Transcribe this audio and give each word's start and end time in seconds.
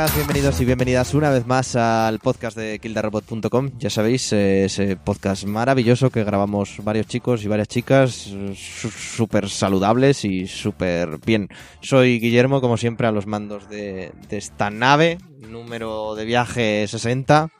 Bienvenidos 0.00 0.58
y 0.58 0.64
bienvenidas 0.64 1.12
una 1.12 1.28
vez 1.28 1.46
más 1.46 1.76
al 1.76 2.20
podcast 2.20 2.56
de 2.56 2.78
kildarobot.com. 2.78 3.72
Ya 3.76 3.90
sabéis, 3.90 4.32
eh, 4.32 4.64
ese 4.64 4.96
podcast 4.96 5.44
maravilloso 5.44 6.08
que 6.08 6.24
grabamos 6.24 6.82
varios 6.82 7.06
chicos 7.06 7.44
y 7.44 7.48
varias 7.48 7.68
chicas, 7.68 8.32
súper 8.54 9.50
saludables 9.50 10.24
y 10.24 10.46
súper 10.46 11.18
bien. 11.18 11.50
Soy 11.82 12.18
Guillermo, 12.18 12.62
como 12.62 12.78
siempre, 12.78 13.08
a 13.08 13.12
los 13.12 13.26
mandos 13.26 13.68
de, 13.68 14.12
de 14.30 14.38
esta 14.38 14.70
nave, 14.70 15.18
número 15.46 16.14
de 16.14 16.24
viaje 16.24 16.86
60, 16.88 17.50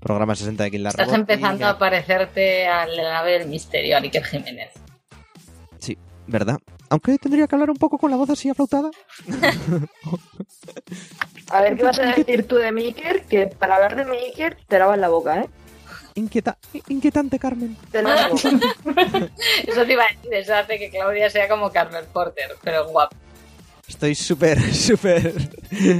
programa 0.00 0.34
60 0.34 0.64
de 0.64 0.70
Kill 0.70 0.86
Estás 0.86 1.06
Robot, 1.06 1.20
empezando 1.20 1.66
a 1.66 1.78
parecerte 1.78 2.66
a 2.66 2.86
la 2.86 3.12
nave 3.12 3.32
del 3.38 3.48
misterio, 3.48 3.98
a 3.98 4.00
Iker 4.00 4.24
Jiménez. 4.24 4.70
¿Verdad? 6.30 6.58
Aunque 6.88 7.18
tendría 7.18 7.46
que 7.46 7.54
hablar 7.54 7.70
un 7.70 7.76
poco 7.76 7.98
con 7.98 8.10
la 8.10 8.16
voz 8.16 8.30
así 8.30 8.48
aflautada. 8.48 8.90
A 11.50 11.60
ver, 11.62 11.76
¿qué 11.76 11.82
vas 11.82 11.98
a 11.98 12.02
decir 12.14 12.46
tú 12.46 12.56
de 12.56 12.70
Miker? 12.72 13.24
Que 13.24 13.46
para 13.48 13.74
hablar 13.76 13.96
de 13.96 14.04
Miker 14.04 14.56
te 14.68 14.78
lavas 14.78 14.98
la 14.98 15.08
boca, 15.08 15.40
¿eh? 15.40 15.48
Inquieta 16.14 16.56
inquietante, 16.88 17.38
Carmen. 17.38 17.76
Te 17.90 18.02
lavas 18.02 18.20
la 18.20 18.28
boca. 18.28 18.50
Eso 19.66 19.84
te 19.84 19.92
iba 19.92 20.04
a 20.04 20.08
decir, 20.08 20.32
eso 20.34 20.54
hace 20.54 20.78
que 20.78 20.90
Claudia 20.90 21.28
sea 21.30 21.48
como 21.48 21.70
Carmen 21.72 22.04
Porter, 22.12 22.56
pero 22.62 22.88
guapo. 22.88 23.16
Estoy 23.88 24.14
súper, 24.14 24.72
súper, 24.74 25.32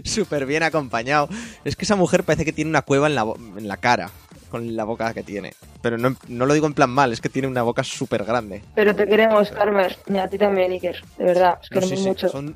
súper 0.04 0.46
bien 0.46 0.62
acompañado. 0.62 1.28
Es 1.64 1.74
que 1.74 1.84
esa 1.84 1.96
mujer 1.96 2.22
parece 2.22 2.44
que 2.44 2.52
tiene 2.52 2.70
una 2.70 2.82
cueva 2.82 3.08
en 3.08 3.16
la, 3.16 3.24
bo- 3.24 3.36
en 3.56 3.66
la 3.66 3.76
cara, 3.78 4.10
con 4.50 4.76
la 4.76 4.84
boca 4.84 5.14
que 5.14 5.22
tiene. 5.22 5.54
Pero 5.80 5.96
no, 5.96 6.14
no 6.28 6.44
lo 6.46 6.52
digo 6.54 6.66
en 6.66 6.74
plan 6.74 6.90
mal, 6.90 7.12
es 7.12 7.20
que 7.20 7.28
tiene 7.30 7.48
una 7.48 7.62
boca 7.62 7.82
súper 7.84 8.24
grande. 8.24 8.62
Pero 8.74 8.94
te 8.94 9.06
queremos, 9.06 9.50
Carmen. 9.50 9.88
Y 10.08 10.18
a 10.18 10.28
ti 10.28 10.36
también, 10.36 10.72
Iker. 10.72 11.02
De 11.16 11.24
verdad, 11.24 11.58
os 11.62 11.70
No, 11.70 11.74
queremos 11.80 11.90
sí, 11.90 11.96
sí, 11.96 12.08
mucho. 12.08 12.28
Son, 12.28 12.54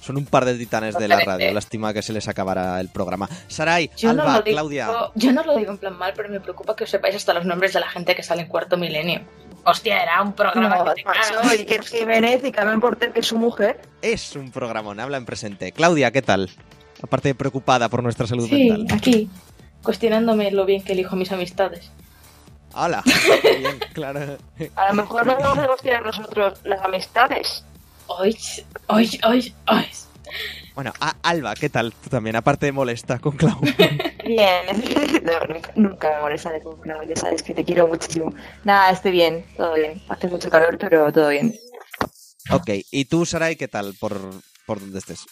son 0.00 0.16
un 0.18 0.26
par 0.26 0.44
de 0.44 0.54
titanes 0.58 0.96
de 0.98 1.08
la 1.08 1.20
radio. 1.20 1.52
Lástima 1.54 1.92
que 1.94 2.02
se 2.02 2.12
les 2.12 2.28
acabará 2.28 2.78
el 2.80 2.88
programa. 2.88 3.28
Sarai, 3.48 3.90
Yo 3.96 4.10
Alba, 4.10 4.42
digo, 4.42 4.56
Claudia. 4.56 4.88
yo 5.14 5.32
no 5.32 5.42
lo 5.44 5.56
digo 5.56 5.70
en 5.72 5.78
plan 5.78 5.96
mal, 5.96 6.12
pero 6.14 6.28
me 6.28 6.40
preocupa 6.40 6.76
que 6.76 6.84
os 6.84 6.90
sepáis 6.90 7.14
hasta 7.16 7.32
los 7.32 7.44
nombres 7.46 7.72
de 7.72 7.80
la 7.80 7.88
gente 7.88 8.14
que 8.14 8.22
sale 8.22 8.42
en 8.42 8.48
Cuarto 8.48 8.76
Milenio. 8.76 9.22
Hostia, 9.64 10.00
era 10.00 10.22
un 10.22 10.32
programa 10.32 10.78
No, 10.78 10.94
que 10.94 11.02
te 11.02 11.50
Iker 11.62 11.82
Jiménez 11.82 12.44
y 12.44 12.52
Carmen 12.52 12.80
Porter, 12.80 13.12
que 13.12 13.18
es 13.20 13.26
su 13.26 13.36
mujer. 13.36 13.80
Es 14.00 14.36
un 14.36 14.52
programón, 14.52 15.00
habla 15.00 15.16
en 15.16 15.24
presente. 15.26 15.72
Claudia, 15.72 16.12
¿qué 16.12 16.22
tal? 16.22 16.50
Aparte 17.02 17.28
de 17.30 17.34
preocupada 17.34 17.88
por 17.88 18.00
nuestra 18.02 18.28
salud 18.28 18.48
Sí, 18.48 18.70
mental. 18.70 18.96
aquí, 18.96 19.28
cuestionándome 19.86 20.50
lo 20.50 20.66
bien 20.66 20.82
que 20.82 20.92
elijo 20.94 21.14
mis 21.14 21.30
amistades. 21.30 21.92
Hola. 22.74 23.04
Bien, 23.56 23.78
claro. 23.94 24.36
A 24.74 24.88
lo 24.88 24.94
mejor 24.94 25.24
no 25.24 25.36
vamos 25.36 25.58
a 25.58 25.60
negociar 25.62 26.04
nosotros 26.04 26.58
las 26.64 26.80
amistades. 26.84 27.64
Hoy, 28.08 28.36
hoy, 28.88 29.08
hoy, 29.24 29.54
hoy. 29.68 29.86
Bueno, 30.74 30.92
a- 31.00 31.14
Alba, 31.22 31.54
¿qué 31.54 31.70
tal? 31.70 31.92
Tú 31.94 32.10
también, 32.10 32.34
aparte 32.34 32.66
de 32.66 32.72
molesta 32.72 33.20
con 33.20 33.36
Clau. 33.36 33.60
Bien. 34.26 34.66
No, 35.26 35.54
nunca, 35.54 35.72
nunca 35.76 36.14
me 36.16 36.20
molesta 36.20 36.50
de 36.50 36.60
no, 36.84 37.02
ya 37.04 37.16
sabes 37.16 37.42
que 37.42 37.54
te 37.54 37.64
quiero 37.64 37.86
muchísimo. 37.88 38.32
Nada, 38.64 38.90
estoy 38.90 39.12
bien, 39.12 39.44
todo 39.56 39.74
bien. 39.74 40.02
Hace 40.08 40.28
mucho 40.28 40.50
calor, 40.50 40.76
pero 40.78 41.12
todo 41.12 41.28
bien. 41.30 41.54
ok, 42.50 42.70
¿y 42.90 43.04
tú, 43.06 43.24
Sarai, 43.24 43.56
qué 43.56 43.68
tal 43.68 43.94
por, 43.98 44.20
por 44.66 44.80
donde 44.80 44.98
estés? 44.98 45.26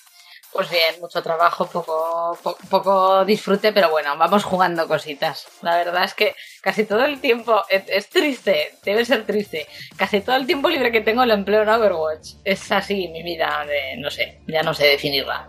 Pues 0.54 0.70
bien, 0.70 1.00
mucho 1.00 1.20
trabajo, 1.20 1.66
poco, 1.66 2.38
po- 2.40 2.56
poco 2.70 3.24
disfrute, 3.24 3.72
pero 3.72 3.90
bueno, 3.90 4.16
vamos 4.16 4.44
jugando 4.44 4.86
cositas. 4.86 5.48
La 5.62 5.76
verdad 5.76 6.04
es 6.04 6.14
que 6.14 6.36
casi 6.62 6.84
todo 6.84 7.04
el 7.04 7.20
tiempo, 7.20 7.60
es, 7.68 7.82
es 7.88 8.08
triste, 8.08 8.78
debe 8.84 9.04
ser 9.04 9.26
triste. 9.26 9.66
Casi 9.96 10.20
todo 10.20 10.36
el 10.36 10.46
tiempo 10.46 10.68
libre 10.68 10.92
que 10.92 11.00
tengo 11.00 11.26
lo 11.26 11.34
empleo 11.34 11.62
en 11.62 11.68
Overwatch. 11.70 12.34
Es 12.44 12.70
así 12.70 13.08
mi 13.08 13.24
vida 13.24 13.64
de, 13.66 14.00
no 14.00 14.10
sé, 14.12 14.42
ya 14.46 14.62
no 14.62 14.72
sé 14.74 14.86
definirla. 14.86 15.48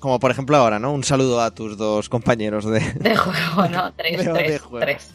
Como 0.00 0.18
por 0.18 0.30
ejemplo 0.30 0.56
ahora, 0.56 0.78
¿no? 0.78 0.92
Un 0.92 1.04
saludo 1.04 1.42
a 1.42 1.50
tus 1.50 1.76
dos 1.76 2.08
compañeros 2.08 2.64
de... 2.64 2.80
De 2.80 3.14
juego, 3.14 3.68
¿no? 3.68 3.92
Tres, 3.96 4.16
de 4.24 4.32
tres, 4.32 4.62
juego. 4.62 4.84
tres. 4.86 5.10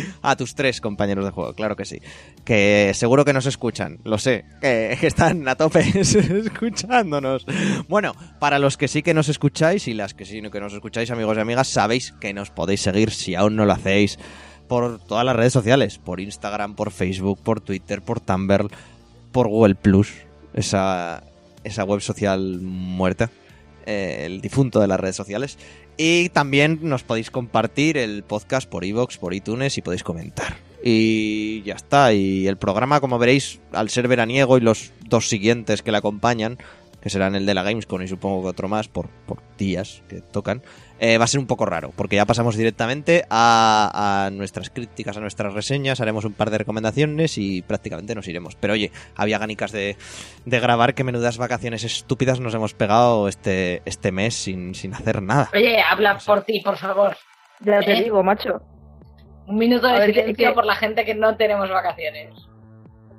A 0.22 0.36
tus 0.36 0.54
tres 0.54 0.80
compañeros 0.80 1.24
de 1.24 1.30
juego, 1.30 1.54
claro 1.54 1.76
que 1.76 1.84
sí. 1.84 2.00
Que 2.44 2.92
seguro 2.94 3.24
que 3.24 3.32
nos 3.32 3.46
escuchan, 3.46 3.98
lo 4.04 4.18
sé, 4.18 4.44
que, 4.60 4.96
están 5.02 5.46
a 5.48 5.54
tope 5.54 5.80
escuchándonos. 5.94 7.46
Bueno, 7.88 8.14
para 8.38 8.58
los 8.58 8.76
que 8.76 8.88
sí 8.88 9.02
que 9.02 9.14
nos 9.14 9.28
escucháis 9.28 9.88
y 9.88 9.94
las 9.94 10.14
que 10.14 10.24
sí 10.24 10.42
que 10.42 10.60
nos 10.60 10.72
escucháis, 10.72 11.10
amigos 11.10 11.36
y 11.36 11.40
amigas, 11.40 11.68
sabéis 11.68 12.12
que 12.12 12.32
nos 12.32 12.50
podéis 12.50 12.80
seguir 12.80 13.10
si 13.10 13.34
aún 13.34 13.56
no 13.56 13.64
lo 13.64 13.72
hacéis 13.72 14.18
por 14.68 14.98
todas 15.04 15.24
las 15.24 15.36
redes 15.36 15.52
sociales, 15.52 15.98
por 15.98 16.20
Instagram, 16.20 16.74
por 16.74 16.90
Facebook, 16.90 17.40
por 17.42 17.60
Twitter, 17.60 18.00
por 18.02 18.20
Tumblr, 18.20 18.68
por 19.30 19.48
Google 19.48 19.74
Plus, 19.74 20.12
esa, 20.54 21.22
esa 21.64 21.84
web 21.84 22.00
social 22.00 22.60
muerta, 22.60 23.30
eh, 23.86 24.22
el 24.26 24.40
difunto 24.40 24.80
de 24.80 24.86
las 24.86 24.98
redes 24.98 25.16
sociales. 25.16 25.58
Y 25.96 26.30
también 26.30 26.80
nos 26.82 27.02
podéis 27.02 27.30
compartir 27.30 27.96
el 27.96 28.22
podcast 28.22 28.68
por 28.68 28.84
iVoox, 28.84 29.18
por 29.18 29.34
iTunes 29.34 29.76
y 29.78 29.82
podéis 29.82 30.02
comentar. 30.02 30.56
Y 30.82 31.62
ya 31.62 31.74
está. 31.74 32.12
Y 32.12 32.46
el 32.46 32.56
programa, 32.56 33.00
como 33.00 33.18
veréis, 33.18 33.60
al 33.72 33.88
ser 33.88 34.08
veraniego 34.08 34.58
y 34.58 34.62
los 34.62 34.90
dos 35.06 35.28
siguientes 35.28 35.82
que 35.82 35.92
le 35.92 35.98
acompañan, 35.98 36.58
que 37.02 37.10
serán 37.10 37.34
el 37.34 37.44
de 37.46 37.54
la 37.54 37.62
Gamescom 37.62 38.00
y 38.02 38.08
supongo 38.08 38.42
que 38.42 38.48
otro 38.48 38.68
más 38.68 38.88
por, 38.88 39.08
por 39.26 39.42
días 39.58 40.02
que 40.08 40.20
tocan, 40.20 40.62
eh, 41.00 41.18
va 41.18 41.24
a 41.24 41.26
ser 41.26 41.40
un 41.40 41.46
poco 41.48 41.66
raro, 41.66 41.92
porque 41.96 42.14
ya 42.16 42.24
pasamos 42.26 42.56
directamente 42.56 43.24
a, 43.28 44.26
a 44.26 44.30
nuestras 44.30 44.70
críticas, 44.70 45.16
a 45.16 45.20
nuestras 45.20 45.52
reseñas, 45.52 46.00
haremos 46.00 46.24
un 46.24 46.32
par 46.32 46.50
de 46.50 46.58
recomendaciones 46.58 47.38
y 47.38 47.62
prácticamente 47.62 48.14
nos 48.14 48.28
iremos. 48.28 48.54
Pero 48.54 48.74
oye, 48.74 48.92
había 49.16 49.38
ganicas 49.38 49.72
de, 49.72 49.96
de 50.46 50.60
grabar 50.60 50.94
que 50.94 51.02
menudas 51.04 51.38
vacaciones 51.38 51.82
estúpidas 51.82 52.38
nos 52.38 52.54
hemos 52.54 52.72
pegado 52.74 53.26
este, 53.26 53.82
este 53.84 54.12
mes 54.12 54.34
sin, 54.34 54.74
sin 54.76 54.94
hacer 54.94 55.20
nada. 55.22 55.50
Oye, 55.54 55.80
habla 55.82 56.18
por 56.24 56.42
ti, 56.44 56.60
por 56.60 56.76
favor. 56.76 57.16
Ya 57.60 57.80
te 57.80 57.92
¿Eh? 57.98 58.04
digo, 58.04 58.22
macho. 58.22 58.60
Un 59.48 59.56
minuto 59.56 59.88
de 59.88 59.98
ver, 59.98 60.12
¿qué- 60.12 60.20
silencio 60.20 60.54
por 60.54 60.64
la 60.64 60.76
gente 60.76 61.04
que 61.04 61.16
no 61.16 61.36
tenemos 61.36 61.68
vacaciones. 61.68 62.32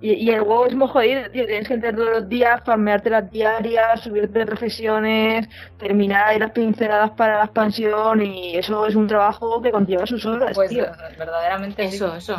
Y, 0.05 0.15
y 0.15 0.29
el 0.31 0.41
huevo 0.41 0.65
es 0.65 0.75
muy 0.75 0.89
jodido, 0.89 1.21
tío. 1.31 1.45
Tienes 1.45 1.65
que 1.65 1.75
entrar 1.75 1.95
todos 1.95 2.09
los 2.09 2.27
días, 2.27 2.61
farmearte 2.65 3.09
las 3.09 3.31
diarias, 3.31 4.01
subirte 4.01 4.39
de 4.39 4.45
profesiones, 4.45 5.47
terminar 5.79 6.27
ahí 6.27 6.39
las 6.39 6.51
pinceladas 6.51 7.11
para 7.11 7.37
la 7.37 7.45
expansión 7.45 8.21
y 8.21 8.57
eso 8.57 8.85
es 8.85 8.95
un 8.95 9.07
trabajo 9.07 9.61
que 9.61 9.71
conlleva 9.71 10.05
sus 10.05 10.25
horas, 10.25 10.51
Pues 10.53 10.69
tío. 10.69 10.85
verdaderamente 11.17 11.89
sí. 11.89 11.95
Eso, 11.95 12.13
eso. 12.17 12.35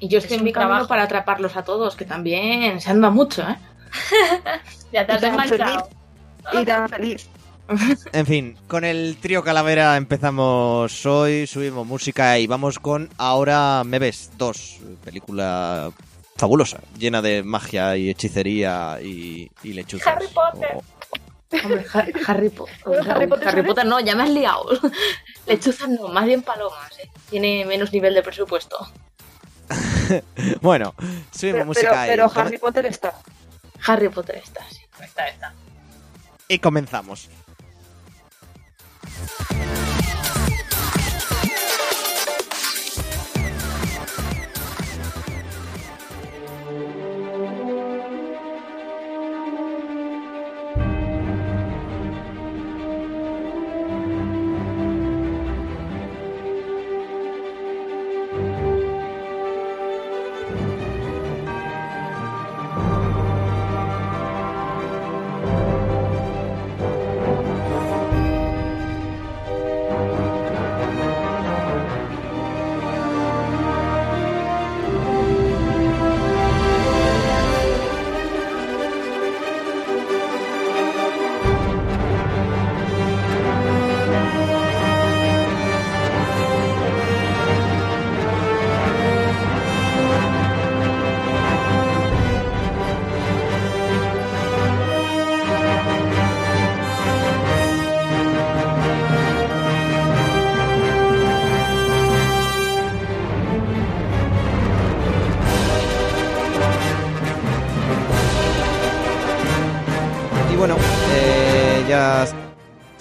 Y 0.00 0.08
yo 0.08 0.18
estoy 0.18 0.34
Es 0.34 0.38
en 0.40 0.44
mi 0.44 0.52
trabajo. 0.52 0.86
para 0.88 1.04
atraparlos 1.04 1.56
a 1.56 1.62
todos, 1.64 1.96
que 1.96 2.04
también 2.04 2.78
se 2.80 2.90
anda 2.90 3.08
mucho, 3.08 3.40
¿eh? 3.42 3.56
Ya 4.92 5.06
te 5.06 5.12
has 5.12 5.20
Tan 5.22 5.32
enganchado. 5.32 5.88
Y 6.52 6.64
tan 6.66 6.88
feliz. 6.90 7.28
En 8.12 8.24
fin, 8.26 8.56
con 8.66 8.84
el 8.84 9.16
trío 9.20 9.42
Calavera 9.42 9.96
empezamos 9.96 11.04
hoy, 11.06 11.46
subimos 11.46 11.86
música 11.86 12.38
y 12.38 12.46
vamos 12.46 12.78
con 12.78 13.08
Ahora 13.18 13.82
me 13.84 13.98
ves 13.98 14.30
2, 14.38 14.80
película 15.04 15.90
fabulosa, 16.38 16.80
llena 16.96 17.20
de 17.20 17.42
magia 17.42 17.96
y 17.96 18.08
hechicería 18.10 18.98
y, 19.02 19.50
y 19.62 19.72
lechuzas. 19.74 20.06
Harry 20.08 20.28
Potter. 20.28 20.76
O- 20.76 20.84
Hombre, 21.64 21.86
Harry, 21.94 22.12
Harry, 22.26 22.48
Po- 22.50 22.68
Bueno, 22.84 23.10
Harry 23.10 23.26
Potter 23.26 23.48
Harry 23.48 23.62
Potter 23.62 23.86
no, 23.86 23.98
ya 24.00 24.14
me 24.14 24.22
has 24.24 24.28
liado. 24.30 24.66
Lechuzas 25.46 25.88
no, 25.88 26.08
más 26.08 26.26
bien 26.26 26.42
palomas, 26.42 26.98
¿eh? 26.98 27.08
Tiene 27.30 27.64
menos 27.64 27.90
nivel 27.92 28.14
de 28.14 28.22
presupuesto. 28.22 28.76
Bueno, 30.62 30.94
subimos 31.30 31.32
Pero, 31.32 31.52
pero, 31.52 31.64
música 31.66 32.04
pero 32.06 32.28
come- 32.30 32.40
Harry 32.40 32.58
Potter 32.58 32.86
está. 32.86 33.14
Harry 33.86 34.08
Potter 34.08 34.36
está, 34.36 34.62
sí. 34.70 34.80
Está, 35.02 35.28
está. 35.28 35.52
y 36.48 36.58
comenzamos. 36.58 37.28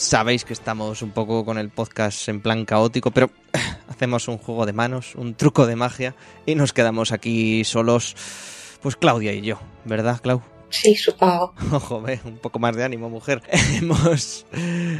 Sabéis 0.07 0.45
que 0.45 0.54
estamos 0.54 1.01
un 1.01 1.12
poco 1.12 1.44
con 1.44 1.57
el 1.57 1.69
podcast 1.69 2.30
en 2.30 2.39
plan 2.39 2.63
caótico, 2.63 3.12
pero 3.12 3.30
hacemos 3.89 4.30
un 4.30 4.38
juego 4.38 4.65
de 4.65 4.71
manos, 4.71 5.15
un 5.15 5.36
truco 5.36 5.68
de 5.68 5.75
magia 5.75 6.15
y 6.45 6.56
nos 6.56 6.71
quedamos 6.71 7.12
aquí 7.12 7.65
solos, 7.65 8.15
pues 8.81 8.95
Claudia 8.95 9.33
y 9.33 9.42
yo, 9.42 9.59
¿verdad, 9.83 10.21
Clau? 10.21 10.42
Sí, 10.69 10.95
supongo. 10.95 11.54
Ojo, 11.74 12.01
ve, 12.01 12.21
un 12.24 12.38
poco 12.38 12.57
más 12.57 12.75
de 12.77 12.86
ánimo, 12.86 13.09
mujer. 13.09 13.42
hemos, 13.81 14.45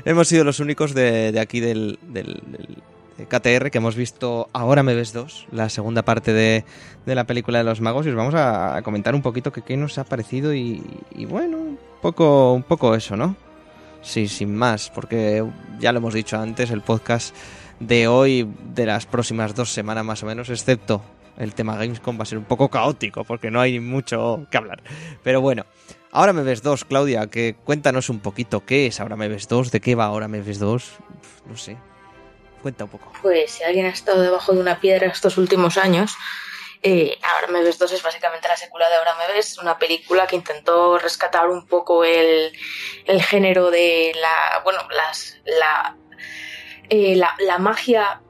hemos 0.04 0.28
sido 0.28 0.44
los 0.44 0.60
únicos 0.60 0.94
de, 0.94 1.32
de 1.32 1.40
aquí 1.40 1.62
del, 1.62 2.00
del, 2.02 2.42
del, 2.46 2.78
KTR 3.30 3.72
que 3.72 3.80
hemos 3.80 3.96
visto 3.96 4.48
Ahora 4.54 4.84
me 4.84 4.94
ves 4.94 5.14
dos, 5.14 5.48
la 5.52 5.70
segunda 5.70 6.04
parte 6.04 6.34
de, 6.34 6.66
de, 7.06 7.16
la 7.16 7.26
película 7.26 7.60
de 7.60 7.64
los 7.64 7.80
magos, 7.80 8.06
y 8.06 8.10
os 8.10 8.16
vamos 8.16 8.36
a, 8.36 8.82
comentar 8.84 9.16
un 9.16 9.22
poquito 9.22 9.54
qué 9.54 9.78
nos 9.78 9.98
ha 9.98 10.04
parecido 10.04 10.54
y, 10.54 10.84
y, 11.16 11.26
bueno, 11.26 11.58
un 11.58 11.80
poco, 12.02 12.54
un 12.54 12.64
poco 12.64 12.94
eso, 12.94 13.16
¿no? 13.16 13.47
Sí, 14.08 14.30
sin 14.30 14.56
más, 14.56 14.90
porque 14.90 15.46
ya 15.80 15.92
lo 15.92 15.98
hemos 15.98 16.14
dicho 16.14 16.38
antes, 16.40 16.72
el 16.72 16.82
podcast 16.82 17.36
de 17.82 18.08
hoy, 18.08 18.50
de 18.74 18.86
las 18.86 19.06
próximas 19.06 19.54
dos 19.54 19.74
semanas 19.74 20.06
más 20.06 20.24
o 20.24 20.26
menos, 20.26 20.50
excepto 20.50 21.04
el 21.38 21.54
tema 21.54 21.76
Gamescom 21.76 22.18
va 22.18 22.24
a 22.24 22.26
ser 22.26 22.38
un 22.38 22.46
poco 22.46 22.70
caótico 22.70 23.26
porque 23.26 23.52
no 23.52 23.60
hay 23.60 23.82
mucho 23.82 24.48
que 24.50 24.58
hablar. 24.58 24.82
Pero 25.24 25.42
bueno, 25.42 25.66
ahora 26.12 26.32
me 26.32 26.42
ves 26.42 26.64
dos, 26.64 26.86
Claudia, 26.86 27.28
que 27.28 27.58
cuéntanos 27.66 28.10
un 28.10 28.20
poquito 28.20 28.66
qué 28.66 28.88
es 28.88 29.02
ahora 29.02 29.18
me 29.18 29.28
ves 29.28 29.50
dos, 29.50 29.72
de 29.72 29.82
qué 29.82 29.94
va 29.94 30.06
ahora 30.06 30.30
me 30.30 30.40
ves 30.40 30.58
dos, 30.58 30.94
no 31.46 31.58
sé. 31.58 31.76
Cuenta 32.62 32.86
un 32.86 32.90
poco. 32.90 33.12
Pues 33.22 33.52
si 33.52 33.64
alguien 33.66 33.88
ha 33.88 33.90
estado 33.90 34.22
debajo 34.22 34.54
de 34.54 34.62
una 34.62 34.80
piedra 34.80 35.08
estos 35.08 35.38
últimos 35.38 35.78
años, 35.78 36.16
eh, 36.84 37.18
Ahora 37.22 37.48
me 37.48 37.64
ves 37.64 37.78
dos 37.78 37.92
es 37.92 38.04
básicamente 38.04 38.48
la 38.48 38.58
secuela 38.58 38.90
de 38.90 38.96
Ahora 38.96 39.16
me 39.16 39.34
ves, 39.34 39.58
una 39.58 39.78
película 39.78 40.28
que 40.28 40.36
intentó 40.36 40.98
rescatar 40.98 41.50
un 41.50 41.68
poco 41.68 42.04
el, 42.04 42.52
el 43.06 43.24
género 43.24 43.72
de 43.72 44.14
la, 44.20 44.62
bueno, 44.64 44.80
las, 44.90 45.38
la, 45.46 45.98
eh, 46.90 47.16
la, 47.16 47.58
magia 47.58 48.22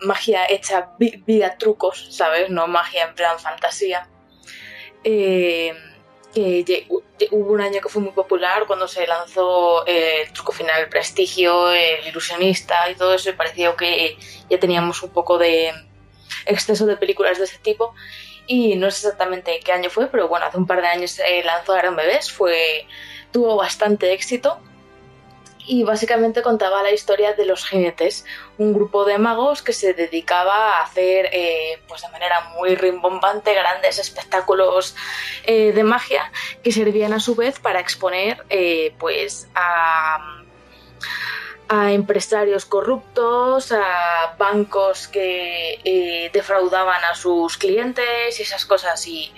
magia 0.00 0.46
hecha 0.48 0.90
vía 0.98 1.56
trucos, 1.58 2.08
¿sabes? 2.10 2.50
No 2.50 2.66
magia 2.66 3.04
en 3.04 3.14
plan 3.14 3.38
fantasía. 3.38 4.08
Eh, 5.04 5.72
que 6.34 6.86
hubo 7.30 7.52
un 7.52 7.60
año 7.60 7.80
que 7.80 7.88
fue 7.88 8.00
muy 8.00 8.12
popular 8.12 8.66
cuando 8.66 8.88
se 8.88 9.06
lanzó 9.06 9.86
eh, 9.86 10.22
el 10.22 10.32
truco 10.32 10.52
final, 10.52 10.80
el 10.80 10.88
prestigio, 10.88 11.70
el 11.70 12.06
ilusionista 12.06 12.90
y 12.90 12.94
todo 12.94 13.14
eso, 13.14 13.30
y 13.30 13.34
pareció 13.34 13.76
que 13.76 14.16
ya 14.48 14.58
teníamos 14.58 15.02
un 15.02 15.10
poco 15.10 15.38
de 15.38 15.72
exceso 16.46 16.86
de 16.86 16.96
películas 16.96 17.38
de 17.38 17.44
ese 17.44 17.58
tipo. 17.58 17.94
Y 18.46 18.76
no 18.76 18.90
sé 18.90 19.06
exactamente 19.06 19.60
qué 19.64 19.72
año 19.72 19.88
fue, 19.88 20.08
pero 20.08 20.28
bueno, 20.28 20.46
hace 20.46 20.58
un 20.58 20.66
par 20.66 20.82
de 20.82 20.88
años 20.88 21.12
se 21.12 21.42
lanzó 21.44 21.74
Gran 21.74 21.94
Bebés, 21.94 22.32
fue, 22.32 22.86
tuvo 23.30 23.56
bastante 23.56 24.12
éxito 24.12 24.60
y 25.66 25.84
básicamente 25.84 26.42
contaba 26.42 26.82
la 26.82 26.90
historia 26.90 27.34
de 27.34 27.46
los 27.46 27.64
jinetes, 27.66 28.24
un 28.58 28.72
grupo 28.72 29.04
de 29.04 29.18
magos 29.18 29.62
que 29.62 29.72
se 29.72 29.94
dedicaba 29.94 30.78
a 30.78 30.82
hacer 30.82 31.28
eh, 31.32 31.80
pues 31.88 32.02
de 32.02 32.08
manera 32.08 32.50
muy 32.56 32.74
rimbombante 32.74 33.54
grandes 33.54 33.98
espectáculos 33.98 34.96
eh, 35.44 35.72
de 35.72 35.84
magia 35.84 36.30
que 36.62 36.72
servían 36.72 37.12
a 37.12 37.20
su 37.20 37.34
vez 37.34 37.60
para 37.60 37.80
exponer 37.80 38.44
eh, 38.50 38.94
pues 38.98 39.48
a, 39.54 40.41
a 41.74 41.90
empresarios 41.90 42.66
corruptos, 42.66 43.72
a 43.72 44.34
bancos 44.38 45.08
que 45.08 46.30
defraudaban 46.34 47.02
a 47.04 47.14
sus 47.14 47.56
clientes 47.56 48.38
y 48.38 48.42
esas 48.42 48.66
cosas 48.66 49.06
y, 49.06 49.32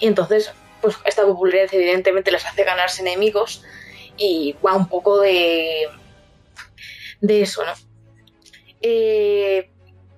y 0.00 0.08
entonces 0.08 0.52
pues 0.80 0.96
esta 1.04 1.24
popularidad 1.24 1.68
evidentemente 1.70 2.32
les 2.32 2.44
hace 2.44 2.64
ganarse 2.64 3.02
enemigos 3.02 3.62
y 4.16 4.56
va 4.64 4.74
un 4.74 4.88
poco 4.88 5.20
de, 5.20 5.88
de 7.20 7.42
eso, 7.42 7.64
¿no? 7.64 7.72
Eh, 8.82 9.70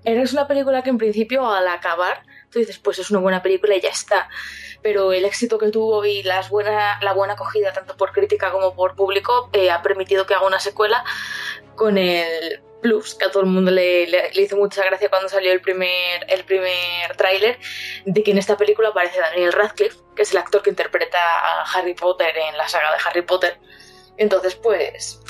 es 0.05 0.33
una 0.33 0.49
película 0.49 0.83
que 0.83 0.89
en 0.89 0.97
principio 0.97 1.47
al 1.47 1.69
acabar 1.69 2.23
tú 2.51 2.59
dices, 2.59 2.79
pues 2.79 2.99
es 3.01 3.11
una 3.11 3.21
buena 3.21 3.43
película 3.43 3.77
y 3.77 3.83
ya 3.83 3.91
está. 3.91 4.31
Pero 4.83 5.13
el 5.13 5.25
éxito 5.25 5.59
que 5.59 5.71
tuvo 5.71 6.05
y 6.05 6.23
las 6.23 6.49
buena, 6.49 6.99
la 7.03 7.13
buena 7.13 7.35
acogida 7.35 7.73
tanto 7.73 7.97
por 7.97 8.13
crítica 8.13 8.51
como 8.51 8.75
por 8.75 8.97
público 8.97 9.51
eh, 9.53 9.71
ha 9.71 9.83
permitido 9.83 10.27
que 10.27 10.35
haga 10.35 10.47
una 10.47 10.61
secuela 10.61 11.05
con 11.77 11.99
el 11.99 12.63
plus, 12.81 13.15
que 13.15 13.27
a 13.27 13.31
todo 13.31 13.43
el 13.43 13.51
mundo 13.51 13.71
le, 13.71 14.07
le, 14.07 14.33
le 14.33 14.43
hizo 14.43 14.57
mucha 14.57 14.85
gracia 14.85 15.11
cuando 15.11 15.29
salió 15.29 15.53
el 15.53 15.61
primer, 15.61 16.25
el 16.29 16.45
primer 16.45 17.17
tráiler, 17.17 17.59
de 18.07 18.23
que 18.23 18.31
en 18.31 18.39
esta 18.39 18.57
película 18.57 18.89
aparece 18.89 19.21
Daniel 19.21 19.53
Radcliffe, 19.53 19.99
que 20.17 20.23
es 20.23 20.33
el 20.33 20.39
actor 20.39 20.63
que 20.63 20.71
interpreta 20.71 21.19
a 21.19 21.63
Harry 21.73 21.95
Potter 21.95 22.37
en 22.37 22.57
la 22.57 22.69
saga 22.69 22.91
de 22.93 22.99
Harry 23.05 23.23
Potter. 23.23 23.59
Entonces, 24.17 24.55
pues, 24.55 25.21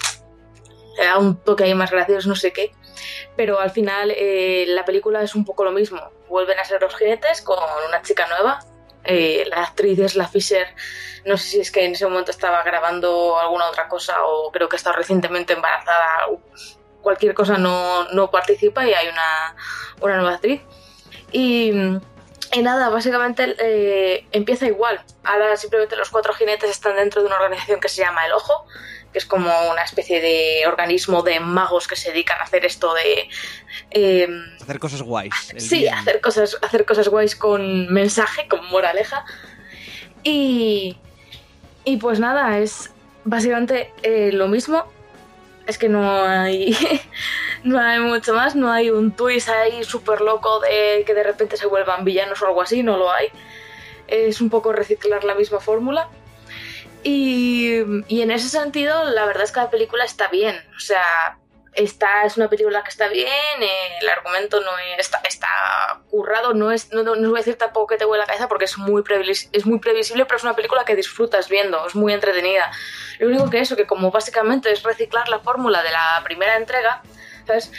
era 0.98 1.18
un 1.18 1.42
toque 1.42 1.64
ahí 1.64 1.74
más 1.74 1.90
gracioso, 1.90 2.28
no 2.28 2.34
sé 2.34 2.52
qué. 2.52 2.72
Pero 3.36 3.60
al 3.60 3.70
final 3.70 4.12
eh, 4.14 4.64
la 4.68 4.84
película 4.84 5.22
es 5.22 5.34
un 5.34 5.44
poco 5.44 5.64
lo 5.64 5.72
mismo. 5.72 6.10
Vuelven 6.28 6.58
a 6.58 6.64
ser 6.64 6.82
los 6.82 6.94
jinetes 6.96 7.42
con 7.42 7.58
una 7.88 8.02
chica 8.02 8.26
nueva. 8.26 8.60
Eh, 9.04 9.44
la 9.48 9.64
actriz 9.64 9.98
es 9.98 10.16
la 10.16 10.28
Fisher. 10.28 10.66
No 11.24 11.36
sé 11.36 11.48
si 11.48 11.60
es 11.60 11.70
que 11.70 11.84
en 11.84 11.92
ese 11.92 12.06
momento 12.06 12.30
estaba 12.30 12.62
grabando 12.62 13.38
alguna 13.38 13.66
otra 13.68 13.88
cosa 13.88 14.24
o 14.24 14.50
creo 14.50 14.68
que 14.68 14.76
está 14.76 14.92
recientemente 14.92 15.52
embarazada. 15.52 16.28
Cualquier 17.02 17.34
cosa 17.34 17.56
no, 17.56 18.04
no 18.12 18.30
participa 18.30 18.86
y 18.86 18.92
hay 18.92 19.08
una, 19.08 19.56
una 20.00 20.16
nueva 20.16 20.34
actriz. 20.34 20.60
Y 21.32 21.72
y 22.52 22.62
nada, 22.62 22.88
básicamente 22.88 23.54
eh, 23.60 24.26
empieza 24.32 24.66
igual. 24.66 25.00
Ahora 25.22 25.56
simplemente 25.56 25.94
los 25.94 26.10
cuatro 26.10 26.32
jinetes 26.32 26.70
están 26.70 26.96
dentro 26.96 27.22
de 27.22 27.28
una 27.28 27.36
organización 27.36 27.78
que 27.78 27.88
se 27.88 28.02
llama 28.02 28.26
El 28.26 28.32
Ojo, 28.32 28.66
que 29.12 29.18
es 29.18 29.26
como 29.26 29.50
una 29.70 29.82
especie 29.82 30.20
de 30.20 30.66
organismo 30.66 31.22
de 31.22 31.40
magos 31.40 31.88
que 31.88 31.96
se 31.96 32.10
dedican 32.10 32.40
a 32.40 32.44
hacer 32.44 32.64
esto 32.64 32.94
de... 32.94 33.28
Eh, 33.90 34.28
hacer 34.60 34.78
cosas 34.78 35.02
guays. 35.02 35.34
Sí, 35.56 35.88
hacer 35.88 36.20
cosas, 36.20 36.56
hacer 36.62 36.84
cosas 36.84 37.08
guays 37.08 37.34
con 37.34 37.92
mensaje, 37.92 38.46
con 38.48 38.64
moraleja. 38.66 39.24
Y, 40.22 40.96
y 41.84 41.96
pues 41.96 42.20
nada, 42.20 42.58
es 42.58 42.90
básicamente 43.24 43.92
eh, 44.02 44.30
lo 44.32 44.48
mismo. 44.48 44.84
Es 45.66 45.76
que 45.78 45.88
no 45.88 46.24
hay... 46.24 46.76
no 47.64 47.78
hay 47.78 47.98
mucho 48.00 48.34
más, 48.34 48.54
no 48.54 48.70
hay 48.70 48.90
un 48.90 49.12
twist 49.12 49.48
ahí 49.48 49.84
súper 49.84 50.20
loco 50.20 50.60
de 50.60 51.02
que 51.04 51.14
de 51.14 51.22
repente 51.22 51.56
se 51.56 51.66
vuelvan 51.66 52.04
villanos 52.04 52.40
o 52.42 52.46
algo 52.46 52.62
así, 52.62 52.82
no 52.82 52.96
lo 52.96 53.10
hay. 53.12 53.28
Es 54.06 54.40
un 54.40 54.50
poco 54.50 54.72
reciclar 54.72 55.24
la 55.24 55.34
misma 55.34 55.60
fórmula. 55.60 56.08
Y, 57.02 58.04
y 58.08 58.22
en 58.22 58.30
ese 58.30 58.48
sentido, 58.48 59.04
la 59.04 59.24
verdad 59.24 59.44
es 59.44 59.52
que 59.52 59.60
la 59.60 59.70
película 59.70 60.04
está 60.04 60.28
bien. 60.28 60.56
O 60.76 60.80
sea, 60.80 61.38
esta 61.74 62.24
es 62.24 62.36
una 62.36 62.48
película 62.48 62.82
que 62.82 62.90
está 62.90 63.08
bien, 63.08 63.28
eh, 63.60 63.98
el 64.00 64.08
argumento 64.08 64.60
no 64.60 64.70
está, 64.98 65.20
está 65.26 66.00
currado, 66.10 66.52
no 66.52 66.72
es, 66.72 66.92
no, 66.92 67.02
no, 67.02 67.12
os 67.12 67.18
voy 67.20 67.36
a 67.36 67.38
decir 67.38 67.56
tampoco 67.56 67.88
que 67.88 67.96
te 67.96 68.04
huele 68.04 68.22
la 68.22 68.26
cabeza 68.26 68.48
porque 68.48 68.64
es 68.64 68.76
muy, 68.76 69.04
es 69.52 69.66
muy 69.66 69.78
previsible, 69.78 70.24
pero 70.24 70.36
es 70.36 70.42
una 70.42 70.56
película 70.56 70.84
que 70.84 70.96
disfrutas 70.96 71.48
viendo, 71.48 71.86
es 71.86 71.94
muy 71.94 72.12
entretenida. 72.12 72.70
Lo 73.18 73.28
único 73.28 73.50
que 73.50 73.60
eso, 73.60 73.76
que 73.76 73.86
como 73.86 74.10
básicamente 74.10 74.72
es 74.72 74.82
reciclar 74.82 75.28
la 75.28 75.38
fórmula 75.38 75.82
de 75.82 75.90
la 75.92 76.20
primera 76.24 76.56
entrega, 76.56 77.02
pues 77.46 77.70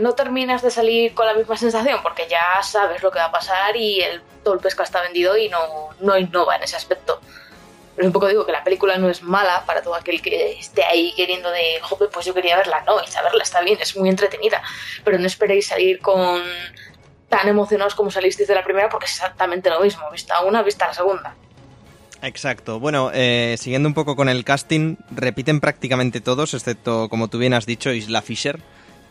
no 0.00 0.14
terminas 0.14 0.62
de 0.62 0.70
salir 0.70 1.14
con 1.14 1.26
la 1.26 1.34
misma 1.34 1.56
sensación 1.56 2.02
porque 2.02 2.26
ya 2.28 2.60
sabes 2.62 3.02
lo 3.02 3.10
que 3.10 3.20
va 3.20 3.26
a 3.26 3.30
pasar 3.30 3.76
y 3.76 4.00
el, 4.00 4.20
todo 4.42 4.54
el 4.54 4.60
pescado 4.60 4.84
está 4.84 5.00
vendido 5.00 5.36
y 5.36 5.48
no, 5.48 5.90
no 6.00 6.18
innova 6.18 6.56
en 6.56 6.64
ese 6.64 6.76
aspecto. 6.76 7.20
Pero 7.96 8.06
un 8.06 8.12
poco 8.12 8.28
digo 8.28 8.46
que 8.46 8.52
la 8.52 8.64
película 8.64 8.96
no 8.98 9.08
es 9.08 9.22
mala 9.22 9.64
para 9.66 9.82
todo 9.82 9.94
aquel 9.94 10.22
que 10.22 10.58
esté 10.58 10.84
ahí 10.84 11.12
queriendo 11.16 11.50
de, 11.50 11.80
joder, 11.82 12.08
pues 12.10 12.26
yo 12.26 12.34
quería 12.34 12.56
verla, 12.56 12.82
no, 12.86 13.02
y 13.02 13.06
saberla 13.08 13.42
está 13.42 13.60
bien, 13.60 13.78
es 13.80 13.96
muy 13.96 14.08
entretenida, 14.08 14.62
pero 15.04 15.18
no 15.18 15.26
esperéis 15.26 15.66
salir 15.66 16.00
con 16.00 16.42
tan 17.28 17.48
emocionados 17.48 17.94
como 17.94 18.10
salisteis 18.10 18.48
de 18.48 18.54
la 18.54 18.64
primera 18.64 18.88
porque 18.88 19.06
es 19.06 19.12
exactamente 19.12 19.70
lo 19.70 19.80
mismo, 19.80 20.10
vista 20.10 20.40
una, 20.42 20.62
vista 20.62 20.86
la 20.86 20.94
segunda. 20.94 21.34
Exacto. 22.22 22.78
Bueno, 22.80 23.10
eh, 23.14 23.56
siguiendo 23.58 23.88
un 23.88 23.94
poco 23.94 24.14
con 24.14 24.28
el 24.28 24.44
casting, 24.44 24.96
repiten 25.10 25.60
prácticamente 25.60 26.20
todos, 26.20 26.54
excepto, 26.54 27.08
como 27.08 27.28
tú 27.28 27.38
bien 27.38 27.54
has 27.54 27.66
dicho, 27.66 27.92
Isla 27.92 28.20
Fisher, 28.20 28.60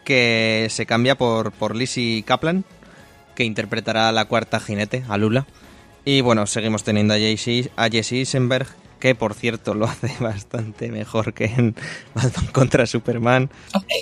que 0.04 0.68
se 0.70 0.86
cambia 0.86 1.16
por, 1.16 1.52
por 1.52 1.76
Lizzie 1.76 2.24
Kaplan, 2.24 2.66
que 3.36 3.46
interpretará 3.46 4.10
a 4.10 4.12
la 4.12 4.26
cuarta 4.26 4.60
jinete, 4.60 5.04
a 5.10 5.18
Lula. 5.18 5.48
Y 6.06 6.22
bueno, 6.22 6.48
seguimos 6.48 6.84
teniendo 6.84 7.14
a 7.14 7.18
Jesse, 7.18 7.70
a 7.76 7.90
Jesse 7.90 8.14
Eisenberg, 8.14 8.68
que 9.00 9.16
por 9.16 9.34
cierto 9.34 9.74
lo 9.76 9.86
hace 9.86 10.12
bastante 10.20 10.90
mejor 10.90 11.34
que 11.34 11.46
en 11.46 11.76
Batman 12.14 12.48
contra 12.48 12.86
Superman. 12.86 13.50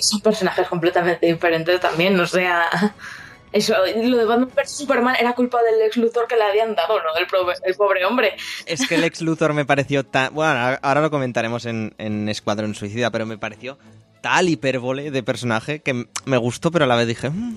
son 0.02 0.20
personajes 0.20 0.66
completamente 0.68 1.26
diferentes 1.26 1.80
también, 1.80 2.18
o 2.18 2.26
sea... 2.26 2.94
Eso, 3.50 3.74
lo 4.02 4.18
de 4.18 4.26
Batman 4.26 4.50
vs 4.54 4.70
Superman 4.70 5.16
era 5.18 5.32
culpa 5.32 5.62
del 5.62 5.80
ex 5.80 5.96
Luthor 5.96 6.26
que 6.28 6.36
le 6.36 6.42
habían 6.42 6.74
dado, 6.74 6.98
¿no? 6.98 7.16
El, 7.16 7.26
el 7.64 7.74
pobre 7.76 8.04
hombre. 8.04 8.36
Es 8.66 8.86
que 8.86 8.96
el 8.96 9.04
ex 9.04 9.22
Luthor 9.22 9.54
me 9.54 9.64
pareció 9.64 10.04
tan. 10.04 10.34
Bueno, 10.34 10.76
ahora 10.82 11.00
lo 11.00 11.10
comentaremos 11.10 11.64
en, 11.64 11.94
en 11.96 12.28
Escuadrón 12.28 12.74
Suicida, 12.74 13.10
pero 13.10 13.24
me 13.24 13.38
pareció 13.38 13.78
tal 14.20 14.48
hipérbole 14.48 15.10
de 15.10 15.22
personaje 15.22 15.80
que 15.80 16.06
me 16.24 16.36
gustó, 16.36 16.70
pero 16.70 16.84
a 16.84 16.88
la 16.88 16.96
vez 16.96 17.06
dije. 17.06 17.30
Mm, 17.30 17.56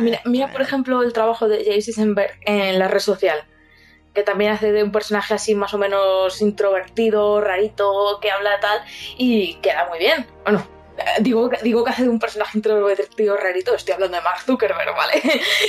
mira, 0.00 0.20
mira, 0.24 0.52
por 0.52 0.62
ejemplo, 0.62 1.02
el 1.02 1.12
trabajo 1.12 1.48
de 1.48 1.64
Jay 1.64 1.76
Eisenberg 1.76 2.32
en 2.44 2.78
la 2.78 2.88
red 2.88 3.00
social. 3.00 3.38
Que 4.14 4.22
también 4.22 4.52
hace 4.52 4.72
de 4.72 4.82
un 4.82 4.92
personaje 4.92 5.34
así 5.34 5.54
más 5.54 5.74
o 5.74 5.78
menos 5.78 6.40
introvertido, 6.40 7.40
rarito, 7.40 8.18
que 8.20 8.30
habla 8.30 8.60
tal, 8.60 8.82
y 9.16 9.54
queda 9.56 9.86
muy 9.88 9.98
bien. 9.98 10.26
Bueno, 10.44 10.66
eh, 10.98 11.20
digo, 11.20 11.50
digo 11.62 11.84
que 11.84 11.90
hace 11.90 12.02
de 12.04 12.08
un 12.08 12.18
personaje 12.18 12.58
introvertido, 12.58 13.36
rarito, 13.36 13.74
estoy 13.74 13.94
hablando 13.94 14.16
de 14.16 14.22
Mark 14.22 14.40
Zuckerberg, 14.40 14.94
¿vale? 14.94 15.22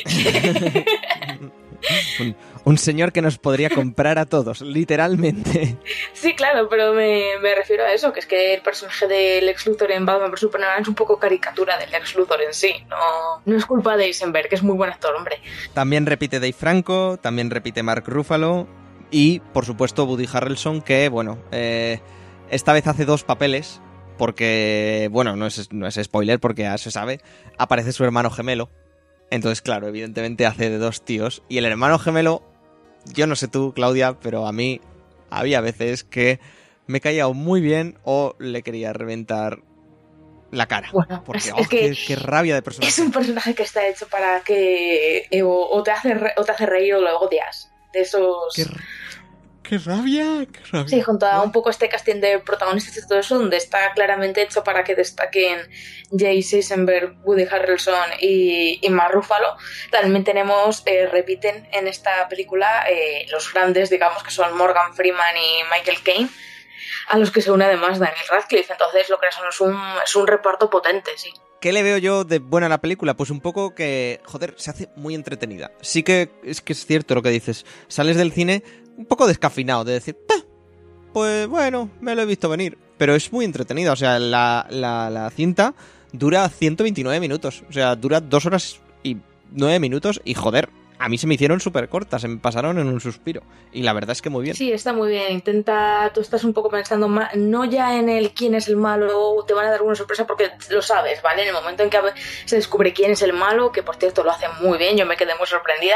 un, 2.64 2.78
señor 2.78 3.12
que 3.12 3.22
nos 3.22 3.38
podría 3.38 3.70
comprar 3.70 4.20
a 4.20 4.26
todos, 4.26 4.62
literalmente. 4.62 5.78
Sí, 6.14 6.36
claro, 6.36 6.68
pero 6.70 6.94
me, 6.94 7.40
me 7.42 7.56
refiero 7.56 7.84
a 7.84 7.94
eso, 7.94 8.14
que 8.14 8.20
es 8.20 8.26
que 8.26 8.54
el 8.54 8.62
personaje 8.62 9.08
del 9.08 9.46
Lex 9.46 9.66
Luthor 9.66 9.92
en 9.92 10.06
Batman 10.06 10.32
vs 10.32 10.40
Superman 10.40 10.82
es 10.82 10.88
un 10.88 10.96
poco 10.96 11.18
caricatura 11.18 11.78
del 11.78 11.92
Lex 11.92 12.16
Luthor 12.16 12.42
en 12.42 12.54
sí. 12.54 12.74
No, 12.90 13.42
no 13.46 13.58
es 13.58 13.66
culpa 13.66 13.98
de 13.98 14.06
Eisenberg, 14.06 14.50
que 14.50 14.56
es 14.56 14.64
muy 14.64 14.76
buen 14.76 14.92
actor, 14.92 15.16
hombre. 15.16 15.40
También 15.74 16.06
repite 16.06 16.40
Dave 16.40 16.54
Franco, 16.54 17.18
también 17.18 17.50
repite 17.50 17.84
Mark 17.84 18.04
Ruffalo 18.08 18.68
y, 19.12 19.40
por 19.54 19.66
supuesto, 19.66 20.06
Woody 20.06 20.28
Harrelson, 20.32 20.82
que, 20.82 21.10
bueno, 21.10 21.38
eh, 21.52 22.00
esta 22.50 22.74
vez 22.74 22.88
hace 22.88 23.06
dos 23.06 23.24
papeles, 23.24 23.82
porque, 24.18 25.10
bueno, 25.12 25.36
no 25.36 25.46
es, 25.46 25.72
no 25.72 25.88
es 25.88 26.00
spoiler 26.02 26.40
porque 26.40 26.64
ya 26.64 26.78
se 26.78 26.92
sabe, 26.92 27.20
aparece 27.58 27.92
su 27.92 28.04
hermano 28.04 28.30
gemelo. 28.30 28.70
Entonces, 29.30 29.62
claro, 29.62 29.88
evidentemente 29.88 30.46
hace 30.46 30.70
de 30.70 30.78
dos 30.78 31.04
tíos. 31.04 31.42
Y 31.48 31.58
el 31.58 31.66
hermano 31.66 31.98
gemelo, 31.98 32.44
yo 33.06 33.28
no 33.28 33.36
sé 33.36 33.48
tú, 33.48 33.74
Claudia, 33.74 34.18
pero 34.20 34.48
a 34.48 34.52
mí 34.52 34.82
había 35.30 35.62
veces 35.62 36.04
que 36.04 36.40
me 36.88 37.02
caía 37.02 37.28
muy 37.30 37.62
bien 37.62 37.98
o 38.04 38.36
le 38.40 38.64
quería 38.64 38.94
reventar 38.94 39.60
la 40.52 40.68
cara. 40.68 40.90
Bueno, 40.92 41.24
porque 41.26 41.48
es, 41.48 41.54
oh, 41.54 41.60
es 41.62 41.68
que 41.70 41.80
qué, 41.92 41.98
qué 42.08 42.16
rabia 42.18 42.56
de 42.56 42.62
personaje. 42.62 42.90
es 42.90 43.00
un 43.00 43.12
personaje 43.12 43.56
que 43.56 43.64
está 43.64 43.88
hecho 43.88 44.08
para 44.08 44.42
que 44.42 45.28
eh, 45.32 45.44
o, 45.44 45.70
o 45.70 45.84
te 45.84 45.92
hace 45.92 46.14
re- 46.14 46.34
o 46.36 46.44
te 46.44 46.52
hace 46.52 46.66
reír 46.66 46.96
o 46.96 47.02
lo 47.02 47.20
odias. 47.20 47.72
De 47.94 48.02
esos... 48.02 48.54
Qué, 48.56 48.66
qué 49.72 49.78
rabia, 49.78 50.46
qué 50.52 50.60
rabia. 50.70 50.90
Sí, 50.90 51.02
junto 51.02 51.26
a 51.26 51.42
un 51.42 51.54
poco 51.54 51.70
este 51.70 51.88
casting 51.88 52.20
de 52.20 52.40
protagonistas 52.40 52.98
y 52.98 53.08
todo 53.08 53.20
eso, 53.20 53.40
donde 53.40 53.56
está 53.56 53.94
claramente 53.94 54.42
hecho 54.42 54.66
para 54.66 54.84
que 54.84 54.96
destaquen 54.96 55.60
Jace 56.12 56.58
Eisenberg, 56.58 57.16
Woody 57.24 57.48
Harrelson 57.50 58.10
y, 58.20 58.86
y 58.86 58.90
Mark 58.90 59.14
Ruffalo. 59.14 59.56
También 59.90 60.26
tenemos, 60.26 60.84
eh, 60.86 61.08
repiten 61.08 61.70
en 61.72 61.88
esta 61.88 62.28
película 62.28 62.84
eh, 62.90 63.26
los 63.32 63.54
grandes, 63.54 63.90
digamos, 63.90 64.22
que 64.24 64.32
son 64.32 64.58
Morgan 64.58 64.94
Freeman 64.94 65.38
y 65.38 65.64
Michael 65.72 66.04
Caine, 66.04 66.30
a 67.08 67.18
los 67.18 67.32
que 67.32 67.42
se 67.42 67.50
une 67.50 67.64
además 67.64 67.98
Daniel 67.98 68.28
Radcliffe. 68.30 68.74
Entonces, 68.74 69.10
lo 69.10 69.22
que 69.22 69.32
son 69.32 69.48
es 69.48 69.62
un, 69.62 69.80
es 70.04 70.16
un 70.18 70.28
reparto 70.28 70.70
potente, 70.70 71.12
sí. 71.16 71.32
¿Qué 71.62 71.72
le 71.72 71.84
veo 71.84 72.00
yo 72.00 72.24
de 72.24 72.40
buena 72.40 72.66
a 72.66 72.70
la 72.70 72.82
película? 72.82 73.16
Pues 73.16 73.30
un 73.30 73.40
poco 73.40 73.76
que, 73.76 74.20
joder, 74.26 74.56
se 74.58 74.72
hace 74.72 74.90
muy 74.96 75.14
entretenida. 75.14 75.70
Sí 75.82 76.02
que 76.02 76.32
es 76.44 76.60
que 76.60 76.74
es 76.74 76.88
cierto 76.88 77.14
lo 77.14 77.22
que 77.22 77.30
dices. 77.30 77.68
Sales 77.88 78.18
del 78.18 78.32
cine 78.32 78.64
un 78.98 79.06
poco 79.06 79.28
descafinado, 79.28 79.84
de 79.84 79.94
decir, 79.94 80.18
"Ah, 80.30 80.42
pues 81.14 81.48
bueno, 81.48 81.90
me 82.00 82.16
lo 82.16 82.22
he 82.22 82.26
visto 82.26 82.50
venir. 82.50 82.78
Pero 82.98 83.16
es 83.16 83.34
muy 83.34 83.46
entretenida, 83.46 83.92
o 83.94 83.96
sea, 83.96 84.20
la, 84.20 84.68
la, 84.70 85.30
cinta 85.32 85.74
dura 86.12 86.48
129 86.50 87.20
minutos. 87.20 87.64
O 87.68 87.74
sea, 87.74 87.96
dura 87.96 88.22
dos 88.22 88.46
horas 88.46 88.80
y 89.02 89.18
nueve 89.52 89.80
minutos 89.80 90.22
y 90.24 90.36
joder, 90.36 90.70
a 91.00 91.10
mí 91.10 91.18
se 91.18 91.26
me 91.26 91.34
hicieron 91.34 91.60
súper 91.60 91.90
cortas, 91.90 92.22
se 92.22 92.28
me 92.28 92.38
pasaron 92.38 92.78
en 92.78 92.88
un 92.88 93.02
suspiro. 93.02 93.42
Y 93.74 93.82
la 93.82 93.94
verdad 93.94 94.12
es 94.12 94.22
que 94.22 94.30
muy 94.30 94.44
bien. 94.44 94.56
Sí, 94.56 94.72
está 94.72 94.94
muy 94.94 95.10
bien. 95.10 95.32
Intenta, 95.32 96.12
tú 96.14 96.22
estás 96.22 96.44
un 96.44 96.54
poco 96.54 96.70
pensando 96.70 97.08
ma- 97.08 97.32
no 97.36 97.66
ya 97.66 97.98
en 97.98 98.08
el 98.08 98.34
quién 98.34 98.54
es 98.54 98.68
el 98.68 98.78
malo, 98.78 99.44
te 99.48 99.56
van 99.56 99.66
a 99.66 99.72
dar 99.72 99.82
una 99.82 99.96
sorpresa 99.96 100.28
porque 100.28 100.52
lo 100.70 100.84
sabes, 100.84 101.24
¿vale? 101.24 101.42
En 101.42 101.48
el 101.48 101.54
momento 101.56 101.82
en 101.82 101.90
que 101.90 101.98
se 102.46 102.56
descubre 102.58 102.94
quién 102.94 103.10
es 103.14 103.24
el 103.24 103.34
malo, 103.34 103.72
que 103.72 103.82
por 103.82 103.96
cierto 103.96 104.24
lo 104.24 104.30
hace 104.30 104.46
muy 104.62 104.78
bien, 104.78 104.96
yo 104.96 105.08
me 105.08 105.18
quedé 105.18 105.34
muy 105.40 105.48
sorprendida. 105.48 105.96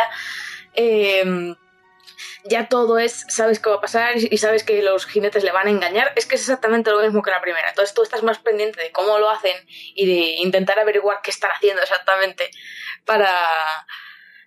eh, 0.74 1.54
ya 2.48 2.68
todo 2.68 3.00
es, 3.00 3.26
sabes 3.28 3.60
qué 3.60 3.70
va 3.70 3.78
a 3.78 3.82
pasar 3.82 4.16
y 4.18 4.38
sabes 4.38 4.64
que 4.64 4.82
los 4.82 5.06
jinetes 5.06 5.44
le 5.44 5.52
van 5.52 5.68
a 5.68 5.72
engañar. 5.72 6.14
Es 6.16 6.26
que 6.26 6.36
es 6.36 6.42
exactamente 6.42 6.92
lo 6.92 7.02
mismo 7.02 7.22
que 7.22 7.32
la 7.32 7.42
primera. 7.42 7.70
Entonces 7.70 7.94
tú 7.94 8.04
estás 8.04 8.24
más 8.24 8.40
pendiente 8.40 8.82
de 8.82 8.92
cómo 8.92 9.18
lo 9.18 9.30
hacen 9.30 9.56
y 9.96 10.06
de 10.06 10.36
intentar 10.44 10.80
averiguar 10.80 11.20
qué 11.24 11.32
están 11.32 11.52
haciendo 11.52 11.82
exactamente 11.82 12.52
para, 13.04 13.32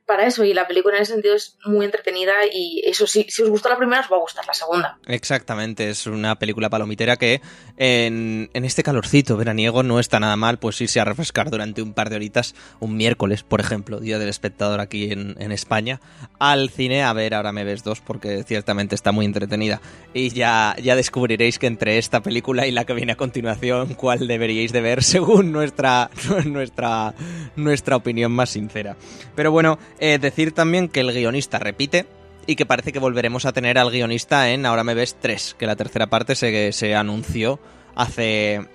para 0.07 0.27
eso. 0.27 0.45
Y 0.45 0.55
la 0.55 0.67
película 0.67 0.97
en 0.97 1.03
ese 1.03 1.13
sentido 1.13 1.35
es 1.35 1.57
muy 1.65 1.85
entretenida 1.85 2.33
y 2.51 2.83
eso 2.85 3.07
sí, 3.07 3.27
si 3.29 3.43
os 3.43 3.51
gustó 3.51 3.69
la 3.69 3.77
primera 3.77 4.01
os 4.01 4.11
va 4.11 4.17
a 4.17 4.21
gustar 4.21 4.47
la 4.47 4.55
segunda. 4.55 4.99
Exactamente, 5.07 5.91
es 5.91 6.07
una 6.07 6.39
película 6.39 6.71
palomitera 6.71 7.17
que 7.17 7.41
en, 7.79 8.51
este 8.53 8.83
calorcito 8.83 9.37
veraniego 9.37 9.83
no 9.83 10.01
está 10.01 10.21
nada 10.21 10.37
mal 10.37 10.59
pues 10.59 10.81
irse 10.81 11.01
a 11.01 11.05
refrescar 11.05 11.51
durante 11.51 11.81
un 11.81 11.95
par 11.95 12.11
de 12.11 12.17
horitas, 12.17 12.55
un 12.81 12.97
miércoles, 12.97 13.43
por 13.43 13.61
ejemplo, 13.61 14.01
Día 14.01 14.19
del 14.19 14.29
Espectador 14.29 14.81
aquí 14.81 15.13
en, 15.13 15.37
en 15.39 15.53
España, 15.53 16.01
al 16.39 16.71
cine 16.71 17.03
a 17.03 17.13
ver 17.13 17.35
Ahora 17.35 17.53
me 17.53 17.65
ves 17.65 17.85
dos 17.85 18.01
porque 18.01 18.43
ciertamente 18.45 18.95
está 18.95 19.13
muy 19.13 19.25
entretenida. 19.25 19.81
Y 20.13 20.31
ya, 20.31 20.75
ya 20.83 20.97
descubriréis 20.97 21.59
que 21.59 21.67
entre 21.67 21.99
esta 21.99 22.23
película 22.23 22.67
y 22.67 22.73
la 22.73 22.85
que 22.85 22.95
viene 22.95 23.13
a 23.13 23.17
continuación, 23.17 23.95
cuál 23.95 24.27
deberíais 24.27 24.73
de 24.73 24.81
ver 24.81 25.03
según 25.05 25.53
nuestra, 25.53 26.11
nuestra, 26.47 27.15
nuestra 27.57 27.97
opinión 27.97 28.33
más 28.33 28.51
sincera. 28.51 28.97
Pero 29.35 29.53
bueno, 29.53 29.79
eh, 30.01 30.19
decir 30.19 30.53
también 30.53 30.89
que 30.89 31.01
el 31.01 31.13
guionista 31.13 31.59
repite, 31.59 32.07
y 32.49 32.57
que 32.57 32.67
parece 32.67 32.93
que 32.93 32.99
volveremos 32.99 33.45
a 33.45 33.53
tener 33.53 33.79
al 33.79 33.91
guionista 33.93 34.51
en 34.51 34.67
Ahora 34.67 34.83
me 34.83 34.95
ves 34.95 35.17
3, 35.21 35.55
que 35.59 35.67
la 35.67 35.77
tercera 35.77 36.09
parte 36.09 36.35
se, 36.35 36.73
se 36.73 36.95
anunció 36.97 37.61
hace, 37.95 38.67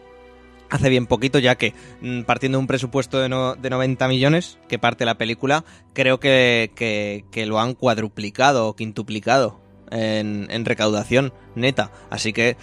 hace 0.70 0.90
bien 0.90 1.08
poquito, 1.08 1.40
ya 1.40 1.56
que 1.56 1.74
mm, 2.02 2.22
partiendo 2.22 2.60
de 2.60 2.60
un 2.60 2.68
presupuesto 2.68 3.20
de, 3.20 3.30
no- 3.30 3.56
de 3.56 3.70
90 3.70 4.08
millones 4.08 4.60
que 4.70 4.78
parte 4.80 5.06
la 5.06 5.18
película, 5.18 5.66
creo 5.94 6.20
que, 6.20 6.72
que- 6.76 7.26
lo 7.48 7.60
han 7.60 7.74
cuadruplicado 7.74 8.68
o 8.68 8.76
quintuplicado 8.76 9.60
en, 9.92 10.48
en 10.52 10.66
recaudación 10.66 11.34
neta, 11.56 11.92
así 12.12 12.32
que 12.32 12.56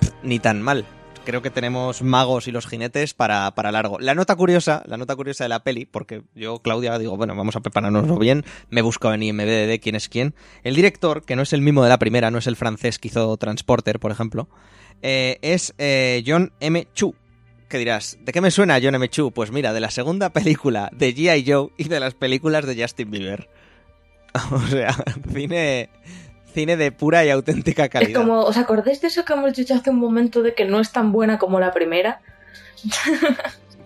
pff, 0.00 0.10
ni 0.22 0.38
tan 0.38 0.60
mal. 0.62 0.84
Creo 1.28 1.42
que 1.42 1.50
tenemos 1.50 2.00
magos 2.00 2.48
y 2.48 2.52
los 2.52 2.66
jinetes 2.66 3.12
para, 3.12 3.54
para 3.54 3.70
largo. 3.70 3.98
La 4.00 4.14
nota 4.14 4.34
curiosa, 4.34 4.82
la 4.86 4.96
nota 4.96 5.14
curiosa 5.14 5.44
de 5.44 5.50
la 5.50 5.62
peli, 5.62 5.84
porque 5.84 6.22
yo, 6.34 6.60
Claudia, 6.60 6.98
digo, 6.98 7.18
bueno, 7.18 7.36
vamos 7.36 7.54
a 7.54 7.60
prepararnoslo 7.60 8.16
bien, 8.16 8.46
me 8.70 8.80
busco 8.80 9.12
en 9.12 9.22
IMDb 9.22 9.78
quién 9.78 9.94
es 9.94 10.08
quién. 10.08 10.34
El 10.64 10.74
director, 10.74 11.22
que 11.26 11.36
no 11.36 11.42
es 11.42 11.52
el 11.52 11.60
mismo 11.60 11.82
de 11.82 11.90
la 11.90 11.98
primera, 11.98 12.30
no 12.30 12.38
es 12.38 12.46
el 12.46 12.56
francés 12.56 12.98
que 12.98 13.08
hizo 13.08 13.36
Transporter, 13.36 14.00
por 14.00 14.10
ejemplo, 14.10 14.48
eh, 15.02 15.38
es 15.42 15.74
eh, 15.76 16.24
John 16.26 16.54
M. 16.60 16.88
Chu. 16.94 17.14
¿Qué 17.68 17.76
dirás? 17.76 18.16
¿De 18.22 18.32
qué 18.32 18.40
me 18.40 18.50
suena 18.50 18.80
John 18.82 18.94
M. 18.94 19.06
Chu? 19.10 19.30
Pues 19.30 19.52
mira, 19.52 19.74
de 19.74 19.80
la 19.80 19.90
segunda 19.90 20.30
película 20.32 20.88
de 20.94 21.14
G.I. 21.14 21.44
Joe 21.46 21.72
y 21.76 21.88
de 21.88 22.00
las 22.00 22.14
películas 22.14 22.64
de 22.64 22.80
Justin 22.80 23.10
Bieber. 23.10 23.50
o 24.50 24.60
sea, 24.68 24.96
cine, 25.30 25.90
cine 26.58 26.76
de 26.76 26.90
pura 26.90 27.24
y 27.24 27.30
auténtica 27.30 27.84
Es 27.84 27.90
calidad. 27.90 28.20
como, 28.20 28.40
¿os 28.40 28.56
acordáis 28.56 29.00
de 29.00 29.06
eso 29.06 29.24
que 29.24 29.32
hemos 29.32 29.54
dicho 29.54 29.74
hace 29.74 29.90
un 29.90 29.98
momento 30.00 30.42
de 30.42 30.54
que 30.54 30.64
no 30.64 30.80
es 30.80 30.90
tan 30.90 31.12
buena 31.12 31.38
como 31.38 31.60
la 31.60 31.72
primera? 31.72 32.20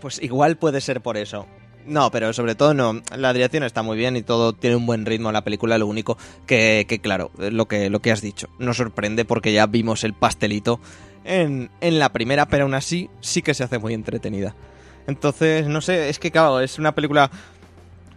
Pues 0.01 0.21
igual 0.21 0.57
puede 0.57 0.81
ser 0.81 1.01
por 1.01 1.17
eso. 1.17 1.47
No, 1.87 2.11
pero 2.11 2.33
sobre 2.33 2.57
todo 2.57 2.75
no. 2.75 3.01
La 3.17 3.33
dirección 3.33 3.63
está 3.63 3.83
muy 3.83 3.97
bien 3.97 4.17
y 4.17 4.23
todo 4.23 4.53
tiene 4.53 4.75
un 4.75 4.85
buen 4.85 5.07
ritmo 5.07 5.29
en 5.29 5.35
la 5.35 5.45
película. 5.45 5.79
Lo 5.79 5.87
único 5.87 6.19
que, 6.45 6.87
que 6.89 6.99
claro, 6.99 7.31
lo 7.39 7.67
que, 7.69 7.89
lo 7.89 8.01
que 8.01 8.11
has 8.11 8.21
dicho, 8.21 8.49
nos 8.59 8.79
sorprende 8.79 9.25
porque 9.25 9.53
ya 9.53 9.67
vimos 9.67 10.03
el 10.03 10.13
pastelito 10.13 10.81
en, 11.23 11.71
en 11.81 12.01
la 12.01 12.09
primera, 12.13 12.47
pero 12.47 12.65
aún 12.65 12.75
así 12.75 13.11
sí 13.21 13.43
que 13.43 13.55
se 13.55 13.63
hace 13.63 13.79
muy 13.79 13.95
entretenida. 13.95 14.57
Entonces, 15.07 15.69
no 15.69 15.81
sé, 15.81 16.09
es 16.09 16.19
que 16.19 16.33
claro, 16.33 16.59
es 16.59 16.81
una 16.81 16.97
película 16.97 17.31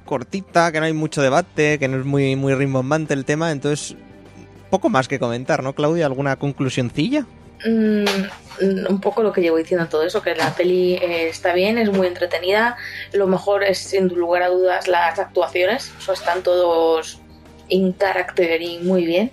cortita, 0.06 0.72
que 0.72 0.80
no 0.80 0.88
hay 0.88 0.94
mucho 0.94 1.22
debate, 1.22 1.78
que 1.78 1.88
no 1.88 1.98
es 2.00 2.06
muy, 2.06 2.36
muy 2.36 2.56
rimbombante 2.56 3.14
el 3.14 3.26
tema, 3.26 3.52
entonces 3.52 3.96
poco 4.75 4.89
más 4.89 5.08
que 5.08 5.20
comentar, 5.20 5.63
¿no, 5.63 5.72
Claudia? 5.72 6.05
¿Alguna 6.05 6.36
conclusioncilla? 6.36 7.25
Mm, 7.65 8.03
un 8.89 9.00
poco 9.00 9.24
lo 9.24 9.32
que 9.32 9.39
llevo 9.39 9.55
diciendo 9.55 9.88
todo 9.88 10.03
eso, 10.03 10.22
que 10.22 10.36
la 10.36 10.53
peli 10.53 10.96
eh, 10.96 11.29
está 11.29 11.53
bien, 11.53 11.77
es 11.77 11.89
muy 11.89 12.08
entretenida. 12.08 12.75
Lo 13.13 13.25
mejor 13.25 13.63
es, 13.63 13.77
sin 13.77 14.10
lugar 14.10 14.44
a 14.44 14.50
dudas, 14.50 14.89
las 14.89 15.17
actuaciones. 15.17 15.94
O 15.98 16.01
sea, 16.01 16.13
están 16.13 16.44
todos 16.44 17.22
in 17.70 17.98
character 17.98 18.62
y 18.62 18.79
muy 18.79 19.05
bien. 19.05 19.32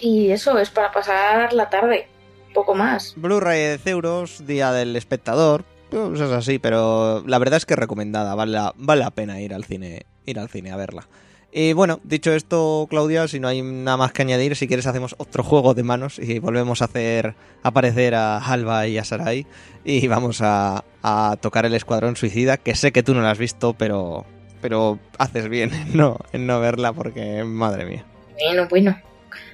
Y 0.00 0.30
eso 0.30 0.56
es 0.56 0.70
para 0.70 0.92
pasar 0.92 1.52
la 1.52 1.68
tarde, 1.68 2.08
poco 2.54 2.74
más. 2.74 3.12
Blu-ray 3.16 3.60
de 3.60 3.76
10 3.76 3.86
euros, 3.88 4.46
Día 4.46 4.72
del 4.72 4.96
Espectador, 4.96 5.66
pues 5.90 6.22
es 6.22 6.32
así, 6.32 6.58
pero 6.58 7.22
la 7.26 7.38
verdad 7.38 7.58
es 7.58 7.66
que 7.66 7.76
recomendada, 7.76 8.34
vale 8.34 8.52
la, 8.52 8.72
vale 8.76 9.02
la 9.02 9.10
pena 9.10 9.42
ir 9.42 9.52
al 9.52 9.64
cine, 9.64 10.06
ir 10.24 10.38
al 10.38 10.48
cine 10.48 10.72
a 10.72 10.76
verla. 10.76 11.06
Y 11.50 11.72
bueno, 11.72 12.00
dicho 12.04 12.32
esto, 12.32 12.86
Claudia, 12.90 13.26
si 13.26 13.40
no 13.40 13.48
hay 13.48 13.62
nada 13.62 13.96
más 13.96 14.12
que 14.12 14.22
añadir, 14.22 14.54
si 14.54 14.68
quieres 14.68 14.86
hacemos 14.86 15.14
otro 15.18 15.42
juego 15.42 15.72
de 15.74 15.82
manos 15.82 16.18
y 16.18 16.38
volvemos 16.38 16.82
a 16.82 16.86
hacer 16.86 17.34
aparecer 17.62 18.14
a 18.14 18.38
Alba 18.38 18.86
y 18.86 18.98
a 18.98 19.04
Sarai 19.04 19.46
y 19.84 20.06
vamos 20.08 20.40
a, 20.42 20.84
a 21.02 21.36
tocar 21.40 21.64
el 21.64 21.74
Escuadrón 21.74 22.16
Suicida, 22.16 22.58
que 22.58 22.74
sé 22.74 22.92
que 22.92 23.02
tú 23.02 23.14
no 23.14 23.22
la 23.22 23.30
has 23.30 23.38
visto, 23.38 23.72
pero 23.72 24.26
pero 24.60 24.98
haces 25.18 25.48
bien 25.48 25.72
en 25.72 25.96
no, 25.96 26.18
en 26.32 26.46
no 26.46 26.60
verla 26.60 26.92
porque, 26.92 27.44
madre 27.44 27.84
mía. 27.86 28.04
Bueno, 28.44 28.66
bueno. 28.68 28.98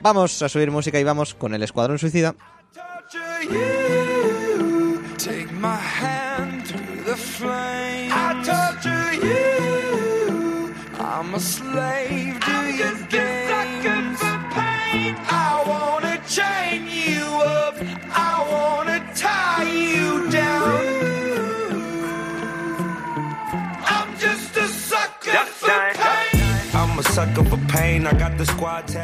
Vamos 0.01 0.43
a 0.43 0.49
subir 0.49 0.71
música 0.71 0.99
y 0.99 1.05
vamos 1.05 1.35
con 1.35 1.55
el 1.55 1.63
Escuadrón 1.63 1.99
Suicida. 1.99 2.35
torture 2.73 3.45
you. 3.45 5.01
Take 5.17 5.53
my 5.53 5.77
hand 5.77 6.67
through 6.67 7.05
the 7.05 7.17
flame. 7.17 8.11
I'm 11.17 11.33
a 11.33 11.39
slave. 11.39 12.35
I 15.31 15.63
wanna 15.65 16.19
chain 16.27 16.89
you 16.89 17.25
up. 17.41 17.77
I 18.11 18.35
wanna 18.51 18.99
tie 19.15 19.63
you 19.63 20.29
down. 20.29 20.81
I'm 23.87 24.11
just 24.19 24.57
a 24.57 24.67
sucker 24.67 25.31
eh. 25.31 25.47
pain. 27.69 28.09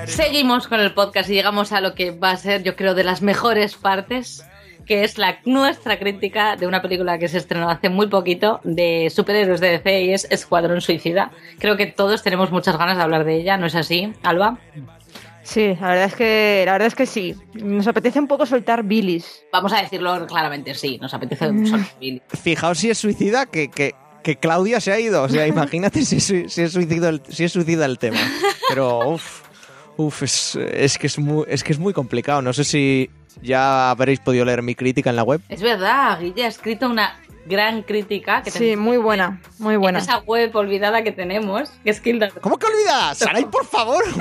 Seguimos 0.07 0.67
con 0.67 0.81
el 0.81 0.93
podcast 0.93 1.31
y 1.31 1.35
llegamos 1.35 1.71
a 1.71 1.81
lo 1.81 1.95
que 1.95 2.11
va 2.11 2.33
a 2.33 2.37
ser, 2.37 2.65
yo 2.65 2.75
creo, 2.75 2.95
de 2.95 3.05
las 3.05 3.23
mejores 3.23 3.77
partes 3.77 4.45
que 4.91 5.05
es 5.05 5.19
la 5.19 5.39
nuestra 5.45 6.01
crítica 6.01 6.57
de 6.57 6.67
una 6.67 6.83
película 6.83 7.17
que 7.17 7.29
se 7.29 7.39
estrenó 7.39 7.71
hace 7.71 7.89
muy 7.89 8.09
poquito 8.09 8.61
de 8.65 9.09
superhéroes 9.09 9.61
de 9.61 9.69
DC 9.79 10.03
y 10.03 10.13
es 10.13 10.27
Escuadrón 10.33 10.81
Suicida. 10.81 11.31
Creo 11.61 11.77
que 11.77 11.87
todos 11.87 12.25
tenemos 12.25 12.51
muchas 12.51 12.77
ganas 12.77 12.97
de 12.97 13.05
hablar 13.05 13.23
de 13.25 13.37
ella, 13.37 13.57
¿no 13.57 13.67
es 13.67 13.77
así, 13.77 14.13
Alba? 14.25 14.59
Sí, 15.45 15.77
la 15.81 15.91
verdad 15.91 16.05
es 16.07 16.15
que 16.17 16.63
la 16.67 16.73
verdad 16.73 16.89
es 16.89 16.97
que 16.97 17.07
sí. 17.07 17.37
Nos 17.55 17.87
apetece 17.87 18.19
un 18.19 18.27
poco 18.27 18.47
soltar 18.47 18.83
bilis. 18.83 19.45
Vamos 19.53 19.73
a 19.73 19.81
decirlo 19.81 20.27
claramente, 20.27 20.75
sí, 20.75 20.99
nos 21.01 21.15
apetece 21.15 21.53
Mm. 21.53 21.67
solo 21.67 21.85
Billy. 22.01 22.21
Fijaos 22.27 22.79
si 22.79 22.91
es 22.91 22.99
suicida 22.99 23.47
que, 23.47 23.71
que, 23.71 23.95
que 24.25 24.39
Claudia 24.39 24.81
se 24.81 24.91
ha 24.91 24.99
ido. 24.99 25.23
O 25.23 25.29
sea, 25.29 25.47
imagínate 25.47 26.05
si, 26.05 26.19
si, 26.19 26.63
es 26.63 26.73
suicida 26.73 27.11
el, 27.11 27.23
si 27.29 27.45
es 27.45 27.53
suicida 27.53 27.87
el 27.87 28.01
tema. 28.01 28.19
Pero, 28.69 29.09
uff, 29.09 29.43
uf, 29.99 30.25
es, 30.25 30.57
es, 30.57 30.99
que 30.99 31.07
es, 31.07 31.17
muy, 31.17 31.45
es 31.47 31.63
que 31.63 31.75
es 31.75 31.79
muy 31.79 31.93
complicado. 31.93 32.43
No 32.43 32.53
sé 32.53 32.65
si 32.65 33.09
ya 33.43 33.91
habréis 33.91 34.21
podido 34.21 34.45
leer 34.45 34.63
mi 34.63 34.75
crítica 34.75 35.11
en 35.11 35.17
la 35.17 35.23
web. 35.23 35.41
Es 35.49 35.63
verdad, 35.63 36.19
Guille 36.21 36.45
ha 36.45 36.49
escrito 36.49 36.89
una 36.89 37.15
gran 37.47 37.83
crítica 37.83 38.43
que 38.43 38.51
Sí, 38.51 38.77
muy 38.77 38.97
buena, 38.97 39.41
muy 39.59 39.75
en 39.75 39.81
buena. 39.81 39.99
esa 39.99 40.19
web 40.19 40.55
olvidada 40.55 41.03
que 41.03 41.13
tenemos, 41.13 41.71
que 41.85 41.91
es 41.91 42.01
Kilda, 42.01 42.29
¿Cómo 42.41 42.59
que 42.59 42.67
olvidas? 42.67 43.19
Saray, 43.19 43.45
por 43.47 43.67
favor. 43.67 44.03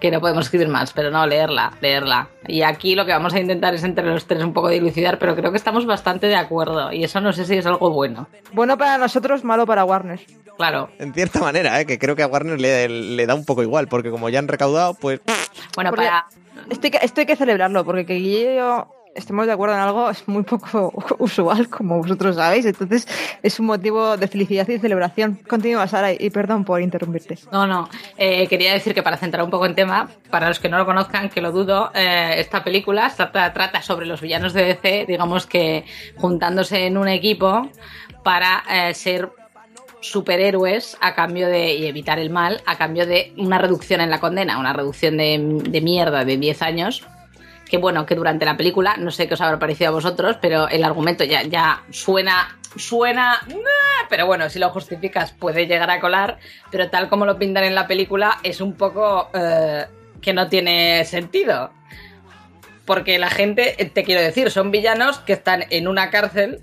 que 0.00 0.10
no 0.10 0.20
podemos 0.20 0.46
escribir 0.46 0.68
más, 0.68 0.92
pero 0.92 1.10
no, 1.10 1.26
leerla, 1.26 1.72
leerla. 1.80 2.28
Y 2.46 2.62
aquí 2.62 2.94
lo 2.94 3.06
que 3.06 3.12
vamos 3.12 3.32
a 3.34 3.40
intentar 3.40 3.74
es 3.74 3.84
entre 3.84 4.04
los 4.04 4.26
tres 4.26 4.42
un 4.42 4.52
poco 4.52 4.68
dilucidar, 4.68 5.18
pero 5.18 5.34
creo 5.34 5.50
que 5.50 5.56
estamos 5.56 5.86
bastante 5.86 6.26
de 6.26 6.36
acuerdo 6.36 6.92
y 6.92 7.04
eso 7.04 7.20
no 7.20 7.32
sé 7.32 7.44
si 7.46 7.56
es 7.56 7.66
algo 7.66 7.90
bueno. 7.90 8.28
Bueno 8.52 8.76
para 8.76 8.98
nosotros, 8.98 9.44
malo 9.44 9.66
para 9.66 9.84
Warner. 9.84 10.20
Claro. 10.56 10.90
En 10.98 11.14
cierta 11.14 11.40
manera, 11.40 11.80
¿eh? 11.80 11.86
que 11.86 11.98
creo 11.98 12.16
que 12.16 12.22
a 12.22 12.26
Warner 12.26 12.60
le, 12.60 12.88
le 12.88 13.26
da 13.26 13.34
un 13.34 13.46
poco 13.46 13.62
igual, 13.62 13.88
porque 13.88 14.10
como 14.10 14.28
ya 14.28 14.40
han 14.40 14.48
recaudado, 14.48 14.92
pues 14.94 15.20
Bueno, 15.74 15.90
para 15.92 16.26
Esto 16.68 17.20
hay, 17.20 17.26
que, 17.26 17.36
celebrarlo, 17.36 17.84
porque 17.84 18.06
que 18.06 18.14
Guille 18.14 18.54
y 18.54 18.56
yo 18.56 18.88
estemos 19.14 19.46
de 19.46 19.52
acuerdo 19.52 19.74
en 19.74 19.80
algo 19.80 20.10
es 20.10 20.26
muy 20.28 20.42
poco 20.42 20.92
usual, 21.18 21.68
como 21.68 21.98
vosotros 21.98 22.36
sabéis. 22.36 22.66
Entonces 22.66 23.06
es 23.42 23.60
un 23.60 23.66
motivo 23.66 24.16
de 24.16 24.28
felicidad 24.28 24.68
y 24.68 24.78
celebración. 24.78 25.38
Continúa, 25.48 25.86
Sara, 25.86 26.12
y 26.12 26.30
perdón 26.30 26.64
por 26.64 26.80
interrumpirte. 26.80 27.38
No, 27.52 27.66
no. 27.66 27.88
Eh, 28.16 28.46
quería 28.48 28.72
decir 28.72 28.94
que 28.94 29.02
para 29.02 29.16
centrar 29.16 29.44
un 29.44 29.50
poco 29.50 29.66
en 29.66 29.74
tema, 29.74 30.08
para 30.30 30.48
los 30.48 30.58
que 30.60 30.68
no 30.68 30.78
lo 30.78 30.86
conozcan, 30.86 31.28
que 31.28 31.40
lo 31.40 31.52
dudo, 31.52 31.90
eh, 31.94 32.34
esta 32.38 32.62
película 32.64 33.12
trata, 33.14 33.52
trata 33.52 33.82
sobre 33.82 34.06
los 34.06 34.20
villanos 34.20 34.52
de 34.52 34.64
DC, 34.64 35.06
digamos 35.06 35.46
que 35.46 35.84
juntándose 36.16 36.86
en 36.86 36.96
un 36.96 37.08
equipo 37.08 37.68
para 38.22 38.62
eh, 38.70 38.94
ser 38.94 39.30
superhéroes 40.00 40.96
a 41.00 41.14
cambio 41.14 41.48
de 41.48 41.74
y 41.74 41.86
evitar 41.86 42.18
el 42.18 42.30
mal 42.30 42.62
a 42.66 42.76
cambio 42.76 43.06
de 43.06 43.32
una 43.36 43.58
reducción 43.58 44.00
en 44.00 44.10
la 44.10 44.20
condena, 44.20 44.58
una 44.58 44.72
reducción 44.72 45.16
de, 45.16 45.80
mierda 45.82 46.24
de 46.24 46.36
10 46.36 46.62
años. 46.62 47.06
Que 47.68 47.76
bueno, 47.76 48.04
que 48.04 48.16
durante 48.16 48.44
la 48.44 48.56
película, 48.56 48.96
no 48.96 49.12
sé 49.12 49.28
qué 49.28 49.34
os 49.34 49.40
habrá 49.40 49.60
parecido 49.60 49.90
a 49.90 49.92
vosotros, 49.92 50.38
pero 50.40 50.68
el 50.68 50.82
argumento 50.82 51.22
ya, 51.22 51.44
ya 51.44 51.84
suena, 51.90 52.58
suena, 52.74 53.34
¡ah! 53.34 54.06
pero 54.08 54.26
bueno, 54.26 54.50
si 54.50 54.58
lo 54.58 54.70
justificas 54.70 55.30
puede 55.30 55.68
llegar 55.68 55.88
a 55.88 56.00
colar, 56.00 56.38
pero 56.72 56.90
tal 56.90 57.08
como 57.08 57.26
lo 57.26 57.38
pintan 57.38 57.62
en 57.62 57.76
la 57.76 57.86
película 57.86 58.38
es 58.42 58.60
un 58.60 58.72
poco 58.72 59.30
eh, 59.34 59.86
que 60.20 60.32
no 60.32 60.48
tiene 60.48 61.04
sentido. 61.04 61.70
Porque 62.86 63.20
la 63.20 63.30
gente, 63.30 63.80
eh, 63.80 63.88
te 63.88 64.02
quiero 64.02 64.20
decir, 64.20 64.50
son 64.50 64.72
villanos 64.72 65.18
que 65.18 65.34
están 65.34 65.64
en 65.70 65.86
una 65.86 66.10
cárcel, 66.10 66.60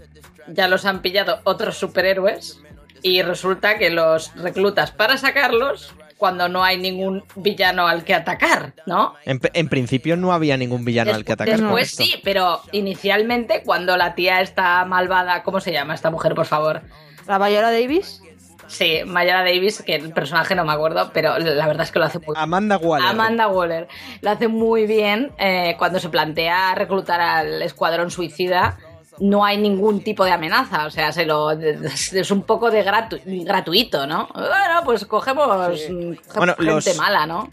ya 0.50 0.67
los 0.67 0.86
han 0.86 1.02
pillado 1.02 1.39
otros 1.45 1.78
superhéroes 1.78 2.62
y 3.08 3.22
resulta 3.22 3.78
que 3.78 3.89
los 3.89 4.34
reclutas 4.36 4.91
para 4.91 5.17
sacarlos 5.17 5.93
cuando 6.17 6.50
no 6.50 6.63
hay 6.63 6.78
ningún 6.78 7.24
villano 7.36 7.88
al 7.88 8.04
que 8.04 8.15
atacar, 8.15 8.74
¿no? 8.88 9.13
en, 9.26 9.39
en 9.54 9.70
principio 9.70 10.17
no 10.17 10.34
había 10.34 10.58
ningún 10.58 10.84
villano 10.84 11.13
al 11.13 11.24
que 11.24 11.34
atacar. 11.34 11.56
con 11.56 11.65
Después 11.65 11.89
esto. 11.91 12.04
sí, 12.04 12.20
pero 12.24 12.62
inicialmente 12.72 13.62
cuando 13.63 13.96
la 13.98 14.15
tía 14.15 14.41
está 14.41 14.84
malvada, 14.86 15.43
¿cómo 15.43 15.60
se 15.60 15.72
llama 15.72 15.93
esta 15.93 16.10
mujer, 16.10 16.34
por 16.34 16.46
favor? 16.48 16.82
La 17.28 17.38
Viola 17.38 17.72
Davis, 17.72 18.22
Sí, 18.67 19.00
Mayara 19.06 19.43
Davis, 19.46 19.82
que 19.82 19.96
el 19.96 20.12
personaje 20.12 20.54
no 20.54 20.65
me 20.65 20.74
acuerdo, 20.74 21.12
pero 21.13 21.39
la 21.39 21.67
verdad 21.67 21.84
es 21.84 21.91
que 21.91 22.00
lo 22.00 22.06
hace 22.06 22.20
muy 22.20 22.28
bien. 22.34 22.38
Amanda 22.38 22.78
Waller. 22.78 23.08
Amanda 23.08 23.48
Waller 23.48 23.88
lo 24.22 24.30
hace 24.30 24.50
muy 24.50 24.86
bien 24.86 25.32
eh, 25.39 25.76
cuando 25.78 26.00
se 26.00 26.10
plantea 26.10 26.76
reclutar 26.76 27.22
al 27.22 27.62
escuadrón 27.62 28.12
suicida. 28.12 28.78
No 29.20 29.44
hay 29.44 29.58
ningún 29.58 30.04
tipo 30.04 30.24
de 30.24 30.32
amenaza, 30.32 30.86
o 30.86 30.92
sea, 30.92 31.12
se 31.12 31.26
lo 31.26 31.52
es 31.52 32.32
un 32.32 32.44
poco 32.44 32.70
de 32.70 32.86
gratu- 32.86 33.22
gratuito, 33.46 34.06
¿no? 34.06 34.28
Bueno, 34.34 34.82
pues 34.86 35.06
cogemos, 35.06 35.48
mm, 35.90 36.14
cogemos 36.28 36.36
Bueno, 36.36 36.56
gente 36.58 36.90
los- 36.92 36.98
mala, 36.98 37.26
¿no? 37.26 37.50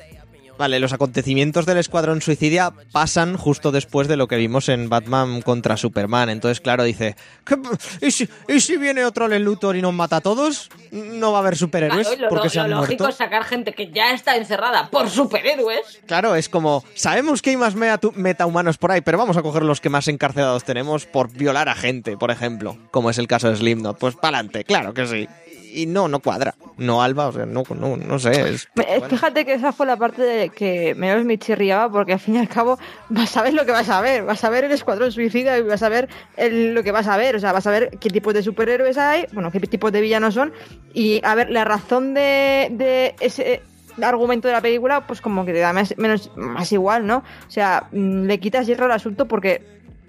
Vale, 0.57 0.79
los 0.79 0.93
acontecimientos 0.93 1.67
del 1.67 1.79
Escuadrón 1.79 2.23
Suicidia 2.23 2.73
pasan 2.93 3.37
justo 3.37 3.73
después 3.73 4.07
de 4.07 4.17
lo 4.17 4.29
que 4.29 4.37
vimos 4.37 4.69
en 4.69 4.89
Batman 4.89 5.43
contra 5.43 5.77
Superman. 5.77 6.31
Entonces, 6.31 6.61
claro, 6.61 6.85
dice, 6.85 7.17
¿qué 7.45 7.57
p- 7.57 7.69
¿y 8.07 8.11
si, 8.13 8.29
y 8.49 8.61
si 8.61 8.77
viene 8.77 9.05
otro 9.05 9.27
Lex 9.27 9.43
Luthor 9.43 9.77
y 9.77 9.83
nos 9.83 9.93
mata 9.93 10.17
a 10.17 10.21
todos? 10.21 10.71
No 10.93 11.33
va 11.33 11.39
a 11.39 11.41
haber 11.41 11.57
superhéroes 11.57 12.07
Claro, 12.07 12.23
lo, 12.23 12.29
porque 12.29 12.45
lo- 12.45 12.51
se 12.51 12.61
han 12.61 12.71
lo 12.71 12.77
lógico 12.77 13.05
muerto. 13.05 13.09
es 13.09 13.17
sacar 13.17 13.45
gente 13.45 13.73
que 13.73 13.91
ya 13.91 14.13
está 14.13 14.37
encerrada 14.37 14.91
por 14.91 15.11
superhéroes. 15.11 16.01
Claro, 16.07 16.37
es 16.37 16.49
como, 16.49 16.85
sabemos 16.95 17.43
que 17.43 17.51
hay 17.51 17.57
más 17.57 17.75
meta- 17.75 18.11
metahumanos 18.15 18.79
por 18.79 18.93
ahí, 18.93 19.01
pero 19.01 19.19
vamos 19.19 19.37
a 19.37 19.43
coger 19.43 19.65
los 19.65 19.81
que 19.81 19.89
más 19.91 20.07
encarcelados 20.09 20.63
tenemos 20.65 21.07
por 21.07 21.33
violar 21.33 21.69
a 21.69 21.75
gente, 21.75 22.17
por 22.17 22.31
ejemplo, 22.31 22.77
como 22.93 23.11
es 23.11 23.19
el 23.19 23.27
caso 23.27 23.49
de 23.51 23.57
Slipknot. 23.57 23.99
Pues 23.99 24.15
pa'lante, 24.15 24.63
claro 24.65 24.95
que 24.95 25.07
sí. 25.07 25.29
Y 25.77 25.87
no, 25.87 26.07
no 26.07 26.21
cuadra. 26.21 26.55
No, 26.79 27.03
Alba, 27.03 27.27
o 27.29 27.33
sea, 27.33 27.47
no, 27.47 27.65
no, 27.77 27.97
no 27.97 28.19
sé. 28.21 28.49
Es, 28.49 28.69
bueno. 28.77 29.07
Fíjate 29.09 29.45
que 29.45 29.55
esa 29.55 29.73
fue 29.73 29.87
la 29.87 29.97
parte 29.97 30.23
de 30.23 30.49
que 30.51 30.95
menos 30.95 31.25
me 31.25 31.37
chirriaba 31.37 31.91
porque 31.91 32.13
al 32.13 32.21
fin 32.21 32.37
y 32.37 32.39
al 32.39 32.49
cabo 32.49 32.79
vas 33.09 33.37
a 33.37 33.43
ver 33.43 33.55
lo 33.55 33.67
que 33.67 33.73
vas 33.73 33.89
a 33.89 34.01
ver. 34.01 34.23
Vas 34.25 34.45
a 34.45 34.51
ver 34.51 34.65
el 34.65 34.73
escuadrón 34.73 35.11
suicida 35.11 35.59
y 35.59 35.63
vas 35.63 35.83
a 35.83 35.89
ver 35.89 36.09
el- 36.37 36.75
lo 36.75 36.83
que 36.85 36.93
vas 36.93 37.09
a 37.09 37.17
ver. 37.17 37.35
O 37.35 37.41
sea, 37.41 37.53
vas 37.53 37.67
a 37.67 37.71
ver 37.73 37.91
qué 38.01 38.09
tipos 38.11 38.33
de 38.35 38.43
superhéroes 38.43 38.97
hay, 38.99 39.27
bueno, 39.33 39.51
qué 39.51 39.59
tipos 39.61 39.91
de 39.91 40.01
villanos 40.01 40.35
son. 40.35 40.53
Y 40.93 41.21
a 41.25 41.35
ver, 41.35 41.51
la 41.51 41.65
razón 41.65 42.15
de, 42.15 42.69
de 42.71 43.15
ese 43.21 43.63
argumento 44.01 44.49
de 44.49 44.55
la 44.55 44.61
película, 44.61 45.07
pues 45.07 45.21
como 45.21 45.45
que 45.45 45.53
te 45.53 45.59
da 45.61 45.73
más, 45.73 45.95
menos, 45.97 46.31
más 46.37 46.71
igual, 46.73 47.07
¿no? 47.07 47.19
O 47.19 47.51
sea, 47.51 47.89
mm, 47.93 48.25
le 48.27 48.39
quitas 48.41 48.67
hierro 48.67 48.87
al 48.87 48.93
asunto 48.93 49.27
porque... 49.27 49.63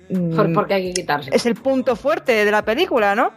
mm, 0.10 0.36
Por- 0.36 0.54
porque 0.54 0.73
hay 0.75 0.88
que 0.93 1.01
quitarse. 1.01 1.30
es 1.34 1.45
el 1.45 1.56
punto 1.56 1.95
fuerte 1.95 2.45
de 2.45 2.51
la 2.51 2.63
película, 2.63 3.15
¿no? 3.15 3.32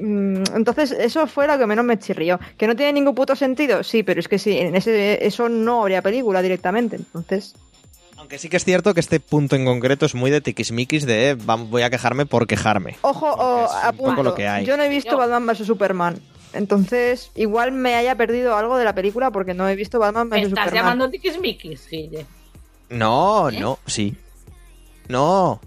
Mm, 0.00 0.42
Entonces, 0.56 0.90
eso 0.92 1.26
fue 1.26 1.46
lo 1.46 1.58
que 1.58 1.66
menos 1.66 1.84
me 1.84 1.98
chirrió. 1.98 2.38
¿Que 2.56 2.66
no 2.66 2.74
tiene 2.76 2.92
ningún 2.94 3.14
puto 3.14 3.36
sentido? 3.36 3.82
Sí, 3.84 4.02
pero 4.02 4.20
es 4.20 4.28
que 4.28 4.38
sí, 4.38 4.58
en 4.58 4.74
ese, 4.76 5.24
eso 5.26 5.48
no 5.48 5.82
habría 5.82 6.02
película 6.02 6.40
directamente. 6.42 6.96
Entonces, 6.96 7.54
Aunque 8.16 8.38
sí 8.38 8.48
que 8.48 8.56
es 8.56 8.64
cierto 8.64 8.94
que 8.94 9.00
este 9.00 9.18
punto 9.20 9.56
en 9.56 9.64
concreto 9.64 10.06
es 10.06 10.14
muy 10.14 10.30
de 10.30 10.40
tiquismiquis 10.40 11.04
de 11.06 11.30
eh, 11.30 11.34
voy 11.34 11.82
a 11.82 11.90
quejarme 11.90 12.24
por 12.26 12.46
quejarme. 12.46 12.96
ojo, 13.02 13.26
o, 13.26 13.68
apunto, 13.70 14.10
poco 14.12 14.22
lo 14.22 14.34
que 14.34 14.46
hay. 14.48 14.64
yo 14.64 14.76
no 14.76 14.82
he 14.84 14.88
visto 14.88 15.16
Batman 15.16 15.46
vs 15.46 15.66
Superman. 15.66 16.20
Entonces, 16.54 17.30
igual 17.34 17.72
me 17.72 17.94
haya 17.94 18.14
perdido 18.14 18.54
algo 18.56 18.76
de 18.76 18.84
la 18.84 18.94
película 18.94 19.30
porque 19.30 19.54
no 19.54 19.68
he 19.68 19.74
visto 19.74 19.98
Batman 19.98 20.28
Me 20.28 20.36
vs 20.36 20.48
estás 20.48 20.64
Superman. 20.66 20.84
llamando 20.84 21.10
tiquismiquis, 21.10 21.88
Guille. 21.88 22.26
No, 22.90 23.48
¿Eh? 23.50 23.58
no, 23.58 23.78
sí. 23.86 24.14
No, 25.08 25.60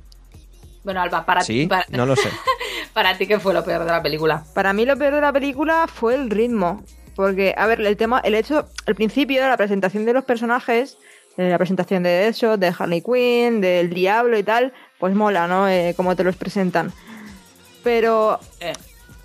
Bueno, 0.83 1.01
Alba, 1.01 1.25
para, 1.25 1.41
sí, 1.41 1.61
ti, 1.63 1.67
para, 1.67 1.85
no 1.89 2.05
lo 2.05 2.15
sé. 2.15 2.29
para 2.95 3.17
ti, 3.17 3.27
¿qué 3.27 3.39
fue 3.39 3.53
lo 3.53 3.63
peor 3.65 3.83
de 3.83 3.91
la 3.91 4.01
película? 4.01 4.45
Para 4.53 4.71
mí 4.71 4.85
lo 4.85 4.97
peor 4.97 5.15
de 5.15 5.21
la 5.21 5.33
película 5.33 5.85
fue 5.85 6.15
el 6.15 6.29
ritmo. 6.29 6.81
Porque, 7.13 7.53
a 7.57 7.67
ver, 7.67 7.81
el 7.81 7.97
tema, 7.97 8.21
el 8.23 8.35
hecho, 8.35 8.67
al 8.87 8.95
principio 8.95 9.41
de 9.43 9.49
la 9.49 9.57
presentación 9.57 10.05
de 10.05 10.13
los 10.13 10.23
personajes, 10.23 10.97
de 11.35 11.49
la 11.49 11.57
presentación 11.57 12.03
de 12.03 12.09
Deadshot, 12.09 12.57
de 12.57 12.73
Harley 12.77 13.01
Quinn, 13.01 13.59
del 13.59 13.89
Diablo 13.89 14.37
y 14.37 14.43
tal, 14.43 14.73
pues 14.97 15.13
mola, 15.13 15.45
¿no? 15.47 15.67
Eh, 15.67 15.93
como 15.97 16.15
te 16.15 16.23
los 16.23 16.37
presentan. 16.37 16.93
Pero 17.83 18.39
Eh, 18.61 18.73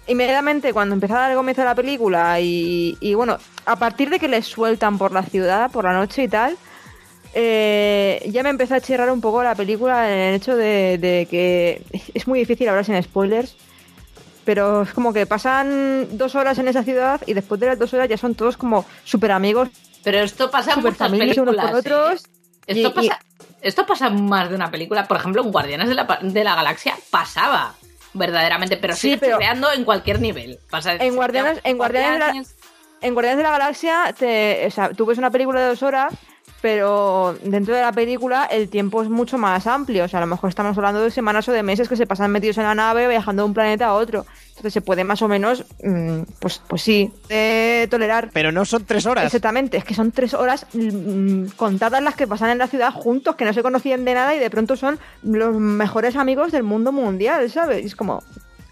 inmediatamente 0.09 0.73
cuando 0.73 0.95
empezaba 0.95 1.31
el 1.31 1.37
comienzo 1.37 1.63
de 1.63 1.67
la 1.69 1.75
película 1.77 2.41
y, 2.41 2.97
y, 3.01 3.15
bueno, 3.15 3.39
a 3.67 3.77
partir 3.77 4.11
de 4.11 4.19
que 4.19 4.29
les 4.29 4.47
sueltan 4.47 4.99
por 4.99 5.13
la 5.13 5.23
ciudad, 5.23 5.71
por 5.71 5.85
la 5.85 5.93
noche 5.93 6.25
y 6.25 6.29
tal, 6.29 6.57
eh, 7.35 8.29
ya 8.31 8.43
me 8.43 8.51
empezó 8.51 8.75
a 8.75 8.81
chirrar 8.81 9.11
un 9.11 9.21
poco 9.21 9.43
la 9.43 9.55
película 9.55 10.13
en 10.13 10.19
el 10.19 10.35
hecho 10.35 10.57
de, 10.57 10.99
de 10.99 11.27
que 11.31 11.83
es 12.15 12.27
muy 12.27 12.39
difícil 12.41 12.69
hablar 12.69 12.85
sin 12.85 13.01
spoilers, 13.03 13.57
pero 14.45 14.83
es 14.83 14.93
como 14.93 15.13
que 15.13 15.27
pasan 15.27 16.17
dos 16.19 16.35
horas 16.35 16.59
en 16.59 16.69
esa 16.69 16.83
ciudad 16.83 17.21
y 17.27 17.35
después 17.35 17.61
de 17.61 17.69
las 17.69 17.79
dos 17.79 17.93
horas 17.95 18.09
ya 18.09 18.17
son 18.17 18.35
todos 18.35 18.57
como 18.57 18.85
súper 19.05 19.33
amigos, 19.33 19.69
pero 20.03 20.19
esto 20.21 20.51
pasa 20.51 20.73
en 20.75 20.81
muchas 20.81 20.97
familias 20.99 21.37
unos 21.39 21.55
películas. 21.57 21.71
con 21.71 21.79
otros. 21.81 22.25
¿eh? 22.25 22.29
Esto, 22.67 22.81
y- 23.01 23.07
y- 23.07 23.09
pasa, 23.09 23.21
esto 23.63 23.87
pasa 23.87 24.07
en 24.09 24.25
más 24.27 24.49
de 24.49 24.55
una 24.55 24.71
película. 24.71 25.07
Por 25.09 25.17
ejemplo, 25.19 25.43
en 25.43 25.51
Guardianes 25.53 25.89
de 25.89 25.95
la, 25.95 26.19
de 26.23 26.45
la 26.45 26.55
Galaxia 26.55 26.97
pasaba. 27.11 27.75
Verdaderamente, 28.13 28.77
pero 28.77 28.95
Sí, 28.95 29.03
sigue 29.03 29.19
pero- 29.19 29.37
creando 29.37 29.71
en 29.73 29.85
cualquier 29.85 30.21
nivel. 30.21 30.59
Pasa, 30.69 30.95
En 30.95 31.15
Guardianes- 31.15 31.61
en 31.63 31.77
Guardianes 31.77 32.13
de 32.13 32.19
la- 32.19 32.45
En 33.03 33.15
Guardianes 33.15 33.37
de 33.39 33.43
la 33.45 33.51
Galaxia, 33.51 34.15
te, 34.19 34.67
o 34.67 34.71
sea, 34.71 34.91
tú 34.91 35.07
ves 35.07 35.17
una 35.19 35.31
película 35.31 35.61
de 35.61 35.67
dos 35.69 35.83
horas 35.83 36.13
pero 36.61 37.37
dentro 37.43 37.75
de 37.75 37.81
la 37.81 37.93
película 37.93 38.45
el 38.45 38.69
tiempo 38.69 39.03
es 39.03 39.09
mucho 39.09 39.39
más 39.39 39.67
amplio. 39.67 40.05
O 40.05 40.09
sea, 40.09 40.19
a 40.19 40.23
lo 40.23 40.27
mejor 40.27 40.51
estamos 40.51 40.77
hablando 40.77 41.03
de 41.03 41.11
semanas 41.11 41.49
o 41.49 41.53
de 41.53 41.63
meses 41.63 41.89
que 41.89 41.97
se 41.97 42.07
pasan 42.07 42.31
metidos 42.31 42.59
en 42.59 42.65
la 42.65 42.75
nave 42.75 43.09
viajando 43.09 43.43
de 43.43 43.49
un 43.49 43.55
planeta 43.55 43.87
a 43.87 43.95
otro. 43.95 44.27
Entonces 44.51 44.73
se 44.75 44.81
puede 44.83 45.05
más 45.05 45.23
o 45.23 45.29
menos, 45.29 45.65
mm, 45.83 46.23
pues, 46.39 46.61
pues 46.69 46.83
sí, 46.83 47.11
eh, 47.31 47.87
tolerar. 47.91 48.31
Pero 48.33 48.53
no 48.53 48.65
son 48.65 48.85
tres 48.85 49.07
horas. 49.07 49.25
Exactamente, 49.25 49.79
es 49.79 49.85
que 49.85 49.95
son 49.95 50.13
tres 50.13 50.35
horas 50.35 50.67
mm, 50.75 51.47
contadas 51.57 52.03
las 52.03 52.15
que 52.15 52.27
pasan 52.27 52.51
en 52.51 52.59
la 52.59 52.67
ciudad 52.67 52.93
juntos, 52.93 53.37
que 53.37 53.45
no 53.45 53.53
se 53.55 53.63
conocían 53.63 54.05
de 54.05 54.15
nada 54.15 54.35
y 54.35 54.39
de 54.39 54.51
pronto 54.51 54.77
son 54.77 54.99
los 55.23 55.57
mejores 55.57 56.17
amigos 56.17 56.53
del 56.53 56.63
mundo 56.63 56.93
mundial, 56.93 57.51
¿sabes? 57.51 57.87
Es 57.87 57.97
como, 57.97 58.23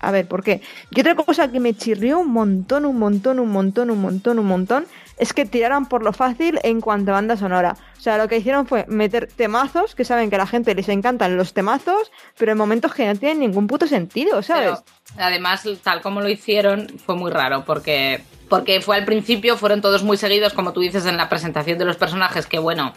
a 0.01 0.11
ver, 0.11 0.29
¿por 0.29 0.43
qué? 0.43 0.61
Y 0.91 1.01
otra 1.01 1.15
cosa 1.15 1.51
que 1.51 1.61
me 1.61 1.75
chirrió 1.75 2.19
un 2.19 2.33
montón, 2.33 2.85
un 2.85 2.99
montón, 2.99 3.41
un 3.41 3.51
montón, 3.51 3.91
un 3.91 4.01
montón, 4.01 4.39
un 4.39 4.47
montón, 4.47 4.87
es 5.19 5.33
que 5.33 5.45
tiraran 5.45 5.87
por 5.87 6.03
lo 6.03 6.13
fácil 6.13 6.59
en 6.63 6.81
cuanto 6.81 7.11
a 7.11 7.15
banda 7.15 7.37
sonora. 7.37 7.77
O 7.97 8.01
sea, 8.01 8.19
lo 8.19 8.29
que 8.29 8.39
hicieron 8.39 8.67
fue 8.67 8.85
meter 8.89 9.27
temazos, 9.27 9.95
que 9.95 10.05
saben 10.05 10.31
que 10.31 10.37
a 10.37 10.39
la 10.39 10.47
gente 10.47 10.75
les 10.75 10.89
encantan 10.89 11.37
los 11.37 11.53
temazos, 11.53 12.11
pero 12.37 12.53
en 12.53 12.59
momentos 12.59 12.95
que 12.95 13.07
no 13.07 13.17
tienen 13.17 13.41
ningún 13.41 13.67
puto 13.67 13.87
sentido, 13.87 14.43
¿sabes? 14.43 14.83
Pero, 15.15 15.25
además, 15.25 15.65
tal 15.83 16.01
como 16.01 16.21
lo 16.21 16.29
hicieron, 16.29 16.89
fue 17.05 17.17
muy 17.17 17.31
raro, 17.31 17.65
porque, 17.65 18.23
porque 18.49 18.81
fue 18.81 18.97
al 18.97 19.05
principio, 19.05 19.57
fueron 19.57 19.81
todos 19.81 20.03
muy 20.03 20.17
seguidos, 20.17 20.53
como 20.53 20.73
tú 20.73 20.81
dices, 20.81 21.07
en 21.07 21.17
la 21.17 21.29
presentación 21.29 21.79
de 21.79 21.85
los 21.85 21.97
personajes, 21.97 22.47
que 22.47 22.59
bueno, 22.59 22.95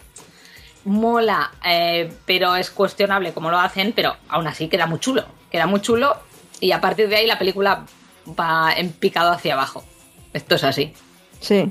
mola, 0.84 1.52
eh, 1.64 2.12
pero 2.26 2.56
es 2.56 2.70
cuestionable 2.70 3.32
cómo 3.32 3.50
lo 3.50 3.58
hacen, 3.58 3.92
pero 3.92 4.16
aún 4.28 4.46
así 4.46 4.68
queda 4.68 4.86
muy 4.86 5.00
chulo, 5.00 5.24
queda 5.50 5.66
muy 5.66 5.80
chulo, 5.80 6.16
y 6.60 6.72
a 6.72 6.80
partir 6.80 7.08
de 7.08 7.16
ahí 7.16 7.26
la 7.26 7.38
película 7.38 7.84
va 8.38 8.72
en 8.72 8.92
picado 8.92 9.32
hacia 9.32 9.54
abajo. 9.54 9.84
Esto 10.32 10.54
es 10.54 10.64
así. 10.64 10.94
Sí. 11.40 11.68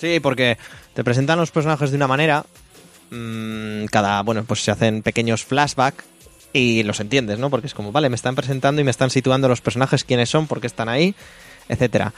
Sí, 0.00 0.18
porque 0.18 0.56
te 0.94 1.04
presentan 1.04 1.38
los 1.38 1.50
personajes 1.50 1.90
de 1.90 1.96
una 1.96 2.08
manera. 2.08 2.46
mmm, 3.10 3.84
cada, 3.86 4.22
bueno, 4.22 4.44
pues 4.44 4.64
se 4.64 4.70
hacen 4.70 5.02
pequeños 5.02 5.44
flashbacks 5.44 6.04
y 6.52 6.82
los 6.84 7.00
entiendes, 7.00 7.38
¿no? 7.38 7.50
Porque 7.50 7.66
es 7.66 7.74
como, 7.74 7.92
vale, 7.92 8.08
me 8.08 8.16
están 8.16 8.34
presentando 8.34 8.80
y 8.80 8.84
me 8.84 8.90
están 8.90 9.10
situando 9.10 9.48
los 9.48 9.60
personajes, 9.60 10.04
quiénes 10.04 10.30
son, 10.30 10.46
por 10.46 10.60
qué 10.60 10.66
están 10.68 10.88
ahí, 10.88 11.14
etcétera. 11.68 12.14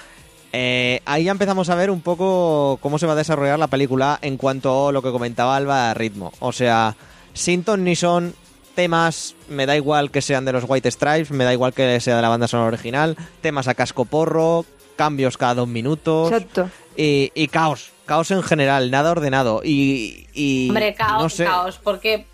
Eh, 0.52 1.00
ahí 1.06 1.24
ya 1.24 1.32
empezamos 1.32 1.70
a 1.70 1.74
ver 1.74 1.90
un 1.90 2.02
poco 2.02 2.78
cómo 2.80 2.98
se 2.98 3.06
va 3.06 3.12
a 3.12 3.16
desarrollar 3.16 3.58
la 3.58 3.68
película 3.68 4.18
en 4.22 4.36
cuanto 4.36 4.88
a 4.88 4.92
lo 4.92 5.02
que 5.02 5.10
comentaba 5.10 5.56
Alba 5.56 5.90
a 5.90 5.94
ritmo. 5.94 6.32
O 6.40 6.52
sea, 6.52 6.94
sin 7.32 7.64
ton 7.64 7.84
ni 7.84 7.96
son, 7.96 8.34
temas, 8.74 9.34
me 9.48 9.66
da 9.66 9.76
igual 9.76 10.10
que 10.10 10.22
sean 10.22 10.44
de 10.44 10.52
los 10.52 10.64
White 10.68 10.90
Stripes, 10.90 11.30
me 11.30 11.44
da 11.44 11.52
igual 11.52 11.72
que 11.72 11.98
sea 12.00 12.16
de 12.16 12.22
la 12.22 12.28
banda 12.28 12.48
sonora 12.48 12.68
original, 12.68 13.16
temas 13.40 13.66
a 13.66 13.74
casco 13.74 14.04
porro, 14.04 14.66
cambios 15.02 15.36
cada 15.36 15.54
dos 15.54 15.68
minutos. 15.68 16.30
Exacto. 16.30 16.70
Y, 16.96 17.32
y 17.34 17.48
caos, 17.48 17.90
caos 18.06 18.30
en 18.30 18.42
general, 18.42 18.90
nada 18.90 19.10
ordenado. 19.10 19.62
Y, 19.64 20.26
y 20.32 20.68
Hombre, 20.68 20.94
caos, 20.94 21.22
no 21.22 21.28
sé. 21.28 21.44
caos, 21.44 21.80
porque 21.82 22.26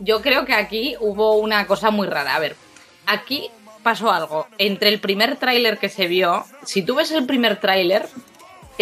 yo 0.00 0.22
creo 0.22 0.44
que 0.46 0.54
aquí 0.54 0.94
hubo 1.00 1.34
una 1.36 1.66
cosa 1.66 1.90
muy 1.90 2.06
rara. 2.06 2.34
A 2.34 2.38
ver, 2.38 2.56
aquí 3.06 3.50
pasó 3.82 4.10
algo. 4.10 4.46
Entre 4.58 4.88
el 4.88 5.00
primer 5.00 5.36
tráiler 5.36 5.78
que 5.78 5.88
se 5.88 6.06
vio, 6.06 6.44
si 6.64 6.82
tú 6.82 6.94
ves 6.94 7.10
el 7.10 7.26
primer 7.26 7.60
tráiler, 7.60 8.08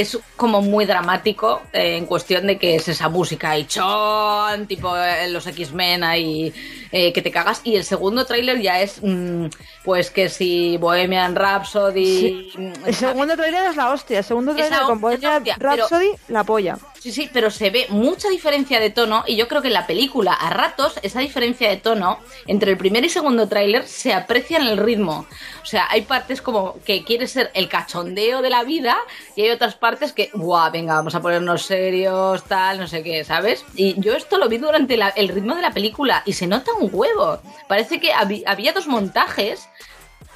es 0.00 0.18
como 0.36 0.62
muy 0.62 0.84
dramático 0.84 1.62
eh, 1.72 1.96
en 1.96 2.06
cuestión 2.06 2.46
de 2.46 2.58
que 2.58 2.76
es 2.76 2.88
esa 2.88 3.08
música 3.08 3.56
y 3.58 3.66
chon, 3.66 4.66
tipo 4.66 4.96
eh, 4.96 5.28
los 5.30 5.46
X-Men 5.46 6.04
ahí 6.04 6.52
eh, 6.92 7.12
que 7.12 7.22
te 7.22 7.30
cagas. 7.30 7.60
Y 7.64 7.76
el 7.76 7.84
segundo 7.84 8.24
tráiler 8.26 8.60
ya 8.60 8.80
es, 8.80 9.00
mm, 9.02 9.46
pues 9.84 10.10
que 10.10 10.28
si 10.28 10.76
Bohemian 10.78 11.34
Rhapsody... 11.36 12.52
mm, 12.56 12.72
El 12.86 12.94
segundo 12.94 13.36
trailer 13.36 13.66
es 13.70 13.76
la 13.76 13.90
hostia. 13.90 14.18
El 14.18 14.24
segundo 14.24 14.54
trailer 14.54 14.80
con 14.82 15.00
Bohemian 15.00 15.36
hostia, 15.38 15.56
pero- 15.58 15.76
Rhapsody, 15.76 16.10
la 16.28 16.44
polla. 16.44 16.78
Sí, 17.00 17.12
sí, 17.12 17.30
pero 17.32 17.50
se 17.50 17.70
ve 17.70 17.86
mucha 17.88 18.28
diferencia 18.28 18.78
de 18.78 18.90
tono 18.90 19.24
y 19.26 19.34
yo 19.34 19.48
creo 19.48 19.62
que 19.62 19.68
en 19.68 19.74
la 19.74 19.86
película, 19.86 20.34
a 20.34 20.50
ratos, 20.50 21.00
esa 21.02 21.20
diferencia 21.20 21.70
de 21.70 21.78
tono 21.78 22.18
entre 22.46 22.72
el 22.72 22.76
primer 22.76 23.02
y 23.06 23.08
segundo 23.08 23.48
tráiler 23.48 23.88
se 23.88 24.12
aprecia 24.12 24.58
en 24.58 24.66
el 24.66 24.76
ritmo. 24.76 25.24
O 25.62 25.64
sea, 25.66 25.86
hay 25.88 26.02
partes 26.02 26.42
como 26.42 26.78
que 26.84 27.02
quiere 27.02 27.26
ser 27.26 27.50
el 27.54 27.70
cachondeo 27.70 28.42
de 28.42 28.50
la 28.50 28.64
vida 28.64 28.98
y 29.34 29.40
hay 29.40 29.50
otras 29.50 29.76
partes 29.76 30.12
que, 30.12 30.28
guau, 30.34 30.70
venga, 30.70 30.94
vamos 30.94 31.14
a 31.14 31.22
ponernos 31.22 31.62
serios, 31.62 32.44
tal, 32.44 32.78
no 32.78 32.86
sé 32.86 33.02
qué, 33.02 33.24
¿sabes? 33.24 33.64
Y 33.74 33.98
yo 33.98 34.14
esto 34.14 34.36
lo 34.36 34.50
vi 34.50 34.58
durante 34.58 34.98
el 35.16 35.28
ritmo 35.28 35.54
de 35.54 35.62
la 35.62 35.70
película 35.70 36.22
y 36.26 36.34
se 36.34 36.46
nota 36.46 36.70
un 36.78 36.90
huevo. 36.92 37.40
Parece 37.66 37.98
que 37.98 38.12
había 38.12 38.72
dos 38.74 38.86
montajes 38.86 39.70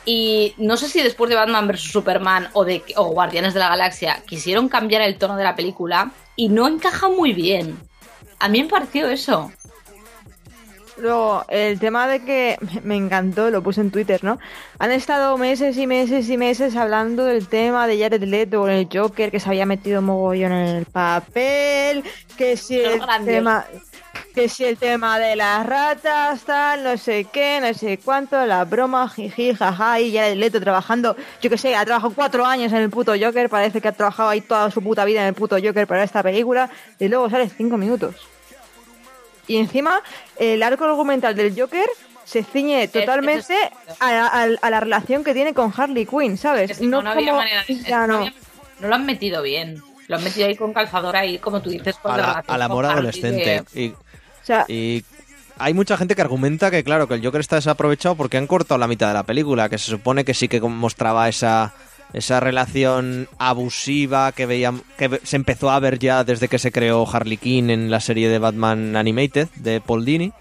y 0.05 0.55
no 0.59 0.77
sé 0.77 0.89
si 0.89 1.03
después 1.03 1.31
de 1.31 1.37
Batman 1.37 1.69
vs 1.69 1.93
Superman 1.93 2.49
o 2.53 2.65
de 2.65 2.83
o 2.97 3.07
Guardianes 3.07 3.55
de 3.55 3.61
la 3.61 3.69
Galaxia 3.69 4.23
quisieron 4.27 4.69
cambiar 4.69 5.03
el 5.03 5.17
tono 5.17 5.37
de 5.37 5.45
la 5.45 5.57
película 5.57 6.13
y 6.37 6.49
no 6.49 6.69
encaja 6.69 7.09
muy 7.09 7.33
bien. 7.33 7.79
A 8.39 8.49
mí 8.49 8.63
me 8.63 8.69
pareció 8.69 9.09
eso. 9.09 9.53
Luego, 10.97 11.45
el 11.49 11.79
tema 11.79 12.07
de 12.07 12.25
que 12.25 12.57
me 12.85 12.97
encantó, 12.97 13.51
lo 13.51 13.63
puse 13.63 13.81
en 13.81 13.91
Twitter, 13.91 14.23
¿no? 14.23 14.39
Han 14.79 14.93
estado 14.93 15.37
meses 15.39 15.77
y 15.77 15.87
meses 15.87 16.29
y 16.29 16.37
meses 16.37 16.77
hablando 16.77 17.25
del 17.25 17.49
tema 17.49 17.87
de 17.87 17.99
Jared 17.99 18.23
Leto 18.23 18.61
con 18.61 18.71
el 18.71 18.89
Joker, 18.93 19.31
que 19.31 19.41
se 19.41 19.49
había 19.49 19.67
metido 19.67 20.03
mogollón 20.03 20.53
en 20.53 20.77
el 20.77 20.85
papel, 20.87 22.05
que 22.37 22.57
si 22.57 22.81
el 22.81 23.01
tema 23.25 23.65
que 24.35 24.49
si 24.49 24.65
el 24.65 24.77
tema 24.77 25.19
de 25.21 25.37
las 25.37 25.65
ratas, 25.65 26.43
tal, 26.43 26.83
no 26.83 26.97
sé 26.99 27.25
qué, 27.33 27.61
no 27.61 27.73
sé 27.73 27.99
cuánto, 27.99 28.45
la 28.47 28.65
broma, 28.65 29.09
jiji, 29.09 29.55
jaja, 29.55 30.01
y 30.01 30.13
Jared 30.13 30.37
Leto 30.37 30.61
trabajando, 30.61 31.17
yo 31.41 31.51
que 31.51 31.57
sé, 31.57 31.77
ha 31.77 31.85
trabajado 31.85 32.15
cuatro 32.15 32.45
años 32.45 32.73
en 32.73 32.79
el 32.79 32.91
puto 32.91 33.13
Joker, 33.19 33.49
parece 33.49 33.81
que 33.81 33.89
ha 33.89 33.93
trabajado 33.93 34.31
ahí 34.31 34.41
toda 34.41 34.73
su 34.73 34.83
puta 34.83 35.05
vida 35.05 35.21
en 35.21 35.29
el 35.29 35.35
puto 35.35 35.57
Joker 35.63 35.87
para 35.87 36.03
esta 36.03 36.23
película, 36.23 36.69
y 36.99 37.07
luego 37.07 37.31
sale 37.31 37.49
cinco 37.49 37.77
minutos. 37.77 38.17
Y 39.47 39.57
encima, 39.57 40.01
el 40.39 40.63
arco 40.63 40.85
argumental 40.85 41.35
del 41.35 41.59
Joker 41.59 41.87
se 42.25 42.43
ciñe 42.43 42.89
totalmente 42.89 43.55
a 44.01 44.13
la, 44.13 44.27
a- 44.27 44.49
a 44.61 44.71
la 44.71 44.81
relación 44.81 45.23
que 45.25 45.35
tiene 45.35 45.53
con 45.55 45.73
Harley 45.77 46.07
Quinn, 46.07 46.39
¿sabes? 46.39 46.71
Es 46.71 46.79
que 46.79 46.87
no, 46.87 47.03
no 47.03 47.11
había 47.11 47.27
como- 47.33 47.39
manera. 47.43 47.61
es 47.61 47.67
que 47.67 47.91
ya 47.91 48.07
no 48.07 48.27
lo 48.81 48.95
han 48.95 49.07
metido 49.07 49.43
bien. 49.43 49.83
Lo 50.09 50.17
han 50.17 50.25
metido 50.25 50.47
ahí 50.47 50.57
con 50.57 50.73
calzador 50.75 51.17
ahí, 51.17 51.39
como 51.39 51.63
tú 51.63 51.71
dices, 51.71 51.97
con 51.97 52.13
A 52.13 52.17
la 52.47 52.59
la, 52.59 52.65
amor 52.67 52.85
adolescente. 52.85 53.65
de- 53.73 53.81
Y, 53.83 53.89
O 53.91 53.97
sea, 54.43 54.67
y 54.69 55.03
hay 55.59 55.73
mucha 55.73 55.97
gente 55.97 56.15
que 56.15 56.21
argumenta 56.21 56.71
que, 56.71 56.85
claro, 56.85 57.09
que 57.09 57.15
el 57.15 57.25
Joker 57.25 57.41
está 57.41 57.57
desaprovechado 57.57 58.15
porque 58.15 58.37
han 58.37 58.47
cortado 58.47 58.77
la 58.79 58.87
mitad 58.87 59.09
de 59.09 59.15
la 59.15 59.23
película, 59.23 59.69
que 59.71 59.79
se 59.79 59.91
supone 59.91 60.25
que 60.25 60.35
sí 60.35 60.49
que 60.49 60.61
mostraba 60.61 61.27
esa 61.29 61.73
esa 62.15 62.41
relación 62.41 63.29
abusiva 63.39 64.33
que 64.33 64.47
veían 64.47 64.83
que 64.97 65.21
se 65.25 65.37
empezó 65.37 65.71
a 65.71 65.79
ver 65.81 65.99
ya 65.99 66.25
desde 66.25 66.49
que 66.49 66.59
se 66.59 66.73
creó 66.73 67.07
Harley 67.11 67.37
Quinn 67.37 67.71
en 67.71 67.91
la 67.91 68.01
serie 68.01 68.29
de 68.29 68.39
Batman 68.39 68.97
Animated 68.97 69.49
de 69.57 69.81
Paul 69.81 70.05
Dini. 70.05 70.33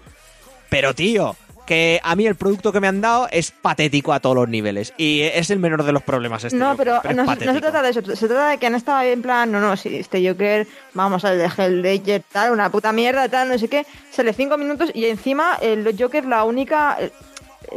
Pero 0.70 0.94
tío, 0.94 1.36
que 1.66 2.00
a 2.02 2.14
mí 2.16 2.26
el 2.26 2.34
producto 2.36 2.72
que 2.72 2.80
me 2.80 2.88
han 2.88 3.00
dado 3.00 3.26
es 3.30 3.50
patético 3.50 4.12
a 4.12 4.20
todos 4.20 4.36
los 4.36 4.48
niveles 4.48 4.92
y 4.98 5.22
es 5.22 5.50
el 5.50 5.58
menor 5.58 5.82
de 5.84 5.92
los 5.92 6.02
problemas 6.02 6.44
este. 6.44 6.56
no, 6.58 6.70
Joker, 6.72 7.00
pero, 7.02 7.10
es 7.10 7.16
no, 7.16 7.34
se- 7.34 7.46
no 7.46 7.54
se 7.54 7.60
trata 7.60 7.82
de 7.82 7.90
eso, 7.90 8.02
se 8.02 8.26
trata 8.28 8.48
de 8.50 8.58
que 8.58 8.66
han 8.66 8.74
estado 8.74 9.02
en 9.02 9.22
plan, 9.22 9.50
no, 9.50 9.60
no, 9.60 9.76
si 9.76 9.96
este 9.96 10.26
Joker, 10.28 10.66
vamos 10.92 11.24
al 11.24 11.38
de 11.38 11.44
Hellraiser, 11.56 12.22
tal, 12.30 12.52
una 12.52 12.70
puta 12.70 12.92
mierda, 12.92 13.28
tal, 13.28 13.48
no 13.48 13.58
sé 13.58 13.68
qué, 13.68 13.86
sale 14.10 14.32
cinco 14.34 14.58
minutos 14.58 14.90
y 14.94 15.06
encima 15.06 15.56
el 15.62 15.94
Joker 15.98 16.26
la 16.26 16.44
única, 16.44 16.98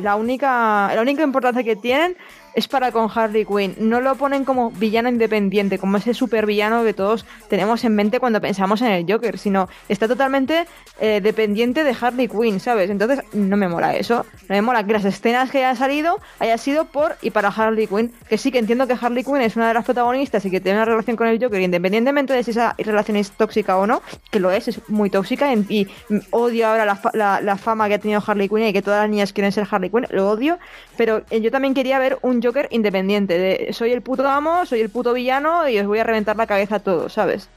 la 0.02 0.16
única, 0.18 0.92
la 0.94 1.02
única 1.02 1.24
importancia 1.24 1.64
que 1.64 1.76
tienen 1.78 2.18
es 2.58 2.68
para 2.68 2.92
con 2.92 3.08
Harley 3.14 3.46
Quinn. 3.46 3.76
No 3.80 4.02
lo 4.02 4.16
ponen 4.16 4.44
como 4.44 4.72
villano 4.72 5.10
independiente, 5.10 5.78
como 5.78 5.98
ese 5.98 6.14
supervillano 6.16 6.84
que 6.84 6.94
todos 6.94 7.24
tenemos 7.50 7.84
en 7.84 7.94
mente 7.96 8.20
cuando 8.20 8.42
pensamos 8.42 8.82
en 8.82 8.88
el 8.88 9.06
Joker, 9.08 9.38
sino 9.38 9.70
está 9.88 10.08
totalmente 10.08 10.66
eh, 11.00 11.22
dependiente 11.22 11.84
de 11.84 11.96
Harley 12.02 12.28
Quinn, 12.28 12.60
¿sabes? 12.60 12.90
Entonces 12.90 13.20
no 13.34 13.56
me 13.58 13.68
mola 13.68 13.96
eso. 13.96 14.26
No 14.50 14.56
me 14.56 14.62
mola 14.64 14.84
que 14.84 14.94
las 14.94 15.06
escenas 15.06 15.52
que 15.52 15.60
hayan 15.60 15.76
salido 15.78 16.20
haya 16.40 16.58
sido 16.58 16.86
por 16.86 17.16
y 17.22 17.30
para 17.30 17.50
Harley 17.50 17.86
Quinn. 17.86 18.12
Que 18.28 18.40
sí 18.40 18.52
que 18.52 18.58
entiendo 18.58 18.88
que 18.88 18.96
Harley 19.00 19.24
Quinn 19.24 19.42
es 19.42 19.56
una 19.56 19.68
de 19.68 19.76
las 19.76 19.86
protagonistas 19.86 20.44
y 20.46 20.50
que 20.50 20.60
tiene 20.60 20.80
una 20.80 20.86
relación 20.86 21.16
con 21.16 21.28
el 21.28 21.40
Joker, 21.42 21.62
independientemente 21.62 22.34
de 22.34 22.44
si 22.44 22.52
esa 22.52 22.74
relación 22.80 23.18
es 23.18 23.30
tóxica 23.32 23.78
o 23.78 23.86
no, 23.86 24.02
que 24.32 24.40
lo 24.40 24.50
es, 24.50 24.68
es 24.68 24.82
muy 24.90 25.12
tóxica 25.12 25.54
y, 25.54 25.88
odio 26.32 26.68
ahora 26.68 26.86
la, 26.86 27.00
la- 27.14 27.40
la 27.42 27.58
fama 27.58 27.88
que 27.88 27.94
ha 27.94 28.00
tenido 28.00 28.24
Harley 28.26 28.50
Quinn 28.50 28.64
y 28.64 28.74
que 28.74 28.82
todas 28.82 29.02
las 29.04 29.10
niñas 29.12 29.32
quieren 29.32 29.52
ser 29.52 29.68
Harley 29.70 29.92
Quinn, 29.92 30.08
lo 30.10 30.30
odio, 30.32 30.58
pero 30.98 31.22
eh, 31.30 31.40
yo 31.42 31.52
también 31.52 31.74
quería 31.76 32.00
ver 32.00 32.18
un 32.24 32.42
Joker 32.42 32.47
independiente, 32.72 33.38
de 33.38 33.74
soy 33.74 33.92
el 33.92 34.02
puto 34.02 34.28
amo, 34.28 34.66
soy 34.66 34.82
el 34.82 34.90
puto 34.90 35.14
villano 35.14 35.68
y 35.68 35.78
os 35.80 35.88
voy 35.88 36.00
a 36.00 36.04
reventar 36.04 36.36
la 36.36 36.48
cabeza 36.48 36.76
a 36.76 36.80
todos, 36.80 37.14
¿sabes? 37.14 37.50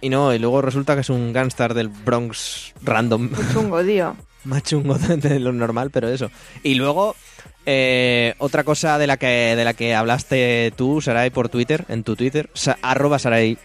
Y 0.00 0.08
no, 0.10 0.34
y 0.34 0.38
luego 0.38 0.60
resulta 0.62 0.94
que 0.94 1.00
es 1.00 1.10
un 1.10 1.32
gángster 1.32 1.72
del 1.74 1.88
Bronx 1.88 2.74
random. 2.82 3.30
Muy 3.30 3.52
chungo, 3.52 3.82
tío. 3.82 4.16
más 4.44 4.62
chungo 4.62 4.96
de 4.98 5.40
lo 5.40 5.52
normal, 5.52 5.90
pero 5.90 6.08
eso. 6.08 6.30
Y 6.62 6.74
luego, 6.74 7.16
eh, 7.64 8.34
otra 8.38 8.62
cosa 8.62 8.98
de 8.98 9.06
la 9.06 9.16
que 9.16 9.56
de 9.56 9.64
la 9.64 9.74
que 9.74 9.94
hablaste 9.94 10.72
tú, 10.76 11.00
Sarai, 11.00 11.30
por 11.30 11.48
Twitter, 11.48 11.84
en 11.88 12.04
tu 12.04 12.14
Twitter, 12.14 12.50
sa- 12.54 12.78
arroba 12.82 13.18
Sarai 13.18 13.58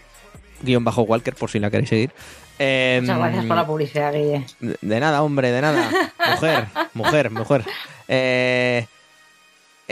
guion 0.62 0.84
bajo 0.84 1.02
Walker, 1.02 1.34
por 1.34 1.50
si 1.50 1.58
la 1.60 1.70
queréis 1.70 1.88
seguir. 1.90 2.10
Eh, 2.58 2.98
Muchas 3.02 3.18
gracias 3.18 3.44
por 3.46 3.56
la 3.56 3.66
publicidad, 3.66 4.12
Guille. 4.12 4.46
de, 4.60 4.76
de 4.80 5.00
nada, 5.00 5.22
hombre, 5.22 5.50
de 5.52 5.60
nada. 5.60 5.90
Mujer, 6.30 6.66
mujer, 6.94 7.30
mujer. 7.30 7.64
Eh, 8.08 8.86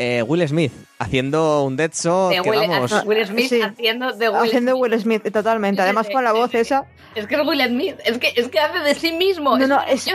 eh, 0.00 0.22
Will 0.22 0.46
Smith 0.48 0.72
haciendo 0.98 1.64
un 1.64 1.76
Deadshot 1.76 2.30
De 2.30 2.40
que 2.42 2.50
Will, 2.50 2.60
vamos. 2.68 2.92
Will 3.04 3.26
Smith 3.26 3.48
Sí. 3.48 3.60
haciendo 3.60 4.12
de 4.12 4.28
Will 4.30 4.38
Haciendo 4.48 4.72
Smith. 4.72 4.82
Will 4.82 5.00
Smith, 5.00 5.32
totalmente. 5.32 5.82
Además, 5.82 6.08
con 6.10 6.24
la 6.24 6.32
voz 6.32 6.54
esa. 6.54 6.86
Es 7.14 7.26
que 7.26 7.34
es 7.34 7.46
Will 7.46 7.62
Smith, 7.66 7.96
es 8.04 8.18
que, 8.18 8.32
es 8.34 8.48
que 8.48 8.58
hace 8.58 8.78
de 8.78 8.94
sí 8.94 9.12
mismo. 9.12 9.58
No, 9.58 9.64
es 9.64 9.68
no, 9.68 9.82
es-. 9.82 10.06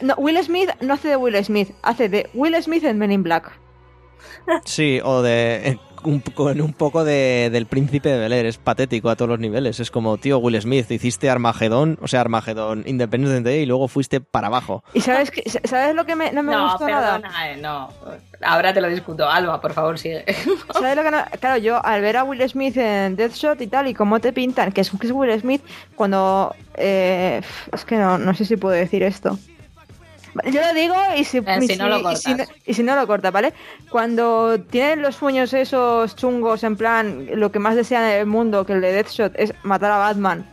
No, 0.00 0.14
Will 0.18 0.42
Smith 0.44 0.70
no 0.80 0.94
hace 0.94 1.08
de 1.08 1.16
Will 1.16 1.44
Smith, 1.44 1.70
hace 1.82 2.08
de 2.08 2.30
Will 2.34 2.54
Smith 2.62 2.84
en 2.84 2.98
Men 2.98 3.10
in 3.10 3.22
Black. 3.24 3.50
Sí, 4.64 5.00
o 5.02 5.22
de. 5.22 5.78
Un- 6.08 6.20
con 6.20 6.60
un 6.60 6.72
poco 6.72 7.04
de, 7.04 7.50
del 7.52 7.66
príncipe 7.66 8.08
de 8.08 8.18
Bel 8.18 8.32
Air. 8.32 8.46
Es 8.46 8.58
patético 8.58 9.10
a 9.10 9.16
todos 9.16 9.28
los 9.28 9.38
niveles. 9.38 9.78
Es 9.80 9.90
como, 9.90 10.16
tío, 10.18 10.38
Will 10.38 10.60
Smith, 10.60 10.90
hiciste 10.90 11.28
Armagedón, 11.30 11.98
o 12.00 12.08
sea, 12.08 12.20
Armagedón 12.20 12.82
Independence 12.86 13.42
Day 13.42 13.60
y 13.62 13.66
luego 13.66 13.88
fuiste 13.88 14.20
para 14.20 14.46
abajo. 14.48 14.82
¿Y 14.94 15.00
sabes, 15.00 15.30
qué- 15.30 15.42
sabes 15.64 15.94
lo 15.94 16.04
que 16.06 16.16
me- 16.16 16.32
no 16.32 16.42
me 16.42 16.52
no, 16.52 16.64
gustó 16.70 16.88
nada? 16.88 17.20
eh, 17.46 17.56
no. 17.60 17.90
Ahora 18.42 18.72
te 18.72 18.80
lo 18.80 18.88
discuto. 18.88 19.28
Alba, 19.28 19.60
por 19.60 19.72
favor, 19.72 19.98
sigue. 19.98 20.24
¿Sabes 20.72 20.96
lo 20.96 21.02
que 21.02 21.10
no? 21.10 21.18
Claro, 21.40 21.56
yo 21.58 21.84
al 21.84 22.00
ver 22.00 22.16
a 22.16 22.24
Will 22.24 22.48
Smith 22.48 22.76
en 22.76 23.16
Deathshot 23.16 23.60
y 23.60 23.66
tal, 23.66 23.88
y 23.88 23.94
cómo 23.94 24.20
te 24.20 24.32
pintan, 24.32 24.72
que 24.72 24.80
es, 24.80 24.90
que 24.90 25.06
es 25.06 25.12
Will 25.12 25.38
Smith, 25.40 25.62
cuando. 25.96 26.54
eh, 26.74 27.40
es 27.72 27.84
que 27.84 27.96
no, 27.96 28.16
no 28.18 28.34
sé 28.34 28.44
si 28.44 28.56
puedo 28.56 28.74
decir 28.74 29.02
esto. 29.02 29.38
Yo 30.50 30.60
lo 30.60 30.72
digo 30.74 30.94
y 31.16 31.24
si, 31.24 31.38
Eh, 31.38 31.58
y 31.62 31.66
si 31.66 31.76
no 31.76 31.88
lo 31.88 31.96
y 32.12 32.16
si 32.16 32.30
no, 32.30 32.36
cortas. 32.38 32.56
y 32.66 32.74
si 32.74 32.82
no 32.82 32.96
lo 32.96 33.06
corta, 33.06 33.30
¿vale? 33.30 33.52
Cuando 33.90 34.60
tienen 34.60 35.02
los 35.02 35.16
sueños 35.16 35.52
esos 35.54 36.14
chungos, 36.16 36.62
en 36.64 36.76
plan, 36.76 37.26
lo 37.34 37.50
que 37.50 37.58
más 37.58 37.74
desean 37.76 38.04
en 38.04 38.18
el 38.20 38.26
mundo, 38.26 38.64
que 38.66 38.74
el 38.74 38.80
de 38.80 38.92
Deathshot 38.92 39.32
es 39.38 39.52
matar 39.62 39.90
a 39.92 39.98
Batman. 39.98 40.48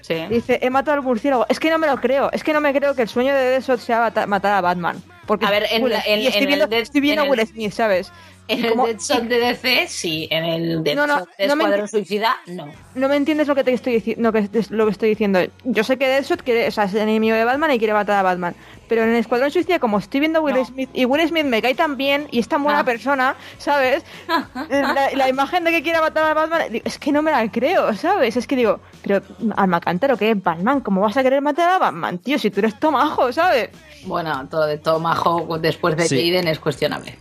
Sí. 0.00 0.14
Dice, 0.28 0.58
he 0.62 0.68
matado 0.70 0.96
al 0.96 1.02
murciélago. 1.02 1.46
Es 1.48 1.60
que 1.60 1.70
no 1.70 1.78
me 1.78 1.86
lo 1.86 1.96
creo. 2.00 2.30
Es 2.32 2.42
que 2.42 2.52
no 2.52 2.60
me 2.60 2.72
creo 2.72 2.94
que 2.96 3.02
el 3.02 3.08
sueño 3.08 3.32
de 3.34 3.50
Deathshot 3.50 3.78
sea 3.78 4.00
mata- 4.00 4.26
matar 4.26 4.52
a 4.54 4.60
Batman. 4.60 5.00
Porque 5.26 5.46
A 5.46 5.50
ver, 5.50 5.66
en 5.70 5.82
Will- 5.84 5.92
la- 5.92 6.00
en- 6.04 6.20
y 6.20 6.26
estoy 6.26 6.42
en 6.42 6.48
viendo, 6.48 6.64
el 6.64 6.70
Death- 6.70 6.82
estoy 6.82 7.00
viendo 7.00 7.22
en 7.22 7.26
el- 7.32 7.38
Will 7.38 7.46
Smith, 7.46 7.72
¿sabes? 7.72 8.12
En 8.48 8.64
el 8.64 8.76
Deadshot 8.76 9.22
de 9.24 9.38
DC, 9.38 9.86
sí. 9.88 10.28
En 10.30 10.44
el 10.44 10.82
Deadshot 10.84 11.06
No, 11.06 11.18
no, 11.18 11.26
de 11.38 11.46
no 11.46 11.52
Escuadrón 11.54 11.88
Suicida, 11.88 12.36
no. 12.48 12.66
no 12.94 13.08
me 13.08 13.16
entiendes 13.16 13.48
lo 13.48 13.54
que 13.54 13.64
te 13.64 13.72
estoy 13.72 13.94
diciendo, 13.94 14.22
lo 14.22 14.32
que, 14.32 14.48
lo 14.70 14.84
que 14.86 14.90
estoy 14.90 15.08
diciendo. 15.10 15.40
Yo 15.64 15.84
sé 15.84 15.96
que 15.96 16.06
Deadshot 16.08 16.42
quiere, 16.42 16.68
o 16.68 16.70
sea, 16.70 16.84
es 16.84 16.94
el 16.94 17.00
enemigo 17.02 17.36
de 17.36 17.44
Batman 17.44 17.70
y 17.70 17.78
quiere 17.78 17.92
matar 17.94 18.16
a 18.18 18.22
Batman. 18.22 18.54
Pero 18.88 19.04
en 19.04 19.10
el 19.10 19.16
Escuadrón 19.16 19.50
Suicida, 19.50 19.78
como 19.78 19.98
estoy 19.98 20.20
viendo 20.20 20.40
a 20.40 20.42
Will 20.42 20.56
No. 20.56 20.64
Smith, 20.66 20.90
y 20.92 21.06
Will 21.06 21.26
Smith 21.26 21.46
me 21.46 21.62
cae 21.62 21.74
tan 21.74 21.96
bien 21.96 22.26
y 22.30 22.40
es 22.40 22.48
tan 22.48 22.62
buena 22.62 22.80
Ah. 22.80 22.84
persona, 22.84 23.36
¿sabes? 23.56 24.04
la, 24.68 25.10
la 25.14 25.28
imagen 25.30 25.64
de 25.64 25.70
que 25.70 25.82
quiera 25.82 26.00
matar 26.00 26.24
a 26.30 26.34
Batman, 26.34 26.62
es 26.84 26.98
que 26.98 27.10
no 27.12 27.22
me 27.22 27.30
la 27.30 27.50
creo, 27.50 27.94
¿sabes? 27.94 28.36
Es 28.36 28.46
que 28.46 28.56
digo, 28.56 28.80
pero 29.02 29.22
Alma 29.56 29.80
Cántaro, 29.80 30.18
que 30.18 30.32
es 30.32 30.42
Batman? 30.42 30.80
¿Cómo 30.80 31.00
vas 31.00 31.16
a 31.16 31.22
querer 31.22 31.40
matar 31.40 31.70
a 31.70 31.78
Batman, 31.78 32.18
tío? 32.18 32.38
Si 32.38 32.50
tú 32.50 32.60
eres 32.60 32.78
Tomajo, 32.78 33.32
¿sabes? 33.32 33.70
Bueno, 34.04 34.46
todo 34.50 34.66
de 34.66 34.76
Tomajo 34.78 35.58
después 35.58 35.96
de 35.96 36.06
Sí. 36.08 36.30
Jaden 36.30 36.48
es 36.48 36.58
cuestionable. 36.58 37.16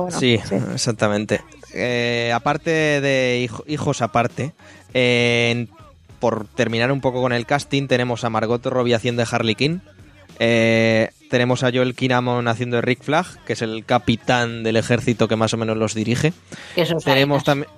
Bueno, 0.00 0.18
sí, 0.18 0.38
exactamente. 0.74 1.40
Eh, 1.74 2.30
aparte 2.34 2.70
de 3.00 3.40
hijo- 3.44 3.64
hijos 3.66 4.02
aparte, 4.02 4.52
eh, 4.94 5.66
por 6.20 6.46
terminar 6.46 6.90
un 6.92 7.00
poco 7.00 7.20
con 7.22 7.32
el 7.32 7.46
casting, 7.46 7.86
tenemos 7.86 8.24
a 8.24 8.30
Margot 8.30 8.64
Robbie 8.66 8.94
haciendo 8.94 9.22
de 9.22 9.28
Harley 9.30 9.54
Quinn. 9.54 9.82
Eh, 10.40 11.10
tenemos 11.30 11.62
a 11.62 11.70
Joel 11.72 11.94
Kinnaman 11.94 12.48
haciendo 12.48 12.76
de 12.76 12.82
Rick 12.82 13.02
Flag, 13.02 13.26
que 13.44 13.52
es 13.54 13.62
el 13.62 13.84
capitán 13.84 14.62
del 14.62 14.76
ejército 14.76 15.28
que 15.28 15.36
más 15.36 15.52
o 15.54 15.56
menos 15.56 15.76
los 15.76 15.94
dirige. 15.94 16.32
Tenemos 17.04 17.44
también. 17.44 17.70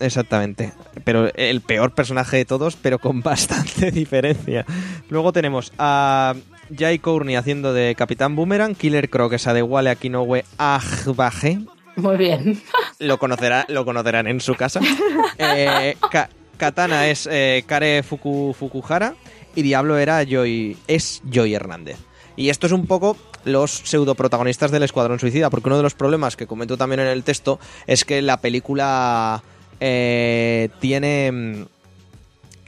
Exactamente. 0.00 0.72
Pero 1.04 1.30
el 1.34 1.60
peor 1.60 1.94
personaje 1.94 2.38
de 2.38 2.44
todos, 2.44 2.76
pero 2.76 2.98
con 2.98 3.20
bastante 3.22 3.90
diferencia. 3.92 4.64
Luego 5.08 5.32
tenemos 5.32 5.72
a 5.78 6.34
Jai 6.76 6.98
Courtney 6.98 7.36
haciendo 7.36 7.72
de 7.72 7.94
Capitán 7.94 8.36
Boomerang, 8.36 8.74
Killer 8.74 9.08
Croc 9.10 9.32
esa 9.32 9.52
de 9.54 9.62
Wale 9.62 9.90
Akinoue 9.90 10.44
Agbaje. 10.58 11.58
Muy 11.96 12.16
bien. 12.16 12.62
Lo, 12.98 13.18
conocerá, 13.18 13.64
lo 13.68 13.84
conocerán 13.84 14.26
en 14.26 14.40
su 14.40 14.54
casa. 14.54 14.80
Eh, 15.38 15.96
Ka- 16.10 16.28
Katana 16.56 17.08
es 17.08 17.26
eh, 17.30 17.64
Kare 17.66 18.02
Fuku, 18.02 18.54
Fukuhara 18.56 19.14
y 19.56 19.62
Diablo 19.62 19.98
era 19.98 20.22
Joy, 20.24 20.76
es 20.86 21.20
Joy 21.30 21.54
Hernández. 21.54 21.96
Y 22.36 22.48
esto 22.50 22.66
es 22.66 22.72
un 22.72 22.86
poco 22.86 23.16
los 23.44 23.70
pseudo 23.72 24.14
protagonistas 24.14 24.70
del 24.70 24.84
Escuadrón 24.84 25.18
Suicida, 25.18 25.50
porque 25.50 25.68
uno 25.68 25.78
de 25.78 25.82
los 25.82 25.94
problemas 25.94 26.36
que 26.36 26.46
comento 26.46 26.76
también 26.76 27.00
en 27.00 27.08
el 27.08 27.24
texto 27.24 27.58
es 27.86 28.04
que 28.04 28.22
la 28.22 28.36
película 28.40 29.42
eh, 29.80 30.68
tiene 30.80 31.32
mm, 31.32 31.64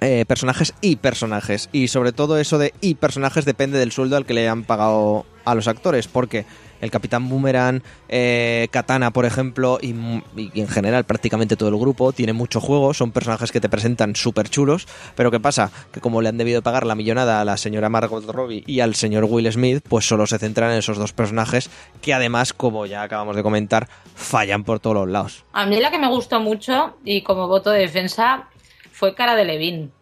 eh, 0.05 0.27
personajes 0.27 0.75
y 0.83 0.97
personajes. 0.97 1.71
Y 1.73 1.89
sobre 1.89 2.13
todo 2.13 2.39
eso 2.39 2.59
de 2.59 2.75
y 2.83 2.97
personajes 2.97 3.47
depende 3.47 3.79
del 3.79 3.91
sueldo 3.91 4.19
al 4.19 4.27
que 4.27 4.35
le 4.35 4.49
han 4.51 4.65
pagado 4.65 5.25
a 5.47 5.55
los 5.55 5.67
actores. 5.67 6.09
Porque 6.09 6.45
el 6.83 6.91
Capitán 6.91 7.31
Boomerang, 7.31 7.83
eh, 8.11 8.69
Katana, 8.71 9.13
por 9.13 9.25
ejemplo, 9.25 9.79
y, 9.81 9.93
en 9.93 10.69
general 10.69 11.05
prácticamente 11.05 11.57
todo 11.57 11.71
el 11.71 11.79
grupo 11.79 12.13
tiene 12.13 12.35
mucho 12.35 12.61
juego. 12.61 12.93
Son 12.93 13.13
personajes 13.13 13.51
que 13.51 13.63
te 13.63 13.71
presentan 13.71 14.15
súper 14.15 14.51
chulos. 14.51 14.87
Pero 15.15 15.31
¿qué 15.31 15.41
pasa? 15.41 15.71
Que 15.91 16.03
como 16.03 16.21
le 16.21 16.29
han 16.29 16.37
debido 16.37 16.61
pagar 16.61 16.85
la 16.85 16.95
millonada 16.95 17.41
a 17.41 17.45
la 17.47 17.57
señora 17.57 17.89
Margot 17.89 18.27
Robbie 18.27 18.63
y 18.67 18.81
al 18.81 18.95
señor 18.97 19.25
Will 19.25 19.51
Smith, 19.51 19.83
pues 19.89 20.07
solo 20.07 20.27
se 20.27 20.39
centran 20.39 20.71
en 20.73 20.79
esos 20.79 20.99
dos 20.99 21.15
personajes 21.15 21.71
que 22.03 22.13
además, 22.13 22.53
como 22.53 22.85
ya 22.85 23.03
acabamos 23.03 23.37
de 23.37 23.43
comentar, 23.43 23.89
fallan 24.15 24.65
por 24.65 24.81
todos 24.81 24.97
los 24.97 25.09
lados. 25.09 25.45
A 25.55 25.65
mí 25.65 25.81
la 25.81 25.91
que 25.91 25.99
me 25.99 26.09
gustó 26.09 26.41
mucho 26.41 26.99
y 27.07 27.23
como 27.23 27.49
voto 27.49 27.71
de 27.71 27.81
defensa 27.81 28.49
fue 28.95 29.15
Cara 29.15 29.35
de 29.35 29.45
Levin, 29.45 29.93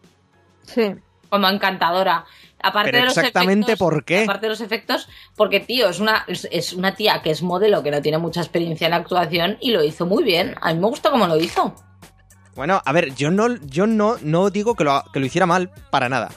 Sí. 0.66 0.94
como 1.28 1.48
encantadora. 1.48 2.24
Aparte 2.64 2.90
Pero 2.92 2.98
de 3.02 3.04
los 3.06 3.16
exactamente 3.18 3.72
efectos- 3.72 3.78
¿por 3.78 4.04
qué? 4.04 4.22
Aparte 4.22 4.46
de 4.46 4.50
los 4.50 4.60
efectos, 4.60 5.08
porque 5.34 5.58
tío, 5.58 5.88
es 5.88 5.98
una, 5.98 6.24
es, 6.28 6.46
es 6.52 6.72
una 6.74 6.94
tía 6.94 7.20
que 7.22 7.30
es 7.32 7.42
modelo, 7.42 7.82
que 7.82 7.90
no 7.90 8.00
tiene 8.00 8.18
mucha 8.18 8.40
experiencia 8.40 8.86
en 8.86 8.92
la 8.92 8.98
actuación 8.98 9.56
y 9.60 9.72
lo 9.72 9.82
hizo 9.82 10.06
muy 10.06 10.22
bien. 10.22 10.54
A 10.60 10.72
mí 10.72 10.78
me 10.78 10.86
gustó 10.86 11.10
cómo 11.10 11.26
lo 11.26 11.36
hizo. 11.38 11.74
Bueno, 12.54 12.80
a 12.84 12.92
ver, 12.92 13.14
yo 13.16 13.30
no, 13.32 13.56
yo 13.66 13.86
no, 13.88 14.16
no 14.22 14.50
digo 14.50 14.76
que 14.76 14.84
lo, 14.84 15.02
que 15.12 15.18
lo 15.18 15.26
hiciera 15.26 15.46
mal, 15.46 15.70
para 15.90 16.08
nada. 16.08 16.30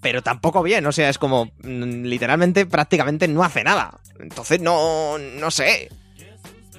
Pero 0.00 0.22
tampoco 0.22 0.62
bien, 0.62 0.86
o 0.86 0.92
sea, 0.92 1.08
es 1.10 1.18
como 1.18 1.46
mm, 1.62 2.04
literalmente 2.04 2.64
prácticamente 2.66 3.26
no 3.28 3.42
hace 3.42 3.64
nada. 3.64 3.98
Entonces 4.20 4.60
no, 4.60 5.18
no 5.18 5.50
sé. 5.50 5.90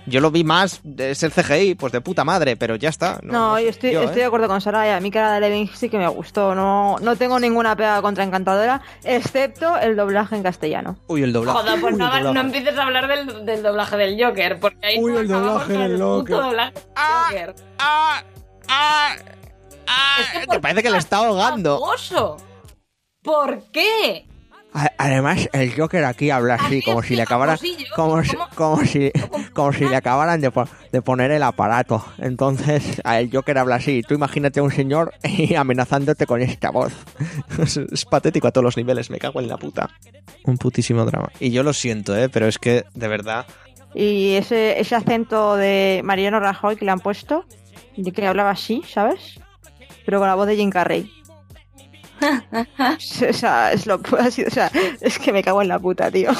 Yo 0.09 0.19
lo 0.21 0.31
vi 0.31 0.43
más, 0.43 0.81
es 0.97 1.23
el 1.23 1.31
CGI, 1.31 1.75
pues 1.75 1.91
de 1.93 2.01
puta 2.01 2.23
madre, 2.23 2.57
pero 2.57 2.75
ya 2.75 2.89
está. 2.89 3.19
No, 3.23 3.59
yo 3.59 3.69
estoy, 3.69 3.91
yo, 3.93 4.01
estoy 4.01 4.17
¿eh? 4.17 4.19
de 4.21 4.25
acuerdo 4.25 4.47
con 4.47 4.59
Soraya. 4.61 4.97
A 4.97 4.99
mí 4.99 5.11
cara 5.11 5.33
de 5.33 5.39
Levin 5.39 5.69
sí 5.73 5.89
que 5.89 5.97
me 5.97 6.07
gustó. 6.07 6.55
No, 6.55 6.97
no 6.99 7.15
tengo 7.15 7.39
ninguna 7.39 7.75
pega 7.75 8.01
contra 8.01 8.23
Encantadora, 8.23 8.81
excepto 9.03 9.77
el 9.77 9.95
doblaje 9.95 10.35
en 10.35 10.43
castellano. 10.43 10.97
Uy, 11.07 11.23
el 11.23 11.31
doblaje. 11.33 11.59
Joder, 11.59 11.81
pues 11.81 11.93
Uy, 11.93 11.99
no, 11.99 12.05
doblaje. 12.05 12.33
no 12.33 12.41
empieces 12.41 12.77
a 12.77 12.83
hablar 12.83 13.07
del, 13.07 13.45
del 13.45 13.63
doblaje 13.63 13.97
del 13.97 14.23
Joker, 14.23 14.59
porque 14.59 14.87
ahí 14.87 14.97
Uy, 14.99 15.15
el 15.15 15.27
doblaje 15.27 15.73
del 15.73 15.81
el 15.91 15.97
puto 15.97 16.07
Joker. 16.17 16.35
doblaje 16.35 16.73
del 16.73 16.83
Ah. 16.95 17.25
Joker. 17.29 17.55
¡Ah! 17.79 18.23
¡Ah! 18.67 19.15
¡Ah! 19.87 20.17
Es 20.21 20.27
que 20.29 20.39
¿Te 20.41 20.45
¿por 20.47 20.61
parece 20.61 20.83
que 20.83 20.89
le 20.91 20.97
es 20.97 21.03
está 21.03 21.17
ahogando? 21.17 21.79
famoso? 21.79 22.37
¿Por 23.21 23.63
qué? 23.71 24.28
A- 24.73 24.91
Además, 24.97 25.49
el 25.53 25.73
Joker 25.75 26.03
aquí 26.05 26.29
habla 26.29 26.55
así, 26.55 26.81
como 26.83 27.01
si 27.01 27.15
le 27.15 27.23
acabaran, 27.23 27.57
como 27.95 28.23
si, 28.23 28.35
como 28.55 28.85
si, 28.85 29.11
como 29.53 29.73
si 29.73 29.85
le 29.85 29.95
acabaran 29.95 30.41
de, 30.41 30.51
po- 30.51 30.67
de 30.91 31.01
poner 31.01 31.31
el 31.31 31.41
aparato. 31.43 32.05
Entonces, 32.19 33.01
a 33.03 33.19
el 33.19 33.31
Joker 33.31 33.57
habla 33.57 33.75
así. 33.75 34.01
Tú 34.07 34.13
imagínate 34.13 34.59
a 34.59 34.63
un 34.63 34.71
señor 34.71 35.13
y 35.23 35.55
amenazándote 35.55 36.25
con 36.25 36.41
esta 36.41 36.69
voz. 36.71 36.93
Es, 37.59 37.77
es 37.77 38.05
patético 38.05 38.47
a 38.47 38.51
todos 38.51 38.63
los 38.63 38.77
niveles. 38.77 39.09
Me 39.09 39.17
cago 39.19 39.39
en 39.41 39.47
la 39.47 39.57
puta. 39.57 39.89
Un 40.45 40.57
putísimo 40.57 41.03
drama. 41.05 41.29
Y 41.39 41.49
yo 41.51 41.63
lo 41.63 41.73
siento, 41.73 42.15
eh, 42.15 42.29
pero 42.29 42.47
es 42.47 42.57
que 42.59 42.83
de 42.93 43.07
verdad. 43.07 43.45
Y 43.95 44.33
ese, 44.35 44.79
ese 44.79 44.95
acento 44.95 45.55
de 45.55 46.01
Mariano 46.03 46.39
Rajoy 46.39 46.75
que 46.75 46.85
le 46.85 46.91
han 46.91 46.99
puesto, 46.99 47.43
de 47.97 48.11
que 48.11 48.25
hablaba 48.27 48.51
así, 48.51 48.83
¿sabes? 48.87 49.39
Pero 50.05 50.19
con 50.19 50.27
la 50.27 50.35
voz 50.35 50.45
de 50.47 50.55
Jim 50.55 50.69
Carrey. 50.69 51.11
o 53.29 53.33
sea, 53.33 53.71
es 53.73 53.85
lo 53.85 53.99
ha 54.19 54.31
sido- 54.31 54.47
o 54.47 54.51
sea, 54.51 54.71
es 55.01 55.19
que 55.19 55.31
me 55.31 55.43
cago 55.43 55.61
en 55.61 55.67
la 55.67 55.79
puta, 55.79 56.09
tío. 56.11 56.31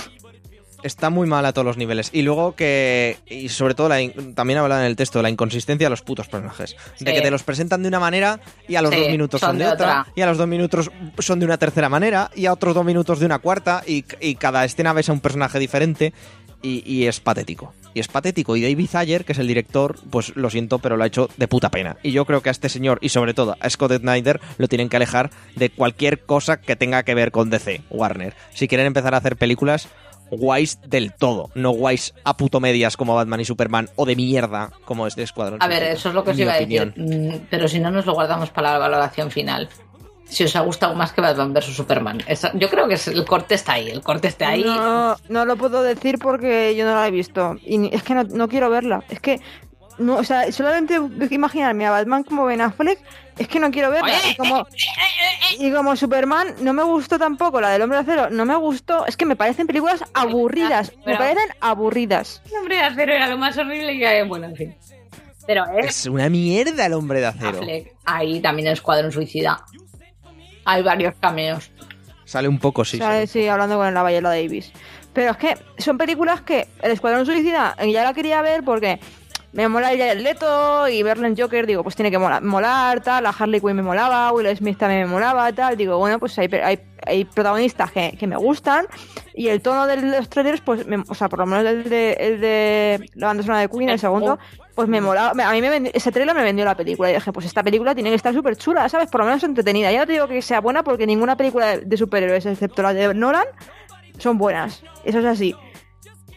Está 0.82 1.10
muy 1.10 1.28
mal 1.28 1.46
a 1.46 1.52
todos 1.52 1.66
los 1.66 1.76
niveles. 1.76 2.10
Y 2.14 2.22
luego 2.22 2.56
que. 2.56 3.18
Y 3.28 3.50
sobre 3.50 3.74
todo, 3.76 3.90
la 3.90 4.02
in- 4.02 4.34
también 4.34 4.60
hablaba 4.60 4.80
en 4.80 4.88
el 4.88 4.96
texto, 4.96 5.22
la 5.22 5.30
inconsistencia 5.30 5.88
de 5.88 5.90
los 5.90 6.02
putos 6.04 6.30
personajes. 6.30 6.78
De 7.02 7.14
que 7.14 7.20
te 7.20 7.30
los 7.32 7.44
presentan 7.44 7.82
de 7.82 7.90
una 7.90 8.00
manera 8.00 8.40
y 8.66 8.76
a 8.78 8.82
los 8.82 8.94
Sí, 8.94 9.00
dos 9.02 9.10
minutos 9.10 9.42
son, 9.42 9.50
son 9.50 9.58
de, 9.58 9.66
de 9.66 9.72
otra, 9.72 10.02
otra. 10.02 10.14
Y 10.16 10.22
a 10.22 10.26
los 10.28 10.38
dos 10.38 10.48
minutos 10.48 10.90
son 11.20 11.40
de 11.40 11.46
una 11.46 11.58
tercera 11.58 11.90
manera. 11.90 12.32
Y 12.34 12.46
a 12.46 12.54
otros 12.54 12.74
dos 12.74 12.86
minutos 12.86 13.20
de 13.20 13.26
una 13.26 13.40
cuarta. 13.40 13.84
Y, 13.86 14.06
y 14.22 14.36
cada 14.36 14.64
escena 14.64 14.94
ves 14.94 15.10
a 15.10 15.12
un 15.12 15.20
personaje 15.20 15.60
diferente. 15.60 16.14
Y, 16.62 16.84
y 16.86 17.08
es 17.08 17.20
patético. 17.20 17.74
Y 17.94 18.00
es 18.02 18.08
patético. 18.08 18.56
Y 18.56 18.62
David 18.62 18.90
Ayer, 18.96 19.26
que 19.26 19.32
es 19.32 19.40
el 19.40 19.48
director, 19.48 19.98
pues 20.10 20.36
lo 20.36 20.50
siento, 20.50 20.80
pero 20.80 20.98
lo 20.98 21.04
ha 21.04 21.08
hecho 21.08 21.30
de 21.38 21.48
puta 21.48 21.72
pena. 21.72 21.98
Y 22.04 22.12
yo 22.12 22.26
creo 22.26 22.42
que 22.42 22.50
a 22.50 22.52
este 22.52 22.70
señor, 22.70 23.00
y 23.02 23.10
sobre 23.10 23.34
todo 23.34 23.56
a 23.60 23.70
Scott 23.70 23.94
Snyder, 24.00 24.40
lo 24.58 24.68
tienen 24.68 24.90
que 24.90 24.98
alejar 24.98 25.32
de 25.56 25.70
cualquier 25.70 26.20
cosa 26.26 26.62
que 26.62 26.76
tenga 26.76 27.04
que 27.04 27.16
ver 27.16 27.32
con 27.32 27.50
DC, 27.50 27.82
Warner. 27.90 28.36
Si 28.54 28.68
quieren 28.68 28.88
empezar 28.88 29.14
a 29.16 29.18
hacer 29.18 29.38
películas 29.38 29.88
guays 30.32 30.80
del 30.86 31.12
todo, 31.14 31.50
no 31.56 31.72
guays 31.72 32.14
a 32.24 32.38
puto 32.38 32.60
medias 32.60 32.96
como 32.96 33.16
Batman 33.16 33.40
y 33.40 33.46
Superman, 33.46 33.90
o 33.96 34.06
de 34.06 34.16
mierda 34.16 34.72
como 34.86 35.08
este 35.08 35.24
Escuadrón. 35.24 35.62
A 35.64 35.68
ver, 35.68 35.82
eso 35.84 36.10
es 36.10 36.16
lo 36.16 36.24
que 36.24 36.32
os 36.32 36.40
iba 36.40 36.54
a 36.54 36.60
decir. 36.60 36.94
Mm, 36.96 37.48
Pero 37.50 37.68
si 37.68 37.80
no, 37.80 37.90
nos 37.90 38.06
lo 38.06 38.14
guardamos 38.14 38.52
para 38.52 38.74
la 38.74 38.78
valoración 38.78 39.32
final. 39.32 39.68
Si 40.30 40.44
os 40.44 40.56
ha 40.56 40.62
gustado 40.62 40.94
más 40.96 41.12
que 41.12 41.22
Batman 41.22 41.54
vs 41.54 41.76
Superman. 41.76 42.22
Esa- 42.28 42.52
yo 42.54 42.70
creo 42.70 42.88
que 42.88 42.94
es- 42.96 43.08
el 43.08 43.26
corte 43.26 43.56
está 43.56 43.74
ahí, 43.74 43.90
el 43.90 44.02
corte 44.02 44.28
está 44.28 44.50
ahí. 44.50 44.64
No, 44.64 45.16
no 45.28 45.46
lo 45.46 45.58
puedo 45.58 45.82
decir 45.84 46.20
porque 46.20 46.76
yo 46.76 46.86
no 46.86 46.94
la 46.96 47.08
he 47.08 47.12
visto. 47.12 47.56
Y 47.66 47.94
es 47.94 48.04
que 48.04 48.14
no, 48.14 48.24
no 48.24 48.48
quiero 48.48 48.70
verla. 48.70 49.04
Es 49.10 49.20
que, 49.20 49.40
no, 49.98 50.16
o 50.18 50.24
sea, 50.24 50.52
solamente 50.52 51.00
imaginarme 51.32 51.86
a 51.86 51.92
Batman 51.92 52.24
como 52.24 52.46
Ben 52.46 52.62
Affleck, 52.62 53.00
es 53.38 53.48
que 53.48 53.60
no 53.60 53.72
quiero 53.72 53.90
verla. 53.92 54.14
Oye, 54.14 54.32
Y 54.32 54.36
como, 54.36 54.68
y 55.60 55.72
como 55.72 55.96
Superman, 55.96 56.56
no 56.62 56.74
me 56.74 56.84
gustó 56.84 57.18
tampoco 57.18 57.60
la 57.62 57.70
del 57.70 57.82
Hombre 57.82 57.98
de 57.98 58.04
Acero. 58.04 58.30
No 58.30 58.46
me 58.46 58.56
gustó. 58.56 59.06
Es 59.06 59.18
que 59.18 59.26
me 59.26 59.36
parecen 59.36 59.66
películas 59.68 60.04
aburridas. 60.14 60.92
Me 61.06 61.16
parecen 61.18 61.50
aburridas. 61.62 62.42
El 62.52 62.58
hombre 62.60 62.76
de 62.76 62.82
acero 62.84 63.14
era 63.14 63.28
lo 63.28 63.38
más 63.38 63.58
horrible 63.58 63.98
que 63.98 64.24
bueno, 64.24 64.48
en 64.48 64.56
fin. 64.56 64.76
Pero 65.48 65.66
es 65.80 65.86
Es 66.02 66.06
una 66.06 66.30
mierda 66.30 66.86
el 66.86 66.94
hombre 66.94 67.20
de 67.22 67.26
acero. 67.28 67.60
Affleck. 67.60 67.94
Ahí 68.06 68.40
también 68.40 68.68
el 68.68 68.74
Escuadrón 68.74 69.12
Suicida. 69.12 69.66
Hay 70.70 70.84
varios 70.84 71.16
cameos. 71.20 71.72
Sale 72.26 72.48
un 72.48 72.60
poco, 72.60 72.86
sí. 72.86 73.00
Sale. 73.00 73.26
sí, 73.26 73.48
hablando 73.48 73.78
con 73.78 73.92
la 73.92 74.04
Bayela 74.04 74.30
Davis. 74.30 74.72
Pero 75.14 75.32
es 75.32 75.38
que 75.38 75.58
son 75.80 75.98
películas 75.98 76.42
que 76.42 76.68
el 76.84 76.92
Escuadrón 76.92 77.26
Suicida 77.26 77.76
ya 77.88 78.04
la 78.04 78.14
quería 78.14 78.44
ver 78.44 78.64
porque 78.64 79.00
me 79.52 79.68
mola 79.68 79.94
ya 79.96 80.12
el 80.12 80.24
Leto 80.24 80.88
y 80.88 81.02
verla 81.04 81.28
en 81.28 81.36
Joker, 81.38 81.66
digo, 81.66 81.82
pues 81.84 81.96
tiene 81.96 82.12
que 82.12 82.18
mola- 82.20 82.40
molar, 82.42 83.02
tal, 83.02 83.24
la 83.24 83.30
Harley 83.30 83.60
Quinn 83.60 83.76
me 83.76 83.82
molaba, 83.82 84.32
Will 84.32 84.56
Smith 84.56 84.78
también 84.78 85.02
me 85.02 85.08
molaba, 85.08 85.52
tal, 85.54 85.76
digo, 85.76 85.98
bueno, 85.98 86.20
pues 86.20 86.38
hay, 86.38 86.48
hay, 86.64 86.80
hay 87.06 87.26
protagonistas 87.26 87.92
que, 87.92 88.16
que 88.20 88.28
me 88.28 88.36
gustan 88.38 88.86
y 89.34 89.48
el 89.48 89.62
tono 89.62 89.88
de 89.88 89.98
los 89.98 90.30
trailers, 90.30 90.62
pues, 90.62 90.86
me- 90.86 91.04
o 91.08 91.16
sea, 91.16 91.30
por 91.30 91.40
lo 91.40 91.46
menos 91.48 91.66
el 91.66 91.90
de, 91.90 92.14
el 92.14 92.42
de 92.42 93.10
la 93.16 93.28
banda 93.28 93.44
sonora 93.44 93.62
de 93.62 93.70
Queen, 93.70 93.90
el 93.90 94.00
segundo, 94.00 94.38
pues 94.76 94.88
me 94.88 95.02
molaba, 95.02 95.32
a 95.32 95.52
mí 95.54 95.62
me 95.62 95.70
vendi- 95.70 95.92
ese 95.94 96.12
trailer 96.12 96.36
me 96.36 96.44
vendió 96.44 96.64
la 96.64 96.76
película 96.76 97.10
y 97.10 97.16
dije, 97.16 97.34
pues 97.34 97.46
esta 97.46 97.64
película 97.64 97.94
tiene 97.96 98.10
que 98.12 98.16
estar 98.16 98.34
súper 98.34 98.56
chula, 98.56 98.88
¿sabes? 98.88 99.10
Por 99.10 99.20
lo 99.22 99.26
menos 99.26 99.44
entretenida. 99.44 99.92
Ya 99.92 100.00
no 100.02 100.06
te 100.06 100.14
digo 100.14 100.28
que 100.28 100.42
sea 100.42 100.62
buena 100.62 100.84
porque 100.84 101.06
ninguna 101.06 101.36
película 101.36 101.66
de, 101.68 101.78
de 101.86 101.98
superhéroes, 101.98 102.46
excepto 102.46 102.82
la 102.82 102.94
de 102.94 103.14
Nolan, 103.14 103.46
son 104.20 104.38
buenas. 104.38 104.84
Eso 105.04 105.20
es 105.20 105.26
así. 105.26 105.56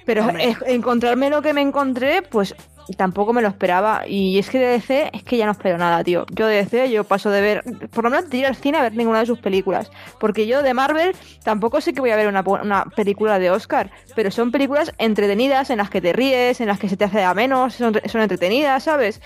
Pero 0.04 0.26
Hombre. 0.26 0.56
encontrarme 0.66 1.30
lo 1.30 1.40
que 1.42 1.52
me 1.52 1.60
encontré, 1.60 2.22
pues 2.22 2.56
tampoco 2.96 3.32
me 3.32 3.42
lo 3.42 3.48
esperaba. 3.48 4.06
Y 4.06 4.38
es 4.38 4.50
que 4.50 4.58
DC, 4.58 5.10
es 5.12 5.22
que 5.22 5.36
ya 5.36 5.46
no 5.46 5.52
espero 5.52 5.78
nada, 5.78 6.02
tío. 6.04 6.26
Yo 6.32 6.46
de 6.46 6.56
DC, 6.56 6.90
yo 6.90 7.04
paso 7.04 7.30
de 7.30 7.40
ver, 7.40 7.64
por 7.90 8.04
lo 8.04 8.10
menos 8.10 8.30
de 8.30 8.38
ir 8.38 8.46
al 8.46 8.56
cine 8.56 8.78
a 8.78 8.82
ver 8.82 8.94
ninguna 8.94 9.20
de 9.20 9.26
sus 9.26 9.38
películas. 9.38 9.90
Porque 10.18 10.46
yo 10.46 10.62
de 10.62 10.74
Marvel 10.74 11.14
tampoco 11.42 11.80
sé 11.80 11.92
que 11.92 12.00
voy 12.00 12.10
a 12.10 12.16
ver 12.16 12.28
una, 12.28 12.42
una 12.42 12.84
película 12.96 13.38
de 13.38 13.50
Oscar. 13.50 13.90
Pero 14.14 14.30
son 14.30 14.50
películas 14.50 14.92
entretenidas, 14.98 15.70
en 15.70 15.78
las 15.78 15.90
que 15.90 16.00
te 16.00 16.12
ríes, 16.12 16.60
en 16.60 16.68
las 16.68 16.78
que 16.78 16.88
se 16.88 16.96
te 16.96 17.04
hace 17.04 17.22
a 17.22 17.34
menos, 17.34 17.74
son, 17.74 18.00
son 18.06 18.20
entretenidas, 18.20 18.84
¿sabes? 18.84 19.20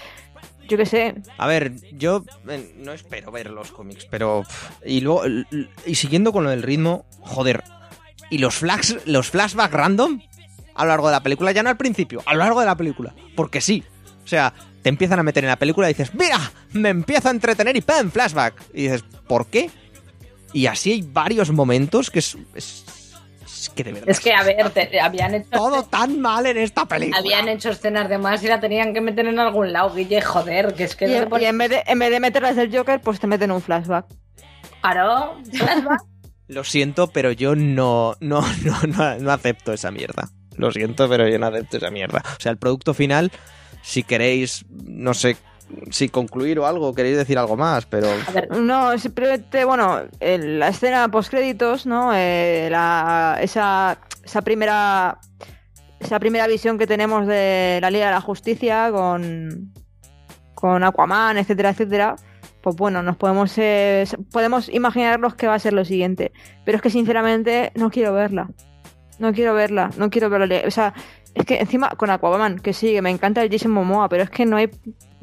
Yo 0.68 0.76
qué 0.76 0.86
sé. 0.86 1.14
A 1.38 1.46
ver, 1.46 1.72
yo 1.92 2.24
eh, 2.48 2.74
no 2.78 2.92
espero 2.92 3.30
ver 3.30 3.50
los 3.50 3.70
cómics, 3.70 4.06
pero. 4.10 4.44
Y 4.84 5.00
luego. 5.00 5.22
Y 5.84 5.94
siguiendo 5.94 6.32
con 6.32 6.44
lo 6.44 6.50
del 6.50 6.62
ritmo, 6.62 7.06
joder. 7.20 7.62
Y 8.30 8.38
los 8.38 8.56
flash, 8.56 8.96
los 9.04 9.30
flashbacks 9.30 9.72
random 9.72 10.20
a 10.76 10.84
lo 10.84 10.88
largo 10.90 11.08
de 11.08 11.12
la 11.12 11.22
película, 11.22 11.52
ya 11.52 11.62
no 11.62 11.68
al 11.70 11.76
principio, 11.76 12.22
a 12.26 12.32
lo 12.34 12.40
largo 12.40 12.60
de 12.60 12.66
la 12.66 12.76
película. 12.76 13.14
Porque 13.34 13.60
sí. 13.60 13.82
O 14.24 14.28
sea, 14.28 14.52
te 14.82 14.88
empiezan 14.88 15.18
a 15.18 15.22
meter 15.22 15.44
en 15.44 15.50
la 15.50 15.56
película 15.56 15.88
y 15.88 15.94
dices, 15.94 16.14
¡Mira! 16.14 16.38
Me 16.72 16.88
empieza 16.88 17.28
a 17.28 17.32
entretener 17.32 17.76
y 17.76 17.80
¡pam! 17.80 18.10
Flashback. 18.10 18.54
Y 18.74 18.82
dices, 18.84 19.04
¿por 19.28 19.46
qué? 19.46 19.70
Y 20.52 20.66
así 20.66 20.92
hay 20.92 21.02
varios 21.02 21.50
momentos 21.50 22.10
que 22.10 22.18
es. 22.20 22.36
es- 22.54 22.84
que 23.74 23.82
de 23.84 23.92
verdad. 23.92 24.08
Es 24.08 24.20
que, 24.20 24.32
a 24.32 24.42
ver, 24.42 24.70
te- 24.70 25.00
habían 25.00 25.34
hecho. 25.34 25.50
Todo 25.50 25.82
tan 25.82 26.20
mal 26.20 26.46
en 26.46 26.56
esta 26.56 26.86
película. 26.86 27.18
Habían 27.18 27.48
hecho 27.48 27.70
escenas 27.70 28.08
de 28.08 28.16
más 28.16 28.42
y 28.42 28.46
la 28.48 28.60
tenían 28.60 28.94
que 28.94 29.00
meter 29.00 29.26
en 29.26 29.38
algún 29.40 29.72
lado, 29.72 29.92
Guille, 29.94 30.20
joder, 30.22 30.74
que 30.74 30.84
es 30.84 30.94
que 30.96 31.06
Y, 31.06 31.10
no 31.28 31.36
en, 31.38 31.58
vez 31.58 31.70
de, 31.70 31.82
en 31.86 31.98
vez 31.98 32.10
de 32.10 32.20
meterlas 32.20 32.56
del 32.56 32.74
Joker, 32.74 33.00
pues 33.00 33.18
te 33.20 33.26
meten 33.26 33.50
un 33.50 33.60
flashback. 33.60 34.06
Claro, 34.80 35.36
flashback. 35.52 36.00
Lo 36.48 36.62
siento, 36.64 37.08
pero 37.08 37.32
yo 37.32 37.56
no, 37.56 38.14
no, 38.20 38.40
no, 38.64 38.82
no, 38.86 39.18
no 39.18 39.32
acepto 39.32 39.72
esa 39.72 39.90
mierda. 39.90 40.30
Lo 40.56 40.70
siento, 40.72 41.08
pero 41.08 41.28
yo 41.28 41.38
no 41.38 41.46
acepto 41.46 41.76
esa 41.76 41.90
mierda. 41.90 42.22
O 42.36 42.40
sea, 42.40 42.52
el 42.52 42.58
producto 42.58 42.94
final, 42.94 43.30
si 43.82 44.02
queréis, 44.02 44.64
no 44.84 45.14
sé 45.14 45.36
si 45.90 46.08
concluir 46.08 46.58
o 46.60 46.66
algo, 46.66 46.94
queréis 46.94 47.16
decir 47.16 47.38
algo 47.38 47.56
más, 47.56 47.86
pero 47.86 48.06
No, 48.58 48.96
simplemente, 48.98 49.64
bueno, 49.64 50.00
el- 50.20 50.60
la 50.60 50.68
escena 50.68 51.08
post 51.10 51.28
créditos, 51.30 51.86
¿no? 51.86 52.12
Eh, 52.14 52.68
la, 52.70 53.38
esa, 53.40 53.98
esa 54.24 54.42
primera 54.42 55.18
esa 55.98 56.20
primera 56.20 56.46
visión 56.46 56.76
que 56.78 56.86
tenemos 56.86 57.26
de 57.26 57.78
la 57.80 57.90
Liga 57.90 58.06
de 58.06 58.12
la 58.12 58.20
Justicia 58.20 58.90
con 58.92 59.72
con 60.54 60.84
Aquaman, 60.84 61.36
etcétera, 61.38 61.70
etcétera. 61.70 62.16
Pues 62.62 62.76
bueno, 62.76 63.02
nos 63.02 63.16
podemos 63.16 63.52
eh, 63.58 64.04
podemos 64.32 64.68
imaginarnos 64.68 65.34
que 65.34 65.46
va 65.46 65.54
a 65.54 65.58
ser 65.58 65.72
lo 65.72 65.84
siguiente, 65.84 66.32
pero 66.64 66.76
es 66.76 66.82
que 66.82 66.90
sinceramente 66.90 67.72
no 67.74 67.90
quiero 67.90 68.12
verla. 68.12 68.48
No 69.18 69.32
quiero 69.32 69.54
verla, 69.54 69.90
no 69.96 70.10
quiero 70.10 70.28
verla. 70.30 70.62
O 70.66 70.70
sea, 70.70 70.92
es 71.34 71.44
que 71.44 71.58
encima 71.58 71.90
con 71.90 72.10
Aquaman, 72.10 72.58
que 72.58 72.72
sí, 72.72 72.92
que 72.92 73.02
me 73.02 73.10
encanta 73.10 73.42
el 73.42 73.50
Jason 73.50 73.70
Momoa, 73.72 74.08
pero 74.08 74.22
es 74.24 74.30
que 74.30 74.44
no 74.46 74.56
hay 74.56 74.70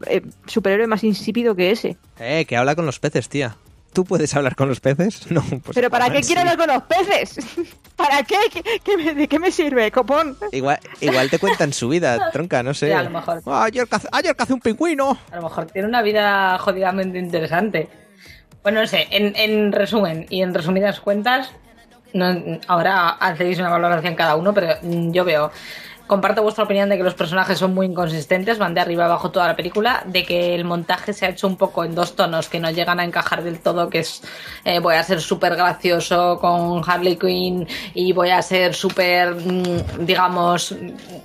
eh, 0.08 0.22
superhéroe 0.46 0.88
más 0.88 1.04
insípido 1.04 1.56
que 1.56 1.72
ese. 1.72 1.98
eh, 2.20 2.46
que 2.46 2.58
habla 2.58 2.76
con 2.76 2.86
los 2.86 3.00
peces, 3.00 3.30
tía. 3.30 3.56
¿Tú 3.94 4.06
puedes 4.06 4.36
hablar 4.36 4.56
con 4.56 4.68
los 4.70 4.80
peces? 4.80 5.28
No, 5.32 5.42
pues 5.44 5.76
¿Pero 5.76 5.92
para 5.92 6.10
qué 6.10 6.24
sí. 6.24 6.28
quiero 6.34 6.42
hablar 6.42 6.58
con 6.58 6.68
los 6.68 6.84
peces? 6.84 7.38
¿Para 7.96 8.24
qué? 8.24 8.38
¿Qué, 8.52 8.64
qué 8.84 8.98
me, 8.98 9.14
¿De 9.14 9.28
qué 9.28 9.38
me 9.38 9.52
sirve, 9.52 9.92
copón? 9.92 10.36
Igual, 10.52 10.80
igual 11.00 11.30
te 11.30 11.38
cuentan 11.38 11.72
su 11.74 11.90
vida, 11.90 12.30
tronca, 12.34 12.64
no 12.64 12.74
sé. 12.74 12.88
Sí, 12.88 12.92
a 12.92 13.04
lo 13.04 13.12
mejor. 13.12 13.44
Ah, 13.46 13.66
ayer, 13.66 13.88
cazé 13.88 14.54
un 14.54 14.60
pingüino. 14.62 15.16
a 15.32 15.36
lo 15.36 15.44
mejor 15.44 15.68
tiene 15.68 15.88
una 15.88 16.02
vida 16.02 16.58
jodidamente 16.58 17.20
interesante. 17.20 17.88
Bueno, 18.64 18.82
no 18.82 18.88
sé, 18.88 19.08
en, 19.12 19.36
en 19.36 19.72
resumen 19.72 20.26
y 20.30 20.42
en 20.42 20.54
resumidas 20.56 21.00
cuentas, 21.02 21.52
no, 22.14 22.60
ahora 22.68 23.10
hacéis 23.10 23.60
una 23.60 23.70
valoración 23.70 24.16
cada 24.16 24.36
uno, 24.36 24.54
pero 24.54 24.76
mm, 24.82 25.12
yo 25.12 25.26
veo, 25.26 25.52
comparto 26.08 26.44
vuestra 26.44 26.66
opinión 26.66 26.90
de 26.90 26.98
que 26.98 27.04
los 27.04 27.16
personajes 27.16 27.58
son 27.58 27.74
muy 27.74 27.88
inconsistentes, 27.88 28.60
van 28.60 28.74
de 28.74 28.82
arriba 28.82 29.06
abajo 29.06 29.32
toda 29.32 29.48
la 29.48 29.56
película, 29.56 30.04
de 30.06 30.24
que 30.24 30.54
el 30.54 30.66
montaje 30.66 31.14
se 31.14 31.26
ha 31.26 31.30
hecho 31.30 31.48
un 31.48 31.56
poco 31.56 31.84
en 31.84 31.96
dos 31.96 32.16
tonos 32.16 32.50
que 32.50 32.60
no 32.60 32.70
llegan 32.72 33.00
a 33.00 33.04
encajar 33.04 33.44
del 33.44 33.60
todo, 33.60 33.90
que 33.90 34.00
es 34.00 34.22
eh, 34.66 34.80
voy 34.80 34.96
a 34.96 35.04
ser 35.04 35.22
súper 35.22 35.56
gracioso 35.56 36.38
con 36.40 36.88
Harley 36.88 37.16
Quinn 37.16 37.68
y 37.94 38.12
voy 38.12 38.30
a 38.30 38.42
ser 38.42 38.76
súper, 38.76 39.34
mm, 39.34 40.06
digamos, 40.06 40.76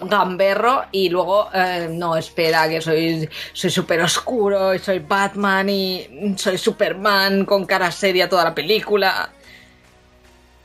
gamberro 0.00 0.84
y 0.92 1.08
luego, 1.08 1.48
eh, 1.52 1.88
no, 1.90 2.16
espera, 2.16 2.68
que 2.68 2.80
soy 2.80 3.28
soy 3.52 3.70
súper 3.70 4.00
oscuro 4.00 4.74
y 4.74 4.78
soy 4.78 5.00
Batman 5.00 5.68
y 5.68 6.34
soy 6.36 6.56
Superman 6.56 7.44
con 7.44 7.66
cara 7.66 7.90
seria 7.90 8.28
toda 8.28 8.44
la 8.44 8.54
película. 8.54 9.30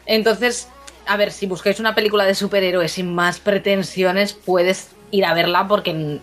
Entonces, 0.06 0.68
a 1.08 1.18
ver, 1.18 1.32
si 1.32 1.48
buscáis 1.48 1.80
una 1.80 1.96
película 1.96 2.26
de 2.26 2.36
superhéroes 2.36 2.94
sin 2.94 3.14
más 3.14 3.40
pretensiones, 3.40 4.34
puedes 4.34 4.92
ir 5.12 5.26
a 5.26 5.34
verla 5.34 5.68
porque, 5.68 6.20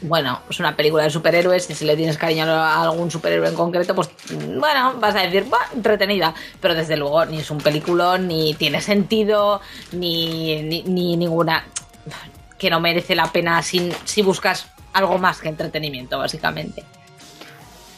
bueno, 0.00 0.40
es 0.50 0.58
una 0.60 0.76
película 0.76 1.04
de 1.04 1.10
superhéroes 1.10 1.68
y 1.70 1.74
si 1.74 1.84
le 1.84 1.96
tienes 1.96 2.18
cariño 2.18 2.44
a 2.44 2.82
algún 2.82 3.10
superhéroe 3.10 3.48
en 3.48 3.54
concreto, 3.54 3.94
pues, 3.94 4.10
bueno, 4.58 4.94
vas 5.00 5.14
a 5.14 5.20
decir, 5.20 5.44
"Buah, 5.44 5.72
entretenida. 5.74 6.34
Pero 6.60 6.74
desde 6.74 6.96
luego, 6.96 7.24
ni 7.26 7.38
es 7.38 7.50
un 7.50 7.58
peliculón, 7.58 8.28
ni 8.28 8.54
tiene 8.54 8.80
sentido, 8.80 9.60
ni, 9.92 10.62
ni, 10.62 10.82
ni 10.82 11.16
ninguna... 11.16 11.64
que 12.58 12.70
no 12.70 12.78
merece 12.78 13.16
la 13.16 13.26
pena 13.32 13.60
sin, 13.60 13.92
si 14.04 14.22
buscas 14.22 14.66
algo 14.92 15.18
más 15.18 15.40
que 15.40 15.48
entretenimiento, 15.48 16.16
básicamente. 16.16 16.84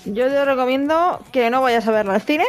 Yo 0.07 0.28
te 0.28 0.45
recomiendo 0.45 1.20
que 1.32 1.51
no 1.51 1.61
vayas 1.61 1.87
a 1.87 1.91
verla 1.91 2.14
al 2.14 2.22
cine. 2.22 2.47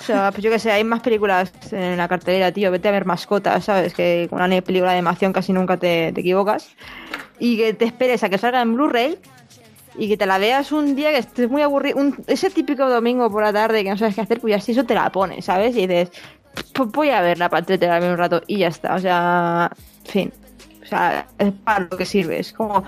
O 0.00 0.02
sea, 0.02 0.30
pues 0.30 0.42
yo 0.42 0.50
que 0.50 0.58
sé, 0.58 0.70
hay 0.70 0.84
más 0.84 1.00
películas 1.00 1.52
en 1.72 1.96
la 1.96 2.08
cartelera, 2.08 2.52
tío. 2.52 2.70
Vete 2.70 2.88
a 2.88 2.92
ver 2.92 3.04
mascotas, 3.04 3.64
¿sabes? 3.64 3.92
Que 3.94 4.26
con 4.30 4.40
una 4.40 4.60
película 4.62 4.92
de 4.92 4.98
animación 4.98 5.32
casi 5.32 5.52
nunca 5.52 5.76
te, 5.76 6.12
te 6.12 6.20
equivocas. 6.20 6.68
Y 7.38 7.56
que 7.56 7.74
te 7.74 7.84
esperes 7.84 8.22
a 8.24 8.28
que 8.28 8.38
salga 8.38 8.62
en 8.62 8.74
Blu-ray 8.74 9.18
y 9.96 10.08
que 10.08 10.16
te 10.16 10.26
la 10.26 10.38
veas 10.38 10.70
un 10.72 10.94
día 10.94 11.10
que 11.10 11.18
estés 11.18 11.50
muy 11.50 11.62
aburrido. 11.62 11.98
un- 11.98 12.16
ese 12.26 12.50
típico 12.50 12.88
domingo 12.88 13.30
por 13.30 13.42
la 13.42 13.52
tarde 13.52 13.82
que 13.82 13.90
no 13.90 13.98
sabes 13.98 14.14
qué 14.14 14.20
hacer, 14.20 14.40
pues 14.40 14.52
ya 14.52 14.56
así 14.58 14.72
eso 14.72 14.84
te 14.84 14.94
la 14.94 15.10
pones, 15.10 15.44
¿sabes? 15.44 15.76
Y 15.76 15.86
dices, 15.86 16.10
voy 16.92 17.10
a 17.10 17.20
verla 17.20 17.48
para 17.48 17.60
entretenerme 17.60 18.10
un 18.10 18.18
rato 18.18 18.42
y 18.46 18.58
ya 18.58 18.68
está. 18.68 18.94
O 18.94 18.98
sea, 19.00 19.70
fin. 20.04 20.32
O 20.82 20.86
sea, 20.86 21.26
es 21.38 21.52
para 21.64 21.80
lo 21.90 21.96
que 21.98 22.06
sirve. 22.06 22.38
Es 22.38 22.52
como. 22.52 22.82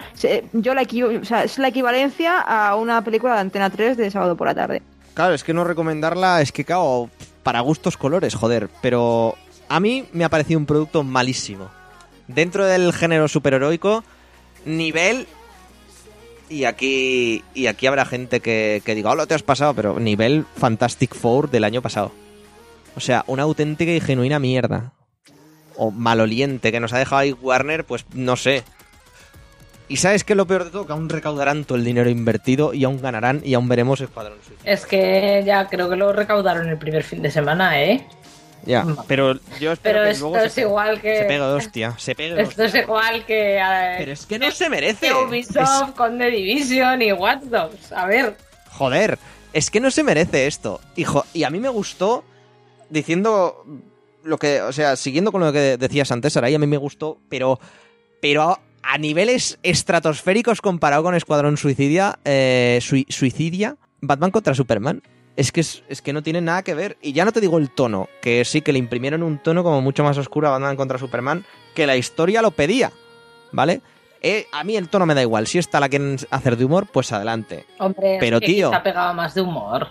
yo 0.53 0.75
la, 0.75 0.83
o 0.83 1.25
sea, 1.25 1.45
es 1.45 1.59
la 1.59 1.69
equivalencia 1.69 2.41
a 2.41 2.75
una 2.77 3.03
película 3.05 3.35
de 3.35 3.41
Antena 3.41 3.69
3 3.69 3.97
de 3.99 4.11
sábado 4.11 4.37
por 4.37 4.47
la 4.47 4.55
tarde. 4.55 4.83
Claro, 5.21 5.35
es 5.35 5.45
que 5.45 5.53
no 5.53 5.65
recomendarla, 5.65 6.41
es 6.41 6.51
que, 6.51 6.65
claro, 6.65 7.11
para 7.43 7.61
gustos 7.61 7.99
colores, 7.99 8.35
joder. 8.35 8.71
Pero 8.81 9.37
a 9.69 9.79
mí 9.79 10.07
me 10.15 10.25
ha 10.25 10.31
parecido 10.31 10.59
un 10.59 10.65
producto 10.65 11.05
malísimo. 11.05 11.69
Dentro 12.27 12.65
del 12.65 12.95
género 12.95 13.29
superheroico, 13.29 14.03
nivel. 14.65 15.27
Y 16.49 16.65
aquí, 16.65 17.45
y 17.53 17.67
aquí 17.67 17.87
habrá 17.87 18.07
gente 18.07 18.41
que, 18.41 18.83
diga, 18.87 19.11
hola, 19.11 19.27
te 19.27 19.35
has 19.35 19.43
pasado, 19.43 19.75
pero 19.75 20.01
nivel 20.01 20.47
Fantastic 20.57 21.15
Four 21.15 21.51
del 21.51 21.65
año 21.65 21.83
pasado. 21.83 22.13
O 22.97 23.01
sea, 23.01 23.23
una 23.27 23.43
auténtica 23.43 23.93
y 23.93 24.01
genuina 24.01 24.39
mierda. 24.39 24.95
O 25.77 25.91
maloliente 25.91 26.73
que 26.73 26.81
nos 26.81 26.95
ha 26.95 26.99
dejado 26.99 27.21
ahí 27.21 27.33
Warner, 27.33 27.85
pues 27.85 28.07
no 28.15 28.37
sé. 28.37 28.65
Y 29.91 29.97
sabes 29.97 30.23
qué 30.25 30.33
es 30.33 30.37
lo 30.37 30.47
peor 30.47 30.65
de 30.65 30.71
todo? 30.71 30.87
Que 30.87 30.93
aún 30.93 31.09
recaudarán 31.09 31.65
todo 31.65 31.77
el 31.77 31.85
dinero 31.85 32.09
invertido 32.09 32.73
y 32.73 32.85
aún 32.85 33.03
ganarán 33.03 33.43
y 33.45 33.55
aún 33.55 33.69
veremos 33.69 34.01
Escuadrón 34.01 34.39
Suicida. 34.47 34.71
Es 34.71 34.87
que 34.87 35.43
ya 35.45 35.67
creo 35.67 35.91
que 35.91 35.97
lo 35.97 36.13
recaudaron 36.13 36.69
el 36.69 36.79
primer 36.79 37.03
fin 37.03 37.21
de 37.23 37.31
semana, 37.31 37.83
¿eh? 37.83 38.07
Ya, 38.67 38.85
pero 39.09 39.35
yo 39.59 39.73
espero 39.73 40.01
Pero 40.01 40.05
que 40.05 40.11
esto 40.11 40.29
luego 40.29 40.45
es 40.45 40.53
se, 40.53 40.61
igual 40.61 41.01
que... 41.01 41.17
se 41.19 41.25
pegue 41.25 41.39
de 41.41 41.55
hostia, 41.55 41.95
se 41.99 42.15
pegue 42.15 42.35
de 42.35 42.43
Esto 42.43 42.63
es 42.65 42.75
igual 42.75 43.25
que... 43.25 43.57
eh, 43.57 43.95
Pero 43.99 44.13
es 44.13 44.27
que 44.27 44.39
no 44.39 44.51
se 44.51 44.69
merece. 44.69 45.09
que 45.09 45.15
Ubisoft 45.15 45.89
Es- 45.89 45.95
con 45.97 46.19
The 46.19 46.31
Division 46.31 47.01
y 47.03 47.13
Watch 47.13 47.43
Dogs. 47.45 47.91
A 47.93 48.07
ver, 48.07 48.37
Joder, 48.71 49.19
es 49.55 49.71
que 49.71 49.81
no 49.81 49.91
se 49.91 50.05
merece 50.05 50.47
esto. 50.47 50.81
Hijo, 50.95 51.25
y 51.33 51.43
a 51.45 51.51
mí 51.51 51.59
me 51.59 51.69
gustó 51.71 52.23
diciendo 52.91 53.65
lo 54.23 54.37
que, 54.39 54.61
o 54.63 54.73
sea, 54.73 54.95
siguiendo 54.95 55.33
con 55.33 55.41
lo 55.41 55.53
que 55.53 55.77
decías 55.79 56.13
antes, 56.13 56.35
Saray, 56.35 56.55
a 56.55 56.59
mí 56.59 56.67
me 56.67 56.77
gustó, 56.77 57.19
pero, 57.31 57.59
pero 58.21 58.59
a, 58.83 58.99
niveles 58.99 59.59
estratosféricos 59.63 60.61
comparado 60.61 61.03
con 61.03 61.15
Escuadrón 61.15 61.57
Suicidia, 61.57 62.19
eh, 62.25 62.79
Sui- 62.83 63.07
Suicidia, 63.09 63.77
Batman 64.01 64.31
contra 64.31 64.55
Superman. 64.55 65.03
Es 65.37 65.53
que, 65.53 65.61
es, 65.61 65.85
es 65.89 66.03
que 66.03 66.13
no 66.13 66.23
tiene 66.23 66.41
nada 66.41 66.63
que 66.63 66.75
ver. 66.75 66.99
Y 67.01 67.13
ya 67.13 67.25
no 67.25 67.33
te 67.33 67.41
digo 67.41 67.57
el 67.59 67.71
tono, 67.71 68.09
que 68.21 68.45
sí 68.45 68.61
que 68.61 68.73
le 68.73 68.79
imprimieron 68.79 69.23
un 69.23 69.39
tono 69.39 69.63
como 69.63 69.81
mucho 69.81 70.05
más 70.05 70.19
oscuro 70.19 70.49
a 70.49 70.53
Batman 70.53 70.77
contra 70.77 70.99
Superman, 70.99 71.45
que 71.75 71.87
la 71.87 71.97
historia 71.97 72.43
lo 72.43 72.51
pedía, 72.51 72.93
¿vale? 73.53 73.81
Eh, 74.23 74.47
a 74.53 74.65
mí 74.65 74.77
el 74.77 74.89
tono 74.91 75.07
me 75.07 75.15
da 75.15 75.23
igual. 75.23 75.47
Si 75.47 75.59
esta 75.59 75.81
la 75.81 75.89
quieren 75.89 76.19
hacer 76.31 76.57
de 76.59 76.65
humor, 76.67 76.87
pues 76.93 77.11
adelante. 77.13 77.65
hombre, 77.79 78.19
Pero, 78.21 78.37
es 78.37 78.41
que 78.41 78.47
tío. 78.49 78.71
pegaba 78.83 79.15
más 79.15 79.35
de 79.35 79.41
humor. 79.41 79.89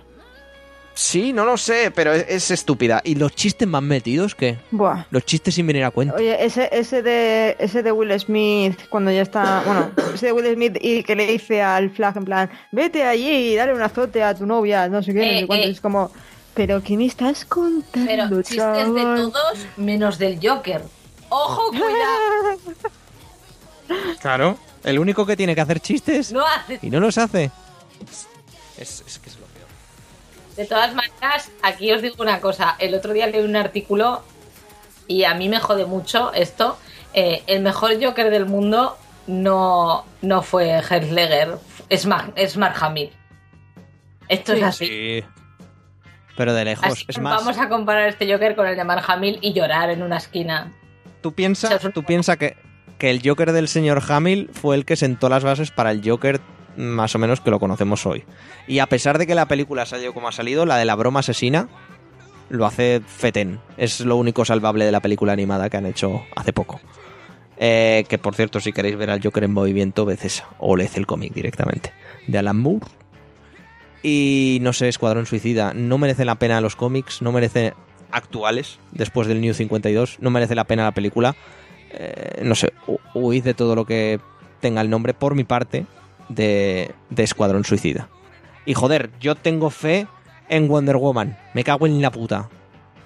Sí, 1.02 1.32
no 1.32 1.45
lo 1.45 1.56
sé, 1.56 1.91
pero 1.95 2.12
es, 2.14 2.26
es 2.28 2.52
estúpida. 2.52 3.00
¿Y 3.06 3.16
los 3.16 3.34
chistes 3.34 3.66
más 3.66 3.82
metidos 3.82 4.36
qué? 4.36 4.58
Buah. 4.70 5.06
Los 5.12 5.24
chistes 5.24 5.56
sin 5.56 5.66
venir 5.66 5.86
a 5.86 5.91
cuenta. 5.91 6.16
Oye, 6.16 6.43
ese, 6.43 6.68
ese 6.74 7.02
de 7.02 7.56
ese 7.58 7.82
de 7.84 7.91
Will 7.93 8.20
Smith, 8.20 8.78
cuando 8.89 9.10
ya 9.10 9.22
está, 9.22 9.64
bueno, 9.66 9.91
ese 10.14 10.26
de 10.26 10.32
Will 10.34 10.54
Smith 10.54 10.78
y 10.82 11.04
que 11.04 11.16
le 11.16 11.26
dice 11.26 11.62
al 11.62 11.89
Flag 11.89 12.18
en 12.18 12.26
plan, 12.26 12.50
vete 12.74 13.04
allí 13.06 13.30
y 13.54 13.56
dale 13.56 13.74
un 13.74 13.82
azote 13.82 14.22
a 14.22 14.36
tu 14.36 14.45
novia, 14.45 14.89
no 14.89 15.02
sé 15.02 15.14
qué, 15.14 15.20
no 15.20 15.26
Eh, 15.26 15.39
sé 15.39 15.47
cuánto", 15.47 15.68
eh. 15.68 15.72
es 15.72 15.80
como, 15.80 16.12
pero 16.54 16.84
¿qué 16.84 16.97
me 16.97 17.06
estás 17.06 17.45
contando, 17.45 18.06
Pero 18.06 18.28
chistes 18.41 18.58
de 18.58 18.58
chaval?". 18.58 19.32
todos 19.32 19.58
menos 19.78 20.18
del 20.18 20.38
Joker. 20.45 20.84
¡Ojo, 21.30 21.70
cuidado! 21.70 22.60
Claro. 24.22 24.58
El 24.84 25.00
único 25.00 25.26
que 25.26 25.36
tiene 25.38 25.56
que 25.56 25.62
hacer 25.62 25.80
chistes 25.80 26.32
No 26.34 26.45
hace... 26.45 26.78
y 26.82 26.89
no 26.89 27.00
los 27.00 27.18
hace. 27.18 27.52
Es, 28.78 29.02
es 29.08 29.18
que 29.20 29.30
es 29.30 29.38
lo. 29.39 29.49
De 30.60 30.66
todas 30.66 30.93
maneras, 30.93 31.49
aquí 31.62 31.89
os 31.93 32.01
digo 32.01 32.16
una 32.20 32.41
cosa. 32.41 32.76
El 32.80 32.93
otro 32.93 33.14
día 33.14 33.28
leí 33.28 33.41
un 33.41 33.55
artículo 33.55 34.24
y 35.07 35.24
a 35.24 35.34
mí 35.34 35.47
me 35.47 35.57
jode 35.62 35.86
mucho 35.86 36.34
esto. 36.34 36.78
Eh, 37.14 37.43
el 37.47 37.62
mejor 37.62 37.91
Joker 38.03 38.30
del 38.30 38.45
mundo 38.45 38.97
no, 39.26 40.03
no 40.22 40.41
fue 40.41 40.68
Heath 40.82 41.12
Ledger, 41.12 41.57
es, 41.88 42.05
Mar- 42.05 42.34
es 42.36 42.57
Mark 42.57 42.76
Hamill. 42.82 43.10
Esto 44.28 44.51
es 44.51 44.64
así. 44.64 44.86
Sí. 44.86 45.24
Pero 46.36 46.53
de 46.53 46.66
lejos. 46.66 46.86
Así 46.86 47.05
es 47.07 47.16
que 47.16 47.22
más, 47.22 47.38
Vamos 47.38 47.57
a 47.57 47.70
comparar 47.70 48.10
este 48.10 48.30
Joker 48.30 48.53
con 48.57 48.68
el 48.68 48.76
de 48.76 48.84
Mark 48.84 49.05
Hamill 49.07 49.39
y 49.41 49.53
llorar 49.53 49.89
en 49.89 50.03
una 50.03 50.18
esquina. 50.18 50.74
tú 51.22 51.34
piensas 51.34 51.82
tú 51.93 52.03
piensa 52.03 52.36
que, 52.36 52.57
que 52.97 53.10
el 53.12 53.22
Joker 53.24 53.53
del 53.53 53.70
señor 53.70 54.03
Hamill 54.10 54.49
fue 54.51 54.76
el 54.76 54.84
que 54.84 54.97
sentó 54.97 55.30
las 55.30 55.45
bases 55.45 55.72
para 55.72 55.91
el 55.91 56.01
Joker 56.07 56.41
más 56.78 57.15
o 57.15 57.20
menos 57.20 57.41
que 57.41 57.49
lo 57.51 57.59
conocemos 57.59 58.05
hoy. 58.05 58.24
Y 58.67 58.80
a 58.80 58.88
pesar 58.88 59.17
de 59.17 59.28
que 59.28 59.36
la 59.36 59.47
película 59.47 59.86
salió 59.86 60.13
como 60.13 60.28
ha 60.28 60.32
salido, 60.32 60.65
la 60.65 60.78
de 60.78 60.86
la 60.86 60.95
broma 60.95 61.20
asesina 61.22 61.67
lo 62.49 62.65
hace 62.65 63.01
fetén. 63.05 63.59
Es 63.78 63.99
lo 64.01 64.15
único 64.15 64.43
salvable 64.45 64.86
de 64.86 64.91
la 64.91 65.01
película 65.01 65.34
animada 65.34 65.70
que 65.70 65.78
han 65.78 65.86
hecho 65.86 66.24
hace 66.36 66.53
poco. 66.53 66.80
Eh, 67.57 68.05
que 68.07 68.17
por 68.17 68.36
cierto, 68.36 68.59
si 68.59 68.72
queréis 68.72 68.95
ver 68.97 69.09
al 69.09 69.22
Joker 69.22 69.43
en 69.43 69.51
movimiento, 69.53 70.05
ved 70.05 70.20
esa. 70.24 70.47
O 70.59 70.76
leed 70.78 70.91
el 70.95 71.05
cómic 71.05 71.34
directamente. 71.34 71.91
De 72.28 72.38
Alan 72.38 72.57
Moore. 72.57 72.86
Y 74.01 74.59
no 74.61 74.72
sé, 74.74 74.88
Escuadrón 74.88 75.26
Suicida. 75.26 75.74
No 75.74 75.97
merece 75.97 76.26
la 76.26 76.36
pena 76.36 76.61
los 76.61 76.76
cómics. 76.76 77.22
No 77.22 77.32
merece 77.32 77.74
actuales. 78.11 78.80
Después 78.91 79.28
del 79.28 79.41
New 79.41 79.53
52. 79.53 80.17
No 80.22 80.30
merece 80.30 80.55
la 80.55 80.63
pena 80.63 80.84
la 80.86 80.93
película. 80.93 81.36
Eh, 81.91 82.41
no 82.43 82.55
sé, 82.55 82.72
hu- 82.88 82.99
huid 83.13 83.43
de 83.43 83.53
todo 83.53 83.76
lo 83.76 83.86
que 83.86 84.20
tenga 84.61 84.82
el 84.82 84.89
nombre, 84.89 85.13
por 85.13 85.36
mi 85.36 85.43
parte, 85.43 85.86
de, 86.30 86.93
de 87.09 87.23
Escuadrón 87.23 87.65
Suicida. 87.65 88.09
Y 88.65 88.73
joder, 88.73 89.09
yo 89.19 89.36
tengo 89.36 89.69
fe 89.69 90.07
en 90.47 90.67
Wonder 90.67 90.97
Woman. 90.97 91.38
Me 91.53 91.63
cago 91.63 91.86
en 91.86 92.01
la 92.01 92.11
puta. 92.11 92.49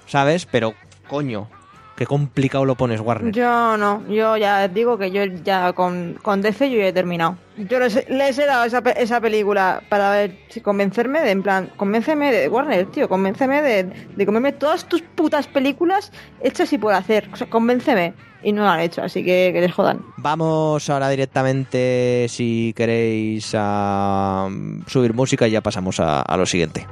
¿Sabes? 0.06 0.46
Pero, 0.46 0.74
coño, 1.08 1.50
qué 1.96 2.06
complicado 2.06 2.66
lo 2.66 2.76
pones, 2.76 3.00
Warner. 3.00 3.32
Yo 3.34 3.78
no, 3.78 4.06
yo 4.08 4.38
ya 4.38 4.68
digo 4.68 4.98
que 4.98 5.12
yo 5.12 5.26
ya 5.26 5.74
con, 5.74 6.18
con 6.22 6.42
DC 6.42 6.70
yo 6.70 6.78
ya 6.80 6.88
he 6.88 6.94
terminado. 6.94 7.38
Yo 7.58 7.80
les, 7.80 8.10
les 8.10 8.38
he 8.40 8.46
dado 8.46 8.64
esa, 8.66 8.80
esa 8.80 9.22
película 9.22 9.84
para 9.90 10.10
ver 10.12 10.38
si 10.50 10.62
convencerme 10.62 11.22
de, 11.22 11.32
en 11.32 11.44
plan, 11.44 11.70
convénceme 11.78 12.32
de 12.32 12.48
Warner, 12.50 12.88
tío, 12.88 13.08
convénceme 13.08 13.62
de, 13.62 13.84
de 14.16 14.26
comerme 14.26 14.54
todas 14.54 14.86
tus 14.86 15.02
putas 15.02 15.48
películas 15.48 16.12
hechas 16.42 16.74
y 16.74 16.78
por 16.78 16.94
hacer. 16.94 17.30
O 17.32 17.36
sea, 17.36 17.50
convénceme. 17.50 18.14
Y 18.46 18.52
no 18.52 18.64
lo 18.64 18.68
han 18.68 18.82
hecho, 18.82 19.02
así 19.02 19.24
que 19.24 19.52
que 19.54 19.62
les 19.62 19.72
jodan. 19.72 20.02
Vamos 20.18 20.90
ahora 20.90 21.08
directamente, 21.08 22.26
si 22.28 22.74
queréis, 22.76 23.54
a 23.58 24.50
mm, 24.52 24.82
subir 24.88 25.14
música 25.14 25.48
y 25.48 25.52
ya 25.52 25.62
pasamos 25.62 26.02
a, 26.02 26.22
a 26.22 26.36
lo 26.36 26.46
siguiente. 26.46 26.86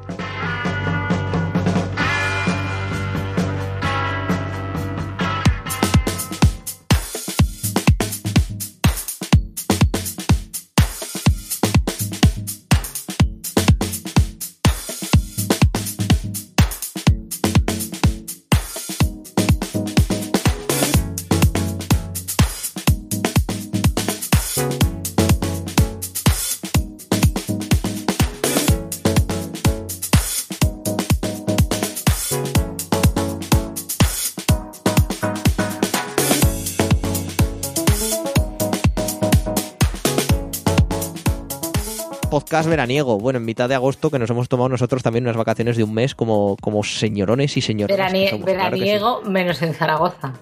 Veraniego. 42.68 43.18
Bueno, 43.20 43.38
en 43.38 43.45
mitad 43.45 43.68
de 43.70 43.76
agosto 43.76 44.09
que 44.12 44.20
nos 44.20 44.30
hemos 44.30 44.49
tomado 44.49 44.70
nosotros 44.70 45.03
también 45.03 45.26
unas 45.26 45.38
vacaciones 45.38 45.78
de 45.78 45.84
un 45.84 45.93
mes 45.93 46.16
como, 46.16 46.57
como 46.62 46.84
señorones 46.84 47.55
y 47.57 47.62
señoras. 47.62 47.97
Veranie- 47.97 48.26
que 48.26 48.30
somos, 48.32 48.45
claro 48.45 48.72
que 48.72 48.78
sí. 48.78 48.84
veraniego 48.84 49.22
menos 49.24 49.62
en 49.62 49.74
Zaragoza. 49.74 50.34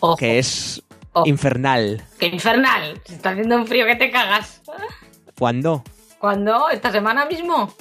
Ojo, 0.00 0.16
que 0.16 0.38
es 0.38 0.82
Ojo. 1.12 1.26
infernal. 1.26 2.02
¡Qué 2.18 2.26
infernal! 2.26 3.00
Se 3.04 3.14
está 3.14 3.30
haciendo 3.30 3.56
un 3.56 3.66
frío 3.66 3.86
que 3.86 3.96
te 3.96 4.10
cagas. 4.10 4.60
¿Cuándo? 5.38 5.82
¿Cuándo? 6.18 6.68
¿Esta 6.70 6.90
semana 6.90 7.24
mismo? 7.26 7.72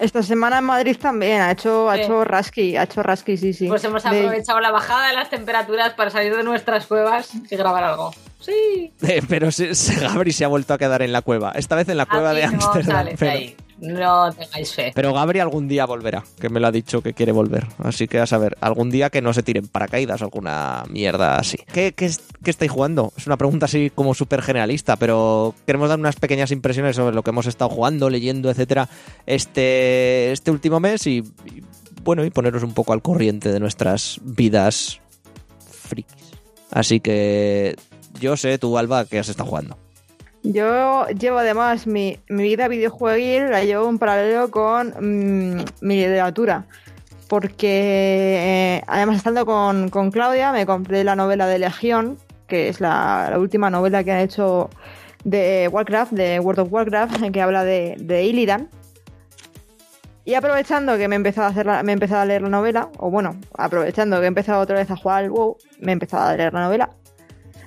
Esta 0.00 0.22
semana 0.22 0.58
en 0.58 0.64
Madrid 0.64 0.96
también 1.00 1.42
ha 1.42 1.50
hecho, 1.52 1.90
ha 1.90 1.96
Sí. 1.96 2.02
hecho 2.02 2.24
rasqui, 2.24 2.76
ha 2.76 2.84
hecho 2.84 3.02
rasqui, 3.02 3.36
sí, 3.36 3.52
sí. 3.52 3.68
Pues 3.68 3.84
hemos 3.84 4.02
De- 4.02 4.08
aprovechado 4.08 4.58
la 4.60 4.70
bajada 4.70 5.08
de 5.08 5.14
las 5.14 5.28
temperaturas 5.28 5.92
para 5.92 6.08
salir 6.10 6.34
de 6.34 6.42
nuestras 6.42 6.86
cuevas 6.86 7.30
y 7.50 7.54
grabar 7.56 7.84
algo. 7.84 8.10
Sí. 8.40 8.92
Eh, 9.02 9.20
pero 9.28 9.50
se, 9.52 9.74
se- 9.74 10.00
Gabri 10.00 10.32
se 10.32 10.44
ha 10.46 10.48
vuelto 10.48 10.72
a 10.72 10.78
quedar 10.78 11.02
en 11.02 11.12
la 11.12 11.20
cueva. 11.20 11.52
Esta 11.54 11.76
vez 11.76 11.88
en 11.90 11.98
la 11.98 12.06
cueva 12.06 12.32
de 12.32 12.44
Aquí 12.44 12.54
no 12.56 12.82
sales 12.82 13.16
pero, 13.18 13.32
ahí. 13.32 13.54
No 13.80 14.30
tengáis 14.32 14.74
fe. 14.74 14.92
pero 14.94 15.14
Gabri 15.14 15.40
algún 15.40 15.66
día 15.66 15.86
volverá, 15.86 16.22
que 16.38 16.48
me 16.50 16.60
lo 16.60 16.66
ha 16.66 16.72
dicho 16.72 17.02
que 17.02 17.14
quiere 17.14 17.32
volver. 17.32 17.66
Así 17.78 18.08
que 18.08 18.18
a 18.18 18.26
saber, 18.26 18.56
algún 18.60 18.90
día 18.90 19.10
que 19.10 19.22
no 19.22 19.32
se 19.32 19.42
tiren 19.42 19.68
paracaídas 19.68 20.20
alguna 20.22 20.84
mierda 20.88 21.36
así. 21.36 21.58
¿Qué, 21.72 21.92
qué 21.94 22.10
estáis 22.44 22.70
jugando? 22.70 23.12
Es 23.16 23.26
una 23.26 23.36
pregunta 23.38 23.66
así 23.66 23.90
como 23.94 24.14
súper 24.14 24.42
generalista, 24.42 24.96
pero 24.96 25.54
queremos 25.66 25.88
dar 25.88 25.98
unas 25.98 26.16
pequeñas 26.16 26.50
impresiones 26.50 26.96
sobre 26.96 27.14
lo 27.14 27.22
que 27.22 27.30
hemos 27.30 27.46
estado 27.46 27.70
jugando, 27.70 28.10
leyendo, 28.10 28.50
etcétera, 28.50 28.88
este, 29.26 30.32
este 30.32 30.50
último 30.50 30.78
mes 30.78 31.06
y, 31.06 31.18
y, 31.46 31.62
bueno, 32.02 32.24
y 32.24 32.30
poneros 32.30 32.62
un 32.62 32.74
poco 32.74 32.92
al 32.92 33.02
corriente 33.02 33.50
de 33.50 33.60
nuestras 33.60 34.20
vidas 34.22 35.00
frikis. 35.70 36.32
Así 36.70 37.00
que 37.00 37.76
yo 38.20 38.36
sé, 38.36 38.58
tú, 38.58 38.76
Alba, 38.78 39.06
que 39.06 39.18
has 39.18 39.28
estado 39.28 39.48
jugando. 39.48 39.76
Yo 40.42 41.06
llevo 41.08 41.38
además 41.38 41.86
mi, 41.86 42.18
mi 42.28 42.44
vida 42.44 42.66
videojueguil, 42.68 43.50
la 43.50 43.62
llevo 43.62 43.88
en 43.88 43.98
paralelo 43.98 44.50
con 44.50 44.88
mm, 44.88 45.64
mi 45.82 45.96
literatura. 45.96 46.64
Porque 47.28 48.78
eh, 48.78 48.82
además 48.86 49.18
estando 49.18 49.46
con, 49.46 49.90
con 49.90 50.10
Claudia 50.10 50.50
me 50.52 50.66
compré 50.66 51.04
la 51.04 51.14
novela 51.14 51.46
de 51.46 51.58
Legión, 51.58 52.18
que 52.48 52.68
es 52.68 52.80
la, 52.80 53.34
última 53.38 53.70
novela 53.70 54.02
que 54.02 54.12
han 54.12 54.20
hecho 54.20 54.70
de 55.24 55.68
Warcraft, 55.70 56.12
de 56.12 56.40
World 56.40 56.60
of 56.60 56.72
Warcraft, 56.72 57.30
que 57.30 57.42
habla 57.42 57.64
de, 57.64 57.96
de 57.98 58.24
Illidan. 58.24 58.68
Y 60.24 60.34
aprovechando 60.34 60.96
que 60.96 61.08
me 61.08 61.14
he 61.14 61.18
empezado 61.18 61.46
a 61.46 61.50
hacer 61.50 61.66
me 61.84 61.92
he 61.92 61.94
empezado 61.94 62.22
a 62.22 62.24
leer 62.24 62.42
la 62.42 62.48
novela, 62.48 62.88
o 62.98 63.10
bueno, 63.10 63.36
aprovechando 63.56 64.18
que 64.18 64.24
he 64.24 64.28
empezado 64.28 64.60
otra 64.60 64.76
vez 64.76 64.90
a 64.90 64.96
jugar 64.96 65.24
al 65.24 65.30
WoW, 65.30 65.56
me 65.80 65.92
he 65.92 65.94
empezado 65.94 66.28
a 66.28 66.36
leer 66.36 66.52
la 66.52 66.64
novela. 66.64 66.90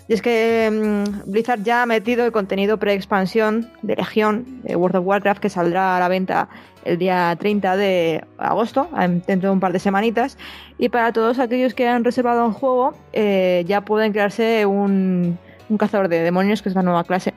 Y 0.07 0.13
es 0.13 0.21
que 0.21 0.69
mm, 0.71 1.31
Blizzard 1.31 1.63
ya 1.63 1.83
ha 1.83 1.85
metido 1.85 2.25
el 2.25 2.31
contenido 2.31 2.77
pre-expansión 2.77 3.69
de 3.81 3.95
Legión 3.95 4.61
de 4.63 4.75
World 4.75 4.97
of 4.97 5.05
Warcraft 5.05 5.41
que 5.41 5.49
saldrá 5.49 5.95
a 5.95 5.99
la 5.99 6.07
venta 6.09 6.49
el 6.83 6.97
día 6.97 7.33
30 7.39 7.77
de 7.77 8.23
agosto, 8.37 8.89
en- 8.99 9.21
dentro 9.25 9.49
de 9.49 9.53
un 9.53 9.59
par 9.61 9.71
de 9.71 9.79
semanitas. 9.79 10.37
Y 10.77 10.89
para 10.89 11.13
todos 11.13 11.39
aquellos 11.39 11.73
que 11.73 11.87
han 11.87 12.03
reservado 12.03 12.45
un 12.45 12.51
juego, 12.53 12.93
eh, 13.13 13.63
ya 13.65 13.81
pueden 13.81 14.11
crearse 14.11 14.65
un, 14.65 15.37
un 15.69 15.77
cazador 15.77 16.09
de 16.09 16.19
demonios, 16.19 16.61
que 16.61 16.67
es 16.69 16.75
la 16.75 16.81
nueva 16.83 17.05
clase 17.05 17.33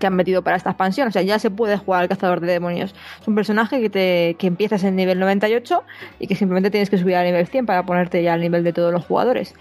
que 0.00 0.06
han 0.06 0.14
metido 0.14 0.42
para 0.42 0.56
esta 0.56 0.70
expansión. 0.70 1.08
O 1.08 1.10
sea, 1.12 1.20
ya 1.22 1.38
se 1.38 1.50
puede 1.50 1.76
jugar 1.76 2.02
al 2.02 2.08
cazador 2.08 2.40
de 2.40 2.46
demonios. 2.50 2.94
Es 3.20 3.28
un 3.28 3.34
personaje 3.34 3.80
que, 3.82 3.90
te, 3.90 4.36
que 4.38 4.46
empiezas 4.46 4.82
en 4.84 4.96
nivel 4.96 5.20
98 5.20 5.82
y 6.18 6.26
que 6.26 6.34
simplemente 6.34 6.70
tienes 6.70 6.88
que 6.90 6.96
subir 6.98 7.14
al 7.16 7.26
nivel 7.26 7.46
100 7.46 7.66
para 7.66 7.84
ponerte 7.84 8.22
ya 8.22 8.32
al 8.32 8.40
nivel 8.40 8.64
de 8.64 8.72
todos 8.72 8.90
los 8.92 9.04
jugadores. 9.04 9.54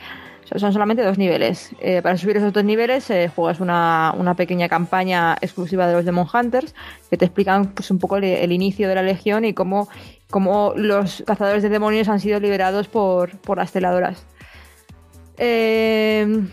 Son 0.56 0.74
solamente 0.74 1.04
dos 1.04 1.18
niveles. 1.18 1.72
Eh, 1.80 2.02
para 2.02 2.18
subir 2.18 2.38
esos 2.38 2.54
dos 2.54 2.64
niveles 2.64 3.10
eh, 3.10 3.30
juegas 3.34 3.60
una, 3.60 4.14
una 4.18 4.36
pequeña 4.36 4.70
campaña 4.70 5.36
exclusiva 5.42 5.88
de 5.88 5.94
los 5.94 6.06
Demon 6.06 6.28
Hunters 6.32 6.76
que 7.10 7.18
te 7.18 7.26
explican 7.26 7.68
pues, 7.68 7.92
un 7.92 8.00
poco 8.00 8.18
el, 8.18 8.24
el 8.24 8.52
inicio 8.52 8.88
de 8.90 8.96
la 8.96 9.04
legión 9.04 9.46
y 9.46 9.54
cómo, 9.54 9.88
cómo 10.30 10.74
los 10.76 11.24
cazadores 11.26 11.64
de 11.64 11.70
demonios 11.70 12.10
han 12.10 12.20
sido 12.20 12.40
liberados 12.40 12.88
por, 12.88 13.38
por 13.40 13.58
las 13.58 13.72
celadoras. 13.72 14.26
Eh, 15.38 16.46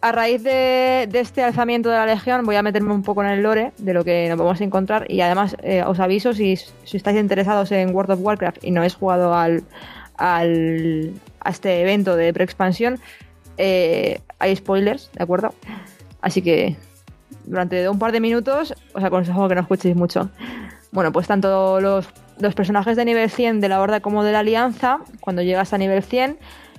a 0.00 0.12
raíz 0.12 0.42
de, 0.42 1.08
de 1.10 1.20
este 1.20 1.42
alzamiento 1.42 1.88
de 1.88 1.96
la 1.96 2.06
Legión 2.06 2.44
voy 2.44 2.56
a 2.56 2.62
meterme 2.62 2.92
un 2.92 3.02
poco 3.02 3.22
en 3.24 3.30
el 3.30 3.42
lore 3.42 3.72
de 3.78 3.92
lo 3.92 4.04
que 4.04 4.28
nos 4.28 4.38
vamos 4.38 4.60
a 4.60 4.64
encontrar 4.64 5.10
y 5.10 5.20
además 5.20 5.56
eh, 5.62 5.82
os 5.82 5.98
aviso 6.00 6.32
si, 6.32 6.56
si 6.56 6.96
estáis 6.96 7.18
interesados 7.18 7.72
en 7.72 7.94
World 7.94 8.12
of 8.12 8.20
Warcraft 8.20 8.62
y 8.62 8.70
no 8.70 8.80
habéis 8.80 8.94
jugado 8.94 9.34
al, 9.34 9.64
al, 10.16 11.12
a 11.40 11.50
este 11.50 11.80
evento 11.80 12.14
de 12.14 12.32
pre-expansión, 12.32 13.00
eh, 13.58 14.20
hay 14.38 14.56
spoilers, 14.56 15.10
¿de 15.12 15.22
acuerdo? 15.22 15.54
Así 16.20 16.42
que 16.42 16.76
durante 17.44 17.88
un 17.88 17.98
par 17.98 18.12
de 18.12 18.20
minutos 18.20 18.74
os 18.94 19.04
aconsejo 19.04 19.48
que 19.48 19.54
no 19.54 19.60
escuchéis 19.60 19.96
mucho. 19.96 20.30
Bueno, 20.92 21.12
pues 21.12 21.26
tanto 21.26 21.80
los, 21.80 22.08
los 22.38 22.54
personajes 22.54 22.96
de 22.96 23.04
nivel 23.04 23.30
100 23.30 23.60
de 23.60 23.68
la 23.68 23.80
Horda 23.80 24.00
como 24.00 24.24
de 24.24 24.32
la 24.32 24.40
Alianza, 24.40 24.98
cuando 25.20 25.42
llegas 25.42 25.72
a 25.72 25.78
nivel 25.78 26.02
100, 26.02 26.38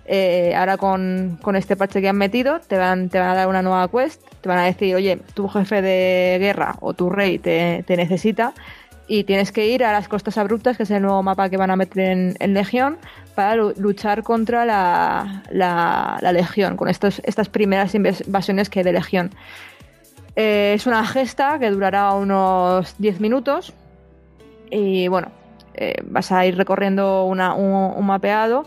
eh, 0.10 0.56
ahora 0.56 0.78
con, 0.78 1.38
con 1.42 1.56
este 1.56 1.76
parche 1.76 2.02
que 2.02 2.10
han 2.10 2.18
metido, 2.18 2.60
te 2.62 2.78
van, 2.78 3.10
te 3.10 3.20
van 3.20 3.30
a 3.30 3.36
dar 3.36 3.48
una 3.48 3.62
nueva 3.62 3.90
quest, 3.90 4.22
te 4.42 4.48
van 4.48 4.58
a 4.60 4.64
decir, 4.64 4.96
oye, 4.96 5.20
tu 5.34 5.50
jefe 5.50 5.82
de 5.82 6.38
guerra 6.40 6.76
o 6.80 6.94
tu 6.94 7.10
rey 7.10 7.40
te, 7.40 7.84
te 7.86 7.98
necesita 7.98 8.54
y 9.08 9.24
tienes 9.24 9.52
que 9.52 9.68
ir 9.68 9.84
a 9.86 9.92
las 9.94 10.08
costas 10.08 10.38
abruptas, 10.38 10.76
que 10.78 10.84
es 10.84 10.92
el 10.92 11.02
nuevo 11.02 11.24
mapa 11.24 11.50
que 11.50 11.58
van 11.58 11.72
a 11.72 11.76
meter 11.76 12.36
en, 12.40 12.54
Legión, 12.54 12.98
para 13.36 13.56
lu- 13.56 13.74
luchar 13.78 14.22
contra 14.24 14.66
la, 14.66 15.44
la, 15.52 16.18
la 16.22 16.32
Legión, 16.34 16.76
con 16.76 16.90
estas 16.90 17.50
primeras 17.50 17.96
invasiones 17.96 18.70
que 18.70 18.80
hay 18.80 18.84
de 18.86 18.94
Legión. 18.94 19.32
Eh, 20.36 20.74
es 20.76 20.86
una 20.86 21.06
gesta 21.06 21.58
que 21.58 21.70
durará 21.72 22.12
unos 22.14 22.96
10 23.00 23.20
minutos 23.22 23.74
y 24.70 25.08
bueno, 25.08 25.30
eh, 25.74 25.96
vas 26.06 26.32
a 26.32 26.46
ir 26.46 26.58
recorriendo 26.58 27.24
una- 27.26 27.54
un, 27.54 28.06
mapeado 28.06 28.66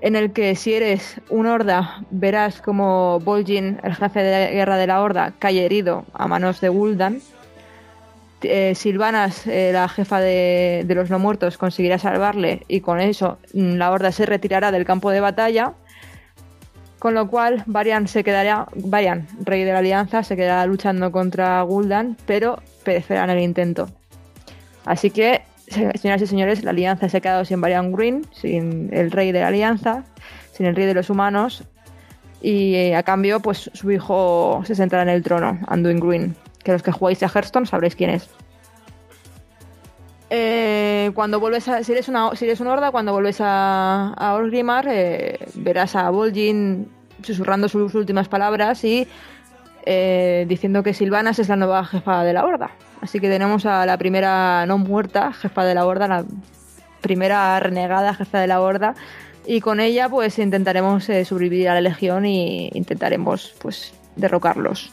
en 0.00 0.16
el 0.16 0.32
que 0.32 0.54
si 0.56 0.74
eres 0.74 1.20
un 1.30 1.46
horda 1.46 2.02
verás 2.10 2.60
como 2.60 3.20
Vol'jin, 3.20 3.78
el 3.82 3.94
jefe 3.94 4.22
de 4.22 4.52
guerra 4.52 4.76
de 4.76 4.86
la 4.86 5.00
horda, 5.02 5.32
cae 5.38 5.64
herido 5.64 6.04
a 6.12 6.26
manos 6.26 6.60
de 6.60 6.68
Gul'dan. 6.70 7.20
Eh, 8.42 8.74
Silvanas, 8.74 9.46
eh, 9.46 9.70
la 9.72 9.88
jefa 9.88 10.20
de, 10.20 10.84
los 10.88 11.08
no 11.10 11.18
muertos, 11.18 11.56
conseguirá 11.56 11.98
salvarle 11.98 12.62
y 12.68 12.80
con 12.80 13.00
eso 13.00 13.38
mm, 13.54 13.74
la 13.76 13.90
horda 13.90 14.12
se 14.12 14.26
retirará 14.26 14.70
del 14.72 14.84
campo 14.84 15.10
de 15.10 15.20
batalla. 15.20 15.72
Con 16.98 17.14
lo 17.14 17.28
cual, 17.28 17.62
Varian 17.66 18.08
se 18.08 18.24
quedará, 18.24 18.66
Varian, 18.74 19.26
rey 19.44 19.64
de 19.64 19.72
la 19.72 19.78
alianza, 19.78 20.22
se 20.22 20.34
quedará 20.36 20.64
luchando 20.66 21.12
contra 21.12 21.60
Gul'dan, 21.62 22.16
pero 22.26 22.60
perecerá 22.84 23.24
en 23.24 23.30
el 23.30 23.40
intento. 23.40 23.88
Así 24.84 25.10
que, 25.10 25.42
se- 25.68 25.96
señoras 25.98 26.22
y 26.22 26.26
señores, 26.26 26.64
la 26.64 26.70
alianza 26.70 27.08
se 27.08 27.18
ha 27.18 27.20
quedado 27.20 27.44
sin 27.44 27.60
Varian 27.60 27.92
Green, 27.92 28.26
sin 28.32 28.88
el 28.92 29.10
rey 29.10 29.30
de 29.32 29.40
la 29.40 29.48
alianza, 29.48 30.04
sin 30.52 30.66
el 30.66 30.74
rey 30.74 30.86
de 30.86 30.94
los 30.94 31.10
humanos, 31.10 31.64
y 32.40 32.74
eh, 32.74 32.96
a 32.96 33.02
cambio, 33.02 33.40
pues 33.40 33.70
su 33.74 33.90
hijo 33.90 34.62
se 34.66 34.74
sentará 34.74 35.02
en 35.02 35.08
el 35.10 35.22
trono, 35.22 35.58
Anduin 35.68 36.00
Green, 36.00 36.34
que 36.66 36.72
los 36.72 36.82
que 36.82 36.90
jugáis 36.90 37.22
a 37.22 37.28
Hearthstone 37.28 37.64
sabréis 37.64 37.94
quién 37.94 38.10
es. 38.10 38.28
Eh, 40.30 41.12
cuando 41.14 41.38
vuelves 41.38 41.68
a, 41.68 41.84
si 41.84 41.92
eres 41.92 42.08
una 42.08 42.34
si 42.34 42.44
eres 42.44 42.58
un 42.58 42.66
horda, 42.66 42.90
cuando 42.90 43.12
vuelves 43.12 43.40
a, 43.40 44.12
a 44.14 44.34
Orgrimmar, 44.34 44.88
eh, 44.90 45.38
verás 45.54 45.94
a 45.94 46.10
Vol'jin 46.10 46.88
susurrando 47.22 47.68
sus 47.68 47.94
últimas 47.94 48.26
palabras 48.28 48.82
y 48.82 49.06
eh, 49.84 50.44
diciendo 50.48 50.82
que 50.82 50.92
Silvanas 50.92 51.38
es 51.38 51.48
la 51.48 51.54
nueva 51.54 51.84
jefa 51.84 52.24
de 52.24 52.32
la 52.32 52.44
horda. 52.44 52.72
Así 53.00 53.20
que 53.20 53.28
tenemos 53.28 53.64
a 53.64 53.86
la 53.86 53.96
primera 53.96 54.66
no 54.66 54.78
muerta 54.78 55.32
jefa 55.32 55.64
de 55.64 55.74
la 55.74 55.86
horda, 55.86 56.08
la 56.08 56.24
primera 57.00 57.60
renegada 57.60 58.12
jefa 58.12 58.40
de 58.40 58.48
la 58.48 58.60
horda. 58.60 58.96
Y 59.46 59.60
con 59.60 59.78
ella 59.78 60.08
pues 60.08 60.40
intentaremos 60.40 61.04
sobrevivir 61.24 61.68
a 61.68 61.74
la 61.74 61.80
legión 61.80 62.26
y 62.26 62.70
intentaremos 62.74 63.54
pues 63.60 63.94
derrocarlos. 64.16 64.92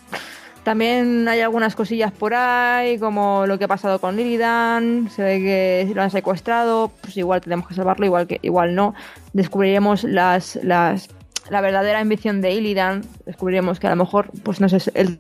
También 0.64 1.28
hay 1.28 1.42
algunas 1.42 1.76
cosillas 1.76 2.14
por 2.14 2.34
ahí, 2.34 2.98
como 2.98 3.46
lo 3.46 3.60
que 3.60 3.66
ha 3.66 3.68
pasado 3.68 4.00
con 4.00 4.18
Illidan, 4.18 5.10
se 5.10 5.22
ve 5.22 5.40
que 5.40 5.92
lo 5.94 6.02
han 6.02 6.12
secuestrado, 6.12 6.90
pues 7.02 7.18
igual 7.18 7.42
tenemos 7.42 7.68
que 7.68 7.74
salvarlo, 7.74 8.06
igual 8.06 8.28
que 8.28 8.40
igual 8.42 8.74
no. 8.74 8.94
Descubriremos 9.34 10.06
las, 10.06 10.58
las 10.64 11.10
la 11.50 11.60
verdadera 11.60 12.00
ambición 12.00 12.40
de 12.40 12.54
Illidan, 12.54 13.02
descubriremos 13.26 13.80
que 13.80 13.88
a 13.88 13.90
lo 13.90 13.98
mejor 13.98 14.30
pues 14.44 14.62
no 14.62 14.68
es 14.68 14.90
el 14.94 15.20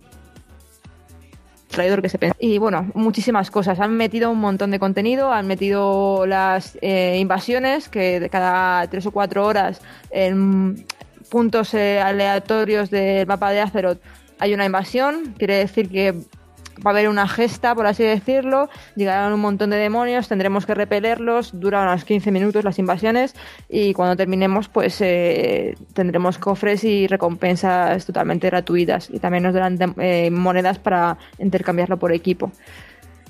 traidor 1.68 2.02
que 2.02 2.08
se 2.08 2.18
pensa. 2.18 2.38
Y 2.40 2.58
bueno, 2.58 2.90
muchísimas 2.94 3.52
cosas. 3.52 3.82
Han 3.82 3.98
metido 3.98 4.32
un 4.32 4.40
montón 4.40 4.72
de 4.72 4.80
contenido, 4.80 5.34
han 5.34 5.48
metido 5.48 6.26
las 6.26 6.78
eh, 6.82 7.18
invasiones, 7.20 7.90
que 7.90 8.30
cada 8.32 8.88
tres 8.88 9.06
o 9.08 9.12
cuatro 9.12 9.46
horas 9.46 9.82
en 10.10 10.86
puntos 11.30 11.74
eh, 11.74 12.00
aleatorios 12.00 12.90
del 12.90 13.28
mapa 13.28 13.52
de 13.52 13.62
Azeroth 13.62 14.00
hay 14.44 14.54
una 14.54 14.66
invasión. 14.66 15.36
Quiere 15.38 15.56
decir 15.56 15.90
que 15.90 16.12
va 16.12 16.90
a 16.90 16.90
haber 16.90 17.08
una 17.08 17.30
gesta, 17.30 17.74
por 17.74 17.88
así 17.88 18.04
decirlo. 18.04 18.68
Llegarán 18.98 19.32
un 19.32 19.40
montón 19.40 19.70
de 19.70 19.78
demonios, 19.78 20.28
tendremos 20.28 20.66
que 20.66 20.76
repelerlos. 20.76 21.58
Duran 21.58 21.88
unos 21.88 22.04
15 22.04 22.30
minutos 22.30 22.66
las 22.66 22.78
invasiones. 22.78 23.36
Y 23.70 23.94
cuando 23.94 24.18
terminemos, 24.18 24.68
pues 24.68 25.00
eh, 25.00 25.76
tendremos 25.94 26.40
cofres 26.40 26.84
y 26.84 27.08
recompensas 27.08 28.06
totalmente 28.06 28.50
gratuitas. 28.50 29.10
Y 29.10 29.20
también 29.20 29.44
nos 29.44 29.54
darán 29.54 29.78
eh, 29.98 30.30
monedas 30.30 30.78
para 30.78 31.18
intercambiarlo 31.40 31.98
por 31.98 32.12
equipo. 32.12 32.52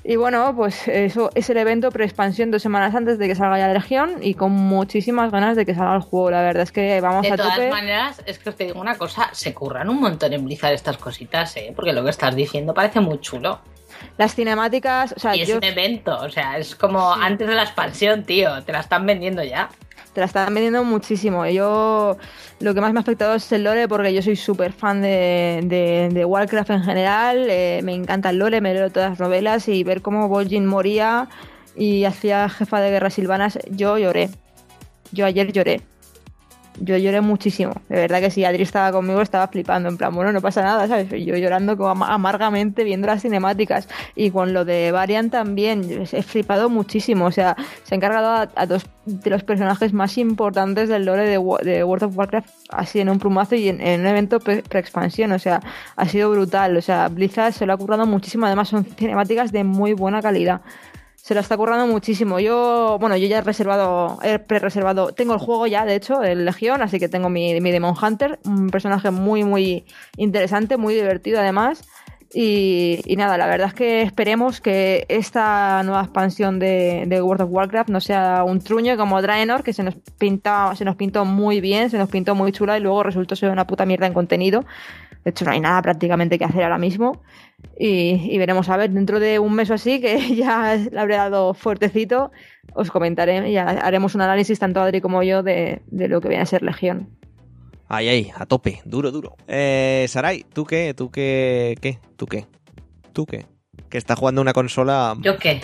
Y 0.06 0.16
bueno, 0.16 0.52
pues 0.54 0.86
eso 0.86 1.30
es 1.34 1.48
el 1.48 1.56
evento 1.56 1.90
pre-expansión 1.90 2.50
dos 2.50 2.60
semanas 2.60 2.94
antes 2.94 3.18
de 3.18 3.26
que 3.26 3.34
salga 3.34 3.58
ya 3.58 3.68
la 3.68 3.72
Legión 3.72 4.16
y 4.20 4.34
con 4.34 4.52
muchísimas 4.52 5.32
ganas 5.32 5.56
de 5.56 5.64
que 5.64 5.74
salga 5.74 5.94
el 5.94 6.02
juego. 6.02 6.30
La 6.30 6.42
verdad 6.42 6.62
es 6.64 6.72
que 6.72 7.00
vamos 7.00 7.22
De 7.22 7.32
a 7.32 7.36
todas 7.36 7.54
tope. 7.54 7.70
maneras, 7.70 8.22
es 8.26 8.38
que 8.38 8.50
os 8.50 8.56
te 8.56 8.64
digo 8.66 8.80
una 8.82 8.98
cosa, 8.98 9.30
se 9.32 9.54
curran 9.54 9.88
un 9.88 10.00
montón 10.00 10.34
en 10.34 10.44
Blizzard 10.44 10.74
estas 10.74 10.98
cositas, 10.98 11.56
¿eh? 11.56 11.72
Porque 11.74 11.94
lo 11.94 12.04
que 12.04 12.10
estás 12.10 12.36
diciendo 12.36 12.74
parece 12.74 13.00
muy 13.00 13.18
chulo. 13.20 13.60
Las 14.18 14.34
cinemáticas, 14.34 15.14
o 15.16 15.20
sea, 15.20 15.34
Y 15.36 15.40
es 15.42 15.48
yo 15.48 15.56
un 15.56 15.64
evento, 15.64 16.14
o 16.20 16.28
sea, 16.28 16.58
es 16.58 16.76
como 16.76 17.12
antes 17.14 17.48
de 17.48 17.54
la 17.54 17.62
expansión, 17.62 18.24
tío, 18.24 18.62
te 18.62 18.72
la 18.72 18.80
están 18.80 19.06
vendiendo 19.06 19.42
ya. 19.42 19.70
Te 20.14 20.20
la 20.20 20.26
están 20.26 20.54
vendiendo 20.54 20.84
muchísimo. 20.84 21.46
Yo 21.46 22.16
lo 22.60 22.74
que 22.74 22.80
más 22.80 22.92
me 22.92 23.00
ha 23.00 23.02
afectado 23.02 23.34
es 23.34 23.50
el 23.52 23.64
lore 23.64 23.88
porque 23.88 24.14
yo 24.14 24.22
soy 24.22 24.36
súper 24.36 24.72
fan 24.72 25.02
de, 25.02 25.60
de- 26.12 26.24
Warcraft 26.24 26.70
en 26.70 26.82
general. 26.84 27.46
eh, 27.50 27.80
me 27.84 27.94
encanta 27.94 28.30
el 28.30 28.38
lore, 28.38 28.60
me 28.60 28.72
leo 28.74 28.90
todas 28.90 29.10
las 29.10 29.20
novelas 29.20 29.68
y 29.68 29.84
ver 29.84 30.00
cómo 30.02 30.28
Vol'jin 30.28 30.66
moría 30.66 31.28
y 31.76 32.04
hacía 32.04 32.48
jefa 32.48 32.80
de 32.80 32.90
guerra 32.90 33.10
silvanas, 33.10 33.58
yo 33.70 33.98
lloré. 33.98 34.30
Yo 35.12 35.26
ayer 35.26 35.52
lloré. 35.52 35.80
Yo 36.80 36.96
lloré 36.96 37.20
muchísimo, 37.20 37.72
de 37.88 37.96
verdad 37.96 38.20
que 38.20 38.30
si 38.30 38.44
Adri 38.44 38.62
estaba 38.64 38.90
conmigo 38.90 39.20
estaba 39.20 39.46
flipando, 39.46 39.88
en 39.88 39.96
plan, 39.96 40.12
bueno, 40.12 40.32
no 40.32 40.40
pasa 40.40 40.60
nada, 40.60 40.88
¿sabes? 40.88 41.08
Yo 41.24 41.36
llorando 41.36 41.76
como 41.76 41.90
ama- 41.90 42.12
amargamente 42.12 42.82
viendo 42.82 43.06
las 43.06 43.22
cinemáticas 43.22 43.88
y 44.16 44.30
con 44.32 44.52
lo 44.52 44.64
de 44.64 44.90
Varian 44.90 45.30
también, 45.30 46.04
he 46.10 46.22
flipado 46.22 46.68
muchísimo, 46.68 47.26
o 47.26 47.30
sea, 47.30 47.56
se 47.84 47.94
ha 47.94 47.96
encargado 47.96 48.50
a, 48.54 48.66
dos 48.66 48.86
de 49.06 49.30
los 49.30 49.44
personajes 49.44 49.92
más 49.92 50.18
importantes 50.18 50.88
del 50.88 51.04
lore 51.04 51.28
de, 51.28 51.38
World 51.38 52.02
of 52.04 52.16
Warcraft 52.18 52.48
así 52.70 52.98
en 52.98 53.08
un 53.08 53.20
plumazo 53.20 53.54
y 53.54 53.68
en, 53.68 53.80
en 53.80 54.00
un 54.00 54.06
evento 54.08 54.40
pre- 54.40 54.62
pre-expansión, 54.62 55.30
o 55.30 55.38
sea, 55.38 55.60
ha 55.94 56.08
sido 56.08 56.28
brutal, 56.30 56.76
o 56.76 56.82
sea, 56.82 57.08
Blizzard 57.08 57.52
se 57.52 57.66
lo 57.66 57.74
ha 57.74 57.76
currado 57.76 58.04
muchísimo, 58.04 58.46
además 58.46 58.68
son 58.68 58.84
cinemáticas 58.84 59.52
de 59.52 59.62
muy 59.62 59.92
buena 59.92 60.20
calidad 60.20 60.60
se 61.24 61.32
lo 61.32 61.40
está 61.40 61.56
currando 61.56 61.86
muchísimo. 61.86 62.38
Yo, 62.38 62.98
bueno, 63.00 63.16
yo 63.16 63.26
ya 63.26 63.38
he 63.38 63.40
reservado, 63.40 64.18
he 64.22 64.38
pre-reservado, 64.38 65.14
tengo 65.14 65.32
el 65.32 65.38
juego 65.40 65.66
ya, 65.66 65.86
de 65.86 65.94
hecho, 65.94 66.22
el 66.22 66.44
Legión, 66.44 66.82
así 66.82 66.98
que 66.98 67.08
tengo 67.08 67.30
mi, 67.30 67.58
mi 67.62 67.70
Demon 67.72 67.94
Hunter, 67.96 68.38
un 68.44 68.68
personaje 68.68 69.10
muy, 69.10 69.42
muy 69.42 69.86
interesante, 70.18 70.76
muy 70.76 70.94
divertido 70.94 71.40
además. 71.40 71.82
Y, 72.36 73.14
nada, 73.16 73.38
la 73.38 73.46
verdad 73.46 73.68
es 73.68 73.74
que 73.74 74.02
esperemos 74.02 74.60
que 74.60 75.06
esta 75.08 75.80
nueva 75.84 76.02
expansión 76.02 76.58
de, 76.58 77.06
World 77.22 77.42
of 77.42 77.50
Warcraft 77.52 77.90
no 77.90 78.00
sea 78.00 78.42
un 78.44 78.58
truño 78.58 78.96
como 78.96 79.22
Draenor, 79.22 79.62
que 79.62 79.72
se 79.72 79.84
nos 79.84 79.94
pinta, 80.18 80.74
se 80.74 80.84
nos 80.84 80.96
pintó 80.96 81.24
muy 81.24 81.60
bien, 81.60 81.90
se 81.90 81.98
nos 81.98 82.08
pintó 82.08 82.34
muy 82.34 82.50
chula 82.50 82.76
y 82.76 82.80
luego 82.80 83.04
resultó 83.04 83.36
ser 83.36 83.50
una 83.50 83.68
puta 83.68 83.86
mierda 83.86 84.08
en 84.08 84.14
contenido. 84.14 84.64
De 85.24 85.30
hecho, 85.30 85.44
no 85.44 85.52
hay 85.52 85.60
nada 85.60 85.80
prácticamente 85.80 86.36
que 86.36 86.44
hacer 86.44 86.64
ahora 86.64 86.76
mismo. 86.76 87.22
Y, 87.78 88.36
veremos 88.36 88.68
a 88.68 88.76
ver, 88.78 88.90
dentro 88.90 89.20
de 89.20 89.38
un 89.38 89.54
mes 89.54 89.70
o 89.70 89.74
así, 89.74 90.00
que 90.00 90.34
ya 90.34 90.74
le 90.74 90.98
habré 90.98 91.14
dado 91.14 91.54
fuertecito, 91.54 92.32
os 92.74 92.90
comentaré 92.90 93.48
y 93.48 93.56
haremos 93.56 94.16
un 94.16 94.22
análisis 94.22 94.58
tanto 94.58 94.80
Adri 94.80 95.00
como 95.00 95.22
yo 95.22 95.44
de 95.44 95.82
lo 95.86 96.20
que 96.20 96.28
viene 96.28 96.42
a 96.42 96.46
ser 96.46 96.64
Legión. 96.64 97.10
Ahí, 97.94 98.08
ahí, 98.08 98.32
a 98.36 98.44
tope, 98.44 98.82
duro, 98.84 99.12
duro. 99.12 99.36
Eh, 99.46 100.06
Sarai, 100.08 100.44
¿tú 100.52 100.64
qué? 100.64 100.94
¿Tú 100.94 101.10
qué? 101.12 101.76
¿Qué? 101.80 102.00
¿Tú 102.16 102.26
qué? 102.26 102.46
¿Tú 103.12 103.24
qué? 103.24 103.46
Que 103.88 103.98
está 103.98 104.16
jugando 104.16 104.40
una 104.40 104.52
consola 104.52 105.14
¿Yo 105.20 105.38
qué? 105.38 105.60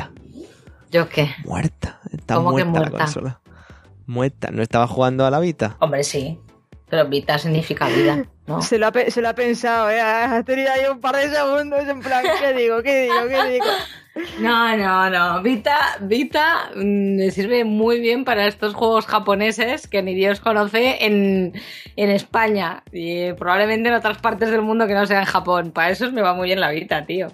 ¿Yo 0.93 1.09
qué? 1.09 1.29
muerta. 1.45 2.01
Está 2.13 2.37
¿Cómo 2.37 2.55
que 2.55 2.65
muerta, 2.65 2.81
la 2.81 2.89
muerta? 2.91 2.99
consola. 3.05 3.41
Muerta. 4.07 4.51
¿No 4.53 4.63
estaba 4.63 4.87
jugando 4.87 5.27
a 5.27 5.31
la 5.31 5.41
Vita? 5.41 5.77
Hombre, 5.81 6.05
sí. 6.05 6.39
Pero 6.91 7.07
Vita 7.07 7.39
significa 7.39 7.87
vida, 7.89 8.25
¿no? 8.47 8.61
Se, 8.63 8.79
lo 8.79 8.89
ha, 8.89 8.93
pe- 8.93 9.11
se 9.13 9.23
lo 9.23 9.29
ha 9.29 9.35
pensado, 9.35 9.89
¿eh? 9.91 10.01
Ha 10.01 10.43
tenido 10.43 10.73
ahí 10.73 10.83
un 10.91 11.01
par 11.01 11.15
de 11.17 11.31
segundos 11.31 11.87
en 11.87 12.01
plan, 12.01 12.25
¿qué 12.41 12.53
digo? 12.53 12.83
¿Qué 12.83 13.03
digo? 13.03 13.29
¿Qué 13.29 13.51
digo? 13.53 13.65
No, 14.41 14.77
no, 14.77 15.09
no. 15.09 15.41
Vita, 15.41 15.79
Vita 16.01 16.71
mm, 16.75 17.17
me 17.17 17.31
sirve 17.31 17.63
muy 17.65 18.01
bien 18.01 18.25
para 18.25 18.49
estos 18.49 18.75
juegos 18.75 19.07
japoneses 19.07 19.87
que 19.87 20.03
ni 20.03 20.15
Dios 20.15 20.41
conoce 20.41 21.07
en, 21.07 21.53
en 21.95 22.11
España 22.11 22.83
y 22.91 23.33
probablemente 23.35 23.89
en 23.89 23.95
otras 23.95 24.19
partes 24.19 24.51
del 24.51 24.63
mundo 24.63 24.89
que 24.89 24.95
no 24.95 25.07
sea 25.07 25.21
en 25.21 25.27
Japón. 25.27 25.71
Para 25.71 25.91
eso 25.91 26.11
me 26.11 26.23
va 26.23 26.35
muy 26.35 26.47
bien 26.49 26.59
la 26.61 26.71
Vita, 26.71 27.07
tío. 27.07 27.29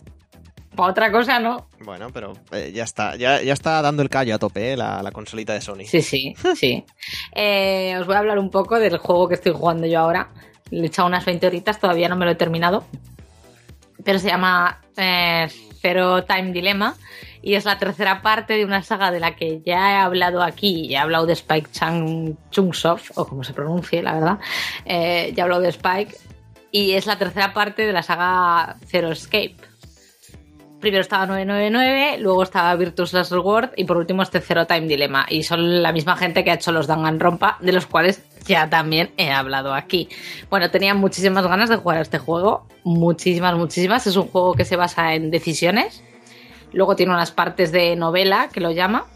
Para 0.76 0.90
otra 0.90 1.10
cosa 1.10 1.40
no. 1.40 1.68
Bueno, 1.80 2.08
pero 2.12 2.34
eh, 2.52 2.70
ya 2.74 2.84
está. 2.84 3.16
Ya, 3.16 3.42
ya 3.42 3.52
está 3.52 3.82
dando 3.82 4.02
el 4.02 4.10
callo 4.10 4.34
a 4.34 4.38
tope, 4.38 4.72
eh, 4.72 4.76
la, 4.76 5.02
la 5.02 5.10
consolita 5.10 5.54
de 5.54 5.60
Sony. 5.60 5.84
Sí, 5.86 6.02
sí, 6.02 6.34
sí. 6.54 6.84
Eh, 7.34 7.96
os 7.98 8.06
voy 8.06 8.14
a 8.14 8.18
hablar 8.18 8.38
un 8.38 8.50
poco 8.50 8.78
del 8.78 8.98
juego 8.98 9.28
que 9.28 9.34
estoy 9.34 9.52
jugando 9.52 9.86
yo 9.86 10.00
ahora. 10.00 10.28
Le 10.70 10.82
he 10.82 10.86
echado 10.86 11.08
unas 11.08 11.24
20 11.24 11.46
horitas, 11.46 11.80
todavía 11.80 12.08
no 12.08 12.16
me 12.16 12.24
lo 12.24 12.32
he 12.32 12.36
terminado. 12.36 12.84
Pero 14.04 14.18
se 14.18 14.28
llama 14.28 14.80
eh, 14.96 15.48
Zero 15.80 16.24
Time 16.24 16.52
Dilemma 16.52 16.94
y 17.42 17.54
es 17.54 17.64
la 17.64 17.78
tercera 17.78 18.22
parte 18.22 18.54
de 18.54 18.64
una 18.64 18.82
saga 18.82 19.10
de 19.12 19.20
la 19.20 19.36
que 19.36 19.62
ya 19.64 19.92
he 19.92 19.96
hablado 19.96 20.42
aquí. 20.42 20.88
Ya 20.88 20.98
he 20.98 21.02
hablado 21.02 21.26
de 21.26 21.34
Spike 21.34 21.70
Chang 21.70 22.36
Chungsoft, 22.50 23.12
o 23.14 23.26
como 23.26 23.44
se 23.44 23.52
pronuncie, 23.52 24.02
la 24.02 24.14
verdad. 24.14 24.38
Eh, 24.84 25.32
ya 25.34 25.42
he 25.42 25.44
hablado 25.44 25.62
de 25.62 25.68
Spike. 25.68 26.16
Y 26.72 26.92
es 26.92 27.06
la 27.06 27.16
tercera 27.16 27.54
parte 27.54 27.86
de 27.86 27.92
la 27.92 28.02
saga 28.02 28.76
Zero 28.86 29.12
Escape. 29.12 29.56
Primero 30.80 31.00
estaba 31.00 31.24
999, 31.26 32.18
luego 32.18 32.42
estaba 32.42 32.74
Virtus 32.76 33.14
Last 33.14 33.32
Reward 33.32 33.70
y 33.76 33.84
por 33.84 33.96
último 33.96 34.22
este 34.22 34.40
Zero 34.40 34.66
Time 34.66 34.86
Dilemma. 34.86 35.26
Y 35.28 35.42
son 35.42 35.82
la 35.82 35.90
misma 35.90 36.16
gente 36.16 36.44
que 36.44 36.50
ha 36.50 36.54
hecho 36.54 36.70
los 36.70 36.86
Danganronpa, 36.86 37.56
de 37.60 37.72
los 37.72 37.86
cuales 37.86 38.22
ya 38.46 38.68
también 38.68 39.10
he 39.16 39.30
hablado 39.30 39.72
aquí. 39.72 40.08
Bueno, 40.50 40.70
tenía 40.70 40.94
muchísimas 40.94 41.46
ganas 41.46 41.70
de 41.70 41.76
jugar 41.76 41.98
a 41.98 42.02
este 42.02 42.18
juego, 42.18 42.66
muchísimas, 42.84 43.56
muchísimas. 43.56 44.06
Es 44.06 44.16
un 44.16 44.28
juego 44.28 44.54
que 44.54 44.66
se 44.66 44.76
basa 44.76 45.14
en 45.14 45.30
decisiones. 45.30 46.04
Luego 46.72 46.94
tiene 46.94 47.12
unas 47.12 47.30
partes 47.30 47.72
de 47.72 47.96
novela, 47.96 48.50
que 48.52 48.60
lo 48.60 48.70
llama, 48.70 49.06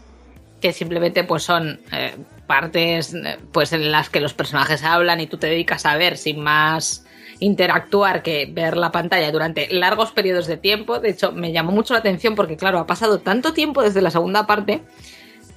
que 0.61 0.73
simplemente 0.73 1.23
pues 1.23 1.43
son 1.43 1.79
eh, 1.91 2.15
partes 2.47 3.13
eh, 3.13 3.37
pues 3.51 3.71
en 3.73 3.91
las 3.91 4.09
que 4.09 4.19
los 4.19 4.33
personajes 4.33 4.83
hablan 4.83 5.19
y 5.19 5.27
tú 5.27 5.37
te 5.37 5.47
dedicas 5.47 5.85
a 5.85 5.95
ver 5.95 6.17
sin 6.17 6.41
más 6.41 7.00
interactuar 7.41 8.23
que 8.23 8.47
ver 8.49 8.77
la 8.77 8.91
pantalla 8.93 9.29
durante 9.31 9.67
largos 9.73 10.11
periodos 10.13 10.47
de 10.47 10.55
tiempo. 10.57 10.99
De 10.99 11.09
hecho, 11.09 11.33
me 11.33 11.51
llamó 11.51 11.71
mucho 11.73 11.93
la 11.93 11.99
atención 11.99 12.35
porque, 12.35 12.55
claro, 12.55 12.79
ha 12.79 12.87
pasado 12.87 13.19
tanto 13.19 13.51
tiempo 13.53 13.81
desde 13.81 14.01
la 14.01 14.11
segunda 14.11 14.47
parte 14.47 14.81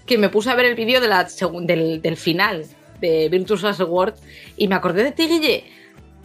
que 0.07 0.19
me 0.19 0.29
puse 0.31 0.51
a 0.51 0.55
ver 0.57 0.67
el 0.67 0.75
vídeo 0.75 1.01
de 1.01 1.09
la 1.09 1.27
segun- 1.29 1.67
del, 1.67 2.03
del 2.03 2.17
final 2.17 2.65
de 3.01 3.29
Virtus 3.29 3.63
Last 3.63 3.79
Reward 3.81 4.15
y 4.57 4.67
me 4.67 4.75
acordé 4.75 5.05
de 5.05 5.13
ti, 5.13 5.29
Guille, 5.29 5.65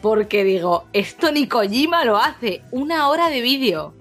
porque 0.01 0.43
digo, 0.43 0.85
esto 0.93 1.31
ni 1.31 1.47
Kojima 1.47 2.03
lo 2.05 2.17
hace, 2.17 2.61
una 2.71 3.09
hora 3.09 3.29
de 3.29 3.41
vídeo. 3.41 3.93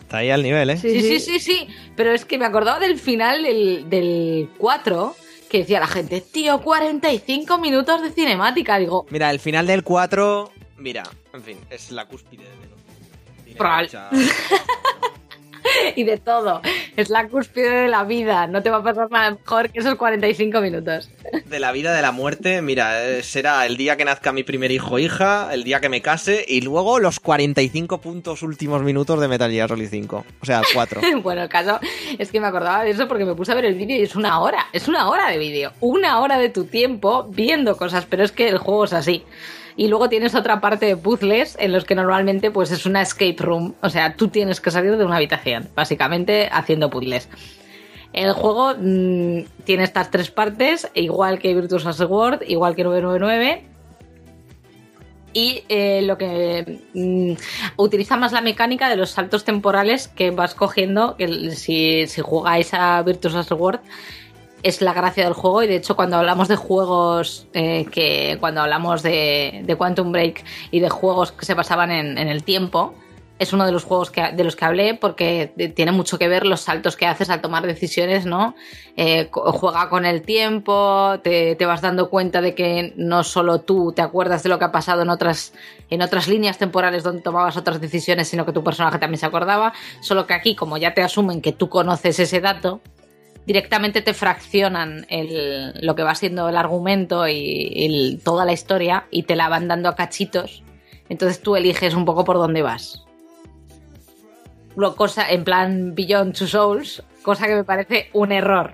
Está 0.00 0.18
ahí 0.18 0.30
al 0.30 0.42
nivel, 0.42 0.70
¿eh? 0.70 0.76
Sí, 0.76 0.90
Sí, 0.90 1.00
sí, 1.00 1.20
sí. 1.20 1.38
sí, 1.38 1.40
sí, 1.40 1.66
pero 1.96 2.12
es 2.12 2.24
que 2.24 2.38
me 2.38 2.44
acordaba 2.46 2.78
del 2.78 2.98
final 2.98 3.42
del, 3.42 3.88
del 3.88 4.48
4 4.58 5.14
que 5.52 5.58
decía 5.58 5.80
la 5.80 5.86
gente, 5.86 6.22
tío, 6.22 6.62
45 6.62 7.58
minutos 7.58 8.00
de 8.00 8.10
cinemática. 8.10 8.78
Digo, 8.78 9.04
Mira, 9.10 9.30
el 9.30 9.38
final 9.38 9.66
del 9.66 9.84
4, 9.84 10.50
mira, 10.78 11.02
en 11.34 11.42
fin, 11.42 11.58
es 11.68 11.90
la 11.90 12.06
cúspide 12.08 12.44
de 12.44 13.44
Tiene 13.44 13.58
Probable. 13.58 13.90
y 15.96 16.04
de 16.04 16.18
todo. 16.18 16.60
Es 16.96 17.10
la 17.10 17.28
cúspide 17.28 17.70
de 17.82 17.88
la 17.88 18.04
vida. 18.04 18.46
No 18.46 18.62
te 18.62 18.70
va 18.70 18.78
a 18.78 18.82
pasar 18.82 19.10
nada 19.10 19.30
mejor 19.32 19.70
que 19.70 19.80
esos 19.80 19.94
45 19.94 20.60
minutos. 20.60 21.10
De 21.46 21.60
la 21.60 21.72
vida, 21.72 21.94
de 21.94 22.02
la 22.02 22.12
muerte, 22.12 22.62
mira, 22.62 23.04
eh, 23.04 23.22
será 23.22 23.64
el 23.66 23.76
día 23.76 23.96
que 23.96 24.04
nazca 24.04 24.32
mi 24.32 24.42
primer 24.42 24.70
hijo 24.70 24.94
o 24.94 24.98
hija, 24.98 25.52
el 25.52 25.64
día 25.64 25.80
que 25.80 25.88
me 25.88 26.02
case 26.02 26.44
y 26.46 26.60
luego 26.60 26.98
los 26.98 27.20
45 27.20 27.98
puntos 28.00 28.42
últimos 28.42 28.82
minutos 28.82 29.20
de 29.20 29.28
Metal 29.28 29.50
Gear 29.50 29.68
Solid 29.68 29.88
5. 29.88 30.24
O 30.40 30.44
sea, 30.44 30.60
el 30.60 30.66
4. 30.74 31.00
Bueno, 31.22 31.42
el 31.42 31.48
caso 31.48 31.78
es 32.18 32.30
que 32.30 32.40
me 32.40 32.46
acordaba 32.46 32.84
de 32.84 32.90
eso 32.90 33.08
porque 33.08 33.24
me 33.24 33.34
puse 33.34 33.52
a 33.52 33.54
ver 33.54 33.64
el 33.64 33.74
vídeo 33.74 33.96
y 33.96 34.02
es 34.02 34.16
una 34.16 34.40
hora. 34.40 34.66
Es 34.72 34.88
una 34.88 35.08
hora 35.08 35.28
de 35.30 35.38
vídeo. 35.38 35.72
Una 35.80 36.20
hora 36.20 36.38
de 36.38 36.48
tu 36.48 36.64
tiempo 36.64 37.24
viendo 37.30 37.76
cosas, 37.76 38.06
pero 38.08 38.24
es 38.24 38.32
que 38.32 38.48
el 38.48 38.58
juego 38.58 38.84
es 38.84 38.92
así. 38.92 39.24
Y 39.76 39.88
luego 39.88 40.08
tienes 40.08 40.34
otra 40.34 40.60
parte 40.60 40.86
de 40.86 40.96
puzzles 40.96 41.56
en 41.58 41.72
los 41.72 41.84
que 41.84 41.94
normalmente 41.94 42.50
pues 42.50 42.70
es 42.70 42.86
una 42.86 43.02
escape 43.02 43.36
room. 43.38 43.74
O 43.80 43.88
sea, 43.88 44.14
tú 44.16 44.28
tienes 44.28 44.60
que 44.60 44.70
salir 44.70 44.96
de 44.96 45.04
una 45.04 45.16
habitación, 45.16 45.68
básicamente 45.74 46.48
haciendo 46.52 46.90
puzzles. 46.90 47.28
El 48.12 48.32
juego 48.32 48.74
mm, 48.78 49.64
tiene 49.64 49.84
estas 49.84 50.10
tres 50.10 50.30
partes, 50.30 50.90
igual 50.94 51.38
que 51.38 51.54
Virtus 51.54 51.84
Last 51.84 52.00
Reward, 52.00 52.42
igual 52.46 52.74
que 52.74 52.84
999. 52.84 53.64
Y 55.34 55.64
eh, 55.70 56.02
lo 56.02 56.18
que 56.18 56.80
mm, 56.92 57.32
utiliza 57.76 58.18
más 58.18 58.32
la 58.32 58.42
mecánica 58.42 58.90
de 58.90 58.96
los 58.96 59.10
saltos 59.10 59.44
temporales 59.44 60.08
que 60.08 60.30
vas 60.30 60.54
cogiendo, 60.54 61.16
que 61.16 61.52
si, 61.52 62.06
si 62.06 62.20
jugáis 62.20 62.74
a 62.74 63.02
Virtus 63.02 63.32
Last 63.32 63.50
Reward, 63.50 63.80
es 64.62 64.80
la 64.80 64.92
gracia 64.92 65.24
del 65.24 65.32
juego 65.32 65.62
y 65.62 65.66
de 65.66 65.76
hecho 65.76 65.96
cuando 65.96 66.16
hablamos 66.16 66.48
de 66.48 66.56
juegos 66.56 67.46
eh, 67.52 67.86
que 67.90 68.36
cuando 68.40 68.60
hablamos 68.60 69.02
de, 69.02 69.74
Quantum 69.76 70.12
Break 70.12 70.44
y 70.70 70.80
de 70.80 70.88
juegos 70.88 71.32
que 71.32 71.44
se 71.44 71.54
basaban 71.54 71.90
en, 71.90 72.18
el 72.18 72.44
tiempo 72.44 72.94
es 73.38 73.52
uno 73.52 73.66
de 73.66 73.72
los 73.72 73.82
juegos 73.82 74.12
que, 74.12 74.30
de 74.30 74.44
los 74.44 74.54
que 74.54 74.64
hablé 74.64 74.94
porque 74.94 75.52
de- 75.56 75.68
tiene 75.68 75.90
mucho 75.90 76.16
que 76.16 76.28
ver 76.28 76.46
los 76.46 76.60
saltos 76.60 76.94
que 76.94 77.06
haces 77.06 77.28
al 77.28 77.40
tomar 77.40 77.66
decisiones, 77.66 78.24
¿no? 78.24 78.54
Eh, 78.96 79.30
juega 79.32 79.88
con 79.88 80.04
el 80.04 80.22
tiempo, 80.22 81.18
te, 81.24 81.56
te 81.56 81.66
vas 81.66 81.80
dando 81.80 82.08
cuenta 82.08 82.40
de 82.40 82.54
que 82.54 82.92
no 82.96 83.24
solo 83.24 83.60
tú 83.62 83.92
te 83.96 84.02
acuerdas 84.02 84.44
de 84.44 84.48
lo 84.48 84.60
que 84.60 84.66
ha 84.66 84.70
pasado 84.70 85.02
en 85.02 85.10
otras, 85.10 85.54
en 85.90 86.02
otras 86.02 86.28
líneas 86.28 86.58
temporales 86.58 87.02
donde 87.02 87.22
tomabas 87.22 87.56
otras 87.56 87.80
decisiones, 87.80 88.28
sino 88.28 88.46
que 88.46 88.52
tu 88.52 88.62
personaje 88.62 89.00
también 89.00 89.18
se 89.18 89.26
acordaba, 89.26 89.72
solo 90.02 90.24
que 90.28 90.34
aquí 90.34 90.54
como 90.54 90.76
ya 90.76 90.94
te 90.94 91.02
asumen 91.02 91.40
que 91.40 91.50
tú 91.50 91.68
conoces 91.68 92.20
ese 92.20 92.40
dato, 92.40 92.80
directamente 93.46 94.02
te 94.02 94.14
fraccionan 94.14 95.06
el- 95.08 95.72
lo 95.84 95.94
que 95.94 96.02
va 96.02 96.14
siendo 96.14 96.48
el 96.48 96.56
argumento 96.56 97.26
y 97.28 97.72
el- 97.86 98.20
toda 98.22 98.44
la 98.44 98.52
historia 98.52 99.06
y 99.10 99.24
te 99.24 99.36
la 99.36 99.48
van 99.48 99.68
dando 99.68 99.88
a 99.88 99.96
cachitos. 99.96 100.62
Entonces 101.08 101.40
tú 101.42 101.56
eliges 101.56 101.94
un 101.94 102.04
poco 102.04 102.24
por 102.24 102.36
dónde 102.36 102.62
vas. 102.62 103.04
Lo 104.76 104.96
cosa 104.96 105.30
en 105.30 105.44
plan 105.44 105.94
Beyond 105.94 106.34
Two 106.36 106.46
Souls, 106.46 107.02
cosa 107.22 107.46
que 107.46 107.54
me 107.54 107.64
parece 107.64 108.08
un 108.14 108.32
error. 108.32 108.72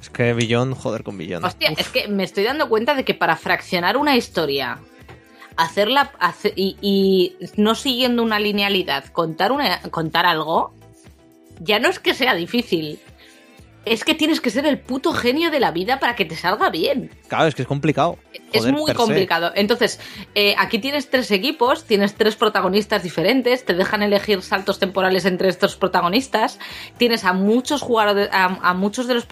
Es 0.00 0.10
que 0.10 0.32
Billón, 0.34 0.74
joder 0.74 1.02
con 1.02 1.16
Billón. 1.16 1.44
Hostia, 1.44 1.70
es 1.76 1.88
que 1.88 2.06
me 2.08 2.24
estoy 2.24 2.44
dando 2.44 2.68
cuenta 2.68 2.94
de 2.94 3.04
que 3.04 3.14
para 3.14 3.36
fraccionar 3.36 3.96
una 3.96 4.16
historia, 4.16 4.78
hacerla 5.56 6.12
hace- 6.20 6.52
y, 6.54 6.76
y 6.80 7.36
no 7.56 7.74
siguiendo 7.74 8.22
una 8.22 8.38
linealidad, 8.38 9.06
contar, 9.06 9.50
una, 9.52 9.80
contar 9.90 10.26
algo, 10.26 10.72
ya 11.60 11.78
no 11.80 11.88
es 11.88 11.98
que 11.98 12.14
sea 12.14 12.34
difícil. 12.34 13.00
Es 13.92 14.04
que 14.04 14.14
tienes 14.14 14.40
que 14.40 14.50
ser 14.50 14.66
el 14.66 14.78
puto 14.78 15.12
genio 15.12 15.50
de 15.50 15.60
la 15.60 15.70
vida 15.70 15.98
para 15.98 16.14
que 16.16 16.24
te 16.24 16.36
salga 16.36 16.70
bien. 16.70 17.10
Claro, 17.28 17.46
es 17.46 17.54
que 17.54 17.62
es 17.62 17.68
complicado. 17.68 18.18
es 18.52 18.66
muy 18.66 18.92
complicado. 18.94 19.52
Entonces, 19.54 20.00
eh, 20.34 20.54
aquí 20.58 20.78
tienes 20.78 21.10
tres 21.10 21.30
equipos, 21.30 21.84
tienes 21.84 22.14
tres 22.14 22.36
protagonistas 22.36 23.02
diferentes, 23.02 23.64
te 23.64 23.74
dejan 23.74 24.02
elegir 24.02 24.42
saltos 24.42 24.78
temporales 24.78 25.24
entre 25.24 25.48
estos 25.48 25.76
protagonistas, 25.76 26.58
tienes 26.96 27.24
a 27.24 27.32
muchos 27.32 27.82
jugadores, 27.82 28.28
a, 28.32 28.44
a 28.44 28.74
muchos 28.74 29.06
de 29.06 29.14
los 29.14 29.26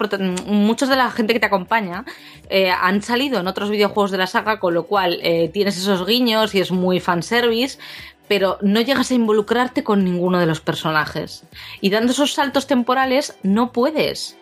muchos 0.45 0.89
de 0.89 0.95
la 0.95 1.11
gente 1.11 1.33
que 1.33 1.39
te 1.39 1.45
acompaña 1.45 2.05
eh, 2.49 2.69
han 2.69 3.01
salido 3.01 3.39
en 3.39 3.47
otros 3.47 3.69
videojuegos 3.69 4.11
de 4.11 4.17
la 4.17 4.27
saga, 4.27 4.59
con 4.59 4.73
lo 4.73 4.87
cual 4.87 5.19
eh, 5.21 5.49
tienes 5.49 5.77
esos 5.77 6.05
guiños 6.05 6.55
y 6.55 6.59
es 6.59 6.71
muy 6.71 6.99
fanservice. 6.99 7.79
Pero 8.27 8.57
no 8.61 8.81
llegas 8.81 9.11
a 9.11 9.13
involucrarte 9.13 9.85
con 9.85 10.03
ninguno 10.03 10.37
de 10.37 10.45
los 10.45 10.59
personajes. 10.59 11.45
Y 11.79 11.91
dando 11.91 12.11
esos 12.11 12.33
saltos 12.33 12.67
temporales, 12.67 13.37
no 13.41 13.71
puedes 13.71 14.36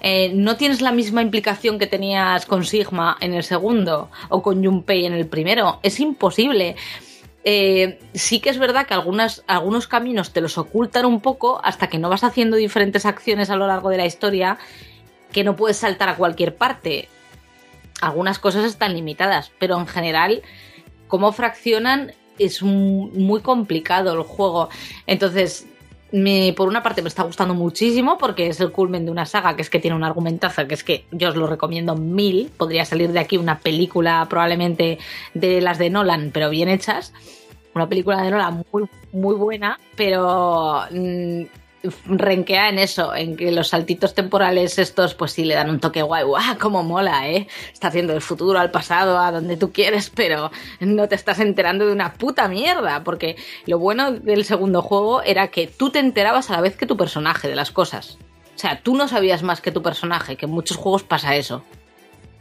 eh, 0.00 0.32
no 0.34 0.56
tienes 0.56 0.80
la 0.80 0.92
misma 0.92 1.22
implicación 1.22 1.78
que 1.78 1.86
tenías 1.86 2.46
con 2.46 2.64
Sigma 2.64 3.16
en 3.20 3.34
el 3.34 3.44
segundo 3.44 4.10
o 4.28 4.42
con 4.42 4.64
Junpei 4.64 5.04
en 5.06 5.12
el 5.12 5.26
primero. 5.26 5.80
Es 5.82 6.00
imposible. 6.00 6.76
eh, 7.42 7.98
sí 8.12 8.40
que 8.40 8.50
es 8.50 8.58
verdad 8.58 8.86
que 8.86 8.94
algunos 8.94 9.88
caminos 9.88 10.32
te 10.32 10.40
los 10.40 10.58
ocultan 10.58 11.06
un 11.06 11.20
poco 11.20 11.60
hasta 11.64 11.88
que 11.88 11.98
no 11.98 12.10
vas 12.10 12.24
haciendo 12.24 12.56
diferentes 12.56 13.06
acciones 13.06 13.48
a 13.50 13.56
lo 13.56 13.66
largo 13.66 13.88
de 13.88 13.96
la 13.96 14.06
historia 14.06 14.58
que 15.32 15.44
no 15.44 15.56
puedes 15.56 15.78
saltar 15.78 16.08
a 16.08 16.16
cualquier 16.16 16.56
parte. 16.56 17.08
Algunas 18.00 18.38
cosas 18.38 18.64
están 18.64 18.94
limitadas, 18.94 19.52
pero 19.58 19.78
en 19.78 19.86
general, 19.86 20.42
cómo 21.06 21.32
fraccionan 21.32 22.12
es 22.38 22.62
muy 22.62 23.40
complicado 23.42 24.14
el 24.14 24.22
juego. 24.22 24.70
Entonces, 25.06 25.66
me, 26.12 26.52
por 26.56 26.68
una 26.68 26.82
parte 26.82 27.02
me 27.02 27.08
está 27.08 27.22
gustando 27.22 27.54
muchísimo 27.54 28.18
porque 28.18 28.48
es 28.48 28.60
el 28.60 28.72
culmen 28.72 29.04
de 29.04 29.10
una 29.10 29.26
saga 29.26 29.56
que 29.56 29.62
es 29.62 29.70
que 29.70 29.78
tiene 29.78 29.96
un 29.96 30.04
argumentazo 30.04 30.66
que 30.66 30.74
es 30.74 30.84
que 30.84 31.04
yo 31.10 31.28
os 31.30 31.36
lo 31.36 31.46
recomiendo 31.46 31.96
mil. 31.96 32.50
Podría 32.56 32.84
salir 32.84 33.12
de 33.12 33.20
aquí 33.20 33.36
una 33.36 33.58
película 33.58 34.26
probablemente 34.28 34.98
de 35.34 35.60
las 35.60 35.78
de 35.78 35.90
Nolan, 35.90 36.30
pero 36.32 36.50
bien 36.50 36.68
hechas. 36.68 37.12
Una 37.74 37.88
película 37.88 38.22
de 38.22 38.30
Nolan 38.30 38.64
muy, 38.72 38.84
muy 39.12 39.34
buena, 39.36 39.78
pero 39.96 40.82
mm, 40.90 41.42
renquea 42.04 42.68
en 42.68 42.78
eso, 42.78 43.14
en 43.14 43.36
que 43.36 43.50
los 43.50 43.68
saltitos 43.68 44.14
temporales 44.14 44.78
estos 44.78 45.14
pues 45.14 45.32
sí 45.32 45.44
le 45.44 45.54
dan 45.54 45.70
un 45.70 45.80
toque 45.80 46.02
guay. 46.02 46.24
¡Guau! 46.24 46.58
¡Cómo 46.58 46.82
mola, 46.82 47.28
eh! 47.28 47.48
Está 47.72 47.88
haciendo 47.88 48.12
del 48.12 48.22
futuro 48.22 48.58
al 48.58 48.70
pasado, 48.70 49.18
a 49.18 49.32
donde 49.32 49.56
tú 49.56 49.72
quieres, 49.72 50.10
pero 50.10 50.50
no 50.80 51.08
te 51.08 51.14
estás 51.14 51.40
enterando 51.40 51.86
de 51.86 51.92
una 51.92 52.14
puta 52.14 52.48
mierda. 52.48 53.02
Porque 53.02 53.36
lo 53.66 53.78
bueno 53.78 54.12
del 54.12 54.44
segundo 54.44 54.82
juego 54.82 55.22
era 55.22 55.48
que 55.48 55.66
tú 55.66 55.90
te 55.90 55.98
enterabas 55.98 56.50
a 56.50 56.54
la 56.54 56.60
vez 56.60 56.76
que 56.76 56.86
tu 56.86 56.96
personaje 56.96 57.48
de 57.48 57.56
las 57.56 57.70
cosas. 57.70 58.18
O 58.54 58.58
sea, 58.58 58.82
tú 58.82 58.94
no 58.94 59.08
sabías 59.08 59.42
más 59.42 59.62
que 59.62 59.72
tu 59.72 59.82
personaje, 59.82 60.36
que 60.36 60.44
en 60.44 60.52
muchos 60.52 60.76
juegos 60.76 61.02
pasa 61.02 61.34
eso. 61.34 61.64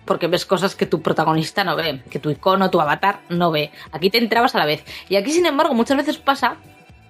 Porque 0.03 0.27
ves 0.27 0.45
cosas 0.45 0.75
que 0.75 0.85
tu 0.85 1.01
protagonista 1.01 1.63
no 1.63 1.77
ve, 1.77 2.01
que 2.09 2.19
tu 2.19 2.29
icono, 2.29 2.69
tu 2.69 2.81
avatar 2.81 3.21
no 3.29 3.51
ve. 3.51 3.71
Aquí 3.91 4.09
te 4.09 4.17
enterabas 4.17 4.53
a 4.55 4.57
la 4.57 4.65
vez. 4.65 4.83
Y 5.07 5.15
aquí, 5.15 5.31
sin 5.31 5.45
embargo, 5.45 5.73
muchas 5.73 5.95
veces 5.95 6.17
pasa 6.17 6.57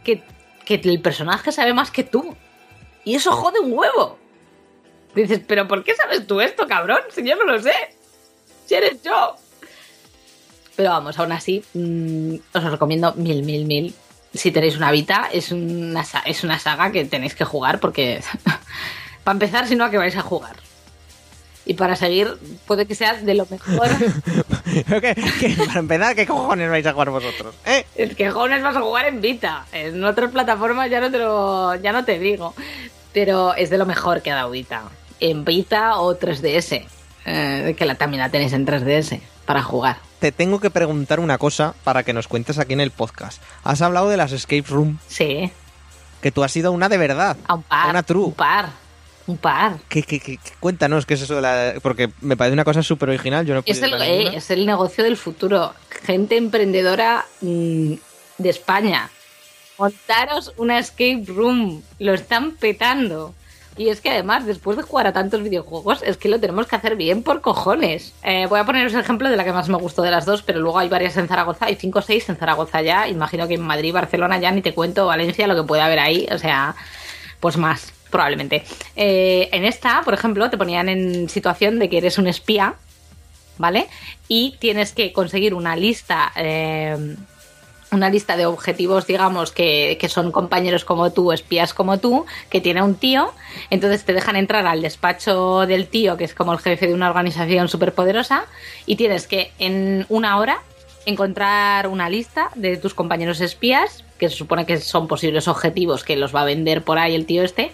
que, 0.04 0.22
que 0.78 0.90
el 0.90 1.02
personaje 1.02 1.52
sabe 1.52 1.74
más 1.74 1.90
que 1.90 2.04
tú. 2.04 2.36
Y 3.04 3.16
eso 3.16 3.32
jode 3.32 3.60
un 3.60 3.74
huevo. 3.74 4.20
Dices, 5.16 5.42
pero 5.48 5.68
¿por 5.68 5.84
qué 5.84 5.96
sabes 5.96 6.28
tú 6.28 6.42
esto, 6.42 6.68
cabrón? 6.68 7.00
Si 7.10 7.28
yo 7.28 7.36
no 7.36 7.46
lo 7.46 7.60
sé. 7.60 7.74
Si 8.66 8.76
eres 8.76 9.02
yo. 9.02 9.36
Pero 10.76 10.92
vamos, 10.92 11.18
aún 11.18 11.32
así, 11.32 11.64
mm, 11.74 12.36
os 12.54 12.64
recomiendo 12.64 13.14
mil, 13.16 13.44
mil, 13.44 13.66
mil. 13.66 13.96
Si 14.34 14.52
tenéis 14.52 14.78
una 14.78 14.92
Vita, 14.92 15.28
es 15.34 15.52
una, 15.52 16.06
es 16.26 16.44
una 16.44 16.60
saga 16.60 16.92
que 16.92 17.04
tenéis 17.06 17.34
que 17.34 17.46
jugar 17.46 17.80
porque, 17.80 18.22
para 19.24 19.34
empezar, 19.34 19.68
si 19.68 19.76
no, 19.76 19.86
¿a 19.86 19.90
qué 19.90 19.98
vais 19.98 20.16
a 20.16 20.22
jugar? 20.22 20.56
Y 21.70 21.76
para 21.76 21.96
seguir, 21.96 22.36
puede 22.66 22.88
que 22.88 22.96
sea 22.96 23.14
de 23.14 23.36
lo 23.36 23.46
mejor. 23.48 23.88
¿Qué- 25.02 25.16
qué- 25.40 25.56
para 25.68 25.80
empezar, 25.80 26.16
¿qué 26.16 26.26
cojones 26.26 26.68
vais 26.70 26.86
a 26.88 26.94
jugar 26.94 27.12
vosotros? 27.12 27.54
¿Eh? 27.64 27.86
Es 27.96 28.16
que 28.16 28.32
Jones 28.32 28.64
vas 28.64 28.76
a 28.76 28.82
jugar 28.82 29.06
en 29.06 29.22
Vita. 29.22 29.66
En 29.72 30.04
otras 30.04 30.32
plataformas 30.32 30.90
ya 30.90 31.00
no 31.00 31.12
te 31.12 31.20
lo, 31.20 31.76
ya 31.76 31.92
no 31.92 32.04
te 32.06 32.18
digo. 32.18 32.56
Pero 33.14 33.54
es 33.54 33.70
de 33.70 33.78
lo 33.78 33.86
mejor 33.86 34.24
que 34.24 34.32
ha 34.32 34.36
dado 34.36 34.50
Vita. 34.50 34.82
En 35.20 35.46
Vita 35.46 36.00
o 36.00 36.18
3DS. 36.18 36.86
eh, 37.26 37.76
que 37.78 37.86
la, 37.86 37.94
también 37.94 38.22
la 38.24 38.30
tenéis 38.30 38.54
en 38.54 38.66
3DS 38.66 39.20
para 39.46 39.62
jugar. 39.62 39.98
Te 40.20 40.32
tengo 40.32 40.60
que 40.60 40.72
preguntar 40.72 41.20
una 41.20 41.38
cosa 41.38 41.76
para 41.84 42.02
que 42.02 42.14
nos 42.14 42.28
cuentes 42.28 42.58
aquí 42.58 42.74
en 42.74 42.82
el 42.82 42.90
podcast. 42.90 43.42
Has 43.64 43.84
hablado 43.84 44.10
de 44.10 44.18
las 44.18 44.32
escape 44.32 44.64
room, 44.70 44.98
Sí, 45.08 45.52
que 46.22 46.32
tú 46.32 46.44
has 46.44 46.52
sido 46.52 46.72
una 46.72 46.90
de 46.90 46.98
verdad. 46.98 47.38
a 47.48 47.54
un 47.54 47.62
par. 47.64 47.90
Una 47.92 48.02
true. 48.02 48.26
Un 48.26 48.34
par. 48.34 48.70
Un 49.30 49.38
par. 49.38 49.78
¿Qué, 49.90 50.02
qué- 50.02 50.20
qué- 50.20 50.38
qué- 50.38 50.52
cuéntanos 50.60 51.06
qué 51.06 51.14
es 51.14 51.22
eso 51.22 51.36
de 51.36 51.42
la... 51.42 51.74
Porque 51.84 52.10
me 52.22 52.36
parece 52.36 52.54
una 52.54 52.64
cosa 52.64 52.82
súper 52.82 53.10
original. 53.10 53.46
Yo 53.46 53.54
no 53.54 53.62
Es 53.66 53.80
el, 53.82 53.94
eh, 54.02 54.36
es 54.38 54.50
el 54.50 54.66
negocio 54.66 55.04
del 55.04 55.18
futuro. 55.18 55.74
Gente 56.04 56.36
emprendedora 56.36 57.26
mm, 57.42 57.94
de 58.40 58.50
España. 58.50 59.10
Montaros 59.78 60.54
una 60.58 60.80
escape 60.80 61.24
room. 61.28 61.82
Lo 62.00 62.14
están 62.16 62.52
petando. 62.54 63.34
Y 63.78 63.90
es 63.90 64.02
que 64.02 64.10
además, 64.10 64.46
después 64.46 64.76
de 64.78 64.84
jugar 64.84 65.06
a 65.08 65.14
tantos 65.14 65.42
videojuegos, 65.44 66.02
es 66.04 66.18
que 66.18 66.28
lo 66.28 66.40
tenemos 66.40 66.66
que 66.68 66.76
hacer 66.76 66.96
bien 66.98 67.22
por 67.24 67.40
cojones. 67.42 68.14
Eh, 68.24 68.46
voy 68.48 68.60
a 68.60 68.66
poneros 68.66 68.94
el 68.94 69.00
ejemplo 69.00 69.30
de 69.30 69.38
la 69.38 69.46
que 69.46 69.54
más 69.54 69.70
me 69.70 69.78
gustó 69.78 70.02
de 70.02 70.12
las 70.12 70.26
dos, 70.26 70.42
pero 70.42 70.60
luego 70.60 70.80
hay 70.80 70.90
varias 70.90 71.16
en 71.18 71.28
Zaragoza, 71.30 71.68
hay 71.68 71.76
cinco 71.76 72.00
o 72.00 72.02
seis 72.02 72.28
en 72.28 72.36
Zaragoza 72.36 72.82
ya. 72.82 73.08
Imagino 73.08 73.48
que 73.48 73.54
en 73.54 73.62
Madrid, 73.62 73.94
Barcelona 73.94 74.38
ya 74.40 74.52
ni 74.52 74.62
te 74.62 74.74
cuento, 74.74 75.06
Valencia, 75.06 75.46
lo 75.48 75.56
que 75.56 75.64
puede 75.64 75.82
haber 75.84 76.00
ahí. 76.00 76.28
O 76.32 76.38
sea, 76.40 76.76
pues 77.40 77.56
más, 77.56 77.94
probablemente. 78.10 78.64
Eh, 78.96 79.50
en 79.52 79.66
esta, 79.66 80.02
por 80.04 80.14
ejemplo, 80.14 80.50
te 80.50 80.58
ponían 80.58 80.90
en 80.90 81.30
situación 81.30 81.80
de 81.80 81.90
que 81.90 81.98
eres 81.98 82.18
un 82.18 82.28
espía, 82.28 82.76
¿vale? 83.58 83.88
Y 84.28 84.56
tienes 84.60 84.94
que 84.94 85.12
conseguir 85.14 85.54
una 85.54 85.76
lista. 85.76 86.32
eh, 86.36 87.16
una 87.92 88.10
lista 88.10 88.38
de 88.38 88.46
objetivos, 88.46 89.08
digamos, 89.08 89.52
que, 89.52 89.98
que 90.00 90.10
son 90.10 90.32
compañeros 90.32 90.86
como 90.86 91.12
tú, 91.12 91.32
espías 91.32 91.74
como 91.74 91.98
tú, 91.98 92.26
que 92.50 92.62
tiene 92.62 92.84
un 92.84 92.96
tío. 92.96 93.34
Entonces 93.70 94.06
te 94.06 94.14
dejan 94.14 94.36
entrar 94.36 94.68
al 94.68 94.82
despacho 94.82 95.66
del 95.66 95.88
tío, 95.88 96.18
que 96.18 96.26
es 96.26 96.36
como 96.36 96.54
el 96.54 96.60
jefe 96.60 96.88
de 96.88 96.94
una 96.94 97.10
organización 97.10 97.68
superpoderosa, 97.68 98.46
y 98.86 98.96
tienes 98.96 99.28
que 99.28 99.52
en 99.58 100.06
una 100.10 100.38
hora 100.38 100.62
encontrar 101.10 101.88
una 101.88 102.10
lista 102.10 102.52
de 102.56 102.78
tus 102.78 102.94
compañeros 102.94 103.42
espías, 103.42 104.04
que 104.18 104.30
se 104.30 104.36
supone 104.36 104.66
que 104.66 104.80
son 104.80 105.08
posibles 105.08 105.48
objetivos 105.48 106.04
que 106.04 106.16
los 106.16 106.34
va 106.34 106.42
a 106.42 106.46
vender 106.46 106.84
por 106.84 106.98
ahí 106.98 107.16
el 107.16 107.26
tío 107.26 107.44
este, 107.44 107.72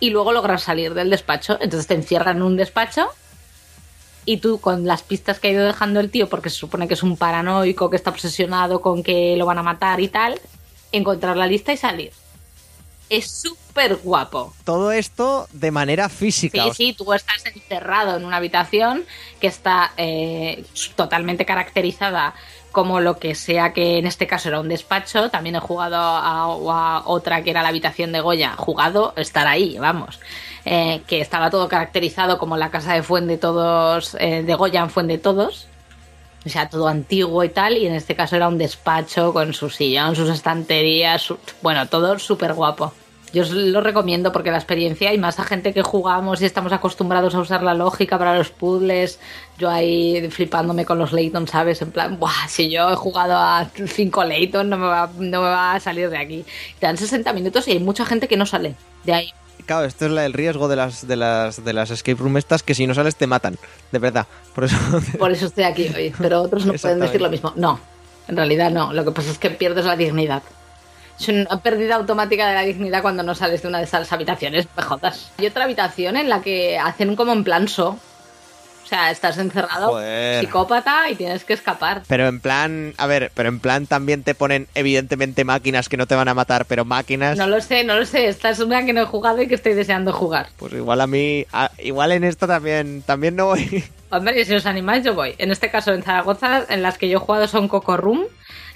y 0.00 0.10
luego 0.10 0.32
lograr 0.32 0.60
salir 0.60 0.94
del 0.94 1.10
despacho. 1.10 1.58
Entonces 1.60 1.86
te 1.86 1.94
encierran 1.94 2.38
en 2.38 2.42
un 2.42 2.56
despacho 2.56 3.08
y 4.24 4.38
tú 4.38 4.60
con 4.60 4.86
las 4.86 5.02
pistas 5.02 5.40
que 5.40 5.48
ha 5.48 5.50
ido 5.52 5.64
dejando 5.64 6.00
el 6.00 6.10
tío, 6.10 6.28
porque 6.28 6.50
se 6.50 6.56
supone 6.56 6.86
que 6.86 6.94
es 6.94 7.02
un 7.02 7.16
paranoico 7.16 7.88
que 7.88 7.96
está 7.96 8.10
obsesionado 8.10 8.80
con 8.80 9.02
que 9.02 9.36
lo 9.36 9.46
van 9.46 9.58
a 9.58 9.62
matar 9.62 10.00
y 10.00 10.08
tal, 10.08 10.38
encontrar 10.92 11.36
la 11.36 11.46
lista 11.46 11.72
y 11.72 11.76
salir. 11.76 12.12
Es 13.08 13.30
súper 13.30 13.96
guapo. 13.96 14.52
Todo 14.64 14.92
esto 14.92 15.48
de 15.52 15.70
manera 15.70 16.10
física. 16.10 16.62
Sí, 16.64 16.70
sí, 16.74 16.92
tú 16.92 17.10
estás 17.14 17.46
encerrado 17.46 18.18
en 18.18 18.26
una 18.26 18.36
habitación 18.36 19.06
que 19.40 19.46
está 19.46 19.92
eh, 19.96 20.62
totalmente 20.94 21.46
caracterizada 21.46 22.34
como 22.72 23.00
lo 23.00 23.18
que 23.18 23.34
sea 23.34 23.72
que 23.72 23.98
en 23.98 24.06
este 24.06 24.26
caso 24.26 24.48
era 24.48 24.60
un 24.60 24.68
despacho. 24.68 25.30
También 25.30 25.56
he 25.56 25.60
jugado 25.60 25.96
a, 25.98 27.02
otra 27.06 27.42
que 27.42 27.50
era 27.50 27.62
la 27.62 27.68
habitación 27.68 28.12
de 28.12 28.20
Goya. 28.20 28.54
Jugado, 28.56 29.12
estar 29.16 29.46
ahí, 29.46 29.78
vamos. 29.78 30.20
Eh, 30.64 31.02
que 31.06 31.20
estaba 31.20 31.50
todo 31.50 31.68
caracterizado 31.68 32.38
como 32.38 32.56
la 32.56 32.70
casa 32.70 32.92
de 32.94 33.02
Fuente 33.02 33.38
todos, 33.38 34.16
eh, 34.20 34.42
de 34.42 34.54
Goya 34.54 34.80
en 34.80 34.90
Fuente 34.90 35.18
todos. 35.18 35.66
O 36.46 36.48
sea, 36.50 36.68
todo 36.68 36.88
antiguo 36.88 37.42
y 37.44 37.48
tal. 37.48 37.76
Y 37.76 37.86
en 37.86 37.94
este 37.94 38.14
caso 38.14 38.36
era 38.36 38.48
un 38.48 38.58
despacho 38.58 39.32
con 39.32 39.52
su 39.54 39.70
sillón, 39.70 40.14
sus 40.14 40.28
estanterías. 40.30 41.22
su- 41.22 41.38
bueno, 41.62 41.86
todo 41.88 42.18
súper 42.18 42.54
guapo. 42.54 42.92
Yo 43.32 43.42
os 43.42 43.50
lo 43.50 43.80
recomiendo 43.80 44.32
porque 44.32 44.50
la 44.50 44.56
experiencia 44.58 45.12
y 45.12 45.18
más 45.18 45.38
a 45.38 45.44
gente 45.44 45.72
que 45.74 45.82
jugamos 45.82 46.40
y 46.40 46.44
estamos 46.46 46.72
acostumbrados 46.72 47.34
a 47.34 47.40
usar 47.40 47.62
la 47.62 47.74
lógica 47.74 48.18
para 48.18 48.36
los 48.36 48.50
puzzles. 48.50 49.18
Yo 49.58 49.68
ahí 49.70 50.28
flipándome 50.30 50.84
con 50.84 50.98
los 50.98 51.12
Layton, 51.12 51.46
¿sabes? 51.48 51.82
En 51.82 51.90
plan, 51.90 52.18
Buah, 52.18 52.48
si 52.48 52.70
yo 52.70 52.90
he 52.90 52.96
jugado 52.96 53.36
a 53.36 53.66
5 53.86 54.24
Layton 54.24 54.68
no 54.70 54.76
me, 54.78 54.86
va, 54.86 55.10
no 55.18 55.42
me 55.42 55.48
va 55.48 55.74
a 55.74 55.80
salir 55.80 56.08
de 56.10 56.18
aquí. 56.18 56.44
Te 56.78 56.86
dan 56.86 56.96
60 56.96 57.32
minutos 57.32 57.66
y 57.68 57.72
hay 57.72 57.78
mucha 57.80 58.04
gente 58.06 58.28
que 58.28 58.36
no 58.36 58.46
sale 58.46 58.74
de 59.04 59.12
ahí. 59.12 59.32
Claro, 59.66 59.84
esto 59.84 60.06
es 60.06 60.12
la- 60.12 60.24
el 60.24 60.32
riesgo 60.32 60.66
de 60.68 60.76
las, 60.76 61.06
de 61.06 61.16
las 61.16 61.62
de 61.62 61.72
las 61.74 61.90
escape 61.90 62.22
room 62.22 62.38
estas 62.38 62.62
que 62.62 62.74
si 62.74 62.86
no 62.86 62.94
sales 62.94 63.16
te 63.16 63.26
matan, 63.26 63.56
de 63.92 63.98
verdad. 63.98 64.26
Por 64.54 64.64
eso 64.64 64.76
Por 65.18 65.30
eso 65.30 65.46
estoy 65.46 65.64
aquí 65.64 65.88
hoy. 65.94 66.14
Pero 66.18 66.40
otros 66.40 66.64
no 66.64 66.72
pueden 66.72 67.00
decir 67.00 67.20
lo 67.20 67.28
mismo. 67.30 67.52
No, 67.56 67.78
en 68.28 68.36
realidad 68.36 68.70
no. 68.70 68.94
Lo 68.94 69.04
que 69.04 69.10
pasa 69.10 69.30
es 69.30 69.38
que 69.38 69.50
pierdes 69.50 69.84
la 69.84 69.96
dignidad. 69.96 70.42
Es 71.20 71.28
una 71.28 71.60
pérdida 71.60 71.96
automática 71.96 72.48
de 72.48 72.54
la 72.54 72.62
dignidad 72.62 73.02
cuando 73.02 73.22
no 73.22 73.34
sales 73.34 73.62
de 73.62 73.68
una 73.68 73.78
de 73.78 73.84
esas 73.84 74.12
habitaciones. 74.12 74.66
Me 74.76 74.82
jodas. 74.82 75.32
Hay 75.38 75.46
otra 75.46 75.64
habitación 75.64 76.16
en 76.16 76.28
la 76.28 76.40
que 76.42 76.78
hacen 76.78 77.16
como 77.16 77.32
en 77.32 77.44
plan 77.44 77.66
so. 77.68 77.98
O 78.84 78.88
sea, 78.88 79.10
estás 79.10 79.36
encerrado, 79.36 79.88
Joder. 79.90 80.40
psicópata 80.40 81.10
y 81.10 81.14
tienes 81.14 81.44
que 81.44 81.52
escapar. 81.52 82.04
Pero 82.08 82.26
en 82.26 82.40
plan, 82.40 82.94
a 82.96 83.06
ver, 83.06 83.30
pero 83.34 83.50
en 83.50 83.60
plan 83.60 83.86
también 83.86 84.22
te 84.22 84.34
ponen 84.34 84.66
evidentemente 84.74 85.44
máquinas 85.44 85.90
que 85.90 85.98
no 85.98 86.06
te 86.06 86.14
van 86.14 86.28
a 86.28 86.32
matar, 86.32 86.64
pero 86.64 86.86
máquinas, 86.86 87.36
No 87.36 87.46
lo 87.48 87.60
sé, 87.60 87.84
no 87.84 87.96
lo 87.98 88.06
sé. 88.06 88.28
Esta 88.28 88.48
es 88.48 88.60
una 88.60 88.86
que 88.86 88.94
no 88.94 89.02
he 89.02 89.04
jugado 89.04 89.42
y 89.42 89.46
que 89.46 89.56
estoy 89.56 89.74
deseando 89.74 90.14
jugar. 90.14 90.48
pues 90.56 90.72
igual 90.72 91.02
a 91.02 91.06
mí, 91.06 91.44
a- 91.52 91.70
igual 91.80 92.12
en 92.12 92.24
esto 92.24 92.46
también, 92.46 93.02
también 93.02 93.36
no 93.36 93.46
voy. 93.46 93.84
Hombre, 94.10 94.42
si 94.46 94.54
os 94.54 94.64
animáis, 94.64 95.04
yo 95.04 95.12
voy. 95.14 95.34
En 95.36 95.50
este 95.50 95.70
caso, 95.70 95.92
en 95.92 96.02
Zaragoza, 96.02 96.64
en 96.70 96.80
las 96.80 96.96
que 96.96 97.10
yo 97.10 97.18
he 97.18 97.20
jugado 97.20 97.46
son 97.46 97.68
Coco 97.68 97.98
Room 97.98 98.22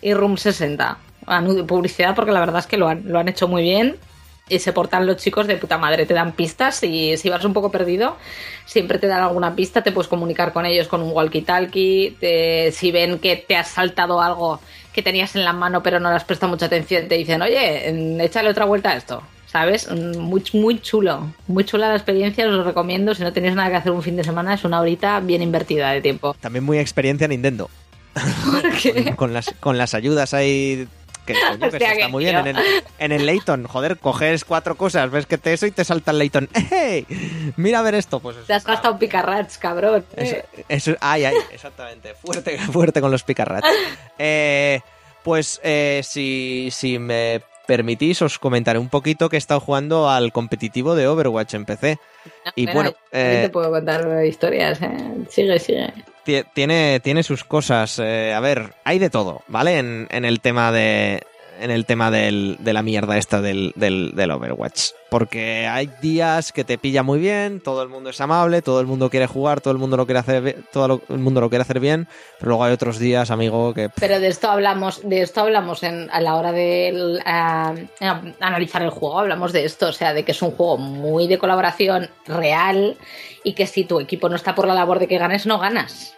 y 0.02 0.12
Room 0.12 0.36
60. 0.36 0.98
Anuncio- 1.26 1.66
Publicidad, 1.66 2.14
porque 2.14 2.32
la 2.32 2.40
verdad 2.40 2.60
es 2.60 2.66
que 2.66 2.76
lo 2.76 2.88
han, 2.88 3.02
lo 3.06 3.18
han 3.18 3.28
hecho 3.28 3.48
muy 3.48 3.62
bien. 3.62 3.96
Y 4.48 4.58
se 4.58 4.72
portan 4.72 5.06
los 5.06 5.16
chicos 5.18 5.46
de 5.46 5.56
puta 5.56 5.78
madre, 5.78 6.04
te 6.04 6.12
dan 6.14 6.32
pistas 6.32 6.82
y 6.82 7.16
si 7.16 7.30
vas 7.30 7.44
un 7.44 7.52
poco 7.54 7.70
perdido, 7.70 8.16
siempre 8.66 8.98
te 8.98 9.06
dan 9.06 9.22
alguna 9.22 9.54
pista, 9.54 9.82
te 9.82 9.92
puedes 9.92 10.08
comunicar 10.08 10.52
con 10.52 10.66
ellos 10.66 10.88
con 10.88 11.00
un 11.00 11.12
walkie-talkie, 11.12 12.16
te- 12.18 12.72
si 12.72 12.90
ven 12.90 13.18
que 13.20 13.36
te 13.36 13.56
has 13.56 13.68
saltado 13.68 14.20
algo 14.20 14.60
que 14.92 15.00
tenías 15.00 15.36
en 15.36 15.44
la 15.44 15.52
mano 15.54 15.82
pero 15.82 16.00
no 16.00 16.10
le 16.10 16.16
has 16.16 16.24
prestado 16.24 16.50
mucha 16.50 16.66
atención, 16.66 17.08
te 17.08 17.16
dicen, 17.16 17.40
oye, 17.40 18.22
échale 18.22 18.50
otra 18.50 18.64
vuelta 18.66 18.90
a 18.90 18.96
esto, 18.96 19.22
¿sabes? 19.46 19.88
Mm, 19.90 20.18
Muy, 20.18 20.42
muy 20.54 20.80
chulo, 20.80 21.32
muy 21.46 21.64
chula 21.64 21.88
la 21.88 21.94
experiencia, 21.96 22.44
os 22.46 22.52
lo 22.52 22.64
recomiendo, 22.64 23.14
si 23.14 23.22
no 23.22 23.32
tenéis 23.32 23.54
nada 23.54 23.70
que 23.70 23.76
hacer 23.76 23.92
un 23.92 24.02
fin 24.02 24.16
de 24.16 24.24
semana, 24.24 24.54
es 24.54 24.64
una 24.64 24.80
horita 24.80 25.20
bien 25.20 25.40
invertida 25.40 25.92
de 25.92 26.00
tiempo. 26.02 26.34
También 26.40 26.64
muy 26.64 26.78
experiencia 26.78 27.26
Nintendo. 27.28 27.70
¿Por 28.44 28.70
qué? 28.76 29.14
con 29.16 29.32
las, 29.32 29.54
con 29.60 29.78
las 29.78 29.94
ayudas 29.94 30.34
ahí. 30.34 30.86
Que, 31.26 31.34
coño, 31.60 31.66
está 31.66 32.08
muy 32.08 32.24
bien 32.24 32.36
en 32.38 32.46
el, 32.48 32.56
en 32.98 33.12
el 33.12 33.26
Layton. 33.26 33.66
Joder, 33.66 33.98
coges 33.98 34.44
cuatro 34.44 34.76
cosas, 34.76 35.10
ves 35.10 35.26
que 35.26 35.38
te 35.38 35.52
eso 35.52 35.66
y 35.66 35.70
te 35.70 35.84
salta 35.84 36.10
el 36.10 36.18
Layton. 36.18 36.48
¡Hey! 36.70 37.06
Mira 37.56 37.78
a 37.78 37.82
ver 37.82 37.94
esto. 37.94 38.20
Pues 38.20 38.36
Te 38.46 38.54
has 38.54 38.64
gastado 38.64 38.98
picarrats, 38.98 39.58
cabrón. 39.58 40.04
Eso, 40.16 40.36
eso- 40.68 40.96
ay, 41.00 41.24
ay, 41.26 41.36
exactamente. 41.52 42.14
Fuerte, 42.14 42.58
fuerte 42.72 43.00
con 43.00 43.10
los 43.10 43.22
picarrats. 43.22 43.66
Eh, 44.18 44.80
pues 45.22 45.60
eh, 45.62 46.00
si, 46.04 46.68
si 46.72 46.98
me 46.98 47.42
permitís, 47.66 48.20
os 48.22 48.40
comentaré 48.40 48.78
un 48.80 48.88
poquito 48.88 49.28
que 49.28 49.36
he 49.36 49.38
estado 49.38 49.60
jugando 49.60 50.10
al 50.10 50.32
competitivo 50.32 50.96
de 50.96 51.06
Overwatch 51.06 51.54
en 51.54 51.64
PC. 51.64 51.98
Y 52.56 52.62
Mira, 52.62 52.72
bueno, 52.74 52.94
eh, 53.12 53.42
te 53.44 53.50
puedo 53.50 53.70
contar 53.70 54.24
historias, 54.26 54.82
¿eh? 54.82 55.18
Sigue, 55.30 55.58
sigue. 55.60 55.92
Tie- 56.24 56.44
tiene, 56.54 57.00
tiene 57.00 57.22
sus 57.22 57.44
cosas. 57.44 57.98
eh, 58.02 58.32
a 58.34 58.40
ver, 58.40 58.74
hay 58.84 58.98
de 58.98 59.10
todo, 59.10 59.42
¿vale? 59.48 59.78
En, 59.78 60.06
en 60.10 60.24
el 60.24 60.40
tema 60.40 60.70
de. 60.72 61.22
En 61.60 61.70
el 61.70 61.86
tema 61.86 62.10
del- 62.10 62.56
de 62.60 62.72
la 62.72 62.82
mierda 62.82 63.16
esta 63.18 63.40
del, 63.40 63.72
del, 63.76 64.12
del 64.16 64.30
Overwatch. 64.32 64.90
Porque 65.10 65.66
hay 65.68 65.88
días 66.00 66.50
que 66.52 66.64
te 66.64 66.78
pilla 66.78 67.02
muy 67.02 67.20
bien, 67.20 67.60
todo 67.60 67.82
el 67.82 67.88
mundo 67.88 68.10
es 68.10 68.20
amable, 68.20 68.62
todo 68.62 68.80
el 68.80 68.86
mundo 68.86 69.10
quiere 69.10 69.26
jugar, 69.26 69.60
todo 69.60 69.72
el 69.72 69.78
mundo 69.78 69.96
lo 69.96 70.06
quiere 70.06 70.18
hacer, 70.20 70.64
todo 70.72 70.88
lo- 70.88 71.02
el 71.10 71.18
mundo 71.18 71.40
lo 71.40 71.48
quiere 71.50 71.62
hacer 71.62 71.78
bien, 71.78 72.08
pero 72.38 72.48
luego 72.50 72.64
hay 72.64 72.72
otros 72.72 72.98
días, 72.98 73.30
amigo, 73.30 73.74
que 73.74 73.90
Pero 73.90 74.18
de 74.18 74.28
esto 74.28 74.50
hablamos, 74.50 75.06
de 75.08 75.20
esto 75.22 75.42
hablamos 75.42 75.82
en, 75.82 76.08
a 76.10 76.20
la 76.20 76.34
hora 76.36 76.50
de 76.50 77.20
ah, 77.26 77.74
analizar 78.40 78.82
el 78.82 78.90
juego, 78.90 79.20
hablamos 79.20 79.52
de 79.52 79.64
esto, 79.64 79.88
o 79.88 79.92
sea, 79.92 80.14
de 80.14 80.24
que 80.24 80.32
es 80.32 80.42
un 80.42 80.50
juego 80.52 80.78
muy 80.78 81.28
de 81.28 81.38
colaboración 81.38 82.08
real 82.26 82.96
y 83.44 83.52
que 83.52 83.66
si 83.66 83.84
tu 83.84 84.00
equipo 84.00 84.28
no 84.28 84.36
está 84.36 84.54
por 84.54 84.66
la 84.66 84.74
labor 84.74 84.98
de 84.98 85.06
que 85.08 85.18
ganes, 85.18 85.46
no 85.46 85.58
ganas. 85.58 86.14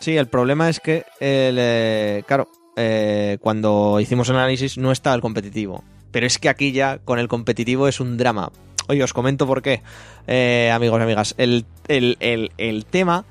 Sí, 0.00 0.16
el 0.16 0.28
problema 0.28 0.68
es 0.68 0.80
que, 0.80 1.04
el, 1.20 1.56
eh, 1.58 2.22
claro, 2.26 2.48
eh, 2.78 3.36
cuando 3.40 3.98
hicimos 4.00 4.30
análisis 4.30 4.78
no 4.78 4.92
estaba 4.92 5.14
el 5.16 5.20
competitivo. 5.22 5.84
Pero 6.10 6.26
es 6.26 6.38
que 6.38 6.48
aquí 6.48 6.72
ya 6.72 6.98
con 7.04 7.18
el 7.18 7.28
competitivo 7.28 7.88
es 7.88 8.00
un 8.00 8.16
drama. 8.16 8.50
Oye, 8.88 9.02
os 9.02 9.12
comento 9.12 9.46
por 9.46 9.60
qué, 9.60 9.82
eh, 10.26 10.70
amigos 10.72 10.98
y 11.00 11.02
amigas. 11.02 11.34
El, 11.36 11.66
el- 11.88 12.16
el- 12.20 12.52
el 12.56 12.86
tema 12.86 13.24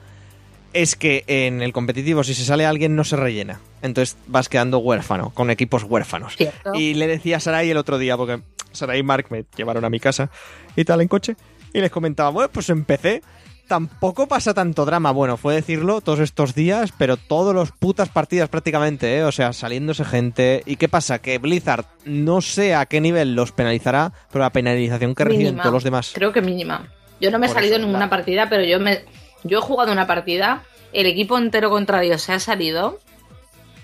es 0.74 0.95
que 0.95 1.24
en 1.26 1.64
el 1.64 1.74
competitivo 1.74 2.24
si 2.24 2.36
se 2.36 2.45
sale 2.45 2.66
alguien 2.68 2.95
no 2.95 3.04
se 3.04 3.16
rellena. 3.16 3.60
Entonces 3.82 4.18
vas 4.28 4.50
quedando 4.50 4.78
huérfano, 4.80 5.32
con 5.32 5.50
equipos 5.50 5.84
huérfanos. 5.84 6.36
¿Cierto? 6.36 6.76
Y 6.76 6.93
le 6.93 7.08
decía 7.08 7.38
a 7.38 7.39
Sarai 7.39 7.70
el 7.72 7.78
otro 7.78 7.98
día, 7.98 8.16
porque 8.18 8.41
Sarai 8.74 9.00
y 9.00 9.04
Mark 9.04 9.28
me 9.32 9.45
llevaron 9.56 9.86
a 9.86 9.89
mi 9.89 10.00
casa 10.00 10.30
y 10.76 10.84
tal 10.86 11.02
en 11.02 11.08
coche, 11.08 11.36
y 11.74 11.80
les 11.82 11.89
comentaba, 11.89 12.30
bueno, 12.30 12.50
pues 12.52 12.70
empecé. 12.70 13.22
Tampoco 13.68 14.28
pasa 14.28 14.53
tanto 14.53 14.86
drama, 14.86 15.11
bueno, 15.11 15.36
fue 15.36 15.55
decirlo 15.55 15.99
todos 16.01 16.20
estos 16.20 16.55
días, 16.55 16.93
pero 16.97 17.18
todos 17.18 17.53
los 17.53 17.72
putas 17.72 18.07
partidas 18.09 18.47
prácticamente, 18.47 19.18
¿eh? 19.18 19.24
O 19.24 19.32
sea, 19.32 19.51
saliéndose 19.51 20.05
gente. 20.05 20.63
¿Y 20.65 20.78
qué 20.78 20.88
pasa? 20.88 21.20
Que 21.20 21.38
Blizzard 21.38 21.86
no 22.05 22.41
sé 22.41 22.76
a 22.76 22.86
qué 22.86 23.01
nivel 23.01 23.36
los 23.36 23.51
penalizará, 23.51 24.13
pero 24.32 24.43
la 24.43 24.51
penalización 24.51 25.13
que 25.15 25.26
reciben 25.26 25.45
Mínima. 25.47 25.63
todos 25.63 25.74
los 25.74 25.84
demás. 25.84 26.11
Creo 26.13 26.32
que 26.32 26.41
mínima. 26.41 26.88
Yo 27.20 27.30
no 27.32 27.39
me 27.39 27.47
he 27.47 27.49
Por 27.49 27.57
salido 27.57 27.76
en 27.76 27.82
ninguna 27.82 28.09
partida, 28.09 28.47
pero 28.49 28.63
yo 28.63 28.80
me 28.80 29.03
yo 29.43 29.59
he 29.59 29.61
jugado 29.61 29.91
una 29.91 30.07
partida, 30.07 30.63
el 30.93 31.05
equipo 31.05 31.38
entero 31.38 31.70
contrario 31.70 32.18
se 32.20 32.34
ha 32.34 32.39
salido 32.39 32.99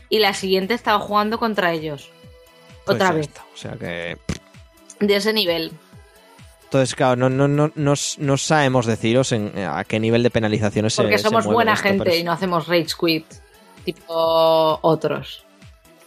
y 0.10 0.20
la 0.20 0.34
siguiente 0.34 0.74
estaba 0.74 1.00
jugando 1.00 1.40
contra 1.40 1.74
ellos. 1.74 2.10
Pues 2.86 2.96
Otra 2.96 3.12
vez. 3.12 3.28
está. 3.28 3.42
O 3.54 3.58
sea 3.58 3.74
que. 3.74 4.18
De 5.00 5.16
ese 5.16 5.34
nivel. 5.34 5.72
Entonces, 6.74 6.96
claro, 6.96 7.16
no, 7.16 7.30
no, 7.30 7.72
no, 7.76 7.94
no, 8.18 8.38
sabemos 8.38 8.88
deciros 8.88 9.32
en, 9.32 9.56
a 9.60 9.84
qué 9.84 10.00
nivel 10.00 10.24
de 10.24 10.32
penalizaciones 10.32 10.96
Porque 10.96 11.20
somos 11.20 11.46
buena 11.46 11.76
gente 11.76 12.18
y 12.18 12.24
no 12.24 12.32
hacemos 12.32 12.68
rage 12.68 12.88
quit. 13.00 13.28
Tipo 13.86 14.80
otros. 14.82 15.46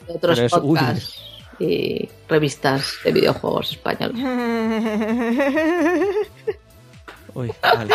Otros 0.08 0.40
podcasts 0.50 1.20
y 1.60 2.08
revistas 2.28 2.96
de 3.04 3.12
videojuegos 3.12 3.70
españoles. 3.70 4.16
Uy, 7.34 7.52
vale. 7.62 7.94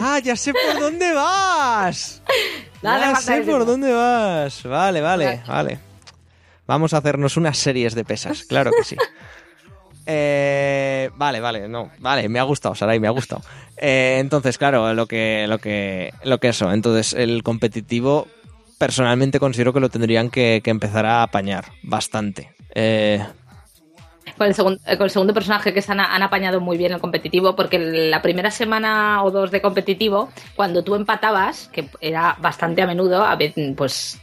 ¡Ah, 0.00 0.18
ya 0.18 0.34
sé 0.34 0.52
por 0.52 0.80
dónde 0.80 1.14
vas! 1.14 2.20
Ya 2.82 3.14
sé 3.14 3.42
por 3.42 3.64
dónde 3.64 3.92
vas. 3.92 4.64
Vale, 4.64 5.00
Vale. 5.00 5.40
vale. 5.46 5.78
Vamos 6.66 6.94
a 6.94 6.98
hacernos 6.98 7.36
unas 7.36 7.56
series 7.56 7.94
de 7.94 8.04
pesas, 8.04 8.42
claro 8.42 8.72
que 8.76 8.82
sí. 8.82 8.96
Eh, 10.06 11.10
vale, 11.16 11.40
vale, 11.40 11.68
no, 11.68 11.90
vale, 11.98 12.28
me 12.28 12.38
ha 12.38 12.44
gustado, 12.44 12.74
Sarai, 12.74 13.00
me 13.00 13.08
ha 13.08 13.10
gustado. 13.10 13.42
Eh, 13.76 14.18
entonces, 14.20 14.56
claro, 14.56 14.94
lo 14.94 15.06
que, 15.06 15.46
lo 15.48 15.58
que, 15.58 16.12
lo 16.24 16.38
que 16.38 16.48
eso. 16.48 16.72
Entonces, 16.72 17.12
el 17.12 17.42
competitivo, 17.42 18.28
personalmente 18.78 19.40
considero 19.40 19.72
que 19.72 19.80
lo 19.80 19.88
tendrían 19.88 20.30
que, 20.30 20.62
empezar 20.64 21.06
a 21.06 21.22
apañar 21.24 21.64
bastante. 21.82 22.52
Eh, 22.74 23.20
Con 24.38 24.46
el, 24.46 24.54
segun- 24.54 24.80
eh, 24.86 24.96
con 24.96 25.04
el 25.04 25.10
segundo 25.10 25.34
personaje 25.34 25.72
que 25.74 25.82
han, 25.88 25.98
han 26.00 26.22
apañado 26.22 26.60
muy 26.60 26.76
bien 26.76 26.92
el 26.92 27.00
competitivo, 27.00 27.56
porque 27.56 27.78
la 27.78 28.22
primera 28.22 28.50
semana 28.50 29.24
o 29.24 29.30
dos 29.30 29.50
de 29.50 29.60
competitivo, 29.60 30.30
cuando 30.54 30.84
tú 30.84 30.94
empatabas, 30.94 31.68
que 31.72 31.88
era 32.00 32.36
bastante 32.40 32.82
a 32.82 32.86
menudo, 32.86 33.24
a 33.24 33.34
veces, 33.36 33.74
pues 33.76 34.20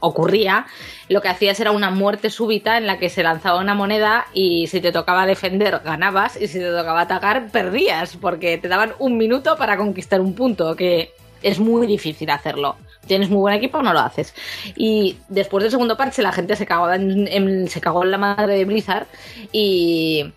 ocurría, 0.00 0.66
lo 1.08 1.20
que 1.20 1.28
hacías 1.28 1.58
era 1.60 1.72
una 1.72 1.90
muerte 1.90 2.30
súbita 2.30 2.78
en 2.78 2.86
la 2.86 2.98
que 2.98 3.08
se 3.08 3.22
lanzaba 3.22 3.60
una 3.60 3.74
moneda 3.74 4.26
y 4.32 4.66
si 4.68 4.80
te 4.80 4.92
tocaba 4.92 5.26
defender 5.26 5.80
ganabas 5.84 6.40
y 6.40 6.48
si 6.48 6.58
te 6.58 6.70
tocaba 6.70 7.02
atacar 7.02 7.50
perdías, 7.50 8.16
porque 8.16 8.58
te 8.58 8.68
daban 8.68 8.92
un 8.98 9.16
minuto 9.16 9.56
para 9.56 9.76
conquistar 9.76 10.20
un 10.20 10.34
punto, 10.34 10.76
que 10.76 11.12
es 11.42 11.58
muy 11.58 11.86
difícil 11.86 12.30
hacerlo. 12.30 12.76
Tienes 13.06 13.28
muy 13.28 13.40
buen 13.40 13.54
equipo, 13.54 13.82
no 13.82 13.92
lo 13.92 14.00
haces. 14.00 14.34
Y 14.76 15.18
después 15.28 15.62
del 15.62 15.70
segundo 15.70 15.96
parche 15.96 16.22
la 16.22 16.32
gente 16.32 16.56
se 16.56 16.66
cagó 16.66 16.90
en, 16.90 17.68
se 17.68 17.80
cagó 17.80 18.02
en 18.02 18.10
la 18.10 18.18
madre 18.18 18.56
de 18.56 18.64
Blizzard 18.64 19.06
y 19.52 20.32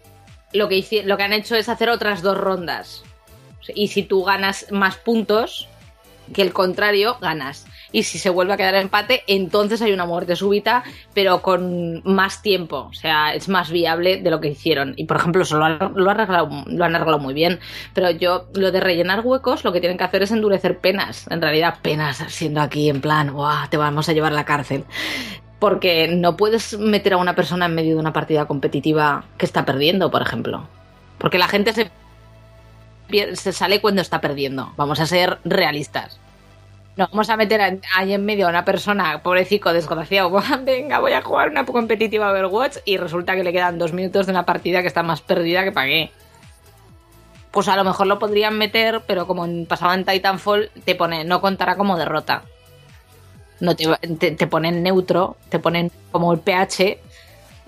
lo 0.54 0.68
que, 0.68 1.04
lo 1.06 1.18
que 1.18 1.24
han 1.24 1.34
hecho 1.34 1.56
es 1.56 1.70
hacer 1.70 1.90
otras 1.90 2.22
dos 2.22 2.38
rondas. 2.38 3.04
Y 3.74 3.88
si 3.88 4.04
tú 4.04 4.24
ganas 4.24 4.72
más 4.72 4.98
puntos 4.98 5.68
que 6.34 6.42
el 6.42 6.54
contrario, 6.54 7.18
ganas. 7.22 7.66
Y 7.92 8.04
si 8.04 8.20
se 8.20 8.30
vuelve 8.30 8.54
a 8.54 8.58
quedar 8.58 8.76
empate, 8.76 9.24
entonces 9.28 9.82
hay 9.82 9.94
una 9.94 10.06
muerte 10.06 10.36
súbita, 10.36 10.84
pero 11.14 11.42
con 11.42 12.02
más 12.04 12.42
tiempo. 12.42 12.88
O 12.90 12.94
sea, 12.94 13.34
es 13.34 13.48
más 13.48 13.72
viable 13.72 14.18
de 14.18 14.30
lo 14.30 14.42
que 14.42 14.50
hicieron. 14.50 14.94
Y 14.98 15.06
por 15.06 15.18
ejemplo, 15.18 15.44
eso 15.44 15.58
lo 15.58 15.66
han, 15.66 15.82
arreglado, 15.82 16.50
lo 16.66 16.84
han 16.86 16.96
arreglado 16.96 17.20
muy 17.20 17.34
bien. 17.34 17.60
Pero 17.94 18.12
yo, 18.12 18.48
lo 18.54 18.72
de 18.72 18.80
rellenar 18.82 19.22
huecos, 19.22 19.64
lo 19.64 19.72
que 19.72 19.80
tienen 19.80 19.98
que 19.98 20.04
hacer 20.04 20.24
es 20.24 20.32
endurecer 20.32 20.80
penas. 20.80 21.28
En 21.30 21.42
realidad, 21.42 21.80
penas 21.82 22.18
siendo 22.28 22.62
aquí 22.62 22.90
en 22.90 23.00
plan, 23.00 23.32
¡guau! 23.32 23.70
Te 23.70 23.78
vamos 23.78 24.10
a 24.10 24.14
llevar 24.14 24.34
a 24.34 24.36
la 24.36 24.46
cárcel. 24.46 24.84
Porque 25.60 26.08
no 26.10 26.38
puedes 26.38 26.78
meter 26.78 27.14
a 27.14 27.18
una 27.18 27.36
persona 27.36 27.66
en 27.66 27.76
medio 27.76 27.96
de 27.96 28.02
una 28.02 28.14
partida 28.14 28.46
competitiva 28.46 29.24
que 29.38 29.46
está 29.46 29.66
perdiendo, 29.66 30.12
por 30.12 30.22
ejemplo. 30.22 30.68
Porque 31.18 31.40
la 31.40 31.48
gente 31.48 31.74
se 31.74 33.54
sale 33.54 33.82
cuando 33.82 34.02
está 34.02 34.22
perdiendo. 34.22 34.74
Vamos 34.76 35.00
a 35.00 35.06
ser 35.06 35.40
realistas. 35.46 36.20
No 36.98 37.08
vamos 37.12 37.30
a 37.30 37.38
meter 37.38 37.80
ahí 37.96 38.14
en 38.14 38.26
medio 38.26 38.48
a 38.48 38.50
una 38.50 38.66
persona, 38.66 39.22
pobrecito, 39.22 39.72
desgraciado. 39.72 40.32
Venga, 40.64 41.00
voy 41.00 41.14
a 41.14 41.22
jugar 41.22 41.50
una 41.50 41.64
competitiva 41.64 42.32
Overwatch 42.32 42.78
y 42.86 42.98
resulta 42.98 43.36
que 43.36 43.44
le 43.44 43.54
quedan 43.54 43.78
dos 43.78 43.94
minutos 43.94 44.26
de 44.26 44.32
una 44.32 44.46
partida 44.46 44.82
que 44.82 44.88
está 44.88 45.04
más 45.04 45.22
perdida 45.22 45.64
que 45.64 45.72
pagué. 45.72 46.12
Pues 47.52 47.68
a 47.68 47.76
lo 47.76 47.84
mejor 47.84 48.08
lo 48.08 48.18
podrían 48.18 48.58
meter, 48.58 49.02
pero 49.06 49.28
como 49.28 49.48
pasaba 49.66 49.94
en 49.94 50.06
Titanfall, 50.06 50.72
te 50.86 50.96
pone, 50.96 51.24
no 51.24 51.40
contará 51.40 51.76
como 51.76 51.98
derrota. 51.98 52.44
No 53.60 53.76
te, 53.76 53.86
te, 54.20 54.32
te 54.32 54.48
ponen 54.48 54.82
neutro, 54.82 55.38
te 55.50 55.60
ponen 55.60 55.92
como 56.12 56.34
el 56.34 56.40
pH 56.40 57.00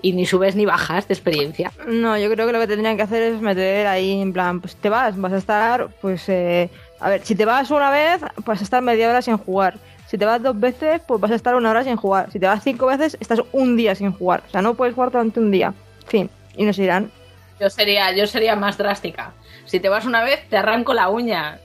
y 0.02 0.12
ni 0.12 0.26
subes 0.26 0.56
ni 0.56 0.66
bajas 0.66 1.06
de 1.06 1.14
experiencia. 1.14 1.72
No, 1.86 2.18
yo 2.18 2.30
creo 2.30 2.46
que 2.46 2.52
lo 2.52 2.60
que 2.60 2.66
tendrían 2.66 2.96
que 2.96 3.02
hacer 3.02 3.22
es 3.22 3.40
meter 3.40 3.86
ahí 3.86 4.20
en 4.20 4.32
plan, 4.32 4.60
pues 4.60 4.76
te 4.76 4.88
vas, 4.88 5.18
vas 5.20 5.32
a 5.32 5.38
estar, 5.38 5.88
pues, 6.00 6.28
eh, 6.28 6.70
a 7.00 7.08
ver, 7.08 7.24
si 7.24 7.34
te 7.34 7.44
vas 7.44 7.70
una 7.70 7.90
vez, 7.90 8.20
vas 8.44 8.60
a 8.60 8.64
estar 8.64 8.82
media 8.82 9.08
hora 9.08 9.22
sin 9.22 9.36
jugar. 9.38 9.74
Si 10.06 10.18
te 10.18 10.24
vas 10.24 10.42
dos 10.42 10.58
veces, 10.58 11.00
pues 11.06 11.20
vas 11.20 11.30
a 11.30 11.34
estar 11.36 11.54
una 11.54 11.70
hora 11.70 11.84
sin 11.84 11.96
jugar. 11.96 12.30
Si 12.32 12.38
te 12.40 12.46
vas 12.46 12.62
cinco 12.62 12.86
veces, 12.86 13.16
estás 13.20 13.40
un 13.52 13.76
día 13.76 13.94
sin 13.94 14.12
jugar. 14.12 14.42
O 14.46 14.50
sea, 14.50 14.60
no 14.60 14.74
puedes 14.74 14.94
jugar 14.94 15.10
durante 15.12 15.38
un 15.40 15.50
día. 15.50 15.72
Fin. 16.06 16.28
Y 16.56 16.64
nos 16.64 16.78
irán. 16.78 17.10
Yo 17.60 17.70
sería, 17.70 18.12
yo 18.12 18.26
sería 18.26 18.56
más 18.56 18.76
drástica. 18.76 19.32
Si 19.66 19.78
te 19.80 19.88
vas 19.88 20.04
una 20.06 20.24
vez, 20.24 20.48
te 20.48 20.56
arranco 20.56 20.94
la 20.94 21.08
uña. 21.10 21.58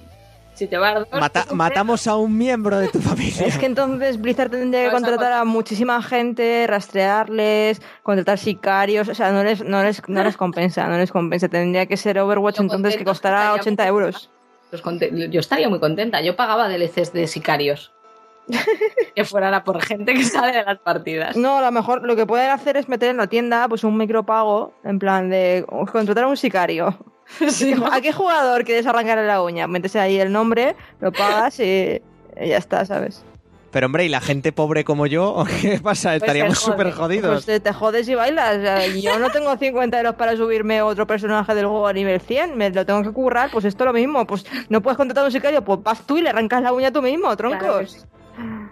Si 0.54 0.68
te 0.68 0.78
vas 0.78 1.10
dos, 1.10 1.20
mata- 1.20 1.48
matamos 1.52 2.08
a 2.08 2.16
un 2.16 2.38
miembro 2.38 2.78
de 2.78 2.88
tu 2.88 3.00
familia. 3.02 3.46
Es 3.48 3.58
que 3.58 3.66
entonces 3.66 4.22
Blizzard 4.22 4.52
tendría 4.52 4.86
que 4.86 4.92
contratar 4.92 5.34
a 5.34 5.44
muchísima 5.44 6.02
gente, 6.02 6.66
rastrearles, 6.68 7.82
contratar 8.04 8.38
sicarios. 8.38 9.10
O 9.10 9.16
sea, 9.16 9.32
no 9.32 9.44
les, 9.44 9.64
no 9.64 9.84
les, 9.84 10.08
no 10.08 10.24
les 10.24 10.38
compensa, 10.44 10.88
no 10.88 10.98
les 10.98 11.12
compensa. 11.12 11.50
Tendría 11.50 11.88
que 11.88 11.98
ser 11.98 12.20
Overwatch 12.20 12.58
Yo 12.58 12.64
entonces 12.64 12.96
que 12.96 13.04
costará 13.04 13.40
estaría 13.40 13.62
80 13.62 13.84
muy 13.84 13.90
euros. 13.90 14.30
Yo 14.72 15.40
estaría 15.40 15.70
muy 15.70 15.80
contenta. 15.80 16.22
Yo 16.22 16.36
pagaba 16.36 16.68
DLCs 16.68 17.14
de 17.14 17.28
sicarios. 17.28 17.92
que 19.16 19.26
fuera 19.26 19.64
por 19.64 19.82
gente 19.82 20.14
que 20.14 20.24
sale 20.24 20.58
de 20.58 20.64
las 20.64 20.78
partidas. 20.80 21.36
No, 21.36 21.58
a 21.58 21.62
lo 21.62 21.72
mejor 21.72 22.04
lo 22.04 22.16
que 22.16 22.26
pueden 22.26 22.52
hacer 22.52 22.78
es 22.78 22.88
meter 22.88 23.10
en 23.10 23.18
la 23.18 23.28
tienda 23.28 23.68
pues 23.68 23.84
un 23.84 23.98
micropago, 23.98 24.74
en 24.84 25.00
plan 25.00 25.30
de 25.30 25.66
contratar 25.92 26.26
a 26.26 26.28
un 26.28 26.38
sicario. 26.38 26.98
Sí, 27.50 27.74
¿no? 27.74 27.88
¿A 27.92 28.02
qué 28.02 28.14
jugador 28.14 28.64
quieres 28.66 28.86
arrancarle 28.86 29.26
la 29.26 29.42
uña? 29.42 29.66
Metes 29.66 29.96
ahí 29.96 30.20
el 30.20 30.32
nombre, 30.32 30.76
lo 31.00 31.12
pagas 31.12 31.60
y 31.60 32.00
ya 32.36 32.58
está, 32.58 32.86
¿sabes? 32.86 33.26
Pero 33.76 33.88
hombre, 33.88 34.06
¿y 34.06 34.08
la 34.08 34.22
gente 34.22 34.54
pobre 34.54 34.86
como 34.86 35.06
yo? 35.06 35.44
¿Qué 35.62 35.82
pasa? 35.82 36.16
Estaríamos 36.16 36.60
jode. 36.60 36.72
súper 36.72 36.86
Pues 36.86 36.96
jodidos. 36.96 37.46
te, 37.46 37.60
te 37.60 37.74
jodes 37.74 38.08
y 38.08 38.16
bailas. 38.16 38.58
Yo 39.02 39.20
no 39.20 39.30
tengo 39.32 39.58
50 39.58 39.98
euros 39.98 40.16
para 40.16 40.38
subirme 40.38 40.82
otro 40.82 41.06
personaje 41.06 41.54
del 41.54 41.66
juego 41.66 41.86
a 41.86 41.92
nivel 41.92 42.22
100. 42.22 42.58
Me 42.58 42.70
lo 42.70 42.86
tengo 42.86 43.04
que 43.04 43.12
currar. 43.12 43.50
Pues 43.52 43.66
esto 43.66 43.84
es 43.84 43.88
lo 43.88 43.92
mismo. 43.92 44.26
Pues 44.26 44.46
no 44.70 44.82
puedes 44.82 44.96
contratar 44.96 45.24
a 45.24 45.28
un 45.28 45.32
sicario. 45.34 45.62
Pues 45.62 45.84
vas 45.84 46.08
tú 46.08 46.16
y 46.16 46.22
le 46.22 46.30
arrancas 46.30 46.64
la 46.64 46.72
uña 46.72 46.90
tú 46.90 47.02
mismo, 47.02 47.36
troncos. 47.36 47.60
Claro 47.60 47.80
que 47.80 47.88
sí. 47.88 48.00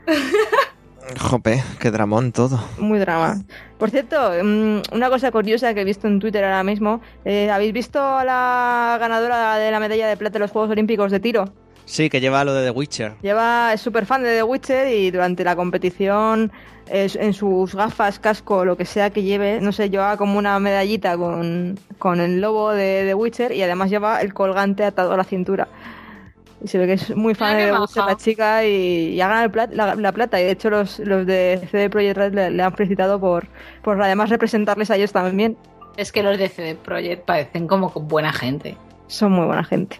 Jope, 1.20 1.62
qué 1.82 1.91
dramón 1.91 2.32
todo. 2.32 2.64
Muy 2.78 2.97
drama. 2.97 3.41
Por 3.78 3.89
cierto, 3.89 4.32
mm, 4.41 4.78
una 4.93 5.10
cosa 5.10 5.32
curiosa 5.32 5.74
que 5.74 5.82
he 5.82 5.84
visto 5.84 6.08
en 6.08 6.22
Twitter 6.22 6.45
ahora 6.45 6.64
mismo. 6.64 7.01
eh, 7.26 7.51
¿Habéis 7.51 7.74
visto 7.74 7.99
a 8.01 8.24
la 8.24 8.95
ganadora 9.01 9.58
de 9.58 9.70
la 9.70 9.82
medalla 9.82 10.08
de 10.08 10.16
plata 10.16 10.36
de 10.36 10.39
los 10.39 10.51
Juegos 10.51 10.72
Olímpicos 10.72 11.12
de 11.12 11.20
tiro? 11.20 11.54
Sí, 11.86 12.09
que 12.09 12.21
lleva 12.21 12.43
lo 12.43 12.53
de 12.53 12.63
The 12.65 12.71
Witcher. 12.71 13.13
Lleva, 13.21 13.73
es 13.73 13.81
súper 13.81 14.05
fan 14.05 14.23
de 14.23 14.36
The 14.36 14.43
Witcher 14.43 14.88
y 14.88 15.11
durante 15.11 15.43
la 15.43 15.55
competición, 15.55 16.51
es- 16.89 17.15
en 17.15 17.34
sus 17.34 17.75
gafas, 17.75 18.19
casco, 18.19 18.63
lo 18.65 18.77
que 18.77 18.86
sea 18.86 19.09
que 19.09 19.23
lleve, 19.23 19.59
no 19.61 19.71
sé, 19.71 19.89
lleva 19.89 20.15
como 20.17 20.38
una 20.38 20.57
medallita 20.59 21.17
con, 21.17 21.77
con 21.99 22.19
el 22.21 22.39
lobo 22.41 22.71
de 22.71 23.03
The 23.05 23.13
Witcher 23.13 23.51
y 23.51 23.61
además 23.63 23.89
lleva 23.89 24.21
el 24.21 24.34
colgante 24.34 24.84
atado 24.86 25.13
a 25.13 25.17
la 25.17 25.23
cintura. 25.23 25.67
Y 26.63 26.67
se 26.69 26.77
ve 26.77 26.88
que 26.88 26.93
es 26.93 27.13
muy 27.15 27.36
fan 27.36 27.55
Ah, 27.55 27.57
de 27.57 27.65
The 27.65 27.77
Witcher 27.79 28.05
la 28.05 28.15
chica 28.17 28.65
y, 28.65 29.09
y 29.15 29.21
ha 29.21 29.27
ganado 29.27 29.49
plat- 29.51 29.71
la, 29.73 29.95
la 29.95 30.11
plata. 30.13 30.39
Y 30.39 30.45
de 30.45 30.51
hecho 30.51 30.69
los, 30.69 30.99
los 30.99 31.25
de 31.25 31.59
CD 31.69 31.89
Projekt 31.89 32.17
Red 32.17 32.34
le, 32.34 32.49
le 32.51 32.63
han 32.63 32.73
felicitado 32.73 33.19
por, 33.19 33.47
por 33.81 34.01
además 34.01 34.29
representarles 34.29 34.89
a 34.89 34.95
ellos 34.95 35.11
también. 35.11 35.57
Es 35.97 36.13
que 36.13 36.23
los 36.23 36.38
de 36.38 36.47
CD 36.47 36.75
Projekt 36.75 37.25
parecen 37.25 37.67
como 37.67 37.89
buena 37.89 38.31
gente. 38.31 38.77
Son 39.07 39.34
muy 39.34 39.45
buena 39.45 39.65
gente. 39.65 39.99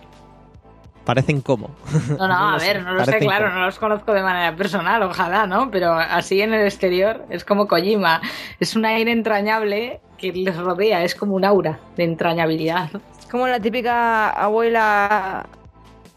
Parecen 1.06 1.42
como. 1.42 1.70
No, 2.18 2.28
no, 2.28 2.50
a 2.56 2.60
sé, 2.60 2.68
ver, 2.74 2.84
no 2.84 2.94
lo 2.94 3.04
sé, 3.06 3.18
claro, 3.20 3.48
como- 3.48 3.60
no 3.60 3.66
los 3.66 3.78
conozco 3.80 4.14
de 4.14 4.22
manera 4.24 4.56
personal, 4.56 5.04
ojalá, 5.04 5.46
¿no? 5.48 5.70
Pero 5.70 5.94
así 5.94 6.42
en 6.42 6.54
el 6.54 6.66
exterior 6.66 7.26
es 7.30 7.44
como 7.44 7.68
Kojima. 7.68 8.22
Es 8.60 8.76
un 8.76 8.86
aire 8.86 9.12
entrañable 9.12 10.00
que 10.18 10.32
les 10.32 10.56
rodea, 10.58 11.04
es 11.04 11.14
como 11.16 11.36
un 11.36 11.44
aura 11.44 11.80
de 11.98 12.06
entrañabilidad. 12.06 12.90
Es 13.20 13.26
como 13.26 13.48
la 13.48 13.60
típica 13.60 14.30
abuela 14.30 15.46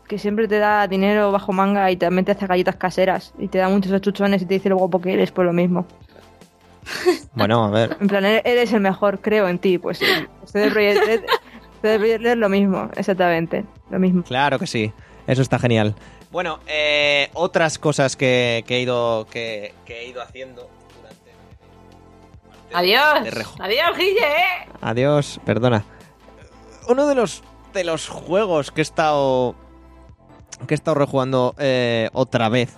que 0.06 0.18
siempre 0.20 0.46
te 0.46 0.60
da 0.60 0.86
dinero 0.86 1.32
bajo 1.32 1.52
manga 1.52 1.90
y 1.90 1.96
también 1.96 2.24
te 2.24 2.30
hace 2.30 2.46
galletas 2.46 2.76
caseras 2.76 3.34
y 3.40 3.48
te 3.48 3.58
da 3.58 3.68
muchos 3.68 3.90
achuchones 3.90 4.40
y 4.42 4.46
te 4.46 4.54
dice 4.54 4.68
lo 4.68 4.76
guapo 4.76 5.00
que 5.00 5.12
eres, 5.14 5.32
pues 5.32 5.44
lo 5.46 5.52
mismo. 5.52 5.84
Bueno, 7.34 7.64
a 7.64 7.70
ver. 7.70 7.96
En 8.00 8.06
plan, 8.06 8.24
"E- 8.24 8.42
eres 8.44 8.72
el 8.72 8.80
mejor, 8.80 9.18
creo 9.20 9.48
en 9.48 9.58
ti. 9.58 9.78
Pues 9.78 9.98
sí, 9.98 10.06
CD 10.44 10.70
Projekt 10.70 11.28
Red 11.98 12.36
lo 12.36 12.48
mismo, 12.48 12.90
exactamente, 12.96 13.64
lo 13.90 13.98
mismo. 13.98 14.22
Claro 14.24 14.58
que 14.58 14.66
sí. 14.66 14.92
Eso 15.26 15.42
está 15.42 15.58
genial. 15.58 15.94
Bueno, 16.30 16.60
eh, 16.66 17.30
otras 17.34 17.78
cosas 17.78 18.16
que, 18.16 18.64
que 18.66 18.76
he 18.76 18.80
ido 18.80 19.26
que, 19.30 19.74
que 19.84 20.00
he 20.00 20.08
ido 20.08 20.20
haciendo 20.22 20.68
durante. 20.96 21.30
de 22.70 22.76
Adiós, 22.76 23.34
rejo. 23.34 23.56
adiós, 23.60 23.96
Guille, 23.96 24.18
¿eh? 24.20 24.68
Adiós, 24.80 25.40
perdona. 25.44 25.84
Uno 26.88 27.06
de 27.06 27.14
los 27.14 27.42
de 27.72 27.84
los 27.84 28.08
juegos 28.08 28.70
que 28.70 28.80
he 28.80 28.82
estado 28.82 29.54
que 30.66 30.74
he 30.74 30.76
estado 30.76 30.94
rejugando 30.94 31.54
eh, 31.58 32.08
otra 32.12 32.48
vez, 32.48 32.74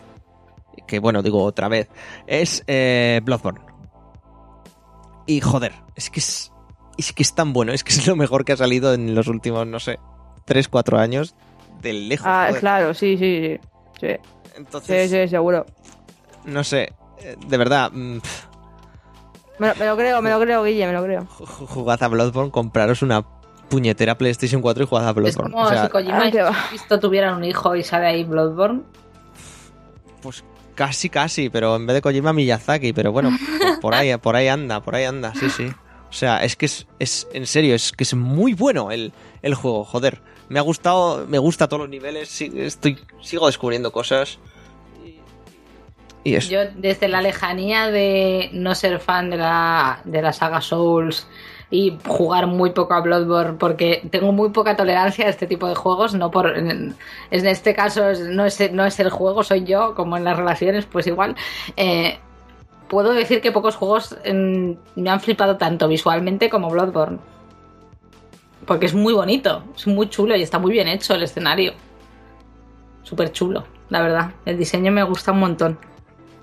que 0.87 0.99
bueno 0.99 1.23
digo 1.23 1.43
otra 1.45 1.69
vez, 1.69 1.89
es 2.27 2.65
eh, 2.67 3.21
Bloodborne. 3.25 3.61
Y 5.27 5.41
joder, 5.41 5.73
es 5.95 6.11
que 6.11 6.21
es, 6.21 6.53
es 6.99 7.13
que 7.13 7.23
es 7.23 7.35
tan 7.35 7.53
bueno, 7.53 7.73
es 7.73 7.83
que 7.85 7.93
es 7.93 8.07
lo 8.07 8.17
mejor 8.17 8.45
que 8.45 8.53
ha 8.53 8.57
salido 8.57 8.93
en 8.93 9.15
los 9.15 9.27
últimos, 9.29 9.67
no 9.67 9.81
sé, 9.81 9.99
3, 10.45 10.69
4 10.69 10.99
años 10.99 11.35
de 11.81 11.93
lejos. 11.95 12.27
Ah, 12.29 12.47
joder. 12.49 12.61
claro, 12.61 12.95
sí, 12.95 13.17
sí, 13.17 13.41
sí. 13.43 13.59
Sí, 14.01 14.07
sí, 14.09 14.31
Entonces, 14.57 15.11
sí, 15.11 15.29
seguro. 15.29 15.65
no 16.45 16.63
sé, 16.65 16.93
eh, 17.23 17.37
de 17.47 17.57
verdad, 17.57 17.91
mm, 17.93 18.19
pff, 18.19 18.45
Me 19.59 19.69
lo, 19.69 19.75
me 19.77 19.87
lo 19.87 19.97
creo, 19.97 20.23
me 20.23 20.31
lo 20.31 20.41
creo, 20.41 20.63
Guille, 20.65 20.87
me 20.87 20.93
lo 20.93 21.03
creo. 21.03 21.27
ju- 21.27 21.67
jugad 21.67 22.03
a 22.03 22.09
Bloodborne, 22.09 22.51
compraros 22.51 23.03
una 23.03 23.25
puñetera 23.69 24.17
PlayStation 24.17 24.63
4 24.63 24.85
y 24.85 24.87
jugad 24.87 25.07
a 25.07 25.11
Es 25.11 25.15
Bloodborne. 25.17 25.53
como 25.53 25.65
O 25.65 25.69
sea, 25.69 25.85
si 25.85 25.89
Kojima 25.91 26.23
ah, 26.23 26.29
y. 26.29 26.69
Cristo 26.71 26.99
tuvieran 27.01 27.35
un 27.37 27.45
hijo 27.45 27.75
y 27.77 27.83
sale 27.83 28.07
ahí 28.07 28.25
Bloodborne. 28.25 28.83
Pues 30.23 30.45
casi, 30.75 31.09
casi, 31.11 31.51
pero 31.51 31.77
en 31.77 31.87
vez 31.87 31.95
de 31.95 32.03
Kojima 32.03 32.33
Miyazaki, 32.33 32.93
pero 32.93 33.13
bueno, 33.13 33.31
por, 33.61 33.81
por 33.81 33.95
ahí, 33.95 34.17
por 34.23 34.37
ahí 34.37 34.49
anda, 34.49 34.81
por 34.81 34.95
ahí 34.95 35.05
anda, 35.05 35.35
sí, 35.35 35.51
sí. 35.51 35.69
O 36.09 36.13
sea, 36.13 36.43
es 36.43 36.57
que 36.57 36.67
es, 36.67 36.87
es 36.99 37.29
en 37.33 37.47
serio, 37.47 37.75
es 37.75 37.93
que 37.93 38.05
es 38.05 38.15
muy 38.15 38.55
bueno 38.55 38.91
el, 38.91 39.13
el 39.43 39.55
juego, 39.55 39.85
joder. 39.85 40.21
Me 40.49 40.59
ha 40.59 40.63
gustado, 40.63 41.27
me 41.27 41.39
gusta 41.39 41.69
todos 41.69 41.83
los 41.83 41.91
niveles, 41.91 42.41
estoy, 42.41 42.99
sigo 43.21 43.47
descubriendo 43.47 43.93
cosas. 43.93 44.39
Y, 46.25 46.35
eso. 46.35 46.51
Yo, 46.51 46.61
desde 46.75 47.09
la 47.09 47.21
lejanía 47.21 47.91
de 47.91 48.49
no 48.53 48.75
ser 48.75 48.99
fan 49.01 49.31
de 49.31 49.37
la, 49.37 50.01
de 50.05 50.23
la 50.23 50.33
saga 50.33 50.61
Souls 50.63 51.27
y 51.71 51.99
jugar 52.07 52.47
muy 52.47 52.71
poco 52.71 52.95
a 52.95 53.01
Bloodborne, 53.01 53.59
porque 53.59 54.03
tengo 54.11 54.33
muy 54.33 54.49
poca 54.51 54.75
tolerancia 54.75 55.27
a 55.27 55.29
este 55.29 55.47
tipo 55.47 55.69
de 55.69 55.75
juegos, 55.75 56.15
no 56.15 56.31
por. 56.31 56.57
En, 56.57 56.97
este 57.31 57.75
caso 57.75 58.03
no 58.31 58.47
es, 58.47 58.73
no 58.73 58.87
es 58.87 58.99
el 59.01 59.11
juego, 59.11 59.45
soy 59.45 59.65
yo, 59.65 59.95
como 59.95 60.17
en 60.17 60.25
las 60.25 60.37
relaciones, 60.39 60.87
pues 60.87 61.07
igual. 61.07 61.37
eh, 61.77 62.19
puedo 62.89 63.12
decir 63.12 63.41
que 63.41 63.53
pocos 63.53 63.76
juegos 63.76 64.16
en- 64.24 64.78
me 64.97 65.11
han 65.11 65.20
flipado 65.20 65.57
tanto 65.57 65.89
visualmente 65.89 66.49
como 66.51 66.70
Bloodborne. 66.70 67.18
Porque 68.66 68.86
es 68.86 68.95
muy 68.95 69.14
bonito, 69.14 69.64
es 69.76 69.86
muy 69.86 70.09
chulo 70.11 70.36
y 70.36 70.43
está 70.43 70.59
muy 70.59 70.72
bien 70.72 70.89
hecho 70.89 71.14
el 71.14 71.22
escenario. 71.22 71.72
Súper 73.03 73.32
chulo, 73.32 73.64
la 73.89 74.03
verdad. 74.03 74.30
El 74.45 74.59
diseño 74.59 74.93
me 74.93 75.03
gusta 75.03 75.32
un 75.32 75.39
montón. 75.41 75.78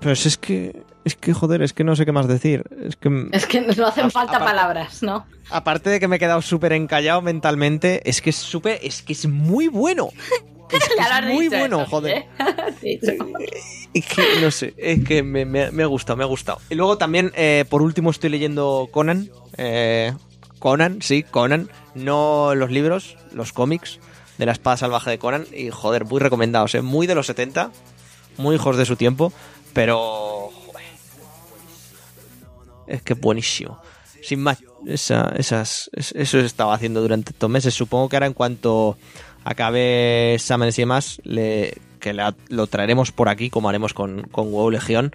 Pero 0.00 0.16
si 0.16 0.28
es 0.28 0.36
que, 0.36 0.82
es 1.04 1.14
que 1.14 1.32
joder, 1.32 1.62
es 1.62 1.72
que 1.72 1.84
no 1.84 1.94
sé 1.94 2.04
qué 2.04 2.12
más 2.12 2.26
decir. 2.26 2.64
Es 2.82 2.96
que 2.96 3.28
Es 3.32 3.46
que 3.46 3.60
no 3.60 3.86
hacen 3.86 4.06
A- 4.06 4.10
falta 4.10 4.36
aparte- 4.38 4.44
palabras, 4.44 5.02
¿no? 5.02 5.26
aparte 5.50 5.90
de 5.90 6.00
que 6.00 6.08
me 6.08 6.16
he 6.16 6.18
quedado 6.18 6.42
súper 6.42 6.72
encallado 6.72 7.22
mentalmente, 7.22 8.08
es 8.08 8.20
que 8.20 8.30
es 8.30 8.36
súper, 8.36 8.80
es 8.82 9.02
que 9.02 9.12
es 9.12 9.26
muy 9.28 9.68
bueno. 9.68 10.08
Es 10.72 10.88
que 10.88 10.94
es 11.28 11.34
muy 11.34 11.48
bueno, 11.48 11.82
eso, 11.82 11.90
joder. 11.90 12.26
¿eh? 12.82 13.00
Es 13.94 14.04
que 14.06 14.22
no 14.42 14.50
sé, 14.50 14.74
es 14.76 15.02
que 15.04 15.22
me, 15.22 15.44
me- 15.46 15.70
me 15.70 15.82
ha 15.82 15.86
gustado, 15.86 16.16
me 16.18 16.24
ha 16.24 16.26
gustado. 16.26 16.58
Y 16.68 16.74
luego 16.74 16.98
también, 16.98 17.32
eh, 17.34 17.64
por 17.70 17.80
último, 17.82 18.10
estoy 18.10 18.28
leyendo 18.30 18.88
Conan. 18.92 19.30
eh, 19.56 20.12
Conan, 20.58 21.00
sí, 21.00 21.22
Conan. 21.22 21.70
No 21.94 22.54
los 22.54 22.70
libros, 22.70 23.16
los 23.32 23.52
cómics 23.54 23.98
de 24.36 24.44
la 24.46 24.52
espada 24.52 24.76
salvaje 24.76 25.08
de 25.10 25.18
Conan. 25.18 25.46
Y 25.52 25.70
joder, 25.70 26.04
muy 26.04 26.20
recomendados, 26.20 26.74
¿eh? 26.74 26.82
Muy 26.82 27.06
de 27.06 27.14
los 27.14 27.26
70, 27.26 27.70
muy 28.36 28.56
hijos 28.56 28.76
de 28.76 28.84
su 28.84 28.96
tiempo, 28.96 29.32
pero. 29.72 30.50
joder, 30.66 30.84
es 32.86 33.02
que 33.02 33.14
buenísimo. 33.14 33.80
Sin 34.22 34.40
más, 34.40 34.58
esa- 34.86 35.32
esas, 35.38 35.88
es- 35.94 36.12
eso 36.12 36.38
estaba 36.38 36.74
haciendo 36.74 37.00
durante 37.00 37.30
estos 37.32 37.48
meses. 37.48 37.72
Supongo 37.74 38.08
que 38.10 38.16
ahora 38.16 38.26
en 38.26 38.34
cuanto 38.34 38.98
acabe 39.48 40.34
exámenes 40.34 40.76
y 40.78 40.82
demás, 40.82 41.20
le, 41.22 41.78
que 42.00 42.12
la- 42.12 42.34
lo 42.48 42.66
traeremos 42.66 43.12
por 43.12 43.28
aquí, 43.28 43.48
como 43.48 43.68
haremos 43.68 43.94
con, 43.94 44.22
con 44.22 44.50
WoW 44.50 44.70
Legión. 44.70 45.14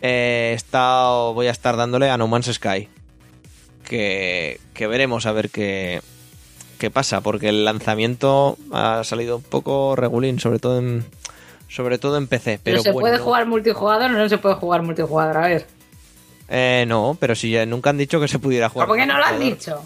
Eh, 0.00 0.58
voy 0.72 1.48
a 1.48 1.50
estar 1.50 1.76
dándole 1.76 2.08
a 2.08 2.16
No 2.16 2.28
Man's 2.28 2.46
Sky. 2.52 2.88
Que, 3.84 4.58
que 4.74 4.86
veremos 4.86 5.26
a 5.26 5.32
ver 5.32 5.50
qué, 5.50 6.00
qué 6.78 6.90
pasa, 6.90 7.20
porque 7.20 7.48
el 7.50 7.64
lanzamiento 7.64 8.56
ha 8.72 9.02
salido 9.04 9.36
un 9.36 9.42
poco 9.42 9.96
regulín, 9.96 10.40
sobre 10.40 10.58
todo 10.58 10.78
en, 10.78 11.04
sobre 11.68 11.98
todo 11.98 12.16
en 12.18 12.26
PC. 12.26 12.60
Pero, 12.62 12.76
Pero, 12.76 12.82
se 12.82 12.92
bueno, 12.92 13.00
puede 13.08 13.18
jugar 13.18 13.46
multijugador 13.46 14.10
o 14.10 14.14
no 14.14 14.28
se 14.28 14.38
puede 14.38 14.54
jugar 14.56 14.82
multijugador, 14.82 15.36
a 15.36 15.48
ver. 15.48 15.66
Eh, 16.48 16.84
no, 16.88 17.16
pero 17.20 17.34
si 17.34 17.50
ya 17.50 17.66
nunca 17.66 17.90
han 17.90 17.98
dicho 17.98 18.18
que 18.20 18.28
se 18.28 18.38
pudiera 18.38 18.68
jugar. 18.70 18.88
¿Por 18.88 18.96
qué 18.96 19.04
no 19.06 19.18
lo 19.18 19.24
han 19.24 19.38
dicho? 19.38 19.82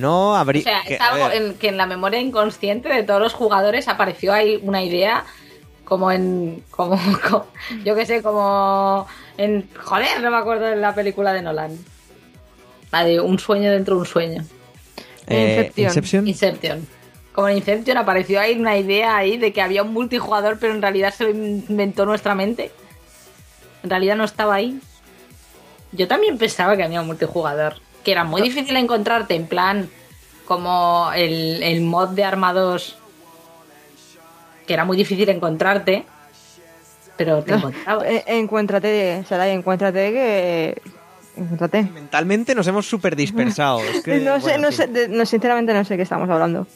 No, 0.00 0.32
O 0.32 0.34
habría. 0.34 0.62
sea, 0.62 0.82
que- 0.86 0.94
es 0.94 1.00
algo 1.00 1.30
en, 1.30 1.54
que 1.54 1.68
en 1.68 1.76
la 1.76 1.86
memoria 1.86 2.20
inconsciente 2.20 2.88
de 2.88 3.02
todos 3.02 3.20
los 3.20 3.34
jugadores 3.34 3.86
apareció 3.88 4.32
ahí 4.32 4.58
una 4.62 4.82
idea 4.82 5.24
como 5.84 6.10
en 6.12 6.64
como, 6.70 6.96
como- 7.30 7.46
yo 7.84 7.94
qué 7.94 8.06
sé 8.06 8.22
como 8.22 9.06
en 9.36 9.68
joder 9.76 10.20
no 10.22 10.30
me 10.30 10.36
acuerdo 10.36 10.66
de 10.66 10.76
la 10.76 10.94
película 10.94 11.32
de 11.32 11.42
Nolan 11.42 11.76
la 12.92 13.04
de 13.04 13.20
un 13.20 13.38
sueño 13.38 13.70
dentro 13.72 13.94
de 13.96 14.00
un 14.00 14.06
sueño 14.06 14.44
eh, 15.26 15.72
Inception. 15.76 16.26
Inception. 16.26 16.28
Inception 16.28 16.88
como 17.32 17.48
en 17.48 17.56
Inception 17.58 17.96
apareció 17.96 18.40
ahí 18.40 18.58
una 18.58 18.76
idea 18.76 19.16
ahí 19.16 19.36
de 19.36 19.52
que 19.52 19.62
había 19.62 19.82
un 19.82 19.92
multijugador 19.92 20.58
pero 20.60 20.74
en 20.74 20.82
realidad 20.82 21.12
se 21.12 21.24
lo 21.24 21.30
inventó 21.30 22.06
nuestra 22.06 22.34
mente 22.34 22.70
en 23.82 23.90
realidad 23.90 24.16
no 24.16 24.24
estaba 24.24 24.54
ahí 24.54 24.78
yo 25.92 26.06
también 26.06 26.38
pensaba 26.38 26.76
que 26.76 26.84
había 26.84 27.00
un 27.00 27.06
multijugador 27.08 27.74
que 28.04 28.12
era 28.12 28.24
muy 28.24 28.42
difícil 28.42 28.76
encontrarte 28.76 29.34
en 29.34 29.46
plan 29.46 29.88
como 30.46 31.10
el, 31.14 31.62
el 31.62 31.80
mod 31.82 32.10
de 32.10 32.24
Armados 32.24 32.96
que 34.66 34.74
era 34.74 34.84
muy 34.84 34.96
difícil 34.96 35.28
encontrarte 35.28 36.06
pero 37.20 37.42
te 37.42 37.52
encontrabas 37.52 38.06
Eh, 38.06 38.24
encuéntrate, 38.28 39.24
Sarai, 39.28 39.50
encuéntrate 39.50 40.10
que... 40.10 40.82
Encuéntrate. 41.36 41.82
Mentalmente 41.82 42.54
nos 42.54 42.66
hemos 42.66 42.86
súper 42.86 43.14
dispersado. 43.14 43.80
es 43.80 44.02
que, 44.02 44.20
no 44.20 44.40
sé, 44.40 44.52
bueno, 44.52 44.62
no 44.62 44.72
sé, 44.72 44.88
no, 45.08 45.26
sinceramente 45.26 45.74
no 45.74 45.84
sé 45.84 45.96
qué 45.98 46.02
estamos 46.04 46.30
hablando. 46.30 46.66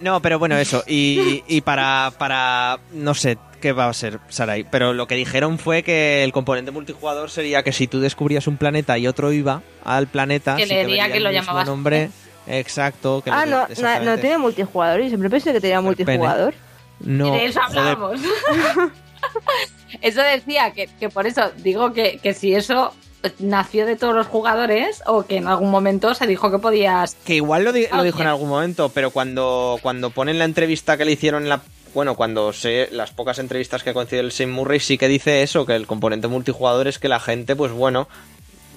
No, 0.00 0.20
pero 0.20 0.38
bueno, 0.38 0.58
eso. 0.58 0.84
Y, 0.86 1.42
y 1.48 1.62
para, 1.62 2.12
para, 2.18 2.78
no 2.92 3.14
sé, 3.14 3.38
¿Qué 3.60 3.72
va 3.72 3.88
a 3.88 3.92
ser, 3.94 4.18
Sarai? 4.28 4.64
Pero 4.70 4.92
lo 4.94 5.06
que 5.06 5.14
dijeron 5.14 5.58
fue 5.58 5.82
que 5.82 6.24
el 6.24 6.32
componente 6.32 6.70
multijugador 6.70 7.30
sería 7.30 7.62
que 7.62 7.72
si 7.72 7.86
tú 7.86 8.00
descubrías 8.00 8.46
un 8.46 8.56
planeta 8.56 8.96
y 8.98 9.06
otro 9.06 9.32
iba 9.32 9.62
al 9.84 10.06
planeta, 10.06 10.56
Que 10.56 10.66
sí 10.66 10.74
le 10.74 10.86
diría 10.86 11.10
que 11.10 11.18
el 11.18 11.24
lo 11.24 11.30
mismo 11.30 11.44
llamabas 11.44 11.66
nombre. 11.66 12.10
Exacto. 12.46 13.22
Que 13.22 13.30
Ah, 13.30 13.44
le- 13.44 13.50
no, 13.52 13.66
no, 14.04 14.18
tiene 14.18 14.38
multijugador. 14.38 15.00
Yo 15.02 15.08
siempre 15.08 15.30
pensé 15.30 15.52
que 15.52 15.60
tenía 15.60 15.80
multijugador. 15.80 16.54
No, 17.00 17.32
de 17.32 17.46
eso 17.46 17.60
joder, 17.62 17.78
hablábamos. 17.78 18.20
eso 20.00 20.22
decía 20.22 20.72
que, 20.72 20.86
que 20.98 21.08
por 21.08 21.26
eso 21.26 21.50
digo 21.58 21.92
que, 21.92 22.18
que 22.22 22.34
si 22.34 22.54
eso 22.54 22.94
nació 23.38 23.86
de 23.86 23.96
todos 23.96 24.14
los 24.14 24.26
jugadores 24.26 25.02
o 25.06 25.24
que 25.24 25.36
en 25.36 25.46
algún 25.48 25.70
momento 25.70 26.14
se 26.14 26.26
dijo 26.26 26.50
que 26.50 26.58
podías. 26.58 27.14
Que 27.24 27.34
igual 27.36 27.64
lo, 27.64 27.72
di- 27.72 27.86
lo 27.92 28.02
dijo 28.02 28.20
en 28.22 28.28
algún 28.28 28.48
momento, 28.48 28.88
pero 28.88 29.10
cuando, 29.10 29.78
cuando 29.82 30.10
ponen 30.10 30.38
la 30.38 30.44
entrevista 30.46 30.96
que 30.96 31.04
le 31.04 31.12
hicieron 31.12 31.42
en 31.44 31.48
la. 31.50 31.60
Bueno, 31.92 32.14
cuando 32.14 32.52
sé 32.52 32.88
las 32.92 33.10
pocas 33.10 33.38
entrevistas 33.40 33.82
que 33.82 33.92
concedió 33.92 34.20
el 34.22 34.30
Sim 34.32 34.50
Murray, 34.50 34.78
sí 34.80 34.96
que 34.96 35.08
dice 35.08 35.42
eso, 35.42 35.66
que 35.66 35.74
el 35.74 35.86
componente 35.88 36.28
multijugador 36.28 36.86
es 36.86 36.98
que 37.00 37.08
la 37.08 37.18
gente, 37.18 37.56
pues 37.56 37.72
bueno, 37.72 38.06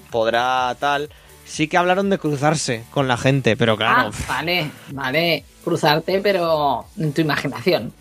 podrá 0.10 0.76
tal. 0.80 1.10
Sí 1.46 1.68
que 1.68 1.78
hablaron 1.78 2.10
de 2.10 2.18
cruzarse 2.18 2.84
con 2.92 3.08
la 3.08 3.18
gente, 3.18 3.56
pero 3.58 3.76
claro, 3.78 4.10
Ah, 4.12 4.24
vale, 4.28 4.72
vale, 4.90 5.44
cruzarte, 5.64 6.22
pero 6.22 6.86
en 6.98 7.14
tu 7.14 7.22
imaginación. 7.22 7.94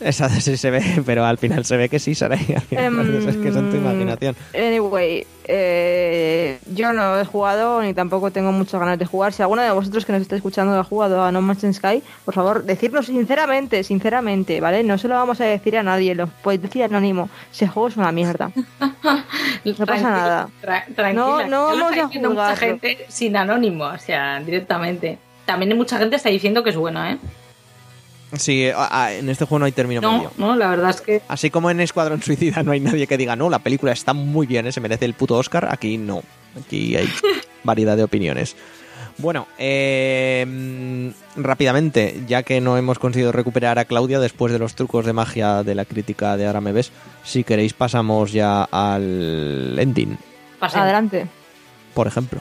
Esa 0.00 0.28
sí 0.28 0.56
se 0.56 0.70
ve, 0.70 0.82
pero 1.06 1.24
al 1.24 1.38
final 1.38 1.64
se 1.64 1.76
ve 1.76 1.88
que 1.88 1.98
sí, 1.98 2.14
Saray. 2.14 2.54
al 2.56 2.62
final, 2.62 3.28
es 3.28 3.36
que 3.36 3.48
es 3.48 3.56
en 3.56 3.70
tu 3.70 3.76
imaginación. 3.76 4.36
Anyway, 4.54 5.26
eh, 5.44 6.58
yo 6.74 6.92
no 6.92 7.18
he 7.18 7.24
jugado 7.24 7.82
ni 7.82 7.94
tampoco 7.94 8.30
tengo 8.30 8.52
muchas 8.52 8.78
ganas 8.78 8.98
de 8.98 9.06
jugar. 9.06 9.32
Si 9.32 9.42
alguno 9.42 9.62
de 9.62 9.70
vosotros 9.70 10.04
que 10.04 10.12
nos 10.12 10.22
está 10.22 10.36
escuchando 10.36 10.78
ha 10.78 10.84
jugado 10.84 11.22
a 11.22 11.32
No 11.32 11.40
Man's 11.40 11.66
Sky, 11.72 12.02
por 12.24 12.34
favor, 12.34 12.64
decirnos 12.64 13.06
sinceramente, 13.06 13.82
sinceramente, 13.82 14.60
¿vale? 14.60 14.82
No 14.84 14.98
se 14.98 15.08
lo 15.08 15.14
vamos 15.14 15.40
a 15.40 15.44
decir 15.44 15.76
a 15.78 15.82
nadie, 15.82 16.14
lo 16.14 16.26
podéis 16.26 16.62
decir 16.62 16.84
anónimo. 16.84 17.30
Ese 17.52 17.66
juego 17.66 17.88
es 17.88 17.96
una 17.96 18.12
mierda. 18.12 18.50
No 19.64 19.86
pasa 19.86 20.10
nada. 20.10 20.48
tranquila. 20.94 21.12
No, 21.12 21.46
no 21.46 21.66
vamos 21.66 21.92
a 21.92 22.04
diciendo 22.04 22.30
mucha 22.30 22.56
gente 22.56 23.06
sin 23.08 23.36
anónimo, 23.36 23.84
o 23.84 23.98
sea, 23.98 24.40
directamente. 24.40 25.18
También 25.44 25.76
mucha 25.76 25.98
gente 25.98 26.16
está 26.16 26.28
diciendo 26.28 26.62
que 26.62 26.70
es 26.70 26.76
bueno, 26.76 27.04
¿eh? 27.04 27.18
Sí, 28.34 28.68
a- 28.74 29.12
en 29.14 29.28
este 29.30 29.44
juego 29.46 29.60
no 29.60 29.64
hay 29.64 29.72
término 29.72 30.00
No, 30.02 30.12
medio. 30.16 30.32
no, 30.36 30.54
la 30.54 30.68
verdad 30.68 30.90
es 30.90 31.00
que 31.00 31.22
Así 31.28 31.48
como 31.50 31.70
en 31.70 31.80
Escuadrón 31.80 32.22
Suicida 32.22 32.62
no 32.62 32.72
hay 32.72 32.80
nadie 32.80 33.06
que 33.06 33.16
diga, 33.16 33.36
no, 33.36 33.48
la 33.48 33.58
película 33.60 33.92
está 33.92 34.12
muy 34.12 34.46
bien, 34.46 34.66
¿eh? 34.66 34.72
se 34.72 34.80
merece 34.80 35.04
el 35.06 35.14
puto 35.14 35.36
Oscar, 35.36 35.68
aquí 35.70 35.96
no. 35.96 36.22
Aquí 36.60 36.94
hay 36.96 37.08
variedad 37.64 37.96
de 37.96 38.02
opiniones. 38.04 38.54
Bueno, 39.16 39.48
eh, 39.58 41.12
rápidamente, 41.36 42.22
ya 42.28 42.42
que 42.42 42.60
no 42.60 42.76
hemos 42.76 42.98
conseguido 42.98 43.32
recuperar 43.32 43.78
a 43.78 43.84
Claudia 43.84 44.20
después 44.20 44.52
de 44.52 44.58
los 44.58 44.74
trucos 44.74 45.06
de 45.06 45.12
magia 45.12 45.62
de 45.64 45.74
la 45.74 45.84
crítica 45.84 46.36
de 46.36 46.46
Ahora 46.46 46.60
me 46.60 46.72
ves, 46.72 46.92
si 47.24 47.42
queréis 47.44 47.72
pasamos 47.72 48.32
ya 48.32 48.62
al 48.64 49.76
ending, 49.78 50.16
pasemos. 50.60 50.84
Adelante. 50.84 51.26
por 51.94 52.06
ejemplo. 52.06 52.40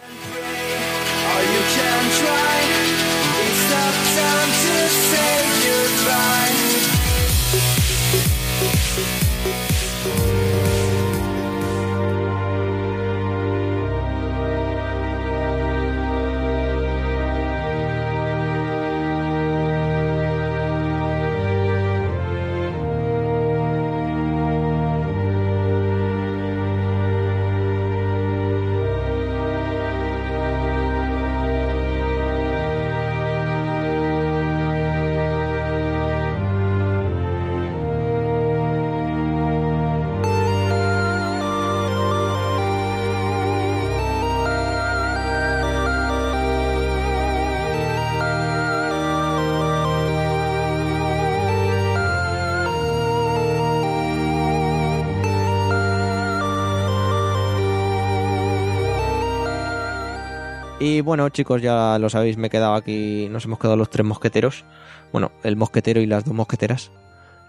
Y 60.87 61.01
bueno, 61.01 61.27
chicos, 61.29 61.61
ya 61.61 61.97
lo 61.99 62.09
sabéis, 62.09 62.37
me 62.37 62.47
he 62.47 62.49
quedado 62.49 62.73
aquí, 62.75 63.27
nos 63.29 63.43
hemos 63.43 63.59
quedado 63.59 63.75
los 63.75 63.89
tres 63.89 64.05
mosqueteros. 64.05 64.63
Bueno, 65.11 65.31
el 65.43 65.57
mosquetero 65.57 65.99
y 65.99 66.05
las 66.05 66.23
dos 66.23 66.33
mosqueteras. 66.33 66.91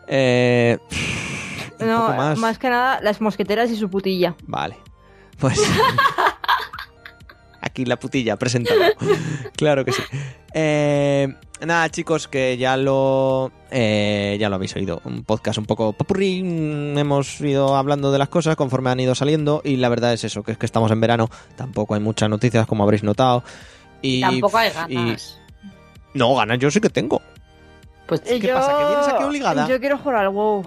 Eh, 0.09 0.79
No, 1.79 2.09
más. 2.09 2.37
más 2.39 2.59
que 2.59 2.69
nada, 2.69 3.01
las 3.01 3.21
mosqueteras 3.21 3.71
y 3.71 3.77
su 3.77 3.89
putilla. 3.89 4.35
Vale. 4.49 4.77
Pues. 5.39 5.57
Aquí 7.79 7.85
la 7.85 7.97
putilla, 7.97 8.37
presentado. 8.37 8.81
claro 9.57 9.85
que 9.85 9.93
sí. 9.93 10.03
Eh, 10.53 11.33
nada, 11.65 11.89
chicos, 11.91 12.27
que 12.27 12.57
ya 12.57 12.77
lo. 12.77 13.53
eh, 13.71 14.37
ya 14.41 14.49
lo 14.49 14.57
habéis 14.57 14.75
oído. 14.75 15.01
Un 15.05 15.23
podcast 15.23 15.59
un 15.59 15.65
poco 15.67 15.93
popurrí. 15.93 16.43
mm, 16.43 16.99
Hemos 16.99 17.41
ido 17.41 17.77
hablando 17.77 18.11
de 18.11 18.19
las 18.19 18.29
cosas 18.31 18.57
conforme 18.57 18.91
han 18.91 18.99
ido 18.99 19.15
saliendo. 19.15 19.63
Y 19.65 19.77
la 19.77 19.89
verdad 19.89 20.13
es 20.13 20.25
eso, 20.25 20.43
que 20.43 20.51
es 20.51 20.59
que 20.59 20.67
estamos 20.67 20.91
en 20.91 21.01
verano. 21.01 21.29
Tampoco 21.55 21.95
hay 21.95 22.01
muchas 22.01 22.29
noticias, 22.29 22.67
como 22.67 22.83
habréis 22.83 23.05
notado. 23.05 23.45
Y, 24.03 24.23
Tampoco 24.23 24.59
hay 24.59 24.71
y- 24.89 24.95
ganas. 24.97 25.39
No, 26.15 26.35
ganas 26.35 26.59
yo 26.59 26.73
sí 26.73 26.81
que 26.81 26.91
tengo. 26.91 27.23
Pues 28.09 28.23
Eh, 28.27 28.41
¿Qué 28.41 28.49
pasa? 28.49 28.77
¿Que 28.77 28.85
vienes 28.89 29.09
aquí 29.09 29.23
obligada? 29.23 29.69
Yo 29.69 29.79
quiero 29.79 29.99
jugar 29.99 30.17
al 30.17 30.31
WoW. 30.31 30.65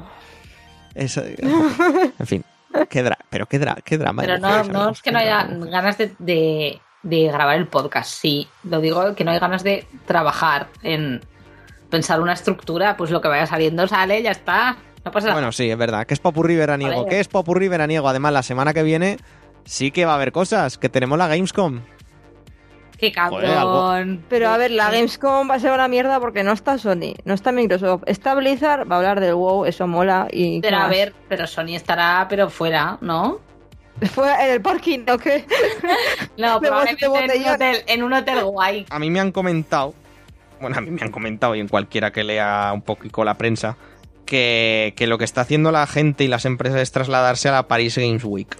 Es- 0.95 1.17
en 2.19 2.25
fin. 2.25 2.45
Qué 2.89 3.03
dra- 3.03 3.17
pero 3.29 3.47
qué, 3.47 3.59
dra- 3.59 3.81
qué 3.83 3.97
drama. 3.97 4.21
Pero 4.21 4.37
no, 4.37 4.63
no 4.63 4.89
es 4.91 5.01
que 5.01 5.11
no 5.11 5.19
haya 5.19 5.43
ganas 5.43 5.97
de, 5.97 6.13
de, 6.19 6.79
de 7.03 7.27
grabar 7.27 7.57
el 7.57 7.67
podcast, 7.67 8.09
sí. 8.11 8.47
Lo 8.63 8.79
digo 8.79 9.15
que 9.15 9.23
no 9.23 9.31
hay 9.31 9.39
ganas 9.39 9.63
de 9.63 9.85
trabajar 10.05 10.67
en 10.83 11.21
pensar 11.89 12.21
una 12.21 12.33
estructura, 12.33 12.95
pues 12.97 13.11
lo 13.11 13.21
que 13.21 13.27
vaya 13.27 13.45
saliendo 13.45 13.87
sale, 13.87 14.21
ya 14.21 14.31
está. 14.31 14.77
No 15.03 15.11
pasa 15.11 15.27
nada. 15.27 15.39
Bueno, 15.39 15.51
sí, 15.51 15.69
es 15.69 15.77
verdad. 15.77 16.05
Que 16.05 16.13
es 16.13 16.19
popurrí 16.19 16.55
veraniego. 16.55 16.97
Vale. 16.97 17.09
¿Qué 17.09 17.19
es 17.19 17.27
popurrí 17.27 17.67
veraniego? 17.67 18.07
Además, 18.07 18.33
la 18.33 18.43
semana 18.43 18.73
que 18.73 18.83
viene 18.83 19.17
sí 19.65 19.91
que 19.91 20.05
va 20.05 20.13
a 20.13 20.15
haber 20.15 20.31
cosas. 20.31 20.77
Que 20.77 20.89
tenemos 20.89 21.17
la 21.17 21.27
Gamescom. 21.27 21.81
Qué 22.97 23.11
cabrón. 23.11 24.23
Pero 24.29 24.49
a 24.49 24.57
ver, 24.57 24.69
la. 24.69 24.91
Gamescom 24.91 25.49
va 25.49 25.55
a 25.55 25.59
ser 25.59 25.71
una 25.71 25.87
mierda 25.87 26.19
porque 26.19 26.43
no 26.43 26.51
está 26.51 26.77
Sony, 26.77 27.15
no 27.25 27.33
está 27.33 27.51
Microsoft, 27.51 28.03
está 28.05 28.35
Blizzard, 28.35 28.89
va 28.89 28.97
a 28.97 28.99
hablar 28.99 29.19
del 29.19 29.33
WoW, 29.33 29.65
eso 29.65 29.87
mola 29.87 30.27
y... 30.31 30.61
¿qué 30.61 30.67
Pero 30.67 30.77
a 30.77 30.81
más? 30.81 30.89
ver, 30.91 31.13
pero 31.27 31.47
Sony 31.47 31.73
estará, 31.75 32.27
pero 32.29 32.51
fuera, 32.51 32.99
¿no? 33.01 33.39
Fue 34.07 34.33
en 34.43 34.51
el 34.51 34.61
parking, 34.61 34.99
¿no? 35.05 35.17
¿Qué? 35.19 35.45
No, 36.37 36.59
probablemente 36.59 37.05
en 37.05 37.11
un, 37.11 37.47
hotel, 37.47 37.83
en 37.87 38.03
un 38.03 38.13
hotel 38.13 38.43
guay. 38.43 38.85
A 38.89 38.99
mí 38.99 39.09
me 39.09 39.19
han 39.19 39.31
comentado. 39.31 39.93
Bueno, 40.59 40.77
a 40.77 40.81
mí 40.81 40.91
me 40.91 41.01
han 41.01 41.11
comentado, 41.11 41.55
y 41.55 41.59
en 41.59 41.67
cualquiera 41.67 42.11
que 42.11 42.23
lea 42.23 42.71
un 42.73 42.81
poquito 42.81 43.23
la 43.23 43.35
prensa, 43.35 43.77
que, 44.25 44.93
que 44.95 45.07
lo 45.07 45.17
que 45.17 45.25
está 45.25 45.41
haciendo 45.41 45.71
la 45.71 45.87
gente 45.87 46.23
y 46.23 46.27
las 46.27 46.45
empresas 46.45 46.79
es 46.81 46.91
trasladarse 46.91 47.49
a 47.49 47.51
la 47.51 47.67
Paris 47.67 47.97
Games 47.97 48.23
Week. 48.23 48.55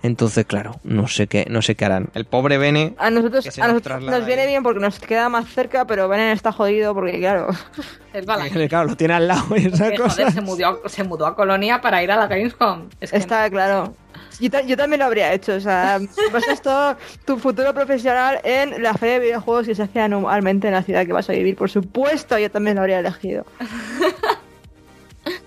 Entonces, 0.00 0.46
claro, 0.46 0.76
no 0.84 1.08
sé 1.08 1.26
qué, 1.26 1.46
no 1.50 1.60
sé 1.60 1.74
qué 1.74 1.84
harán. 1.84 2.10
El 2.14 2.24
pobre 2.24 2.56
Bene. 2.56 2.94
A 2.98 3.10
nosotros, 3.10 3.44
a 3.58 3.66
nos 3.66 3.68
nosotros 3.68 4.02
nos 4.04 4.24
viene 4.26 4.42
ahí. 4.42 4.48
bien 4.48 4.62
porque 4.62 4.78
nos 4.78 5.00
queda 5.00 5.28
más 5.28 5.48
cerca, 5.52 5.86
pero 5.86 6.08
Benen 6.08 6.28
está 6.28 6.52
jodido 6.52 6.94
porque, 6.94 7.18
claro, 7.18 7.48
Es 8.12 8.24
bala. 8.24 8.44
Claro, 8.68 8.88
lo 8.88 8.96
tiene 8.96 9.14
al 9.14 9.26
lado 9.26 9.56
y 9.56 9.66
esa 9.66 9.90
cosa. 9.96 10.10
joder, 10.10 10.32
se 10.32 10.40
mudó, 10.40 10.82
se 10.88 11.02
mudó 11.04 11.26
a 11.26 11.34
Colonia 11.34 11.80
para 11.80 12.02
ir 12.02 12.12
a 12.12 12.16
la 12.16 12.26
Gamescom. 12.28 12.88
Es 13.00 13.10
que 13.10 13.16
está 13.16 13.50
claro. 13.50 13.94
Yo, 14.40 14.48
ta- 14.50 14.62
yo 14.62 14.76
también 14.76 15.00
lo 15.00 15.06
habría 15.06 15.32
hecho, 15.32 15.54
o 15.54 15.60
sea, 15.60 15.98
basas 16.32 16.62
todo 16.62 16.96
tu 17.24 17.36
futuro 17.38 17.74
profesional 17.74 18.38
en 18.44 18.80
la 18.80 18.94
feria 18.94 19.14
de 19.14 19.20
videojuegos 19.26 19.66
que 19.66 19.74
se 19.74 19.82
hace 19.82 19.98
anualmente 20.00 20.68
en 20.68 20.74
la 20.74 20.84
ciudad 20.84 21.04
que 21.06 21.12
vas 21.12 21.28
a 21.28 21.32
vivir, 21.32 21.56
por 21.56 21.70
supuesto, 21.70 22.38
yo 22.38 22.48
también 22.52 22.76
lo 22.76 22.82
habría 22.82 23.00
elegido. 23.00 23.44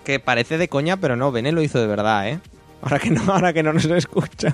Que 0.04 0.20
parece 0.20 0.58
de 0.58 0.68
coña, 0.68 0.98
pero 0.98 1.16
no, 1.16 1.32
Bene 1.32 1.52
lo 1.54 1.62
hizo 1.62 1.80
de 1.80 1.88
verdad, 1.88 2.28
¿eh? 2.28 2.40
Ahora 2.82 3.00
que 3.00 3.10
no, 3.10 3.22
ahora 3.32 3.54
que 3.54 3.64
no 3.64 3.74
nos 3.74 3.86
escucha. 3.86 4.54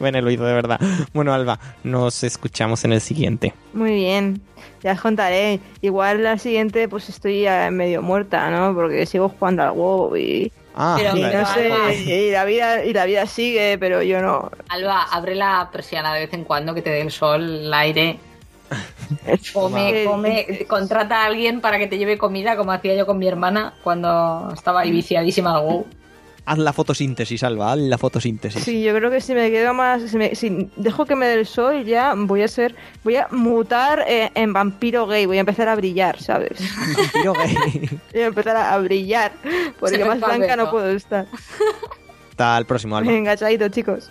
Bene 0.00 0.22
lo 0.22 0.30
hizo 0.30 0.44
de 0.44 0.54
verdad. 0.54 0.80
Bueno, 1.12 1.34
Alba, 1.34 1.58
nos 1.82 2.22
escuchamos 2.22 2.84
en 2.84 2.92
el 2.92 3.00
siguiente. 3.00 3.52
Muy 3.72 3.94
bien, 3.94 4.40
ya 4.82 4.92
os 4.92 5.00
contaré. 5.00 5.60
Igual 5.80 6.22
la 6.22 6.38
siguiente, 6.38 6.88
pues 6.88 7.08
estoy 7.08 7.42
ya 7.42 7.70
medio 7.70 8.00
muerta, 8.00 8.48
¿no? 8.50 8.74
Porque 8.74 9.06
sigo 9.06 9.28
jugando 9.28 9.64
al 9.64 9.72
WoW 9.72 10.16
y, 10.16 10.52
Ah, 10.80 10.94
Pero 10.96 11.16
y 11.16 11.22
no 11.22 11.44
sé, 11.44 11.94
y 12.04 12.30
la 12.30 12.44
vida 12.44 12.84
y 12.84 12.92
la 12.92 13.04
vida 13.04 13.26
sigue, 13.26 13.78
pero 13.80 14.00
yo 14.00 14.22
no. 14.22 14.48
Alba, 14.68 15.02
abre 15.10 15.34
la 15.34 15.68
persiana 15.72 16.14
de 16.14 16.20
vez 16.20 16.32
en 16.32 16.44
cuando 16.44 16.72
que 16.72 16.82
te 16.82 16.90
dé 16.90 17.00
el 17.00 17.10
sol, 17.10 17.42
el 17.42 17.74
aire. 17.74 18.20
Come, 19.54 20.04
come, 20.04 20.66
contrata 20.68 21.22
a 21.22 21.26
alguien 21.26 21.62
para 21.62 21.78
que 21.78 21.86
te 21.86 21.96
lleve 21.96 22.18
comida, 22.18 22.56
como 22.56 22.70
hacía 22.72 22.94
yo 22.94 23.06
con 23.06 23.18
mi 23.18 23.26
hermana 23.26 23.72
cuando 23.82 24.52
estaba 24.54 24.82
ahí 24.82 24.90
viciadísima 24.90 25.56
al 25.56 25.64
WoW. 25.64 25.86
Haz 26.50 26.56
la 26.58 26.72
fotosíntesis, 26.72 27.42
Alba, 27.42 27.72
haz 27.72 27.78
la 27.78 27.98
fotosíntesis. 27.98 28.64
Sí, 28.64 28.82
yo 28.82 28.94
creo 28.94 29.10
que 29.10 29.20
si 29.20 29.34
me 29.34 29.50
quedo 29.50 29.74
más, 29.74 30.02
si, 30.10 30.16
me- 30.16 30.34
si 30.34 30.70
dejo 30.76 31.04
que 31.04 31.14
me 31.14 31.26
dé 31.26 31.34
el 31.34 31.46
sol 31.46 31.84
ya 31.84 32.14
voy 32.16 32.40
a 32.42 32.48
ser, 32.48 32.74
voy 33.04 33.16
a 33.16 33.28
mutar 33.30 34.04
eh, 34.08 34.30
en 34.34 34.54
vampiro 34.54 35.06
gay, 35.06 35.26
voy 35.26 35.36
a 35.36 35.40
empezar 35.40 35.68
a 35.68 35.74
brillar, 35.76 36.18
¿sabes? 36.22 36.58
Vampiro 36.96 37.34
gay. 37.34 38.00
Voy 38.14 38.22
a 38.22 38.26
empezar 38.26 38.56
a, 38.56 38.72
a 38.72 38.78
brillar, 38.78 39.32
porque 39.78 40.02
más 40.06 40.18
blanca 40.20 40.56
no 40.56 40.70
puedo 40.70 40.88
estar. 40.90 41.26
Hasta 42.30 42.56
el 42.58 42.64
próximo, 42.64 42.96
Alba. 42.96 43.10
Venga, 43.12 43.36
chaito, 43.36 43.68
chicos. 43.68 44.10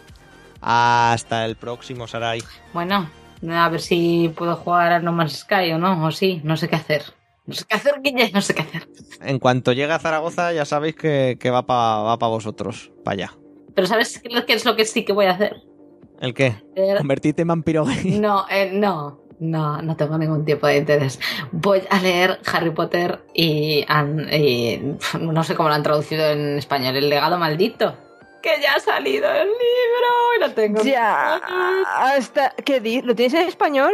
Hasta 0.62 1.44
el 1.46 1.56
próximo, 1.56 2.08
Sarai. 2.08 2.44
Bueno, 2.74 3.10
a 3.50 3.70
ver 3.70 3.82
si 3.82 4.32
puedo 4.38 4.56
jugar 4.58 4.92
a 4.92 5.00
No 5.00 5.12
Man's 5.12 5.40
Sky 5.40 5.72
o 5.74 5.78
no, 5.80 6.06
o 6.06 6.12
sí, 6.12 6.42
no 6.44 6.56
sé 6.58 6.68
qué 6.68 6.76
hacer. 6.76 7.04
No 7.48 7.54
sé 7.54 7.66
qué 7.68 7.76
hacer, 7.76 7.96
Guille, 8.04 8.30
no 8.34 8.42
sé 8.42 8.54
qué 8.54 8.62
hacer. 8.62 8.88
En 9.22 9.40
cuanto 9.40 9.72
llegue 9.72 9.92
a 9.94 10.00
Zaragoza, 10.00 10.52
ya 10.54 10.66
sabéis 10.66 10.96
que, 10.96 11.38
que 11.40 11.50
va 11.50 11.66
para 11.66 12.04
va 12.04 12.20
pa 12.20 12.28
vosotros, 12.28 12.92
para 13.04 13.14
allá. 13.16 13.34
Pero 13.74 13.88
¿sabes 13.88 14.20
qué 14.20 14.54
es 14.54 14.66
lo 14.66 14.76
que 14.76 14.86
sí 14.86 15.06
que 15.06 15.14
voy 15.14 15.26
a 15.28 15.32
hacer? 15.32 15.56
¿El 16.20 16.34
qué? 16.34 16.56
Leer- 16.76 16.98
Convertirte 16.98 17.44
en 17.44 17.48
vampiro 17.48 17.86
gay. 17.86 18.12
No, 18.20 18.46
eh, 18.50 18.70
no, 18.74 19.22
no, 19.40 19.82
no 19.82 19.96
tengo 19.96 20.18
ningún 20.18 20.44
tipo 20.46 20.68
de 20.68 20.78
interés. 20.78 21.20
Voy 21.52 21.82
a 21.90 22.00
leer 22.02 22.40
Harry 22.52 22.72
Potter 22.72 23.24
y, 23.34 23.86
y 24.32 24.82
no 25.22 25.44
sé 25.44 25.56
cómo 25.56 25.70
lo 25.70 25.76
han 25.76 25.84
traducido 25.84 26.26
en 26.30 26.58
español, 26.58 26.96
El 26.98 27.10
legado 27.10 27.38
maldito. 27.38 27.96
Que 28.42 28.62
ya 28.62 28.74
ha 28.76 28.80
salido 28.80 29.30
el 29.32 29.48
libro 29.48 30.36
y 30.38 30.40
lo 30.42 30.52
tengo. 30.54 30.80
en 30.82 30.88
Ya, 30.88 31.36
hasta, 31.98 32.50
¿qué 32.66 32.80
di? 32.82 33.02
¿Lo 33.02 33.16
tienes 33.16 33.34
en 33.36 33.48
español? 33.48 33.94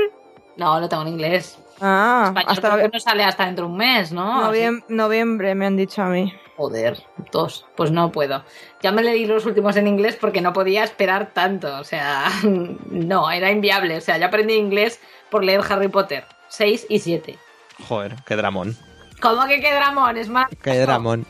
No, 0.58 0.80
lo 0.80 0.90
tengo 0.90 1.04
en 1.04 1.10
inglés. 1.10 1.58
Ah, 1.86 2.24
español 2.28 2.52
hasta 2.52 2.70
creo 2.70 2.86
que 2.86 2.94
no 2.94 3.00
sale 3.02 3.24
hasta 3.26 3.46
dentro 3.46 3.66
de 3.66 3.72
un 3.72 3.78
mes, 3.78 4.14
¿no? 4.14 4.50
Noviembre 4.88 5.54
me 5.54 5.66
han 5.66 5.76
dicho 5.76 6.02
a 6.02 6.08
mí. 6.08 6.34
Joder, 6.56 7.04
dos. 7.34 7.66
Pues 7.76 7.92
no 7.92 8.10
puedo. 8.10 8.46
Ya 8.82 8.94
me 8.94 9.04
leí 9.04 9.26
los 9.26 9.46
últimos 9.46 9.76
en 9.76 9.88
inglés 9.88 10.18
porque 10.20 10.40
no 10.40 10.54
podía 10.54 10.86
esperar 10.86 11.32
tanto. 11.34 11.78
O 11.80 11.84
sea, 11.84 12.30
no, 12.90 13.30
era 13.30 13.52
inviable. 13.52 13.98
O 13.98 14.02
sea, 14.02 14.18
ya 14.18 14.28
aprendí 14.28 14.54
inglés 14.54 15.02
por 15.30 15.44
leer 15.44 15.62
Harry 15.70 15.90
Potter. 15.90 16.26
6 16.48 16.86
y 16.88 17.00
7. 17.00 17.38
Joder, 17.86 18.16
qué 18.26 18.38
dramón. 18.38 18.78
¿Cómo 19.20 19.46
que 19.48 19.60
qué 19.60 19.74
dramón? 19.74 20.16
Es 20.16 20.30
más. 20.30 20.48
Qué 20.62 20.80
dramón. 20.80 21.26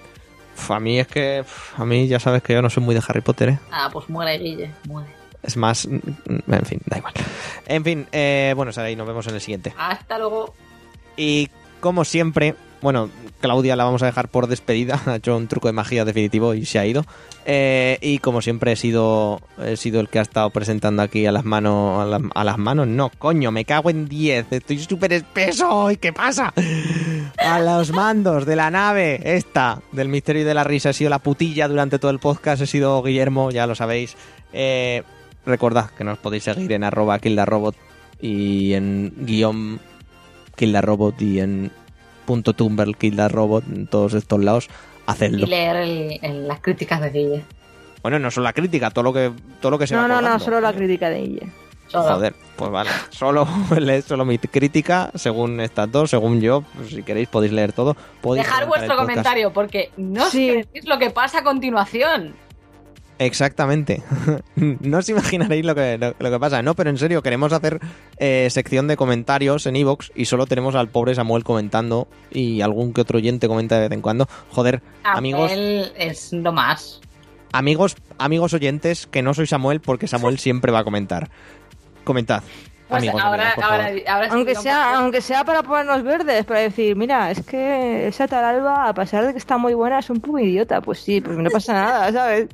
Uf, 0.55 0.69
a 0.69 0.80
mí 0.80 0.99
es 0.99 1.07
que. 1.07 1.41
uf, 1.41 1.80
a 1.80 1.85
mí 1.85 2.07
ya 2.07 2.19
sabes 2.19 2.43
que 2.43 2.53
yo 2.53 2.61
no 2.61 2.69
soy 2.69 2.84
muy 2.84 2.93
de 2.93 3.01
Harry 3.07 3.21
Potter, 3.21 3.49
¿eh? 3.49 3.59
Ah, 3.71 3.89
pues 3.91 4.07
muere, 4.09 4.38
Guille. 4.38 4.71
Muere. 4.88 5.22
Es 5.43 5.57
más. 5.57 5.85
En 5.85 6.65
fin, 6.65 6.79
da 6.85 6.97
igual. 6.97 7.13
En 7.67 7.83
fin, 7.83 8.07
eh, 8.11 8.53
bueno, 8.55 8.71
Sarai, 8.71 8.95
nos 8.95 9.07
vemos 9.07 9.27
en 9.27 9.35
el 9.35 9.41
siguiente. 9.41 9.73
Hasta 9.77 10.17
luego. 10.17 10.53
Y 11.17 11.49
como 11.79 12.05
siempre, 12.05 12.55
bueno, 12.81 13.09
Claudia 13.39 13.75
la 13.75 13.85
vamos 13.85 14.03
a 14.03 14.05
dejar 14.05 14.27
por 14.27 14.47
despedida, 14.47 15.01
ha 15.05 15.15
hecho 15.15 15.35
un 15.35 15.47
truco 15.47 15.67
de 15.67 15.73
magia 15.73 16.05
definitivo 16.05 16.53
y 16.53 16.65
se 16.65 16.79
ha 16.79 16.85
ido. 16.85 17.05
Eh, 17.45 17.97
y 18.01 18.19
como 18.19 18.41
siempre 18.41 18.73
he 18.73 18.75
sido, 18.75 19.41
he 19.61 19.75
sido 19.77 19.99
el 19.99 20.09
que 20.09 20.19
ha 20.19 20.21
estado 20.21 20.49
presentando 20.49 21.01
aquí 21.01 21.25
a 21.25 21.31
las 21.31 21.43
manos, 21.43 22.21
a 22.33 22.43
las 22.43 22.57
manos, 22.57 22.87
no, 22.87 23.09
coño, 23.17 23.51
me 23.51 23.65
cago 23.65 23.89
en 23.89 24.07
10, 24.07 24.47
estoy 24.51 24.79
súper 24.79 25.13
espeso 25.13 25.69
hoy, 25.69 25.97
¿qué 25.97 26.13
pasa? 26.13 26.53
A 27.37 27.59
los 27.59 27.91
mandos 27.91 28.45
de 28.45 28.55
la 28.55 28.71
nave, 28.71 29.19
esta, 29.23 29.81
del 29.91 30.07
misterio 30.07 30.43
y 30.43 30.45
de 30.45 30.53
la 30.53 30.63
risa, 30.63 30.91
he 30.91 30.93
sido 30.93 31.09
la 31.09 31.19
putilla 31.19 31.67
durante 31.67 31.99
todo 31.99 32.11
el 32.11 32.19
podcast, 32.19 32.61
he 32.61 32.67
sido 32.67 33.01
Guillermo, 33.03 33.51
ya 33.51 33.67
lo 33.67 33.75
sabéis. 33.75 34.15
Eh, 34.53 35.03
recordad 35.45 35.89
que 35.91 36.03
nos 36.03 36.17
podéis 36.17 36.43
seguir 36.43 36.71
en 36.71 36.83
arroba 36.83 37.19
kildarrobot 37.19 37.75
y 38.21 38.73
en 38.73 39.13
guion 39.17 39.79
kildarrobot 40.55 41.21
y 41.21 41.39
en 41.39 41.71
punto 42.25 42.53
tumblr 42.53 42.95
kildarrobot 42.95 43.65
en 43.67 43.87
todos 43.87 44.13
estos 44.13 44.41
lados 44.43 44.67
Y 44.69 45.11
hacedlo 45.11 45.45
leer 45.47 45.75
el- 45.77 46.19
el- 46.21 46.47
las 46.47 46.59
críticas 46.61 47.01
de 47.01 47.09
Guille. 47.09 47.43
bueno 48.01 48.19
no 48.19 48.31
solo 48.31 48.45
la 48.45 48.53
crítica 48.53 48.89
todo 48.91 49.03
lo 49.03 49.13
que 49.13 49.31
todo 49.59 49.71
lo 49.71 49.79
que 49.79 49.87
se 49.87 49.95
No, 49.95 50.01
va 50.01 50.07
no, 50.07 50.13
no, 50.15 50.21
colgando. 50.21 50.45
solo 50.45 50.61
la 50.61 50.73
crítica 50.73 51.09
de 51.09 51.19
ella. 51.19 51.47
Solo. 51.87 52.15
joder 52.15 52.33
pues 52.55 52.71
vale 52.71 52.89
solo 53.09 53.45
leed 53.77 54.03
solo 54.05 54.23
mi 54.25 54.37
crítica 54.39 55.11
según 55.15 55.59
estas 55.59 55.91
dos 55.91 56.09
según 56.09 56.39
yo 56.39 56.63
pues, 56.75 56.89
si 56.89 57.03
queréis 57.03 57.27
podéis 57.27 57.51
leer 57.51 57.73
todo 57.73 57.95
podéis 58.21 58.47
Dejar 58.47 58.67
vuestro 58.67 58.95
comentario 58.95 59.51
porque 59.53 59.91
no 59.97 60.29
Sí. 60.29 60.47
sabéis 60.47 60.85
lo 60.87 60.97
que 60.97 61.09
pasa 61.11 61.39
a 61.39 61.43
continuación. 61.43 62.33
Exactamente. 63.23 64.03
no 64.55 64.97
os 64.97 65.07
imaginaréis 65.07 65.65
lo 65.65 65.73
que, 65.73 65.97
lo, 65.97 66.13
lo 66.19 66.31
que 66.31 66.39
pasa. 66.39 66.61
No, 66.61 66.75
pero 66.75 66.89
en 66.89 66.97
serio, 66.97 67.23
queremos 67.23 67.53
hacer 67.53 67.79
eh, 68.17 68.47
sección 68.49 68.87
de 68.87 68.97
comentarios 68.97 69.65
en 69.65 69.77
Evox 69.77 70.11
y 70.13 70.25
solo 70.25 70.45
tenemos 70.45 70.75
al 70.75 70.89
pobre 70.89 71.15
Samuel 71.15 71.43
comentando 71.43 72.07
y 72.31 72.61
algún 72.61 72.93
que 72.93 73.01
otro 73.01 73.19
oyente 73.19 73.47
comenta 73.47 73.75
de 73.75 73.81
vez 73.87 73.91
en 73.91 74.01
cuando. 74.01 74.27
Joder, 74.49 74.81
amigos, 75.03 75.51
Samuel 75.51 75.93
es 75.95 76.33
lo 76.33 76.51
más. 76.51 76.99
amigos, 77.53 77.95
amigos 78.17 78.53
oyentes, 78.53 79.07
que 79.07 79.21
no 79.21 79.33
soy 79.33 79.47
Samuel 79.47 79.79
porque 79.79 80.07
Samuel 80.07 80.37
siempre 80.39 80.71
va 80.71 80.79
a 80.79 80.83
comentar. 80.83 81.29
Comentad. 82.03 82.43
Pues 82.93 83.03
amigos, 83.03 83.21
ahora, 83.21 83.43
amigas, 83.43 83.55
por 83.55 83.63
ahora, 83.63 83.83
favor. 83.85 84.01
ahora 84.07 84.25
sí 84.25 84.31
Aunque 84.33 84.53
que 84.53 84.59
sea, 84.59 84.97
aunque 84.97 85.21
sea 85.21 85.43
para 85.43 85.63
ponernos 85.63 86.03
verdes, 86.03 86.45
para 86.45 86.59
decir, 86.59 86.95
mira, 86.95 87.31
es 87.31 87.43
que 87.45 88.07
esa 88.07 88.27
tal 88.27 88.45
Alba, 88.45 88.87
a 88.89 88.93
pesar 88.93 89.25
de 89.25 89.31
que 89.31 89.39
está 89.39 89.57
muy 89.57 89.73
buena, 89.73 89.99
es 89.99 90.09
un 90.09 90.19
poco 90.19 90.39
idiota. 90.39 90.81
Pues 90.81 90.99
sí, 90.99 91.21
pues 91.21 91.37
no 91.37 91.49
pasa 91.49 91.73
nada, 91.73 92.11
¿sabes? 92.13 92.47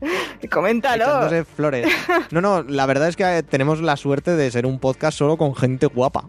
Coméntalo. 0.51 1.03
Echándose 1.03 1.43
flores. 1.43 1.87
No, 2.31 2.41
no, 2.41 2.63
la 2.63 2.85
verdad 2.85 3.09
es 3.09 3.15
que 3.15 3.23
eh, 3.23 3.43
tenemos 3.43 3.81
la 3.81 3.97
suerte 3.97 4.35
de 4.35 4.51
ser 4.51 4.65
un 4.65 4.79
podcast 4.79 5.17
solo 5.17 5.37
con 5.37 5.55
gente 5.55 5.85
guapa. 5.87 6.25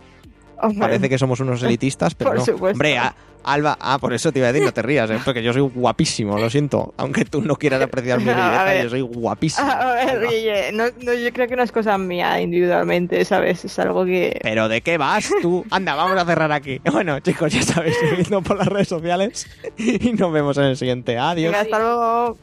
Hombre, 0.62 0.80
Parece 0.80 1.08
que 1.08 1.18
somos 1.18 1.40
unos 1.40 1.62
elitistas, 1.62 2.14
pero 2.14 2.30
Por 2.30 2.38
no. 2.40 2.44
supuesto. 2.44 2.74
Hombre, 2.74 2.98
a- 2.98 3.14
Alba, 3.42 3.78
ah, 3.80 3.98
por 3.98 4.12
eso 4.12 4.30
te 4.32 4.38
iba 4.38 4.48
a 4.48 4.52
decir, 4.52 4.66
no 4.66 4.74
te 4.74 4.82
rías, 4.82 5.08
¿eh? 5.10 5.18
porque 5.24 5.42
yo 5.42 5.54
soy 5.54 5.62
guapísimo, 5.62 6.38
lo 6.38 6.50
siento. 6.50 6.92
Aunque 6.98 7.24
tú 7.24 7.40
no 7.40 7.56
quieras 7.56 7.80
apreciar 7.80 8.18
mi 8.18 8.24
belleza, 8.26 8.82
yo 8.82 8.90
soy 8.90 9.00
guapísimo. 9.00 9.66
A 9.70 9.94
ver. 9.94 10.28
Guille, 10.28 10.72
no, 10.72 10.84
no, 11.02 11.14
yo 11.14 11.32
creo 11.32 11.48
que 11.48 11.56
no 11.56 11.62
es 11.62 11.72
cosa 11.72 11.96
mía 11.96 12.38
individualmente, 12.42 13.24
¿sabes? 13.24 13.64
Es 13.64 13.78
algo 13.78 14.04
que... 14.04 14.38
Pero 14.42 14.68
¿de 14.68 14.82
qué 14.82 14.98
vas 14.98 15.30
tú? 15.40 15.64
Anda, 15.70 15.94
vamos 15.94 16.18
a 16.20 16.26
cerrar 16.26 16.52
aquí. 16.52 16.82
Bueno, 16.92 17.18
chicos, 17.20 17.50
ya 17.50 17.62
sabéis, 17.62 17.96
seguidnos 17.98 18.42
por 18.44 18.58
las 18.58 18.66
redes 18.68 18.88
sociales 18.88 19.46
y 19.78 20.12
nos 20.12 20.30
vemos 20.32 20.58
en 20.58 20.64
el 20.64 20.76
siguiente. 20.76 21.16
Adiós. 21.16 21.52
Venga, 21.52 21.62
hasta 21.62 21.78
luego. 21.78 22.36